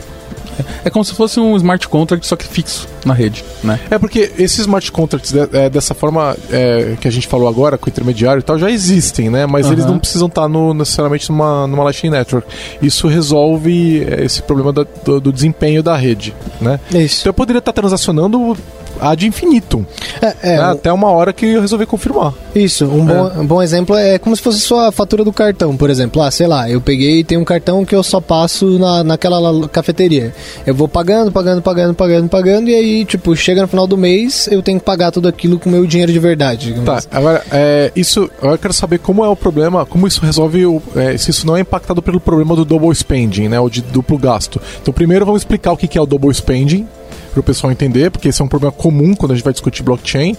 É 0.84 0.90
como 0.90 1.05
se 1.05 1.14
fosse 1.14 1.38
um 1.40 1.57
smart 1.57 1.86
contract, 1.88 2.26
só 2.26 2.36
que 2.36 2.46
fixo 2.46 2.86
na 3.05 3.14
rede, 3.14 3.44
né? 3.62 3.78
É 3.90 3.98
porque 3.98 4.30
esses 4.38 4.59
smart 4.61 4.90
contracts, 4.92 5.32
de- 5.32 5.57
é, 5.57 5.68
dessa 5.70 5.94
forma 5.94 6.36
é, 6.50 6.96
que 7.00 7.07
a 7.09 7.11
gente 7.11 7.26
falou 7.26 7.48
agora, 7.48 7.76
com 7.78 7.86
o 7.86 7.88
intermediário 7.88 8.40
e 8.40 8.42
tal, 8.42 8.59
já 8.59 8.70
existem, 8.70 9.30
né? 9.30 9.46
Mas 9.46 9.66
eles 9.70 9.84
Aham. 9.84 9.92
não 9.92 9.98
precisam 9.98 10.28
estar 10.28 10.48
no- 10.48 10.74
necessariamente 10.74 11.30
numa, 11.30 11.66
numa 11.66 11.84
Lightning 11.84 12.11
Network. 12.11 12.46
Isso 12.80 13.09
resolve 13.09 14.05
é, 14.09 14.24
esse 14.24 14.42
problema 14.42 14.72
da- 14.72 14.86
do, 15.05 15.20
do 15.20 15.32
desempenho 15.32 15.82
da 15.82 15.96
rede, 15.96 16.34
né? 16.61 16.78
Isso. 16.90 17.20
Então 17.22 17.30
eu 17.30 17.34
poderia 17.34 17.59
estar 17.59 17.72
transacionando 17.72 18.57
ad 19.11 19.26
infinitum, 19.26 19.84
É, 20.20 20.34
é, 20.42 20.57
né? 20.57 20.68
o- 20.68 20.70
até 20.72 20.92
uma 20.92 21.11
hora 21.11 21.32
que 21.32 21.46
eu 21.46 21.61
resolvi 21.61 21.84
confirmar. 21.86 22.32
Isso, 22.55 22.84
um 22.84 23.05
bom, 23.05 23.32
um 23.40 23.46
bom 23.46 23.62
exemplo 23.62 23.96
é 23.96 24.18
como 24.18 24.36
se 24.36 24.42
fosse 24.42 24.61
sua 24.61 24.92
fatura 24.92 25.24
do 25.24 25.32
cartão, 25.32 25.76
por 25.76 25.90
exemplo. 25.90 26.22
Ah, 26.22 26.30
sei 26.30 26.46
lá, 26.46 26.70
eu 26.70 26.80
peguei 26.80 27.20
e 27.20 27.24
tem 27.24 27.36
um 27.38 27.44
cartão 27.44 27.84
que 27.84 27.94
eu 27.94 28.03
só 28.03 28.20
passo 28.20 28.78
na, 28.78 29.03
naquela 29.03 29.38
la- 29.38 29.68
cafeteria. 29.68 30.34
Eu 30.66 30.74
vou 30.74 30.86
pagando, 30.88 31.32
pagando, 31.32 31.61
pagando, 31.62 31.94
pagando, 31.94 32.28
pagando, 32.28 32.68
e 32.68 32.74
aí, 32.74 33.05
tipo, 33.05 33.34
chega 33.34 33.62
no 33.62 33.68
final 33.68 33.86
do 33.86 33.96
mês, 33.96 34.48
eu 34.50 34.62
tenho 34.62 34.78
que 34.78 34.84
pagar 34.84 35.11
tudo 35.11 35.28
aquilo 35.28 35.59
com 35.59 35.68
o 35.68 35.72
meu 35.72 35.86
dinheiro 35.86 36.12
de 36.12 36.18
verdade. 36.18 36.74
Tá, 36.84 36.96
assim. 36.96 37.09
agora, 37.11 37.42
é, 37.50 37.90
isso, 37.96 38.30
eu 38.42 38.57
quero 38.59 38.72
saber 38.72 38.98
como 38.98 39.24
é 39.24 39.28
o 39.28 39.34
problema, 39.36 39.84
como 39.86 40.07
isso 40.07 40.20
resolve, 40.24 40.64
o, 40.66 40.80
é, 40.94 41.16
se 41.16 41.30
isso 41.30 41.46
não 41.46 41.57
é 41.57 41.61
impactado 41.61 42.00
pelo 42.03 42.20
problema 42.20 42.55
do 42.55 42.64
double 42.64 42.94
spending, 42.94 43.48
né, 43.48 43.59
o 43.59 43.68
de 43.68 43.80
duplo 43.82 44.18
gasto. 44.18 44.61
Então, 44.80 44.92
primeiro 44.92 45.24
vamos 45.24 45.40
explicar 45.42 45.72
o 45.72 45.76
que 45.76 45.88
que 45.88 45.98
é 45.98 46.00
o 46.00 46.07
double 46.07 46.30
spending, 46.34 46.86
para 47.33 47.41
o 47.41 47.43
pessoal 47.43 47.72
entender, 47.72 48.11
porque 48.11 48.28
esse 48.28 48.41
é 48.41 48.45
um 48.45 48.49
problema 48.49 48.72
comum 48.72 49.14
quando 49.14 49.33
a 49.33 49.35
gente 49.35 49.45
vai 49.45 49.53
discutir 49.53 49.83
blockchain. 49.83 50.37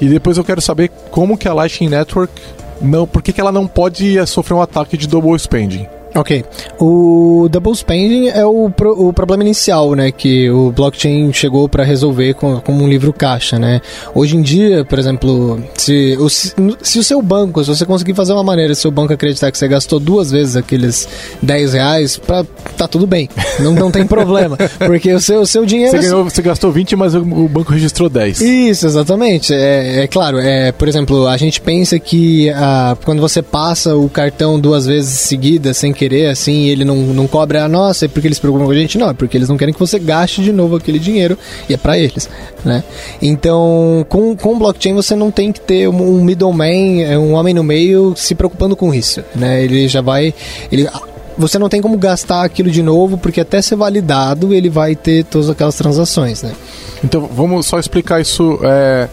E 0.00 0.06
depois 0.06 0.36
eu 0.36 0.44
quero 0.44 0.60
saber 0.60 0.90
como 1.10 1.38
que 1.38 1.48
a 1.48 1.54
Lightning 1.54 1.88
Network, 1.88 2.32
não, 2.80 3.06
por 3.06 3.22
que 3.22 3.32
que 3.32 3.40
ela 3.40 3.50
não 3.50 3.66
pode 3.66 4.24
sofrer 4.26 4.54
um 4.54 4.62
ataque 4.62 4.96
de 4.96 5.08
double 5.08 5.38
spending. 5.38 5.86
Ok. 6.16 6.44
O 6.80 7.48
double 7.50 7.74
spending 7.74 8.28
é 8.28 8.44
o, 8.44 8.70
pro- 8.70 9.08
o 9.08 9.12
problema 9.12 9.42
inicial, 9.42 9.94
né, 9.94 10.10
que 10.10 10.50
o 10.50 10.72
blockchain 10.72 11.32
chegou 11.32 11.68
para 11.68 11.84
resolver 11.84 12.34
com, 12.34 12.60
como 12.60 12.82
um 12.82 12.88
livro 12.88 13.12
caixa, 13.12 13.58
né? 13.58 13.80
Hoje 14.14 14.36
em 14.36 14.42
dia, 14.42 14.84
por 14.84 14.98
exemplo, 14.98 15.60
se 15.76 16.16
o, 16.18 16.28
se 16.28 16.54
se 16.82 16.98
o 16.98 17.04
seu 17.04 17.20
banco, 17.20 17.62
se 17.62 17.68
você 17.68 17.84
conseguir 17.84 18.14
fazer 18.14 18.32
uma 18.32 18.42
maneira, 18.42 18.74
se 18.74 18.80
o 18.80 18.82
seu 18.82 18.90
banco 18.90 19.12
acreditar 19.12 19.50
que 19.52 19.58
você 19.58 19.68
gastou 19.68 20.00
duas 20.00 20.30
vezes 20.30 20.56
aqueles 20.56 21.06
10 21.42 21.72
reais, 21.74 22.16
pra, 22.16 22.44
tá 22.76 22.88
tudo 22.88 23.06
bem. 23.06 23.28
Não, 23.60 23.72
não 23.74 23.90
tem 23.90 24.06
problema. 24.06 24.56
Porque 24.78 25.12
o 25.12 25.20
seu, 25.20 25.40
o 25.40 25.46
seu 25.46 25.66
dinheiro... 25.66 25.90
Você, 25.96 26.02
ganhou, 26.08 26.24
você 26.24 26.40
gastou 26.42 26.72
20, 26.72 26.96
mas 26.96 27.14
o, 27.14 27.20
o 27.20 27.48
banco 27.48 27.72
registrou 27.72 28.08
10. 28.08 28.40
Isso, 28.40 28.86
exatamente. 28.86 29.52
É, 29.52 30.04
é 30.04 30.06
claro, 30.06 30.38
é, 30.38 30.72
por 30.72 30.88
exemplo, 30.88 31.26
a 31.26 31.36
gente 31.36 31.60
pensa 31.60 31.98
que 31.98 32.48
ah, 32.50 32.96
quando 33.04 33.20
você 33.20 33.42
passa 33.42 33.94
o 33.96 34.08
cartão 34.08 34.58
duas 34.58 34.86
vezes 34.86 35.20
seguidas 35.20 35.76
sem 35.76 35.92
querer, 35.92 36.05
assim, 36.30 36.66
ele 36.66 36.84
não, 36.84 36.96
não 36.96 37.26
cobra 37.26 37.64
a 37.64 37.68
nossa, 37.68 38.04
é 38.04 38.08
porque 38.08 38.28
eles 38.28 38.38
preocupam 38.38 38.66
com 38.66 38.72
a 38.72 38.74
gente? 38.74 38.98
Não, 38.98 39.10
é 39.10 39.14
porque 39.14 39.36
eles 39.36 39.48
não 39.48 39.56
querem 39.56 39.72
que 39.72 39.80
você 39.80 39.98
gaste 39.98 40.42
de 40.42 40.52
novo 40.52 40.76
aquele 40.76 40.98
dinheiro 40.98 41.38
e 41.68 41.74
é 41.74 41.76
pra 41.76 41.98
eles, 41.98 42.28
né? 42.64 42.84
Então, 43.20 44.04
com, 44.08 44.36
com 44.36 44.58
blockchain 44.58 44.94
você 44.94 45.14
não 45.14 45.30
tem 45.30 45.52
que 45.52 45.60
ter 45.60 45.88
um, 45.88 46.18
um 46.18 46.24
middleman, 46.24 47.02
é, 47.02 47.18
um 47.18 47.34
homem 47.34 47.54
no 47.54 47.64
meio 47.64 48.14
se 48.16 48.34
preocupando 48.34 48.76
com 48.76 48.94
isso, 48.94 49.22
né? 49.34 49.62
Ele 49.62 49.88
já 49.88 50.00
vai... 50.00 50.32
Ele, 50.70 50.88
você 51.38 51.58
não 51.58 51.68
tem 51.68 51.82
como 51.82 51.98
gastar 51.98 52.44
aquilo 52.44 52.70
de 52.70 52.82
novo, 52.82 53.18
porque 53.18 53.40
até 53.40 53.60
ser 53.60 53.76
validado 53.76 54.54
ele 54.54 54.70
vai 54.70 54.96
ter 54.96 55.24
todas 55.24 55.50
aquelas 55.50 55.74
transações, 55.74 56.42
né? 56.42 56.52
Então 57.04 57.28
vamos 57.32 57.66
só 57.66 57.78
explicar 57.78 58.20
isso. 58.20 58.58
é, 58.62 59.08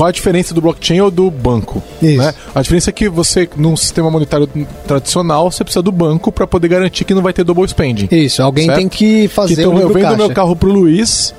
qual 0.00 0.08
a 0.08 0.12
diferença 0.12 0.54
do 0.54 0.60
blockchain 0.60 1.00
ou 1.00 1.10
do 1.10 1.30
banco? 1.30 1.82
Isso. 2.00 2.16
né? 2.16 2.34
A 2.54 2.62
diferença 2.62 2.88
é 2.90 2.92
que 2.92 3.08
você, 3.08 3.48
num 3.56 3.76
sistema 3.76 4.10
monetário 4.10 4.48
tradicional, 4.86 5.50
você 5.50 5.62
precisa 5.62 5.82
do 5.82 5.92
banco 5.92 6.32
para 6.32 6.46
poder 6.46 6.68
garantir 6.68 7.04
que 7.04 7.12
não 7.14 7.22
vai 7.22 7.32
ter 7.32 7.44
double 7.44 7.66
spending. 7.68 8.08
Isso, 8.10 8.42
alguém 8.42 8.64
Certo? 8.66 8.78
tem 8.78 8.88
que 8.88 9.28
fazer 9.28 9.52
então 9.60 9.70
o 9.72 9.74
eu 9.74 9.78
livro 9.78 9.92
vendo 9.94 10.02
caixa. 10.04 10.16
meu 10.16 10.30
carro 10.30 10.56
pro 10.56 10.70
Luiz. 10.72 11.34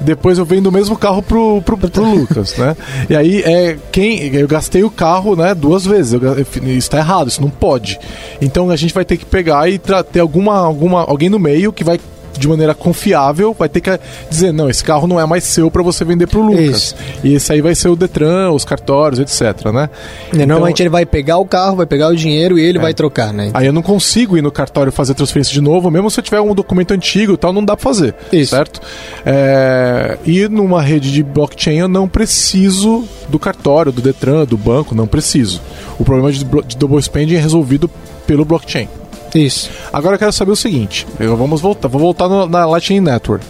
Depois 0.00 0.38
eu 0.38 0.44
vendo 0.44 0.68
o 0.68 0.72
mesmo 0.72 0.96
carro 0.96 1.20
pro, 1.20 1.60
pro, 1.62 1.76
pro 1.76 2.04
Lucas, 2.08 2.56
né? 2.56 2.76
E 3.10 3.16
aí 3.16 3.42
é 3.42 3.76
quem 3.90 4.32
eu 4.34 4.46
gastei 4.46 4.84
o 4.84 4.90
carro, 4.90 5.34
né, 5.34 5.54
duas 5.54 5.84
vezes. 5.84 6.12
Eu, 6.12 6.20
ga- 6.20 6.34
eu 6.38 6.46
fi- 6.46 6.60
isso 6.78 6.88
tá 6.88 6.98
errado, 6.98 7.26
isso 7.28 7.42
não 7.42 7.50
pode. 7.50 7.98
Então 8.40 8.70
a 8.70 8.76
gente 8.76 8.94
vai 8.94 9.04
ter 9.04 9.16
que 9.16 9.24
pegar 9.26 9.68
e 9.68 9.78
ter 10.12 10.20
alguma, 10.20 10.56
alguma 10.56 11.00
alguém 11.02 11.28
no 11.28 11.38
meio 11.38 11.72
que 11.72 11.82
vai 11.82 11.98
de 12.36 12.48
maneira 12.48 12.74
confiável, 12.74 13.54
vai 13.58 13.68
ter 13.68 13.80
que 13.80 13.98
dizer, 14.28 14.52
não, 14.52 14.68
esse 14.68 14.82
carro 14.82 15.06
não 15.06 15.20
é 15.20 15.26
mais 15.26 15.44
seu 15.44 15.70
para 15.70 15.82
você 15.82 16.04
vender 16.04 16.26
pro 16.26 16.42
Lucas. 16.42 16.68
Isso. 16.68 16.94
E 17.22 17.34
esse 17.34 17.52
aí 17.52 17.60
vai 17.60 17.74
ser 17.74 17.88
o 17.88 17.96
Detran, 17.96 18.50
os 18.50 18.64
cartórios, 18.64 19.20
etc, 19.20 19.66
né? 19.72 19.90
Né, 20.32 20.46
Normalmente 20.46 20.82
ele 20.82 20.88
vai 20.88 21.04
pegar 21.04 21.38
o 21.38 21.46
carro, 21.46 21.76
vai 21.76 21.86
pegar 21.86 22.08
o 22.08 22.16
dinheiro 22.16 22.58
e 22.58 22.64
ele 22.64 22.78
vai 22.78 22.94
trocar, 22.94 23.32
né? 23.32 23.50
Aí 23.54 23.66
eu 23.66 23.72
não 23.72 23.82
consigo 23.82 24.36
ir 24.36 24.42
no 24.42 24.50
cartório 24.50 24.92
fazer 24.92 25.14
transferência 25.14 25.52
de 25.52 25.60
novo, 25.60 25.90
mesmo 25.90 26.10
se 26.10 26.20
eu 26.20 26.24
tiver 26.24 26.40
um 26.40 26.54
documento 26.54 26.92
antigo 26.92 27.34
e 27.34 27.36
tal, 27.36 27.52
não 27.52 27.64
dá 27.64 27.76
pra 27.76 27.84
fazer. 27.84 28.14
Isso. 28.32 28.54
Certo? 28.54 28.80
É, 29.24 30.18
e 30.24 30.48
numa 30.48 30.82
rede 30.82 31.12
de 31.12 31.22
blockchain 31.22 31.78
eu 31.78 31.88
não 31.88 32.08
preciso 32.08 33.04
do 33.28 33.38
cartório, 33.38 33.92
do 33.92 34.00
Detran, 34.00 34.44
do 34.44 34.56
banco, 34.56 34.94
não 34.94 35.06
preciso. 35.06 35.60
O 35.98 36.04
problema 36.04 36.30
de, 36.32 36.44
de 36.44 36.76
double 36.76 37.00
spending 37.00 37.36
é 37.36 37.40
resolvido 37.40 37.90
pelo 38.26 38.44
blockchain. 38.44 38.88
Isso. 39.34 39.70
Agora 39.92 40.14
eu 40.14 40.18
quero 40.18 40.32
saber 40.32 40.52
o 40.52 40.56
seguinte: 40.56 41.06
eu, 41.20 41.36
vamos 41.36 41.60
voltar, 41.60 41.88
vou 41.88 42.00
voltar 42.00 42.28
no- 42.28 42.46
na 42.46 42.64
Lightning 42.66 43.00
Network. 43.00 43.44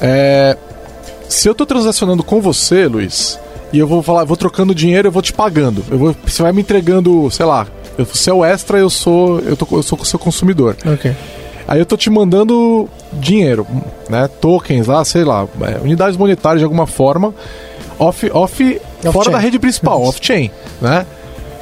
É, 0.00 0.56
se 1.28 1.48
eu 1.48 1.54
tô 1.54 1.66
transacionando 1.66 2.22
com 2.22 2.40
você, 2.40 2.86
Luiz, 2.86 3.38
e 3.72 3.78
eu 3.78 3.86
vou 3.86 4.02
falar, 4.02 4.24
vou 4.24 4.36
trocando 4.36 4.74
dinheiro, 4.74 5.08
eu 5.08 5.12
vou 5.12 5.22
te 5.22 5.32
pagando. 5.32 5.84
Eu 5.90 5.98
vou, 5.98 6.16
você 6.24 6.42
vai 6.42 6.52
me 6.52 6.60
entregando, 6.62 7.28
sei 7.30 7.44
lá, 7.46 7.66
eu, 7.96 8.04
você 8.06 8.30
é 8.30 8.32
o 8.32 8.44
extra, 8.44 8.78
eu 8.78 8.88
sou, 8.88 9.40
eu, 9.40 9.56
tô, 9.56 9.66
eu 9.72 9.82
sou 9.82 9.98
o 10.00 10.04
seu 10.04 10.18
consumidor. 10.18 10.76
Ok. 10.86 11.14
Aí 11.66 11.78
eu 11.78 11.84
tô 11.84 11.96
te 11.98 12.08
mandando 12.08 12.88
dinheiro, 13.12 13.66
né? 14.08 14.26
Tokens 14.40 14.86
lá, 14.86 15.04
sei 15.04 15.22
lá, 15.24 15.46
é, 15.62 15.78
unidades 15.82 16.16
monetárias 16.16 16.60
de 16.60 16.64
alguma 16.64 16.86
forma, 16.86 17.34
off, 17.98 18.30
off, 18.32 18.80
fora 19.02 19.08
Off-chain. 19.18 19.32
da 19.32 19.38
rede 19.38 19.58
principal, 19.58 20.00
off-chain, 20.06 20.50
né? 20.80 21.04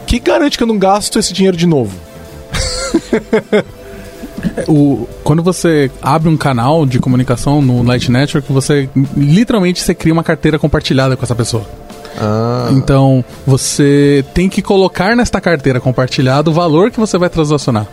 Que 0.06 0.20
garante 0.20 0.56
que 0.56 0.62
eu 0.62 0.66
não 0.68 0.78
gasto 0.78 1.18
esse 1.18 1.32
dinheiro 1.32 1.56
de 1.56 1.66
novo? 1.66 1.92
O, 4.68 5.08
quando 5.24 5.42
você 5.42 5.90
abre 6.00 6.28
um 6.28 6.36
canal 6.36 6.86
de 6.86 6.98
comunicação 7.00 7.60
no 7.60 7.82
Light 7.82 8.10
Network, 8.10 8.50
você 8.52 8.88
literalmente 9.16 9.80
você 9.82 9.94
cria 9.94 10.12
uma 10.12 10.22
carteira 10.22 10.58
compartilhada 10.58 11.16
com 11.16 11.24
essa 11.24 11.34
pessoa. 11.34 11.64
Então, 12.70 13.24
você 13.46 14.24
tem 14.34 14.48
que 14.48 14.62
colocar 14.62 15.16
nesta 15.16 15.40
carteira 15.40 15.80
compartilhada 15.80 16.48
o 16.48 16.52
valor 16.52 16.90
que 16.90 16.98
você 17.00 17.18
vai 17.18 17.28
transacionar. 17.28 17.86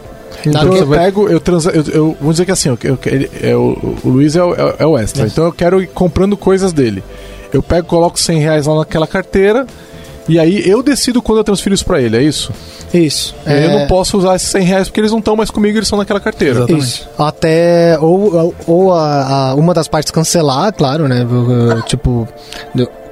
Nada 0.45 0.65
Então 0.65 0.73
que- 0.73 0.79
eu 0.83 0.87
pego, 0.87 1.27
eu, 1.27 1.39
transa, 1.39 1.71
eu, 1.71 1.83
eu 1.93 2.17
vou 2.21 2.31
dizer 2.31 2.45
que 2.45 2.51
assim, 2.51 2.69
eu, 2.69 2.77
eu- 2.83 2.99
ele- 3.05 3.29
é 3.41 3.55
o, 3.55 3.95
o 4.03 4.09
Luiz 4.09 4.35
é 4.35 4.43
o, 4.43 4.53
é 4.53 4.63
o- 4.63 4.75
é 4.79 4.85
o 4.85 4.97
extra, 4.97 5.25
então 5.25 5.45
eu 5.45 5.51
quero 5.53 5.81
ir 5.81 5.87
comprando 5.87 6.35
coisas 6.37 6.71
dele. 6.73 7.03
Eu 7.51 7.61
pego, 7.63 7.87
coloco 7.87 8.19
100 8.19 8.39
reais 8.39 8.65
lá 8.67 8.75
naquela 8.79 9.07
carteira 9.07 9.65
E 10.27 10.39
aí 10.39 10.63
eu 10.67 10.81
decido 10.81 11.21
quando 11.21 11.39
eu 11.39 11.43
transfiro 11.43 11.75
isso 11.75 11.85
pra 11.85 12.01
ele, 12.01 12.15
é 12.17 12.21
isso? 12.23 12.51
Isso. 12.93 13.35
E 13.45 13.49
aí 13.49 13.63
É, 13.63 13.65
Eu 13.65 13.79
não 13.79 13.87
posso 13.87 14.17
usar 14.17 14.35
esses 14.35 14.47
100 14.49 14.63
reais 14.63 14.87
porque 14.87 14.99
eles 15.01 15.11
não 15.11 15.19
estão 15.19 15.35
mais 15.35 15.49
comigo, 15.51 15.77
eles 15.77 15.87
estão 15.87 15.99
naquela 15.99 16.19
carteira. 16.19 16.59
Exatamente. 16.59 16.83
Isso. 16.83 17.09
Até. 17.17 17.97
Ou, 17.99 18.53
ou 18.65 18.93
a, 18.93 19.49
a- 19.51 19.55
uma 19.55 19.73
das 19.73 19.87
partes 19.87 20.11
cancelar, 20.11 20.71
claro, 20.73 21.07
né? 21.07 21.25
Tipo. 21.85 22.27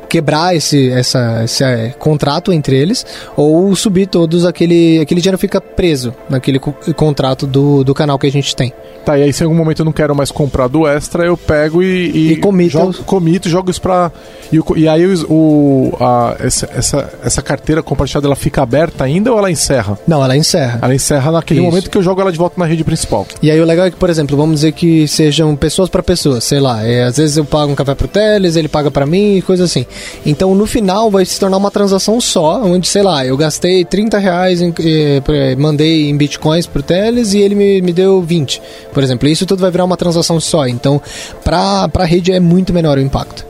Quebrar 0.09 0.53
esse, 0.53 0.89
essa, 0.91 1.41
esse 1.45 1.64
é, 1.64 1.93
contrato 1.97 2.51
entre 2.51 2.76
eles, 2.78 3.05
ou 3.38 3.74
subir 3.78 4.07
todos 4.07 4.45
aquele. 4.45 4.99
Aquele 4.99 5.22
dinheiro 5.22 5.38
fica 5.38 5.62
preso 5.62 6.14
naquele 6.30 6.59
co- 6.59 6.76
contrato 6.97 7.47
do, 7.47 7.82
do 7.82 7.93
canal 7.93 8.20
que 8.20 8.28
a 8.28 8.32
gente 8.32 8.53
tem. 8.53 8.74
Tá, 9.06 9.18
e 9.18 9.24
aí 9.24 9.34
se 9.34 9.43
em 9.43 9.45
algum 9.45 9.58
momento 9.58 9.80
eu 9.80 9.86
não 9.86 9.91
quero 9.91 10.16
mais 10.16 10.32
comprar 10.32 10.68
do 10.68 10.88
extra, 10.88 11.26
eu 11.26 11.36
pego 11.36 11.82
e. 11.82 12.34
E 12.34 12.36
comito. 12.38 12.72
Jogo, 12.72 12.93
comito, 13.04 13.49
jogo 13.49 13.72
isso 13.72 13.82
pra. 13.82 14.12
E, 14.52 14.60
e 14.80 14.88
aí 14.88 15.06
o, 15.30 15.95
a, 15.99 16.36
essa, 16.39 16.70
essa, 16.74 17.14
essa 17.24 17.41
carteira 17.41 17.82
compartilhada 17.82 18.28
ela 18.28 18.36
fica 18.36 18.62
aberta 18.62 19.04
ainda 19.04 19.32
ou 19.32 19.38
ela 19.38 19.49
encerra? 19.49 19.97
Não, 20.08 20.24
ela 20.24 20.36
encerra. 20.36 20.80
Ela 20.82 20.93
encerra 20.93 21.32
naquele 21.32 21.62
Isso. 21.62 21.70
momento 21.70 21.89
que 21.89 21.97
eu 21.97 22.04
jogo 22.04 22.22
ela 22.22 22.32
de 22.32 22.38
volta 22.38 22.56
na 22.58 22.66
rede 22.66 22.84
principal. 22.84 23.26
E 23.41 23.49
aí 23.49 23.60
o 23.60 23.66
legal 23.66 23.86
é 23.86 23.91
que, 23.91 23.97
por 23.97 24.10
exemplo, 24.10 24.36
vamos 24.38 24.56
dizer 24.56 24.72
que 24.74 25.08
sejam 25.08 25.56
pessoas 25.56 25.89
para 25.89 26.04
pessoas, 26.04 26.43
sei 26.43 26.60
lá, 26.60 26.86
é, 26.86 27.04
às 27.04 27.18
vezes 27.18 27.38
eu 27.38 27.45
pago 27.45 27.72
um 27.72 27.76
café 27.76 27.95
pro 27.95 28.08
Teles, 28.08 28.56
ele 28.56 28.68
paga 28.68 28.91
para 28.91 29.06
mim 29.06 29.38
e 29.38 29.41
coisa 29.41 29.64
assim. 29.64 29.86
Então 30.26 30.54
no 30.54 30.66
final 30.66 31.10
vai 31.10 31.26
se 31.26 31.39
tornar 31.39 31.58
uma 31.58 31.72
transação 31.72 32.20
só, 32.20 32.62
onde, 32.64 32.88
sei 32.88 33.04
lá, 33.04 33.26
eu 33.26 33.38
gastei 33.38 33.86
30 33.86 34.18
reais, 34.18 34.62
em, 34.62 34.74
eh, 34.80 35.56
mandei 35.58 36.10
em 36.10 36.18
bitcoins 36.18 36.68
pro 36.68 36.84
Teles 36.84 37.34
e 37.34 37.39
ele 37.39 37.56
me, 37.56 37.82
me 37.82 37.93
deu 37.93 38.22
20, 38.22 38.62
por 38.94 39.04
exemplo. 39.04 39.28
Isso 39.28 39.46
tudo 39.46 39.60
vai 39.62 39.72
virar 39.72 39.86
uma 39.86 39.98
transação 39.98 40.39
só. 40.39 40.68
Então, 40.68 41.02
pra, 41.44 41.88
pra 41.89 42.06
rede 42.06 42.32
é 42.32 42.39
muito 42.39 42.74
menor 42.74 42.98
o 42.98 43.02
impacto. 43.02 43.46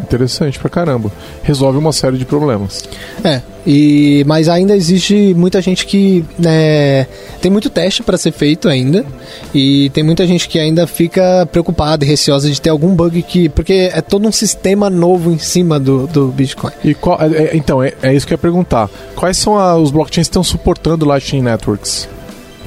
Interessante 0.00 0.60
pra 0.60 0.70
caramba. 0.70 1.10
Resolve 1.42 1.76
uma 1.76 1.92
série 1.92 2.16
de 2.16 2.24
problemas. 2.24 2.84
É, 3.24 3.42
e, 3.66 4.22
mas 4.28 4.48
ainda 4.48 4.76
existe 4.76 5.34
muita 5.36 5.60
gente 5.60 5.84
que 5.84 6.24
né, 6.38 7.04
tem 7.42 7.50
muito 7.50 7.68
teste 7.68 8.04
para 8.04 8.16
ser 8.16 8.30
feito 8.30 8.68
ainda 8.68 9.04
e 9.52 9.90
tem 9.90 10.04
muita 10.04 10.24
gente 10.24 10.48
que 10.48 10.56
ainda 10.56 10.86
fica 10.86 11.44
preocupada 11.50 12.04
e 12.04 12.08
receosa 12.08 12.48
de 12.48 12.60
ter 12.60 12.70
algum 12.70 12.94
bug 12.94 13.20
que 13.22 13.48
porque 13.48 13.90
é 13.92 14.00
todo 14.00 14.26
um 14.26 14.32
sistema 14.32 14.88
novo 14.88 15.32
em 15.32 15.38
cima 15.38 15.80
do, 15.80 16.06
do 16.06 16.28
Bitcoin. 16.28 16.72
E 16.84 16.94
qual, 16.94 17.20
é- 17.20 17.26
é- 17.46 17.56
então, 17.56 17.82
é, 17.82 17.92
é 18.00 18.14
isso 18.14 18.24
que 18.24 18.32
eu 18.32 18.36
ia 18.36 18.40
perguntar. 18.40 18.88
Quais 19.16 19.36
são 19.36 19.58
a- 19.58 19.76
os 19.76 19.90
blockchains 19.90 20.28
que 20.28 20.30
estão 20.30 20.44
suportando 20.44 21.04
Lightning 21.04 21.42
Networks? 21.42 22.08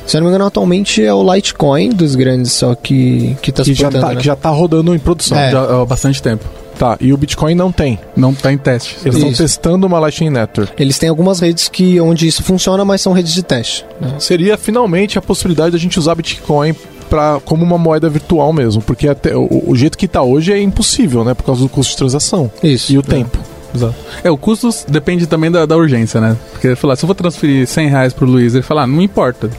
Se 0.05 0.17
eu 0.17 0.21
não 0.21 0.27
me 0.27 0.33
engano, 0.33 0.45
atualmente 0.45 1.03
é 1.03 1.13
o 1.13 1.33
Litecoin 1.33 1.89
dos 1.89 2.15
grandes, 2.15 2.51
só 2.51 2.75
que 2.75 3.35
que 3.41 3.51
tá 3.51 3.63
Que 3.63 3.73
já, 3.73 3.89
tá, 3.89 4.09
né? 4.09 4.15
que 4.15 4.25
já 4.25 4.35
tá 4.35 4.49
rodando 4.49 4.93
em 4.93 4.99
produção. 4.99 5.37
É. 5.37 5.51
Já 5.51 5.81
há 5.81 5.85
bastante 5.85 6.21
tempo. 6.21 6.43
Tá, 6.77 6.97
e 6.99 7.13
o 7.13 7.17
Bitcoin 7.17 7.53
não 7.53 7.71
tem. 7.71 7.99
Não 8.15 8.33
tá 8.33 8.51
em 8.51 8.57
teste. 8.57 8.97
Eles 9.05 9.17
estão 9.17 9.31
testando 9.33 9.85
uma 9.85 9.99
Lightning 9.99 10.31
Network. 10.31 10.73
Eles 10.81 10.97
têm 10.97 11.09
algumas 11.09 11.39
redes 11.39 11.67
que 11.69 12.01
onde 12.01 12.27
isso 12.27 12.41
funciona, 12.41 12.83
mas 12.83 13.01
são 13.01 13.13
redes 13.13 13.33
de 13.33 13.43
teste. 13.43 13.85
né? 13.99 14.15
Seria 14.17 14.57
finalmente 14.57 15.19
a 15.19 15.21
possibilidade 15.21 15.71
da 15.73 15.77
gente 15.77 15.99
usar 15.99 16.15
Bitcoin 16.15 16.73
pra, 17.07 17.39
como 17.45 17.63
uma 17.63 17.77
moeda 17.77 18.09
virtual 18.09 18.51
mesmo. 18.51 18.81
Porque 18.81 19.07
até, 19.07 19.35
o, 19.35 19.63
o 19.67 19.75
jeito 19.75 19.95
que 19.95 20.07
tá 20.07 20.23
hoje 20.23 20.51
é 20.53 20.59
impossível, 20.59 21.23
né? 21.23 21.35
Por 21.35 21.43
causa 21.43 21.61
do 21.61 21.69
custo 21.69 21.91
de 21.91 21.97
transação. 21.97 22.49
Isso. 22.63 22.91
E 22.91 22.97
o 22.97 23.03
tempo. 23.03 23.37
Exato. 23.75 23.93
É, 24.23 24.31
o 24.31 24.37
custo 24.37 24.67
depende 24.87 25.27
também 25.27 25.51
da, 25.51 25.67
da 25.67 25.77
urgência, 25.77 26.19
né? 26.19 26.35
Porque 26.51 26.75
falar, 26.75 26.95
se 26.95 27.03
eu 27.03 27.07
vou 27.07 27.13
transferir 27.15 27.67
100 27.67 27.89
reais 27.89 28.11
pro 28.11 28.25
Luiz, 28.25 28.55
ele 28.55 28.63
fala, 28.63 28.83
ah, 28.83 28.87
não 28.87 29.01
importa. 29.03 29.51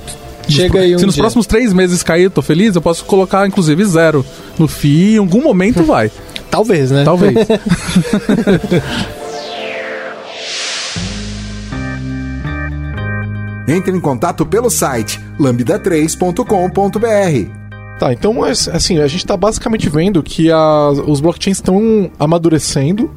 Chega 0.48 0.80
aí 0.80 0.94
um 0.94 0.98
Se 0.98 1.06
nos 1.06 1.14
dia. 1.14 1.22
próximos 1.22 1.46
três 1.46 1.72
meses 1.72 2.02
cair, 2.02 2.24
eu 2.24 2.30
tô 2.30 2.42
feliz, 2.42 2.74
eu 2.74 2.82
posso 2.82 3.04
colocar, 3.04 3.46
inclusive, 3.46 3.84
zero 3.84 4.24
no 4.58 4.68
FII, 4.68 5.14
em 5.14 5.18
algum 5.18 5.42
momento 5.42 5.82
vai. 5.82 6.10
Talvez, 6.50 6.90
né? 6.90 7.04
Talvez. 7.04 7.34
Entre 13.68 13.96
em 13.96 14.00
contato 14.00 14.44
pelo 14.44 14.68
site 14.68 15.20
lambda3.com.br. 15.38 17.50
Tá, 17.98 18.12
então 18.12 18.34
mas, 18.34 18.68
assim, 18.68 18.98
a 18.98 19.06
gente 19.06 19.24
tá 19.24 19.36
basicamente 19.36 19.88
vendo 19.88 20.22
que 20.22 20.50
a- 20.50 20.90
os 21.06 21.20
blockchains 21.20 21.58
estão 21.58 22.10
amadurecendo, 22.18 23.10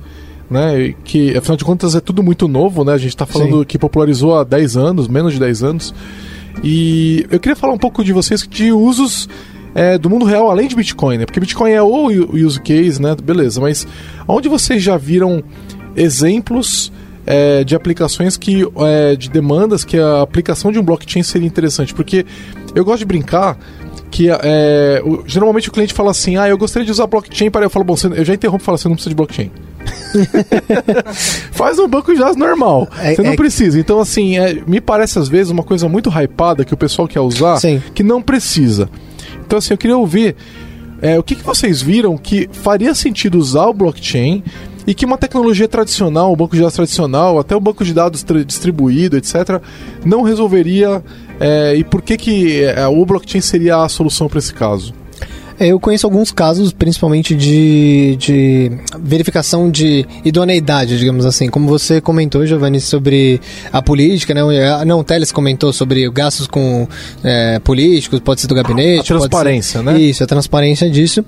né? 0.49 0.79
e 0.79 0.93
Que 1.03 1.35
afinal 1.35 1.57
de 1.57 1.65
contas 1.65 1.95
é 1.95 1.99
tudo 1.99 2.21
muito 2.21 2.47
novo, 2.47 2.83
né? 2.83 2.93
A 2.93 2.97
gente 2.97 3.17
tá 3.17 3.25
falando 3.25 3.59
Sim. 3.59 3.65
que 3.65 3.79
popularizou 3.79 4.37
há 4.37 4.43
10 4.43 4.77
anos, 4.77 5.07
menos 5.07 5.33
de 5.33 5.39
10 5.39 5.63
anos. 5.63 5.93
E 6.63 7.25
eu 7.29 7.39
queria 7.39 7.55
falar 7.55 7.73
um 7.73 7.77
pouco 7.77 8.03
de 8.03 8.11
vocês 8.13 8.47
de 8.47 8.71
usos 8.71 9.27
é, 9.73 9.97
do 9.97 10.09
mundo 10.09 10.25
real 10.25 10.49
além 10.49 10.67
de 10.67 10.75
Bitcoin, 10.75 11.17
né? 11.17 11.25
Porque 11.25 11.39
Bitcoin 11.39 11.71
é 11.71 11.81
o 11.81 12.07
use 12.33 12.59
case, 12.61 13.01
né? 13.01 13.15
Beleza, 13.21 13.59
mas 13.61 13.85
onde 14.27 14.47
vocês 14.49 14.81
já 14.81 14.97
viram 14.97 15.43
exemplos 15.95 16.91
é, 17.25 17.63
de 17.63 17.75
aplicações 17.75 18.37
que 18.37 18.63
é, 18.77 19.15
de 19.15 19.29
demandas 19.29 19.83
que 19.83 19.97
a 19.97 20.21
aplicação 20.21 20.71
de 20.71 20.79
um 20.79 20.83
blockchain 20.83 21.23
seria 21.23 21.47
interessante? 21.47 21.93
Porque 21.93 22.25
eu 22.73 22.85
gosto 22.85 22.99
de 22.99 23.05
brincar 23.05 23.57
que 24.11 24.29
é, 24.29 25.01
o- 25.03 25.23
geralmente 25.25 25.67
o 25.69 25.71
cliente 25.71 25.93
fala 25.93 26.11
assim, 26.11 26.37
ah, 26.37 26.47
eu 26.47 26.57
gostaria 26.57 26.85
de 26.85 26.91
usar 26.91 27.05
blockchain 27.07 27.49
para 27.51 27.65
eu 27.65 27.69
falo, 27.69 27.83
bom, 27.83 27.95
você- 27.97 28.07
eu 28.07 28.23
já 28.23 28.33
interrompo 28.33 28.61
e 28.63 28.65
falo, 28.65 28.77
você 28.77 28.87
não 28.87 28.95
precisa 28.95 29.09
de 29.09 29.15
blockchain. 29.15 29.51
Faz 31.51 31.79
um 31.79 31.87
banco 31.87 32.13
jazz 32.13 32.35
normal. 32.35 32.87
É- 32.99 33.15
você 33.15 33.21
não 33.21 33.31
é- 33.31 33.35
precisa. 33.35 33.79
Então, 33.79 33.99
assim, 33.99 34.37
é, 34.37 34.61
me 34.65 34.79
parece 34.81 35.19
às 35.19 35.27
vezes 35.27 35.51
uma 35.51 35.63
coisa 35.63 35.87
muito 35.87 36.09
hypada 36.09 36.65
que 36.65 36.73
o 36.73 36.77
pessoal 36.77 37.07
quer 37.07 37.21
usar 37.21 37.57
Sim. 37.57 37.81
que 37.93 38.03
não 38.03 38.21
precisa. 38.21 38.89
Então, 39.45 39.59
assim, 39.59 39.73
eu 39.73 39.77
queria 39.77 39.97
ouvir 39.97 40.35
é, 41.01 41.19
o 41.19 41.23
que, 41.23 41.35
que 41.35 41.43
vocês 41.43 41.81
viram 41.81 42.17
que 42.17 42.49
faria 42.51 42.95
sentido 42.95 43.37
usar 43.37 43.67
o 43.67 43.73
blockchain 43.73 44.43
e 44.87 44.93
que 44.93 45.05
uma 45.05 45.17
tecnologia 45.17 45.67
tradicional, 45.67 46.31
um 46.31 46.35
banco 46.35 46.55
de 46.55 46.61
dados 46.61 46.75
tradicional, 46.75 47.39
até 47.39 47.55
o 47.55 47.59
banco 47.59 47.83
de 47.83 47.93
dados 47.93 48.23
distribuído, 48.45 49.17
etc., 49.17 49.61
não 50.05 50.21
resolveria 50.21 51.03
é, 51.39 51.75
e 51.75 51.83
por 51.83 52.01
que, 52.01 52.17
que 52.17 52.63
é, 52.63 52.87
o 52.87 53.05
blockchain 53.05 53.41
seria 53.41 53.83
a 53.83 53.89
solução 53.89 54.27
para 54.27 54.39
esse 54.39 54.53
caso? 54.53 54.93
É, 55.59 55.67
Eu 55.67 55.79
conheço 55.79 56.05
alguns 56.05 56.31
casos, 56.31 56.73
principalmente 56.73 57.35
de, 57.35 58.15
de 58.17 58.71
verificação 58.99 59.69
de 59.69 60.05
idoneidade, 60.23 60.97
digamos 60.97 61.25
assim. 61.25 61.49
Como 61.49 61.67
você 61.67 62.01
comentou, 62.01 62.45
Giovanni, 62.45 62.79
sobre 62.79 63.39
a 63.71 63.81
política, 63.81 64.33
né? 64.33 64.41
Ah, 64.67 64.85
Não, 64.85 64.99
o 64.99 65.03
Teles 65.03 65.31
comentou 65.31 65.71
sobre 65.71 66.09
gastos 66.09 66.47
com 66.47 66.87
é, 67.23 67.59
políticos, 67.59 68.19
pode 68.19 68.41
ser 68.41 68.47
do 68.47 68.55
gabinete. 68.55 69.13
A 69.13 69.17
transparência, 69.17 69.79
ser... 69.79 69.85
né? 69.85 69.99
Isso, 69.99 70.23
a 70.23 70.27
transparência 70.27 70.89
disso. 70.89 71.23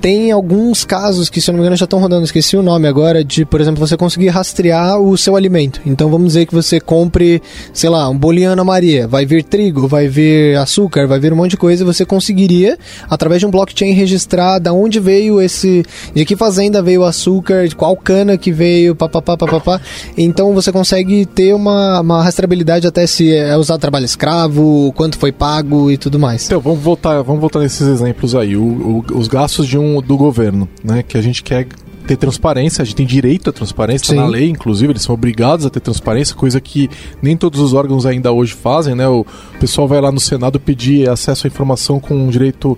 Tem 0.00 0.30
alguns 0.32 0.82
casos 0.84 1.28
que, 1.28 1.40
se 1.42 1.50
eu 1.50 1.52
não 1.52 1.58
me 1.58 1.62
engano, 1.64 1.76
já 1.76 1.84
estão 1.84 1.98
rodando, 1.98 2.24
esqueci 2.24 2.56
o 2.56 2.62
nome 2.62 2.88
agora, 2.88 3.22
de, 3.22 3.44
por 3.44 3.60
exemplo, 3.60 3.86
você 3.86 3.96
conseguir 3.98 4.28
rastrear 4.28 4.98
o 4.98 5.14
seu 5.18 5.36
alimento. 5.36 5.80
Então 5.84 6.08
vamos 6.10 6.28
dizer 6.28 6.46
que 6.46 6.54
você 6.54 6.80
compre, 6.80 7.42
sei 7.72 7.90
lá, 7.90 8.08
um 8.08 8.16
bolinho 8.16 8.50
Ana 8.50 8.64
Maria, 8.64 9.06
vai 9.06 9.26
vir 9.26 9.44
trigo, 9.44 9.86
vai 9.86 10.08
vir 10.08 10.56
açúcar, 10.56 11.06
vai 11.06 11.20
vir 11.20 11.32
um 11.32 11.36
monte 11.36 11.50
de 11.50 11.56
coisa, 11.58 11.84
você 11.84 12.06
conseguiria, 12.06 12.78
através 13.10 13.40
de 13.40 13.46
um 13.46 13.50
blockchain, 13.50 13.92
registrar 13.92 14.58
da 14.58 14.72
onde 14.72 14.98
veio 14.98 15.40
esse. 15.40 15.84
de 16.14 16.24
que 16.24 16.34
fazenda 16.34 16.80
veio 16.80 17.02
o 17.02 17.04
açúcar, 17.04 17.68
de 17.68 17.76
qual 17.76 17.94
cana 17.94 18.38
que 18.38 18.50
veio, 18.50 18.94
papapá, 18.96 19.36
papapá. 19.36 19.80
Então 20.16 20.54
você 20.54 20.72
consegue 20.72 21.26
ter 21.26 21.52
uma, 21.54 22.00
uma 22.00 22.22
rastreabilidade 22.22 22.86
até 22.86 23.06
se 23.06 23.34
é 23.34 23.54
usado 23.56 23.78
trabalho 23.80 24.06
escravo, 24.06 24.92
quanto 24.96 25.18
foi 25.18 25.30
pago 25.30 25.90
e 25.90 25.98
tudo 25.98 26.18
mais. 26.18 26.46
Então, 26.46 26.60
vamos 26.60 26.80
voltar, 26.80 27.20
vamos 27.22 27.40
voltar 27.40 27.58
nesses 27.60 27.86
exemplos 27.86 28.34
aí. 28.34 28.56
O- 28.56 29.04
o- 29.10 29.18
os 29.18 29.28
gastos 29.28 29.66
de 29.66 29.76
um, 29.76 29.89
do 30.00 30.16
governo, 30.16 30.68
né? 30.84 31.02
Que 31.02 31.16
a 31.16 31.22
gente 31.22 31.42
quer 31.42 31.66
ter 32.06 32.16
transparência, 32.16 32.82
a 32.82 32.84
gente 32.84 32.96
tem 32.96 33.06
direito 33.06 33.50
à 33.50 33.52
transparência, 33.52 34.08
tá 34.08 34.12
Sim. 34.14 34.18
na 34.18 34.26
lei, 34.26 34.48
inclusive, 34.48 34.92
eles 34.92 35.02
são 35.02 35.14
obrigados 35.14 35.64
a 35.66 35.70
ter 35.70 35.80
transparência, 35.80 36.34
coisa 36.34 36.60
que 36.60 36.88
nem 37.22 37.36
todos 37.36 37.60
os 37.60 37.72
órgãos 37.72 38.04
ainda 38.06 38.32
hoje 38.32 38.52
fazem, 38.54 38.94
né? 38.94 39.06
O 39.06 39.24
pessoal 39.60 39.86
vai 39.86 40.00
lá 40.00 40.10
no 40.10 40.18
Senado 40.20 40.58
pedir 40.58 41.08
acesso 41.08 41.46
à 41.46 41.48
informação 41.48 42.00
com 42.00 42.28
direito, 42.28 42.76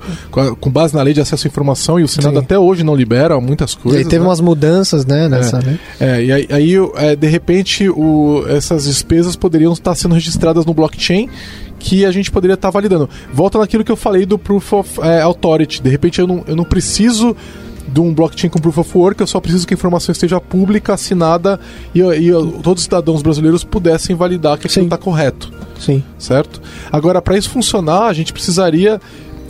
com, 0.60 0.70
base 0.70 0.94
na 0.94 1.02
lei 1.02 1.14
de 1.14 1.20
acesso 1.20 1.46
à 1.46 1.48
informação, 1.48 1.98
e 1.98 2.02
o 2.02 2.08
Senado 2.08 2.34
Sim. 2.34 2.40
até 2.44 2.58
hoje 2.58 2.82
não 2.82 2.94
libera 2.94 3.40
muitas 3.40 3.72
E 3.72 3.76
coisas. 3.78 4.00
aí 4.00 4.04
teve 4.06 4.22
né? 4.22 4.28
umas 4.28 4.40
mudanças, 4.40 5.06
né, 5.06 5.28
nessa, 5.28 5.58
né? 5.60 5.78
É, 5.98 6.24
e 6.24 6.32
aí, 6.32 6.48
aí, 6.50 6.74
é, 6.96 7.16
de 7.16 7.26
repente 7.28 7.88
o- 7.88 8.44
essas 8.48 8.84
despesas 8.84 9.36
poderiam 9.36 9.72
estar 9.72 9.94
sendo 9.94 10.14
registradas 10.14 10.66
no 10.66 10.74
blockchain 10.74 11.28
que 11.78 12.04
a 12.04 12.10
gente 12.12 12.30
poderia 12.30 12.54
estar 12.54 12.70
validando. 12.70 13.08
Volta 13.32 13.58
naquilo 13.58 13.82
que 13.82 13.90
eu 13.90 13.96
falei 13.96 14.24
do 14.24 14.38
Proof 14.38 14.72
of 14.72 15.00
é, 15.00 15.20
Authority. 15.20 15.82
De 15.82 15.90
repente 15.90 16.20
eu 16.20 16.26
não, 16.26 16.44
eu 16.46 16.54
não 16.54 16.64
preciso 16.64 17.36
de 17.88 18.00
um 18.00 18.12
blockchain 18.14 18.48
com 18.50 18.58
Proof 18.58 18.78
of 18.78 18.96
Work, 18.98 19.20
eu 19.20 19.26
só 19.26 19.40
preciso 19.40 19.66
que 19.66 19.74
a 19.74 19.76
informação 19.76 20.12
esteja 20.12 20.40
pública, 20.40 20.94
assinada 20.94 21.58
e, 21.94 22.00
e 22.00 22.30
todos 22.62 22.82
os 22.82 22.84
cidadãos 22.84 23.22
brasileiros 23.22 23.64
pudessem 23.64 24.14
validar 24.16 24.58
que 24.58 24.66
aquilo 24.66 24.84
está 24.86 24.96
correto 24.96 25.52
Sim. 25.78 26.02
certo? 26.18 26.60
Agora, 26.90 27.20
para 27.20 27.36
isso 27.36 27.50
funcionar, 27.50 28.06
a 28.06 28.12
gente 28.12 28.32
precisaria 28.32 29.00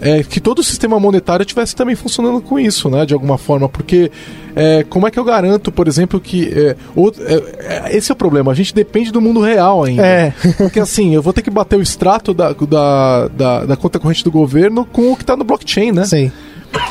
é, 0.00 0.22
que 0.24 0.40
todo 0.40 0.58
o 0.58 0.62
sistema 0.64 0.98
monetário 0.98 1.44
estivesse 1.44 1.76
também 1.76 1.94
funcionando 1.94 2.40
com 2.40 2.58
isso, 2.58 2.90
né? 2.90 3.06
De 3.06 3.14
alguma 3.14 3.38
forma, 3.38 3.68
porque 3.68 4.10
é, 4.56 4.82
como 4.82 5.06
é 5.06 5.10
que 5.12 5.18
eu 5.18 5.22
garanto, 5.22 5.70
por 5.70 5.86
exemplo, 5.86 6.18
que 6.18 6.48
é, 6.52 6.74
o- 6.96 7.12
é, 7.20 7.86
é, 7.92 7.96
esse 7.96 8.10
é 8.10 8.12
o 8.12 8.16
problema? 8.16 8.50
A 8.50 8.54
gente 8.54 8.74
depende 8.74 9.12
do 9.12 9.20
mundo 9.20 9.40
real 9.40 9.84
ainda. 9.84 10.04
É. 10.04 10.34
Porque 10.58 10.80
assim, 10.80 11.14
eu 11.14 11.22
vou 11.22 11.32
ter 11.32 11.42
que 11.42 11.50
bater 11.50 11.78
o 11.78 11.82
extrato 11.82 12.34
da, 12.34 12.52
da, 12.52 13.28
da, 13.28 13.64
da 13.64 13.76
conta 13.76 14.00
corrente 14.00 14.24
do 14.24 14.30
governo 14.32 14.84
com 14.84 15.12
o 15.12 15.16
que 15.16 15.22
está 15.22 15.36
no 15.36 15.44
blockchain, 15.44 15.92
né? 15.92 16.04
Sim. 16.04 16.32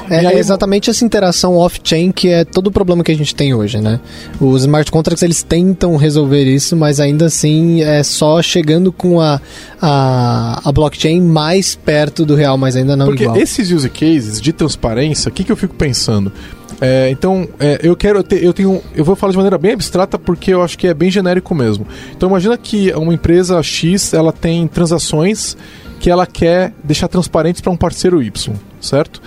É, 0.10 0.28
aí- 0.28 0.38
exatamente 0.38 0.90
essa 0.90 1.04
interação 1.06 1.58
off-chain 1.58 2.12
que 2.12 2.28
é 2.28 2.44
todo 2.44 2.68
o 2.68 2.72
problema 2.72 3.04
que 3.04 3.12
a 3.12 3.16
gente 3.16 3.34
tem 3.34 3.54
hoje, 3.54 3.80
né? 3.80 4.00
Os 4.40 4.62
smart 4.62 4.92
contracts 4.92 5.24
eles 5.24 5.42
tentam 5.42 5.96
resolver 5.96 6.44
isso, 6.44 6.76
mas 6.76 7.00
ainda 7.00 7.26
assim 7.26 7.82
é 7.82 8.04
só 8.04 8.42
chegando 8.42 8.92
com 8.92 9.22
a, 9.22 9.40
a, 9.82 10.62
a 10.64 10.72
blockchain 10.72 11.22
mais 11.22 11.76
perto 11.76 12.26
do 12.26 12.36
real, 12.36 12.58
mas 12.58 12.76
ainda 12.76 12.96
não 12.96 13.08
Porque 13.08 13.24
igual. 13.24 13.38
esses 13.38 13.72
use 13.72 13.90
cases 13.90 14.42
de 14.42 14.52
transparência, 14.52 15.30
o 15.30 15.32
que, 15.32 15.44
que 15.44 15.52
eu 15.52 15.58
fico 15.58 15.76
pensando? 15.76 16.32
É, 16.80 17.10
então, 17.12 17.48
é, 17.60 17.80
eu 17.84 17.96
quero 17.96 18.24
ter, 18.24 18.44
eu 18.44 18.54
tenho, 18.54 18.82
eu 18.96 19.06
vou 19.06 19.16
falar 19.16 19.32
de 19.32 19.38
maneira 19.38 19.58
bem 19.58 19.74
abstrata 19.74 20.18
porque 20.18 20.52
eu 20.52 20.64
acho 20.64 20.78
que 20.78 20.88
é 20.88 20.94
bem 20.94 21.12
genérico 21.12 21.54
mesmo. 21.54 21.86
Então, 22.16 22.28
imagina 22.28 22.58
que 22.58 22.92
uma 22.94 23.14
empresa 23.14 23.62
X 23.62 24.14
ela 24.14 24.34
tem 24.34 24.68
transações 24.68 25.56
que 26.00 26.10
ela 26.10 26.26
quer 26.26 26.74
deixar 26.84 27.08
transparentes 27.08 27.62
para 27.62 27.72
um 27.72 27.78
parceiro 27.78 28.22
Y, 28.24 28.56
certo? 28.82 29.22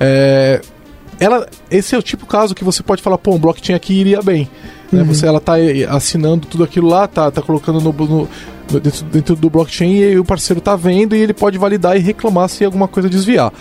É, 0.00 0.60
ela, 1.18 1.46
esse 1.70 1.94
é 1.94 1.98
o 1.98 2.02
tipo 2.02 2.24
de 2.24 2.30
caso 2.30 2.54
que 2.54 2.64
você 2.64 2.82
pode 2.82 3.02
falar, 3.02 3.18
pô, 3.18 3.34
um 3.34 3.38
blockchain 3.38 3.76
aqui 3.76 3.92
iria 3.92 4.22
bem. 4.22 4.48
né? 4.90 5.04
Você, 5.04 5.26
ela 5.26 5.38
tá 5.40 5.60
eh, 5.60 5.84
assinando 5.88 6.46
tudo 6.46 6.64
aquilo 6.64 6.88
lá, 6.88 7.06
tá, 7.06 7.30
tá 7.30 7.42
colocando 7.42 7.78
no, 7.80 7.92
no- 7.92 8.28
no- 8.72 8.80
dentro, 8.80 9.04
dentro 9.04 9.36
do 9.36 9.50
blockchain 9.50 9.96
e 9.98 10.18
o 10.18 10.24
parceiro 10.24 10.60
tá 10.60 10.74
vendo 10.74 11.14
e 11.14 11.20
ele 11.20 11.34
pode 11.34 11.58
validar 11.58 11.96
e 11.96 12.00
reclamar 12.00 12.48
se 12.48 12.64
alguma 12.64 12.88
coisa 12.88 13.08
desviar. 13.10 13.52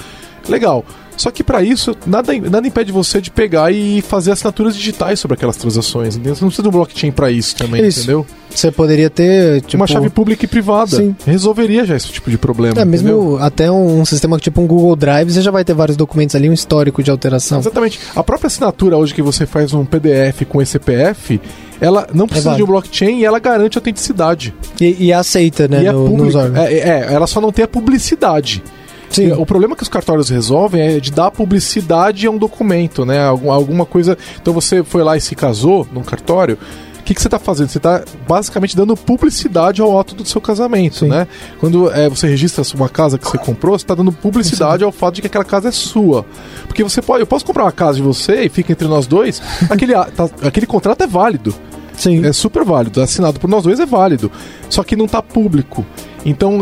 Legal. 0.47 0.85
Só 1.19 1.29
que 1.31 1.43
para 1.43 1.61
isso, 1.61 1.93
nada, 2.07 2.31
nada 2.49 2.65
impede 2.65 2.93
você 2.93 3.19
de 3.19 3.29
pegar 3.29 3.73
e 3.73 4.01
fazer 4.01 4.31
assinaturas 4.31 4.73
digitais 4.73 5.19
sobre 5.19 5.35
aquelas 5.35 5.57
transações. 5.57 6.15
Entendeu? 6.15 6.33
Você 6.33 6.41
não 6.41 6.47
precisa 6.47 6.63
de 6.63 6.69
um 6.69 6.71
blockchain 6.71 7.11
para 7.11 7.29
isso 7.29 7.57
também, 7.57 7.85
Isso. 7.85 7.99
entendeu? 7.99 8.25
Você 8.49 8.71
poderia 8.71 9.09
ter, 9.09 9.59
tipo... 9.63 9.75
Uma 9.75 9.85
chave 9.85 10.09
pública 10.09 10.45
e 10.45 10.47
privada. 10.47 10.95
Sim. 10.95 11.13
Resolveria 11.25 11.83
já 11.83 11.97
esse 11.97 12.07
tipo 12.07 12.31
de 12.31 12.37
problema. 12.37 12.79
É, 12.79 12.85
mesmo 12.85 13.09
entendeu? 13.09 13.37
até 13.41 13.69
um, 13.69 14.05
sistema 14.05 14.37
tipo 14.37 14.61
um 14.61 14.65
Google 14.65 14.95
Drive, 14.95 15.29
você 15.29 15.41
já 15.41 15.51
vai 15.51 15.65
ter 15.65 15.73
vários 15.73 15.97
documentos 15.97 16.37
ali, 16.37 16.49
um 16.49 16.53
histórico 16.53 17.03
de 17.03 17.11
alteração. 17.11 17.59
Exatamente. 17.59 17.99
A 18.15 18.23
própria 18.23 18.47
assinatura 18.47 18.97
hoje 18.97 19.13
que 19.13 19.21
você 19.21 19.45
faz 19.45 19.73
um 19.73 19.83
PDF 19.83 20.45
com 20.47 20.61
esse 20.61 20.71
CPF, 20.71 21.41
ela 21.81 22.07
não 22.13 22.27
precisa 22.27 22.51
válido. 22.51 22.65
de 22.65 22.71
um 22.71 22.73
blockchain 22.73 23.19
e 23.19 23.25
ela 23.25 23.39
garante 23.39 23.77
autenticidade. 23.77 24.53
E, 24.79 25.07
e 25.07 25.13
aceita, 25.13 25.67
né, 25.67 25.83
e 25.83 25.87
é 25.87 25.91
no, 25.91 26.07
nos 26.07 26.33
pública. 26.33 26.63
É, 26.63 26.73
é, 26.75 27.13
ela 27.13 27.27
só 27.27 27.41
não 27.41 27.51
tem 27.51 27.65
a 27.65 27.67
publicidade. 27.67 28.63
Sim. 29.09 29.31
O 29.33 29.45
problema 29.45 29.75
que 29.75 29.83
os 29.83 29.89
cartórios 29.89 30.29
resolvem 30.29 30.81
é 30.81 30.99
de 30.99 31.11
dar 31.11 31.31
publicidade 31.31 32.27
a 32.27 32.31
um 32.31 32.37
documento, 32.37 33.05
né? 33.05 33.25
Algum- 33.25 33.51
Alguma 33.51 33.85
coisa. 33.85 34.17
Então 34.41 34.53
você 34.53 34.83
foi 34.83 35.03
lá 35.03 35.17
e 35.17 35.21
se 35.21 35.35
casou 35.35 35.87
num 35.91 36.03
cartório. 36.03 36.57
O 36.99 37.03
que, 37.09 37.15
que 37.15 37.21
você 37.21 37.27
está 37.27 37.39
fazendo? 37.39 37.69
Você 37.69 37.79
está 37.79 38.03
basicamente 38.27 38.75
dando 38.77 38.95
publicidade 38.95 39.81
ao 39.81 39.99
ato 39.99 40.13
do 40.13 40.23
seu 40.23 40.39
casamento, 40.39 40.97
Sim. 40.99 41.07
né? 41.07 41.27
Quando 41.59 41.91
é, 41.91 42.07
você 42.07 42.27
registra 42.27 42.63
uma 42.75 42.87
casa 42.87 43.17
que 43.17 43.27
você 43.27 43.37
comprou, 43.39 43.75
você 43.77 43.83
está 43.83 43.95
dando 43.95 44.11
publicidade 44.11 44.83
ao 44.83 44.91
fato 44.91 45.15
de 45.15 45.21
que 45.21 45.27
aquela 45.27 45.43
casa 45.43 45.69
é 45.69 45.71
sua. 45.71 46.23
Porque 46.67 46.83
você 46.83 47.01
pode, 47.01 47.21
eu 47.23 47.25
posso 47.27 47.43
comprar 47.43 47.63
uma 47.63 47.71
casa 47.71 47.95
de 47.95 48.03
você 48.03 48.43
e 48.43 48.49
fica 48.49 48.71
entre 48.73 48.87
nós 48.87 49.07
dois, 49.07 49.41
aquele, 49.71 49.93
tá- 49.93 50.29
aquele 50.43 50.67
contrato 50.67 51.01
é 51.03 51.07
válido. 51.07 51.51
Sim. 51.95 52.23
É 52.25 52.31
super 52.31 52.63
válido, 52.63 53.01
assinado 53.01 53.39
por 53.39 53.49
nós 53.49 53.63
dois 53.63 53.79
é 53.79 53.85
válido. 53.87 54.31
Só 54.69 54.83
que 54.83 54.95
não 54.95 55.07
tá 55.07 55.19
público. 55.21 55.83
Então, 56.23 56.59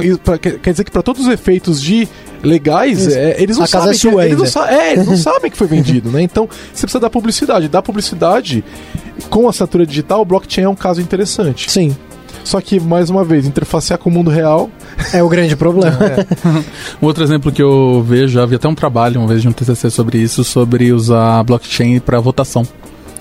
quer 0.62 0.72
dizer 0.72 0.84
que 0.86 0.92
para 0.92 1.04
todos 1.04 1.24
os 1.24 1.28
efeitos 1.28 1.82
de 1.82 2.08
legais, 2.44 3.08
é, 3.08 3.42
eles 3.42 3.58
não 3.58 3.66
A 3.66 3.68
casa 3.68 3.86
sabem 3.86 3.96
é 3.96 3.98
sua 4.00 4.12
que, 4.22 4.28
eles 4.28 4.38
não, 4.38 4.46
sa- 4.46 4.72
é, 4.72 4.94
eles 4.94 5.08
não 5.08 5.18
sabem 5.18 5.52
que 5.52 5.58
foi 5.58 5.68
vendido, 5.68 6.10
né? 6.12 6.22
Então, 6.22 6.48
você 6.74 6.82
precisa 6.86 7.00
dar 7.00 7.10
publicidade. 7.10 7.68
Dar 7.68 7.82
publicidade 7.82 8.64
com 9.30 9.48
assinatura 9.50 9.86
digital, 9.86 10.22
o 10.22 10.26
blockchain 10.26 10.64
é 10.66 10.70
um 10.70 10.76
caso 10.76 11.02
interessante. 11.02 11.70
Sim. 11.72 11.96
Só 12.44 12.62
que, 12.62 12.80
mais 12.80 13.10
uma 13.10 13.26
vez, 13.26 13.46
interfacear 13.46 14.00
com 14.00 14.10
o 14.10 14.14
mundo 14.14 14.30
real. 14.32 14.70
É 15.14 15.22
o 15.22 15.28
grande 15.28 15.56
problema. 15.56 15.98
Um 17.02 17.06
outro 17.06 17.22
exemplo 17.24 17.52
que 17.52 17.62
eu 17.62 18.02
vejo, 18.08 18.34
já 18.34 18.46
vi 18.46 18.56
até 18.56 18.68
um 18.68 18.74
trabalho 18.76 19.20
uma 19.20 19.28
vez 19.28 19.42
de 19.42 19.48
um 19.50 19.52
TCC 19.52 19.90
sobre 19.90 20.18
isso, 20.18 20.44
sobre 20.46 20.92
usar 20.94 21.44
blockchain 21.44 22.00
para 22.00 22.20
votação. 22.22 22.66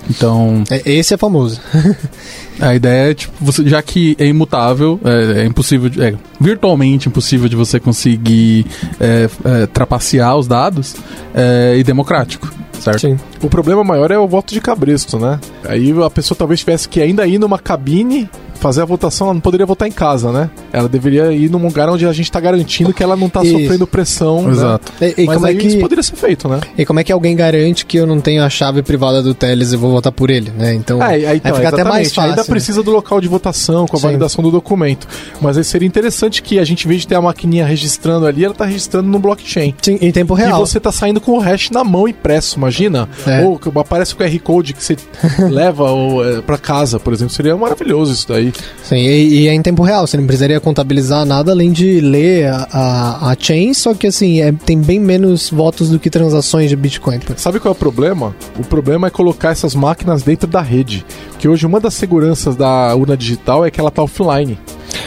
Então, 0.09 0.63
É, 0.69 0.81
Esse 0.91 1.13
é 1.13 1.17
famoso. 1.17 1.59
a 2.59 2.73
ideia 2.75 3.11
é, 3.11 3.13
tipo, 3.13 3.33
você, 3.39 3.67
já 3.67 3.81
que 3.81 4.15
é 4.19 4.25
imutável, 4.25 4.99
é, 5.03 5.41
é 5.41 5.45
impossível, 5.45 5.89
de- 5.89 6.01
é 6.01 6.15
virtualmente 6.39 7.07
impossível 7.07 7.47
de 7.49 7.55
você 7.55 7.79
conseguir 7.79 8.65
é, 8.99 9.29
é, 9.45 9.65
trapacear 9.67 10.35
os 10.37 10.47
dados, 10.47 10.95
é, 11.33 11.75
e 11.77 11.83
democrático, 11.83 12.51
certo? 12.79 13.01
Sim. 13.01 13.17
O 13.41 13.49
problema 13.49 13.83
maior 13.83 14.09
é 14.11 14.17
o 14.17 14.27
voto 14.27 14.53
de 14.53 14.61
cabresto, 14.61 15.19
né? 15.19 15.39
Aí 15.67 15.93
a 16.03 16.09
pessoa 16.09 16.37
talvez 16.37 16.59
tivesse 16.61 16.87
que 16.89 17.01
ainda 17.01 17.27
ir 17.27 17.37
numa 17.37 17.59
cabine 17.59 18.29
fazer 18.57 18.81
a 18.81 18.85
votação, 18.85 19.27
ela 19.27 19.33
não 19.33 19.41
poderia 19.41 19.65
votar 19.65 19.87
em 19.87 19.91
casa, 19.91 20.31
né? 20.31 20.49
Ela 20.71 20.87
deveria 20.89 21.31
ir 21.31 21.49
num 21.49 21.61
lugar 21.63 21.89
onde 21.89 22.05
a 22.05 22.11
gente 22.13 22.31
tá 22.31 22.39
garantindo 22.39 22.93
que 22.93 23.03
ela 23.03 23.15
não 23.15 23.29
tá 23.29 23.43
Isso. 23.43 23.51
sofrendo 23.59 23.87
pressão. 23.87 24.41
né? 24.43 24.51
Exato. 24.51 24.91
E, 25.01 25.21
e 25.21 25.25
Mas 25.25 25.35
como 25.35 25.47
é 25.47 25.49
aí 25.49 25.57
que, 25.57 25.67
isso 25.67 25.79
poderia 25.79 26.03
ser 26.03 26.15
feito, 26.15 26.47
né? 26.47 26.59
e 26.77 26.85
como 26.85 26.99
é 26.99 27.03
que 27.03 27.11
alguém 27.11 27.35
garante 27.35 27.85
que 27.85 27.97
eu 27.97 28.05
não 28.07 28.19
tenho 28.19 28.43
a 28.43 28.49
chave 28.49 28.81
privada 28.81 29.21
do 29.21 29.33
Teles 29.33 29.71
e 29.73 29.77
vou 29.77 29.91
votar 29.91 30.11
por 30.11 30.29
ele, 30.29 30.51
né? 30.51 30.73
Então, 30.73 31.01
É, 31.01 31.05
aí, 31.27 31.37
então, 31.37 31.51
aí 31.51 31.57
fica 31.57 31.69
até 31.69 31.83
mais 31.83 32.13
fácil. 32.13 32.29
Ainda 32.31 32.41
né? 32.43 32.47
precisa 32.47 32.83
do 32.83 32.91
local 32.91 33.21
de 33.21 33.27
votação, 33.27 33.85
com 33.87 33.95
a 33.95 33.99
Sim. 33.99 34.07
validação 34.07 34.43
do 34.43 34.51
documento. 34.51 35.07
Mas 35.41 35.57
aí 35.57 35.63
seria 35.63 35.87
interessante 35.87 36.41
que 36.41 36.59
a 36.59 36.63
gente, 36.65 36.85
em 36.85 36.87
vez 36.89 37.01
de 37.01 37.07
ter 37.07 37.15
a 37.15 37.21
maquininha 37.21 37.65
registrando 37.65 38.25
ali, 38.25 38.43
ela 38.43 38.53
tá 38.53 38.65
registrando 38.65 39.07
no 39.07 39.19
blockchain. 39.19 39.73
Sim, 39.81 39.97
em 40.01 40.11
tempo 40.11 40.35
E 40.37 40.41
real. 40.41 40.65
você 40.65 40.79
tá 40.79 40.91
saindo 40.91 41.19
com 41.21 41.33
o 41.33 41.39
hash 41.39 41.69
na 41.71 41.83
mão 41.83 42.07
impresso, 42.07 42.57
imagina? 42.57 43.07
É. 43.25 43.43
Ou 43.45 43.57
que 43.59 43.69
aparece 43.77 44.13
o 44.13 44.17
QR 44.17 44.39
Code 44.39 44.73
que 44.73 44.83
você 44.83 44.95
leva 45.49 45.83
ou, 45.91 46.25
é, 46.25 46.41
pra 46.41 46.57
casa, 46.57 46.99
por 46.99 47.13
exemplo. 47.13 47.33
Seria 47.33 47.55
maravilhoso 47.55 48.13
isso 48.13 48.27
daí. 48.27 48.46
Sim, 48.83 48.97
e, 48.97 49.41
e 49.41 49.47
é 49.47 49.53
em 49.53 49.61
tempo 49.61 49.83
real, 49.83 50.05
você 50.05 50.17
não 50.17 50.25
precisaria 50.25 50.59
contabilizar 50.59 51.25
nada 51.25 51.51
além 51.51 51.71
de 51.71 51.99
ler 51.99 52.47
a, 52.47 52.67
a, 52.71 53.31
a 53.31 53.35
chain, 53.37 53.73
só 53.73 53.93
que 53.93 54.07
assim, 54.07 54.41
é, 54.41 54.51
tem 54.51 54.79
bem 54.79 54.99
menos 54.99 55.49
votos 55.49 55.89
do 55.89 55.99
que 55.99 56.09
transações 56.09 56.69
de 56.69 56.75
Bitcoin. 56.75 57.19
Sabe 57.35 57.59
qual 57.59 57.73
é 57.73 57.75
o 57.75 57.79
problema? 57.79 58.35
O 58.57 58.63
problema 58.63 59.07
é 59.07 59.09
colocar 59.09 59.51
essas 59.51 59.75
máquinas 59.75 60.23
dentro 60.23 60.47
da 60.47 60.61
rede. 60.61 61.05
Porque 61.31 61.47
hoje 61.47 61.65
uma 61.65 61.79
das 61.79 61.93
seguranças 61.93 62.55
da 62.55 62.95
urna 62.95 63.15
digital 63.15 63.65
é 63.65 63.71
que 63.71 63.79
ela 63.79 63.91
tá 63.91 64.03
offline. 64.03 64.57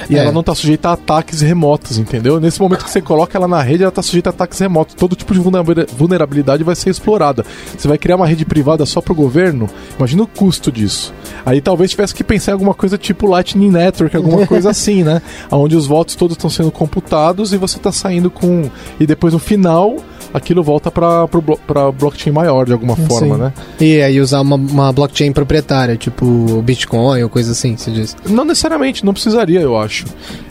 E 0.09 0.17
É. 0.17 0.19
ela 0.21 0.33
não 0.33 0.43
tá 0.43 0.55
sujeita 0.55 0.89
a 0.89 0.93
ataques 0.93 1.41
remotos, 1.41 1.99
entendeu? 1.99 2.41
Nesse 2.41 2.61
momento 2.61 2.85
que 2.85 2.91
você 2.91 3.01
coloca 3.01 3.37
ela 3.37 3.47
na 3.49 3.61
rede, 3.63 3.83
ela 3.83 3.93
tá 3.93 4.03
sujeita 4.03 4.31
a 4.31 4.33
ataques 4.33 4.59
remotos. 4.59 4.95
Todo 4.95 5.15
tipo 5.17 5.33
de 5.35 5.41
vulnera- 5.41 5.87
vulnerabilidade 5.97 6.65
vai 6.65 6.75
ser 6.75 6.91
explorada. 6.91 7.45
Você 7.77 7.87
vai 7.89 7.99
criar 7.99 8.17
uma 8.17 8.27
rede 8.27 8.45
privada 8.45 8.85
só 8.87 9.01
pro 9.01 9.15
governo? 9.15 9.69
Imagina 9.99 10.23
o 10.23 10.27
custo 10.27 10.71
disso. 10.73 11.13
Aí 11.45 11.61
talvez 11.61 11.91
tivesse 11.91 12.15
que 12.15 12.25
pensar 12.25 12.53
em 12.53 12.55
alguma 12.55 12.75
coisa 12.75 12.97
tipo 12.99 13.27
Lightning 13.27 13.71
Network, 13.71 14.17
alguma 14.17 14.47
coisa 14.49 14.71
assim, 14.71 15.03
né? 15.03 15.21
Onde 15.51 15.77
os 15.77 15.87
votos 15.87 16.15
todos 16.15 16.37
estão 16.37 16.51
sendo 16.51 16.71
computados 16.71 17.53
e 17.53 17.57
você 17.57 17.79
tá 17.79 17.93
saindo 17.93 18.31
com. 18.31 18.71
E 18.99 19.07
depois 19.07 19.33
no 19.33 19.39
final, 19.39 19.97
aquilo 20.33 20.63
volta 20.63 20.91
blo- 21.31 21.59
pra 21.67 21.91
blockchain 21.93 22.33
maior 22.33 22.67
de 22.67 22.73
alguma 22.73 22.97
forma, 22.97 23.35
Sim. 23.37 23.41
né? 23.43 23.53
E 23.81 24.01
aí 24.03 24.21
usar 24.21 24.41
uma, 24.41 24.57
uma 24.57 24.93
blockchain 24.93 25.33
proprietária, 25.33 25.97
tipo 25.97 26.63
Bitcoin 26.63 27.23
ou 27.23 27.29
coisa 27.29 27.53
assim, 27.53 27.77
se 27.77 27.91
diz. 27.91 28.17
Não 28.29 28.45
necessariamente, 28.45 29.05
não 29.05 29.13
precisaria, 29.13 29.61
eu 29.61 29.77
acho. 29.79 29.90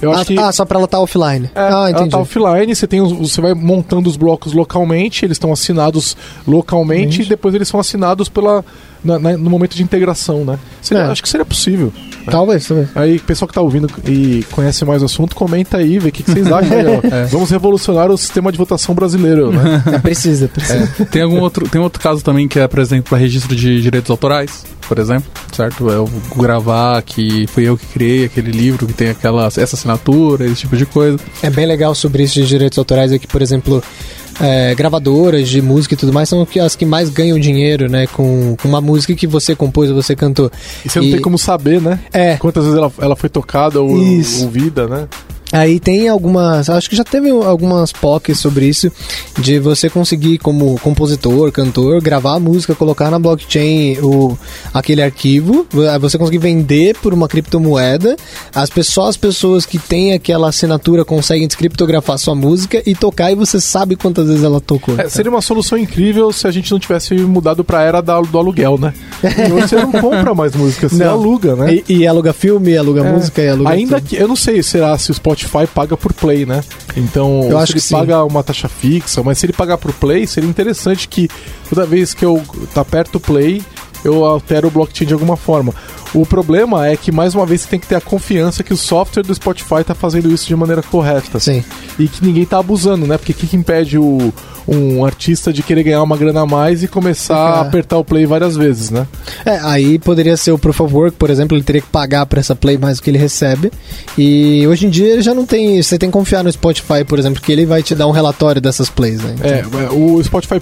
Eu 0.01 0.11
acho 0.11 0.21
ah, 0.21 0.25
que. 0.25 0.39
ah, 0.39 0.51
só 0.51 0.65
pra 0.65 0.77
ela 0.77 0.85
estar 0.85 0.99
offline. 0.99 1.49
É, 1.55 1.59
ah, 1.59 1.67
ela 1.67 1.91
entendi. 1.91 2.09
tá 2.09 2.17
offline, 2.19 2.75
você, 2.75 2.87
tem 2.87 3.01
os- 3.01 3.11
você 3.11 3.41
vai 3.41 3.53
montando 3.53 4.09
os 4.09 4.17
blocos 4.17 4.53
localmente, 4.53 5.25
eles 5.25 5.35
estão 5.35 5.51
assinados 5.51 6.15
localmente 6.47 7.21
e 7.21 7.25
depois 7.25 7.53
eles 7.55 7.67
são 7.67 7.79
assinados 7.79 8.29
pela, 8.29 8.63
na- 9.03 9.17
na- 9.19 9.37
no 9.37 9.49
momento 9.49 9.75
de 9.75 9.83
integração, 9.83 10.43
né? 10.45 10.57
Seria- 10.81 11.03
É. 11.03 11.07
Acho 11.11 11.21
que 11.23 11.29
seria 11.29 11.45
possível. 11.45 11.91
Talvez, 12.29 12.67
talvez. 12.67 12.89
Aí, 12.95 13.15
o 13.17 13.21
pessoal 13.21 13.47
que 13.47 13.53
tá 13.53 13.61
ouvindo 13.61 13.87
e 14.05 14.43
conhece 14.51 14.83
mais 14.85 15.01
o 15.01 15.05
assunto, 15.05 15.35
comenta 15.35 15.77
aí, 15.77 15.97
vê 15.97 16.09
o 16.09 16.11
que, 16.11 16.21
que 16.21 16.31
vocês 16.31 16.45
acham. 16.51 16.77
aí, 16.77 16.85
ó. 17.25 17.27
Vamos 17.31 17.49
revolucionar 17.49 18.11
o 18.11 18.17
sistema 18.17 18.51
de 18.51 18.57
votação 18.57 18.93
brasileiro, 18.93 19.51
né? 19.51 19.81
É, 19.93 19.99
precisa, 19.99 20.47
precisa. 20.47 20.87
Tem 21.11 21.21
algum 21.21 21.39
outro, 21.39 21.67
tem 21.67 21.81
outro 21.81 21.99
caso 22.01 22.23
também 22.23 22.47
que 22.47 22.59
é, 22.59 22.67
por 22.67 22.79
exemplo, 22.79 23.05
para 23.09 23.17
registro 23.17 23.55
de 23.55 23.81
direitos 23.81 24.11
autorais, 24.11 24.63
por 24.87 24.99
exemplo, 24.99 25.29
certo? 25.51 25.89
Eu 25.89 26.05
vou 26.05 26.37
gravar 26.43 27.01
que 27.01 27.47
fui 27.47 27.63
eu 27.67 27.77
que 27.77 27.85
criei 27.87 28.25
aquele 28.25 28.51
livro 28.51 28.85
que 28.85 28.93
tem 28.93 29.09
aquela 29.09 29.47
essa 29.47 29.75
assinatura, 29.75 30.45
esse 30.45 30.55
tipo 30.61 30.75
de 30.77 30.85
coisa. 30.85 31.17
É 31.41 31.49
bem 31.49 31.65
legal 31.65 31.95
sobre 31.95 32.23
isso 32.23 32.35
de 32.35 32.45
direitos 32.45 32.77
autorais 32.77 33.11
é 33.11 33.17
que, 33.17 33.27
por 33.27 33.41
exemplo, 33.41 33.81
é, 34.41 34.73
gravadoras 34.75 35.47
de 35.49 35.61
música 35.61 35.93
e 35.93 35.97
tudo 35.97 36.13
mais 36.13 36.29
são 36.29 36.47
as 36.63 36.75
que 36.75 36.85
mais 36.85 37.09
ganham 37.09 37.39
dinheiro, 37.39 37.89
né? 37.89 38.07
Com, 38.07 38.55
com 38.61 38.67
uma 38.67 38.81
música 38.81 39.13
que 39.15 39.27
você 39.27 39.55
compôs, 39.55 39.89
você 39.91 40.15
cantou. 40.15 40.51
E 40.85 40.89
você 40.89 40.99
não 40.99 41.07
E- 41.07 41.11
tem 41.11 41.21
como 41.21 41.37
saber, 41.37 41.81
né? 41.81 41.99
É. 42.13 42.37
Quantas 42.37 42.63
vezes 42.63 42.77
ela, 42.77 42.91
ela 42.99 43.15
foi 43.15 43.29
tocada 43.29 43.81
ou 43.81 43.97
Isso. 44.01 44.43
ouvida, 44.45 44.87
né? 44.87 45.07
Aí 45.51 45.79
tem 45.79 46.07
algumas, 46.07 46.69
acho 46.69 46.89
que 46.89 46.95
já 46.95 47.03
teve 47.03 47.29
algumas 47.29 47.91
POCs 47.91 48.37
sobre 48.39 48.67
isso, 48.67 48.91
de 49.39 49.59
você 49.59 49.89
conseguir, 49.89 50.37
como 50.37 50.79
compositor, 50.79 51.51
cantor, 51.51 52.01
gravar 52.01 52.35
a 52.35 52.39
música, 52.39 52.75
colocar 52.75 53.09
na 53.09 53.17
blockchain 53.17 53.97
o, 54.01 54.37
aquele 54.73 55.01
arquivo, 55.01 55.65
você 55.99 56.17
conseguir 56.17 56.37
vender 56.37 56.95
por 57.01 57.13
uma 57.13 57.27
criptomoeda, 57.27 58.15
as 58.53 58.69
pessoas, 58.69 58.89
só 58.89 59.07
as 59.07 59.17
pessoas 59.17 59.65
que 59.67 59.77
têm 59.77 60.13
aquela 60.13 60.49
assinatura 60.49 61.05
conseguem 61.05 61.47
descriptografar 61.47 62.17
sua 62.17 62.33
música 62.33 62.81
e 62.85 62.95
tocar 62.95 63.31
e 63.31 63.35
você 63.35 63.59
sabe 63.61 63.95
quantas 63.95 64.27
vezes 64.27 64.43
ela 64.43 64.59
tocou. 64.59 64.99
É, 64.99 65.07
seria 65.07 65.29
uma 65.31 65.41
solução 65.41 65.77
incrível 65.77 66.31
se 66.33 66.47
a 66.47 66.51
gente 66.51 66.71
não 66.71 66.79
tivesse 66.79 67.13
mudado 67.15 67.63
pra 67.63 67.83
era 67.83 68.01
da- 68.01 68.19
do 68.19 68.37
aluguel, 68.37 68.77
né? 68.79 68.93
E 69.23 69.27
hoje 69.53 69.67
você 69.69 69.75
não 69.75 69.91
compra 69.91 70.33
mais 70.33 70.55
música, 70.55 70.89
você 70.89 71.03
Não. 71.03 71.11
aluga, 71.11 71.55
né? 71.55 71.81
E, 71.87 71.99
e 71.99 72.07
aluga 72.07 72.33
filme, 72.33 72.75
aluga 72.75 73.05
É. 73.05 73.11
música 73.11 73.41
e 73.43 73.47
aluga 73.49 73.69
Ainda 73.69 73.97
tudo. 73.97 74.07
que 74.09 74.15
eu 74.15 74.27
não 74.27 74.35
sei 74.35 74.61
será 74.63 74.97
se 74.97 75.11
o 75.11 75.13
Spotify 75.13 75.38
Spotify 75.39 75.67
paga 75.73 75.95
por 75.97 76.13
play, 76.13 76.45
né? 76.45 76.63
Então, 76.95 77.41
Eu 77.43 77.57
se 77.57 77.63
acho 77.63 77.71
ele 77.73 77.79
que 77.81 77.87
sim. 77.87 77.95
paga 77.95 78.23
uma 78.23 78.43
taxa 78.43 78.67
fixa, 78.67 79.23
mas 79.23 79.37
se 79.37 79.45
ele 79.45 79.53
pagar 79.53 79.77
por 79.77 79.91
play, 79.93 80.25
seria 80.27 80.49
interessante 80.49 81.07
que 81.07 81.29
toda 81.69 81.85
vez 81.85 82.13
que 82.13 82.25
eu 82.25 82.41
tá 82.73 82.83
perto 82.83 83.15
o 83.15 83.19
play, 83.19 83.61
eu 84.03 84.23
altero 84.25 84.67
o 84.67 84.71
blockchain 84.71 85.07
de 85.07 85.13
alguma 85.13 85.35
forma. 85.37 85.73
O 86.13 86.25
problema 86.25 86.87
é 86.87 86.97
que, 86.97 87.11
mais 87.11 87.35
uma 87.35 87.45
vez, 87.45 87.61
você 87.61 87.67
tem 87.67 87.79
que 87.79 87.85
ter 87.85 87.93
a 87.95 88.01
confiança 88.01 88.63
que 88.63 88.73
o 88.73 88.77
software 88.77 89.21
do 89.21 89.35
Spotify 89.35 89.83
tá 89.85 89.93
fazendo 89.93 90.31
isso 90.31 90.47
de 90.47 90.55
maneira 90.55 90.81
correta. 90.81 91.39
Sim. 91.39 91.63
E 91.99 92.07
que 92.07 92.25
ninguém 92.25 92.45
tá 92.45 92.57
abusando, 92.57 93.05
né? 93.05 93.15
Porque 93.15 93.31
o 93.31 93.35
que, 93.35 93.45
que 93.45 93.55
impede 93.55 93.95
o, 93.99 94.33
um 94.67 95.05
artista 95.05 95.53
de 95.53 95.61
querer 95.61 95.83
ganhar 95.83 96.01
uma 96.01 96.17
grana 96.17 96.41
a 96.41 96.45
mais 96.47 96.81
e 96.81 96.87
começar 96.87 97.35
a 97.37 97.57
Fica- 97.57 97.67
apertar 97.67 97.97
o 97.99 98.03
play 98.03 98.25
várias 98.25 98.55
vezes, 98.57 98.89
né? 98.89 99.05
É, 99.45 99.59
aí 99.61 99.99
poderia 99.99 100.35
ser 100.35 100.51
o 100.51 100.57
Proof 100.57 100.81
of 100.81 100.93
Work, 100.95 101.15
por 101.15 101.29
exemplo, 101.29 101.55
ele 101.55 101.63
teria 101.63 101.81
que 101.81 101.87
pagar 101.89 102.25
pra 102.25 102.39
essa 102.39 102.55
play 102.55 102.75
mais 102.75 102.97
do 102.97 103.03
que 103.03 103.11
ele 103.11 103.19
recebe. 103.19 103.71
E 104.17 104.65
hoje 104.67 104.87
em 104.87 104.89
dia 104.89 105.13
ele 105.13 105.21
já 105.21 105.35
não 105.35 105.45
tem. 105.45 105.79
Você 105.79 105.99
tem 105.99 106.09
que 106.09 106.13
confiar 106.13 106.43
no 106.43 106.51
Spotify, 106.51 107.03
por 107.07 107.19
exemplo, 107.19 107.39
que 107.39 107.51
ele 107.51 107.67
vai 107.67 107.83
te 107.83 107.93
dar 107.93 108.07
um 108.07 108.11
relatório 108.11 108.59
dessas 108.59 108.89
plays, 108.89 109.21
né? 109.21 109.35
Então, 109.37 109.79
É, 109.79 109.83
é, 109.85 109.89
o 109.91 110.23
Spotify 110.23 110.59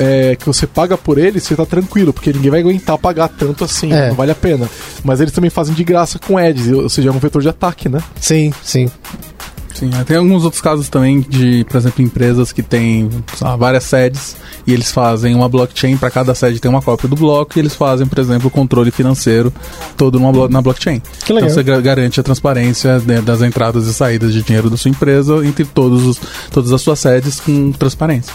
é, 0.00 0.34
que 0.34 0.46
você 0.46 0.66
paga 0.66 0.96
por 0.98 1.18
ele, 1.18 1.38
você 1.38 1.54
tá 1.54 1.64
tranquilo, 1.66 2.12
porque 2.12 2.32
ninguém 2.32 2.50
vai 2.50 2.60
aguentar 2.60 2.96
pagar 2.98 3.28
tanto 3.28 3.62
assim, 3.64 3.92
É. 3.92 4.08
não 4.08 4.14
vale 4.16 4.32
a 4.32 4.34
pena. 4.34 4.68
Mas 5.04 5.20
eles 5.20 5.32
também 5.32 5.50
fazem 5.50 5.74
de 5.74 5.84
graça 5.84 6.18
com 6.18 6.38
ads, 6.38 6.68
ou 6.72 6.88
seja, 6.88 7.10
é 7.10 7.12
um 7.12 7.18
vetor 7.18 7.42
de 7.42 7.48
ataque, 7.50 7.88
né? 7.88 8.00
Sim, 8.20 8.52
sim. 8.62 8.90
Sim, 9.74 9.88
é, 9.98 10.04
tem 10.04 10.16
alguns 10.18 10.44
outros 10.44 10.60
casos 10.60 10.88
também 10.90 11.20
de, 11.20 11.64
por 11.64 11.76
exemplo, 11.78 12.02
empresas 12.02 12.50
que 12.52 12.62
têm 12.62 13.08
lá, 13.40 13.56
várias 13.56 13.84
sedes 13.84 14.36
e 14.66 14.74
eles 14.74 14.90
fazem 14.90 15.34
uma 15.34 15.48
blockchain 15.48 15.96
para 15.96 16.10
cada 16.10 16.34
sede 16.34 16.58
tem 16.60 16.68
uma 16.70 16.82
cópia 16.82 17.08
do 17.08 17.16
bloco 17.16 17.52
e 17.56 17.60
eles 17.60 17.74
fazem, 17.74 18.06
por 18.06 18.18
exemplo, 18.18 18.48
o 18.48 18.50
controle 18.50 18.90
financeiro 18.90 19.50
todo 19.96 20.18
numa 20.18 20.32
blo- 20.32 20.48
na 20.50 20.60
blockchain. 20.60 21.00
Que 21.24 21.32
legal. 21.32 21.48
Então 21.48 21.54
você 21.54 21.62
ga- 21.62 21.80
garante 21.80 22.20
a 22.20 22.22
transparência 22.22 22.98
né, 22.98 23.22
das 23.22 23.40
entradas 23.40 23.86
e 23.86 23.94
saídas 23.94 24.32
de 24.34 24.42
dinheiro 24.42 24.68
da 24.68 24.76
sua 24.76 24.90
empresa 24.90 25.36
entre 25.46 25.64
todos 25.64 26.04
os, 26.04 26.20
todas 26.50 26.72
as 26.72 26.82
suas 26.82 26.98
sedes 26.98 27.40
com 27.40 27.72
transparência. 27.72 28.34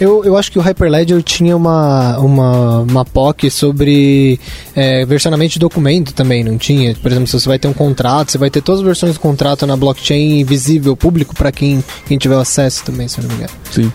Eu, 0.00 0.24
eu 0.24 0.36
acho 0.36 0.50
que 0.50 0.58
o 0.58 0.62
Hyperledger 0.62 1.22
tinha 1.22 1.56
uma, 1.56 2.18
uma, 2.18 2.80
uma 2.80 3.04
POC 3.04 3.50
sobre 3.50 4.40
é, 4.74 5.04
versionamento 5.04 5.54
de 5.54 5.58
documento 5.58 6.12
também, 6.12 6.42
não 6.42 6.56
tinha? 6.56 6.94
Por 6.94 7.10
exemplo, 7.10 7.26
se 7.26 7.38
você 7.38 7.48
vai 7.48 7.58
ter 7.58 7.68
um 7.68 7.72
contrato, 7.72 8.32
você 8.32 8.38
vai 8.38 8.50
ter 8.50 8.62
todas 8.62 8.80
as 8.80 8.86
versões 8.86 9.14
do 9.14 9.20
contrato 9.20 9.66
na 9.66 9.76
blockchain 9.76 10.44
visível, 10.44 10.96
público, 10.96 11.34
para 11.34 11.52
quem, 11.52 11.82
quem 12.06 12.18
tiver 12.18 12.36
acesso 12.36 12.84
também, 12.84 13.08
se 13.08 13.20
não 13.20 13.28
me 13.28 13.34
engano. 13.34 13.52
Sim. 13.70 13.92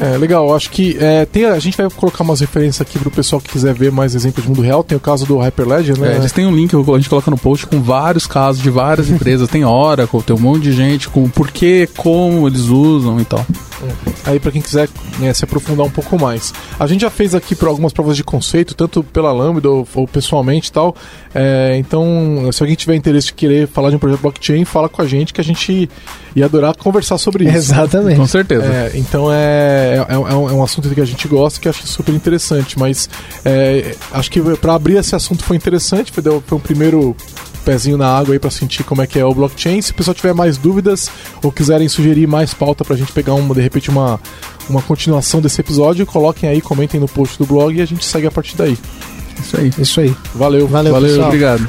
É, 0.00 0.16
legal, 0.16 0.54
acho 0.54 0.70
que 0.70 0.96
é, 0.98 1.24
tem, 1.26 1.44
a 1.44 1.58
gente 1.58 1.76
vai 1.76 1.88
colocar 1.90 2.24
umas 2.24 2.40
referências 2.40 2.80
aqui 2.80 2.98
pro 2.98 3.10
pessoal 3.10 3.40
que 3.40 3.50
quiser 3.50 3.74
ver 3.74 3.92
mais 3.92 4.14
exemplos 4.14 4.42
de 4.42 4.48
mundo 4.48 4.62
real. 4.62 4.82
Tem 4.82 4.96
o 4.96 5.00
caso 5.00 5.26
do 5.26 5.38
Hyperledger, 5.38 5.98
né? 5.98 6.14
É, 6.14 6.16
eles 6.16 6.32
têm 6.32 6.46
um 6.46 6.54
link, 6.54 6.74
a 6.74 6.96
gente 6.96 7.08
coloca 7.08 7.30
no 7.30 7.38
post 7.38 7.66
com 7.66 7.80
vários 7.80 8.26
casos 8.26 8.62
de 8.62 8.70
várias 8.70 9.08
empresas. 9.10 9.48
tem 9.48 9.64
Oracle, 9.64 10.22
tem 10.22 10.34
um 10.34 10.40
monte 10.40 10.62
de 10.62 10.72
gente 10.72 11.08
com 11.08 11.28
porquê, 11.28 11.88
como 11.96 12.46
eles 12.46 12.62
usam 12.62 13.20
e 13.20 13.24
tal. 13.24 13.44
Aí 14.24 14.38
pra 14.38 14.52
quem 14.52 14.62
quiser 14.62 14.88
né, 15.18 15.32
se 15.34 15.44
aprofundar 15.44 15.84
um 15.84 15.90
pouco 15.90 16.18
mais. 16.18 16.52
A 16.78 16.86
gente 16.86 17.00
já 17.00 17.10
fez 17.10 17.34
aqui 17.34 17.54
por 17.54 17.68
algumas 17.68 17.92
provas 17.92 18.16
de 18.16 18.22
conceito, 18.22 18.74
tanto 18.74 19.02
pela 19.02 19.32
Lambda 19.32 19.68
ou, 19.68 19.86
ou 19.94 20.06
pessoalmente 20.06 20.68
e 20.68 20.72
tal. 20.72 20.94
É, 21.34 21.76
então, 21.78 22.48
se 22.52 22.62
alguém 22.62 22.76
tiver 22.76 22.94
interesse 22.94 23.28
de 23.28 23.34
querer 23.34 23.66
falar 23.66 23.90
de 23.90 23.96
um 23.96 23.98
projeto 23.98 24.20
blockchain, 24.20 24.64
fala 24.64 24.88
com 24.88 25.02
a 25.02 25.06
gente 25.06 25.32
que 25.32 25.40
a 25.40 25.44
gente 25.44 25.88
ia 26.34 26.44
adorar 26.44 26.76
conversar 26.76 27.18
sobre 27.18 27.44
isso. 27.44 27.56
Exatamente. 27.56 28.18
Com 28.18 28.26
certeza. 28.26 28.64
É, 28.64 28.92
então 28.94 29.28
é, 29.32 29.81
é, 29.82 30.14
é 30.14 30.18
um, 30.18 30.48
é 30.50 30.52
um 30.52 30.62
assunto 30.62 30.88
que 30.88 31.00
a 31.00 31.04
gente 31.04 31.26
gosta 31.28 31.60
que 31.60 31.68
eu 31.68 31.70
acho 31.70 31.86
super 31.86 32.14
interessante, 32.14 32.78
mas 32.78 33.08
é, 33.44 33.94
acho 34.12 34.30
que 34.30 34.40
para 34.56 34.74
abrir 34.74 34.96
esse 34.96 35.14
assunto 35.14 35.44
foi 35.44 35.56
interessante, 35.56 36.10
foi, 36.12 36.22
deu- 36.22 36.42
foi 36.46 36.58
um 36.58 36.60
primeiro 36.60 37.16
pezinho 37.64 37.96
na 37.96 38.08
água 38.08 38.34
aí 38.34 38.38
para 38.38 38.50
sentir 38.50 38.82
como 38.82 39.02
é 39.02 39.06
que 39.06 39.18
é 39.18 39.24
o 39.24 39.32
blockchain. 39.34 39.80
Se 39.80 39.92
o 39.92 39.94
pessoal 39.94 40.14
tiver 40.14 40.34
mais 40.34 40.56
dúvidas 40.58 41.10
ou 41.42 41.52
quiserem 41.52 41.88
sugerir 41.88 42.26
mais 42.26 42.52
pauta 42.52 42.84
pra 42.84 42.96
gente 42.96 43.12
pegar 43.12 43.34
uma, 43.34 43.54
de 43.54 43.60
repente 43.60 43.88
uma, 43.88 44.18
uma 44.68 44.82
continuação 44.82 45.40
desse 45.40 45.60
episódio, 45.60 46.04
coloquem 46.04 46.48
aí, 46.48 46.60
comentem 46.60 46.98
no 46.98 47.06
post 47.08 47.38
do 47.38 47.46
blog 47.46 47.74
e 47.76 47.80
a 47.80 47.86
gente 47.86 48.04
segue 48.04 48.26
a 48.26 48.30
partir 48.32 48.56
daí. 48.56 48.76
Isso 49.40 49.56
aí. 49.60 49.70
Isso 49.78 50.00
aí. 50.00 50.14
Valeu. 50.34 50.66
Valeu, 50.66 50.92
Valeu, 50.92 51.08
pessoal. 51.08 51.26
obrigado. 51.28 51.68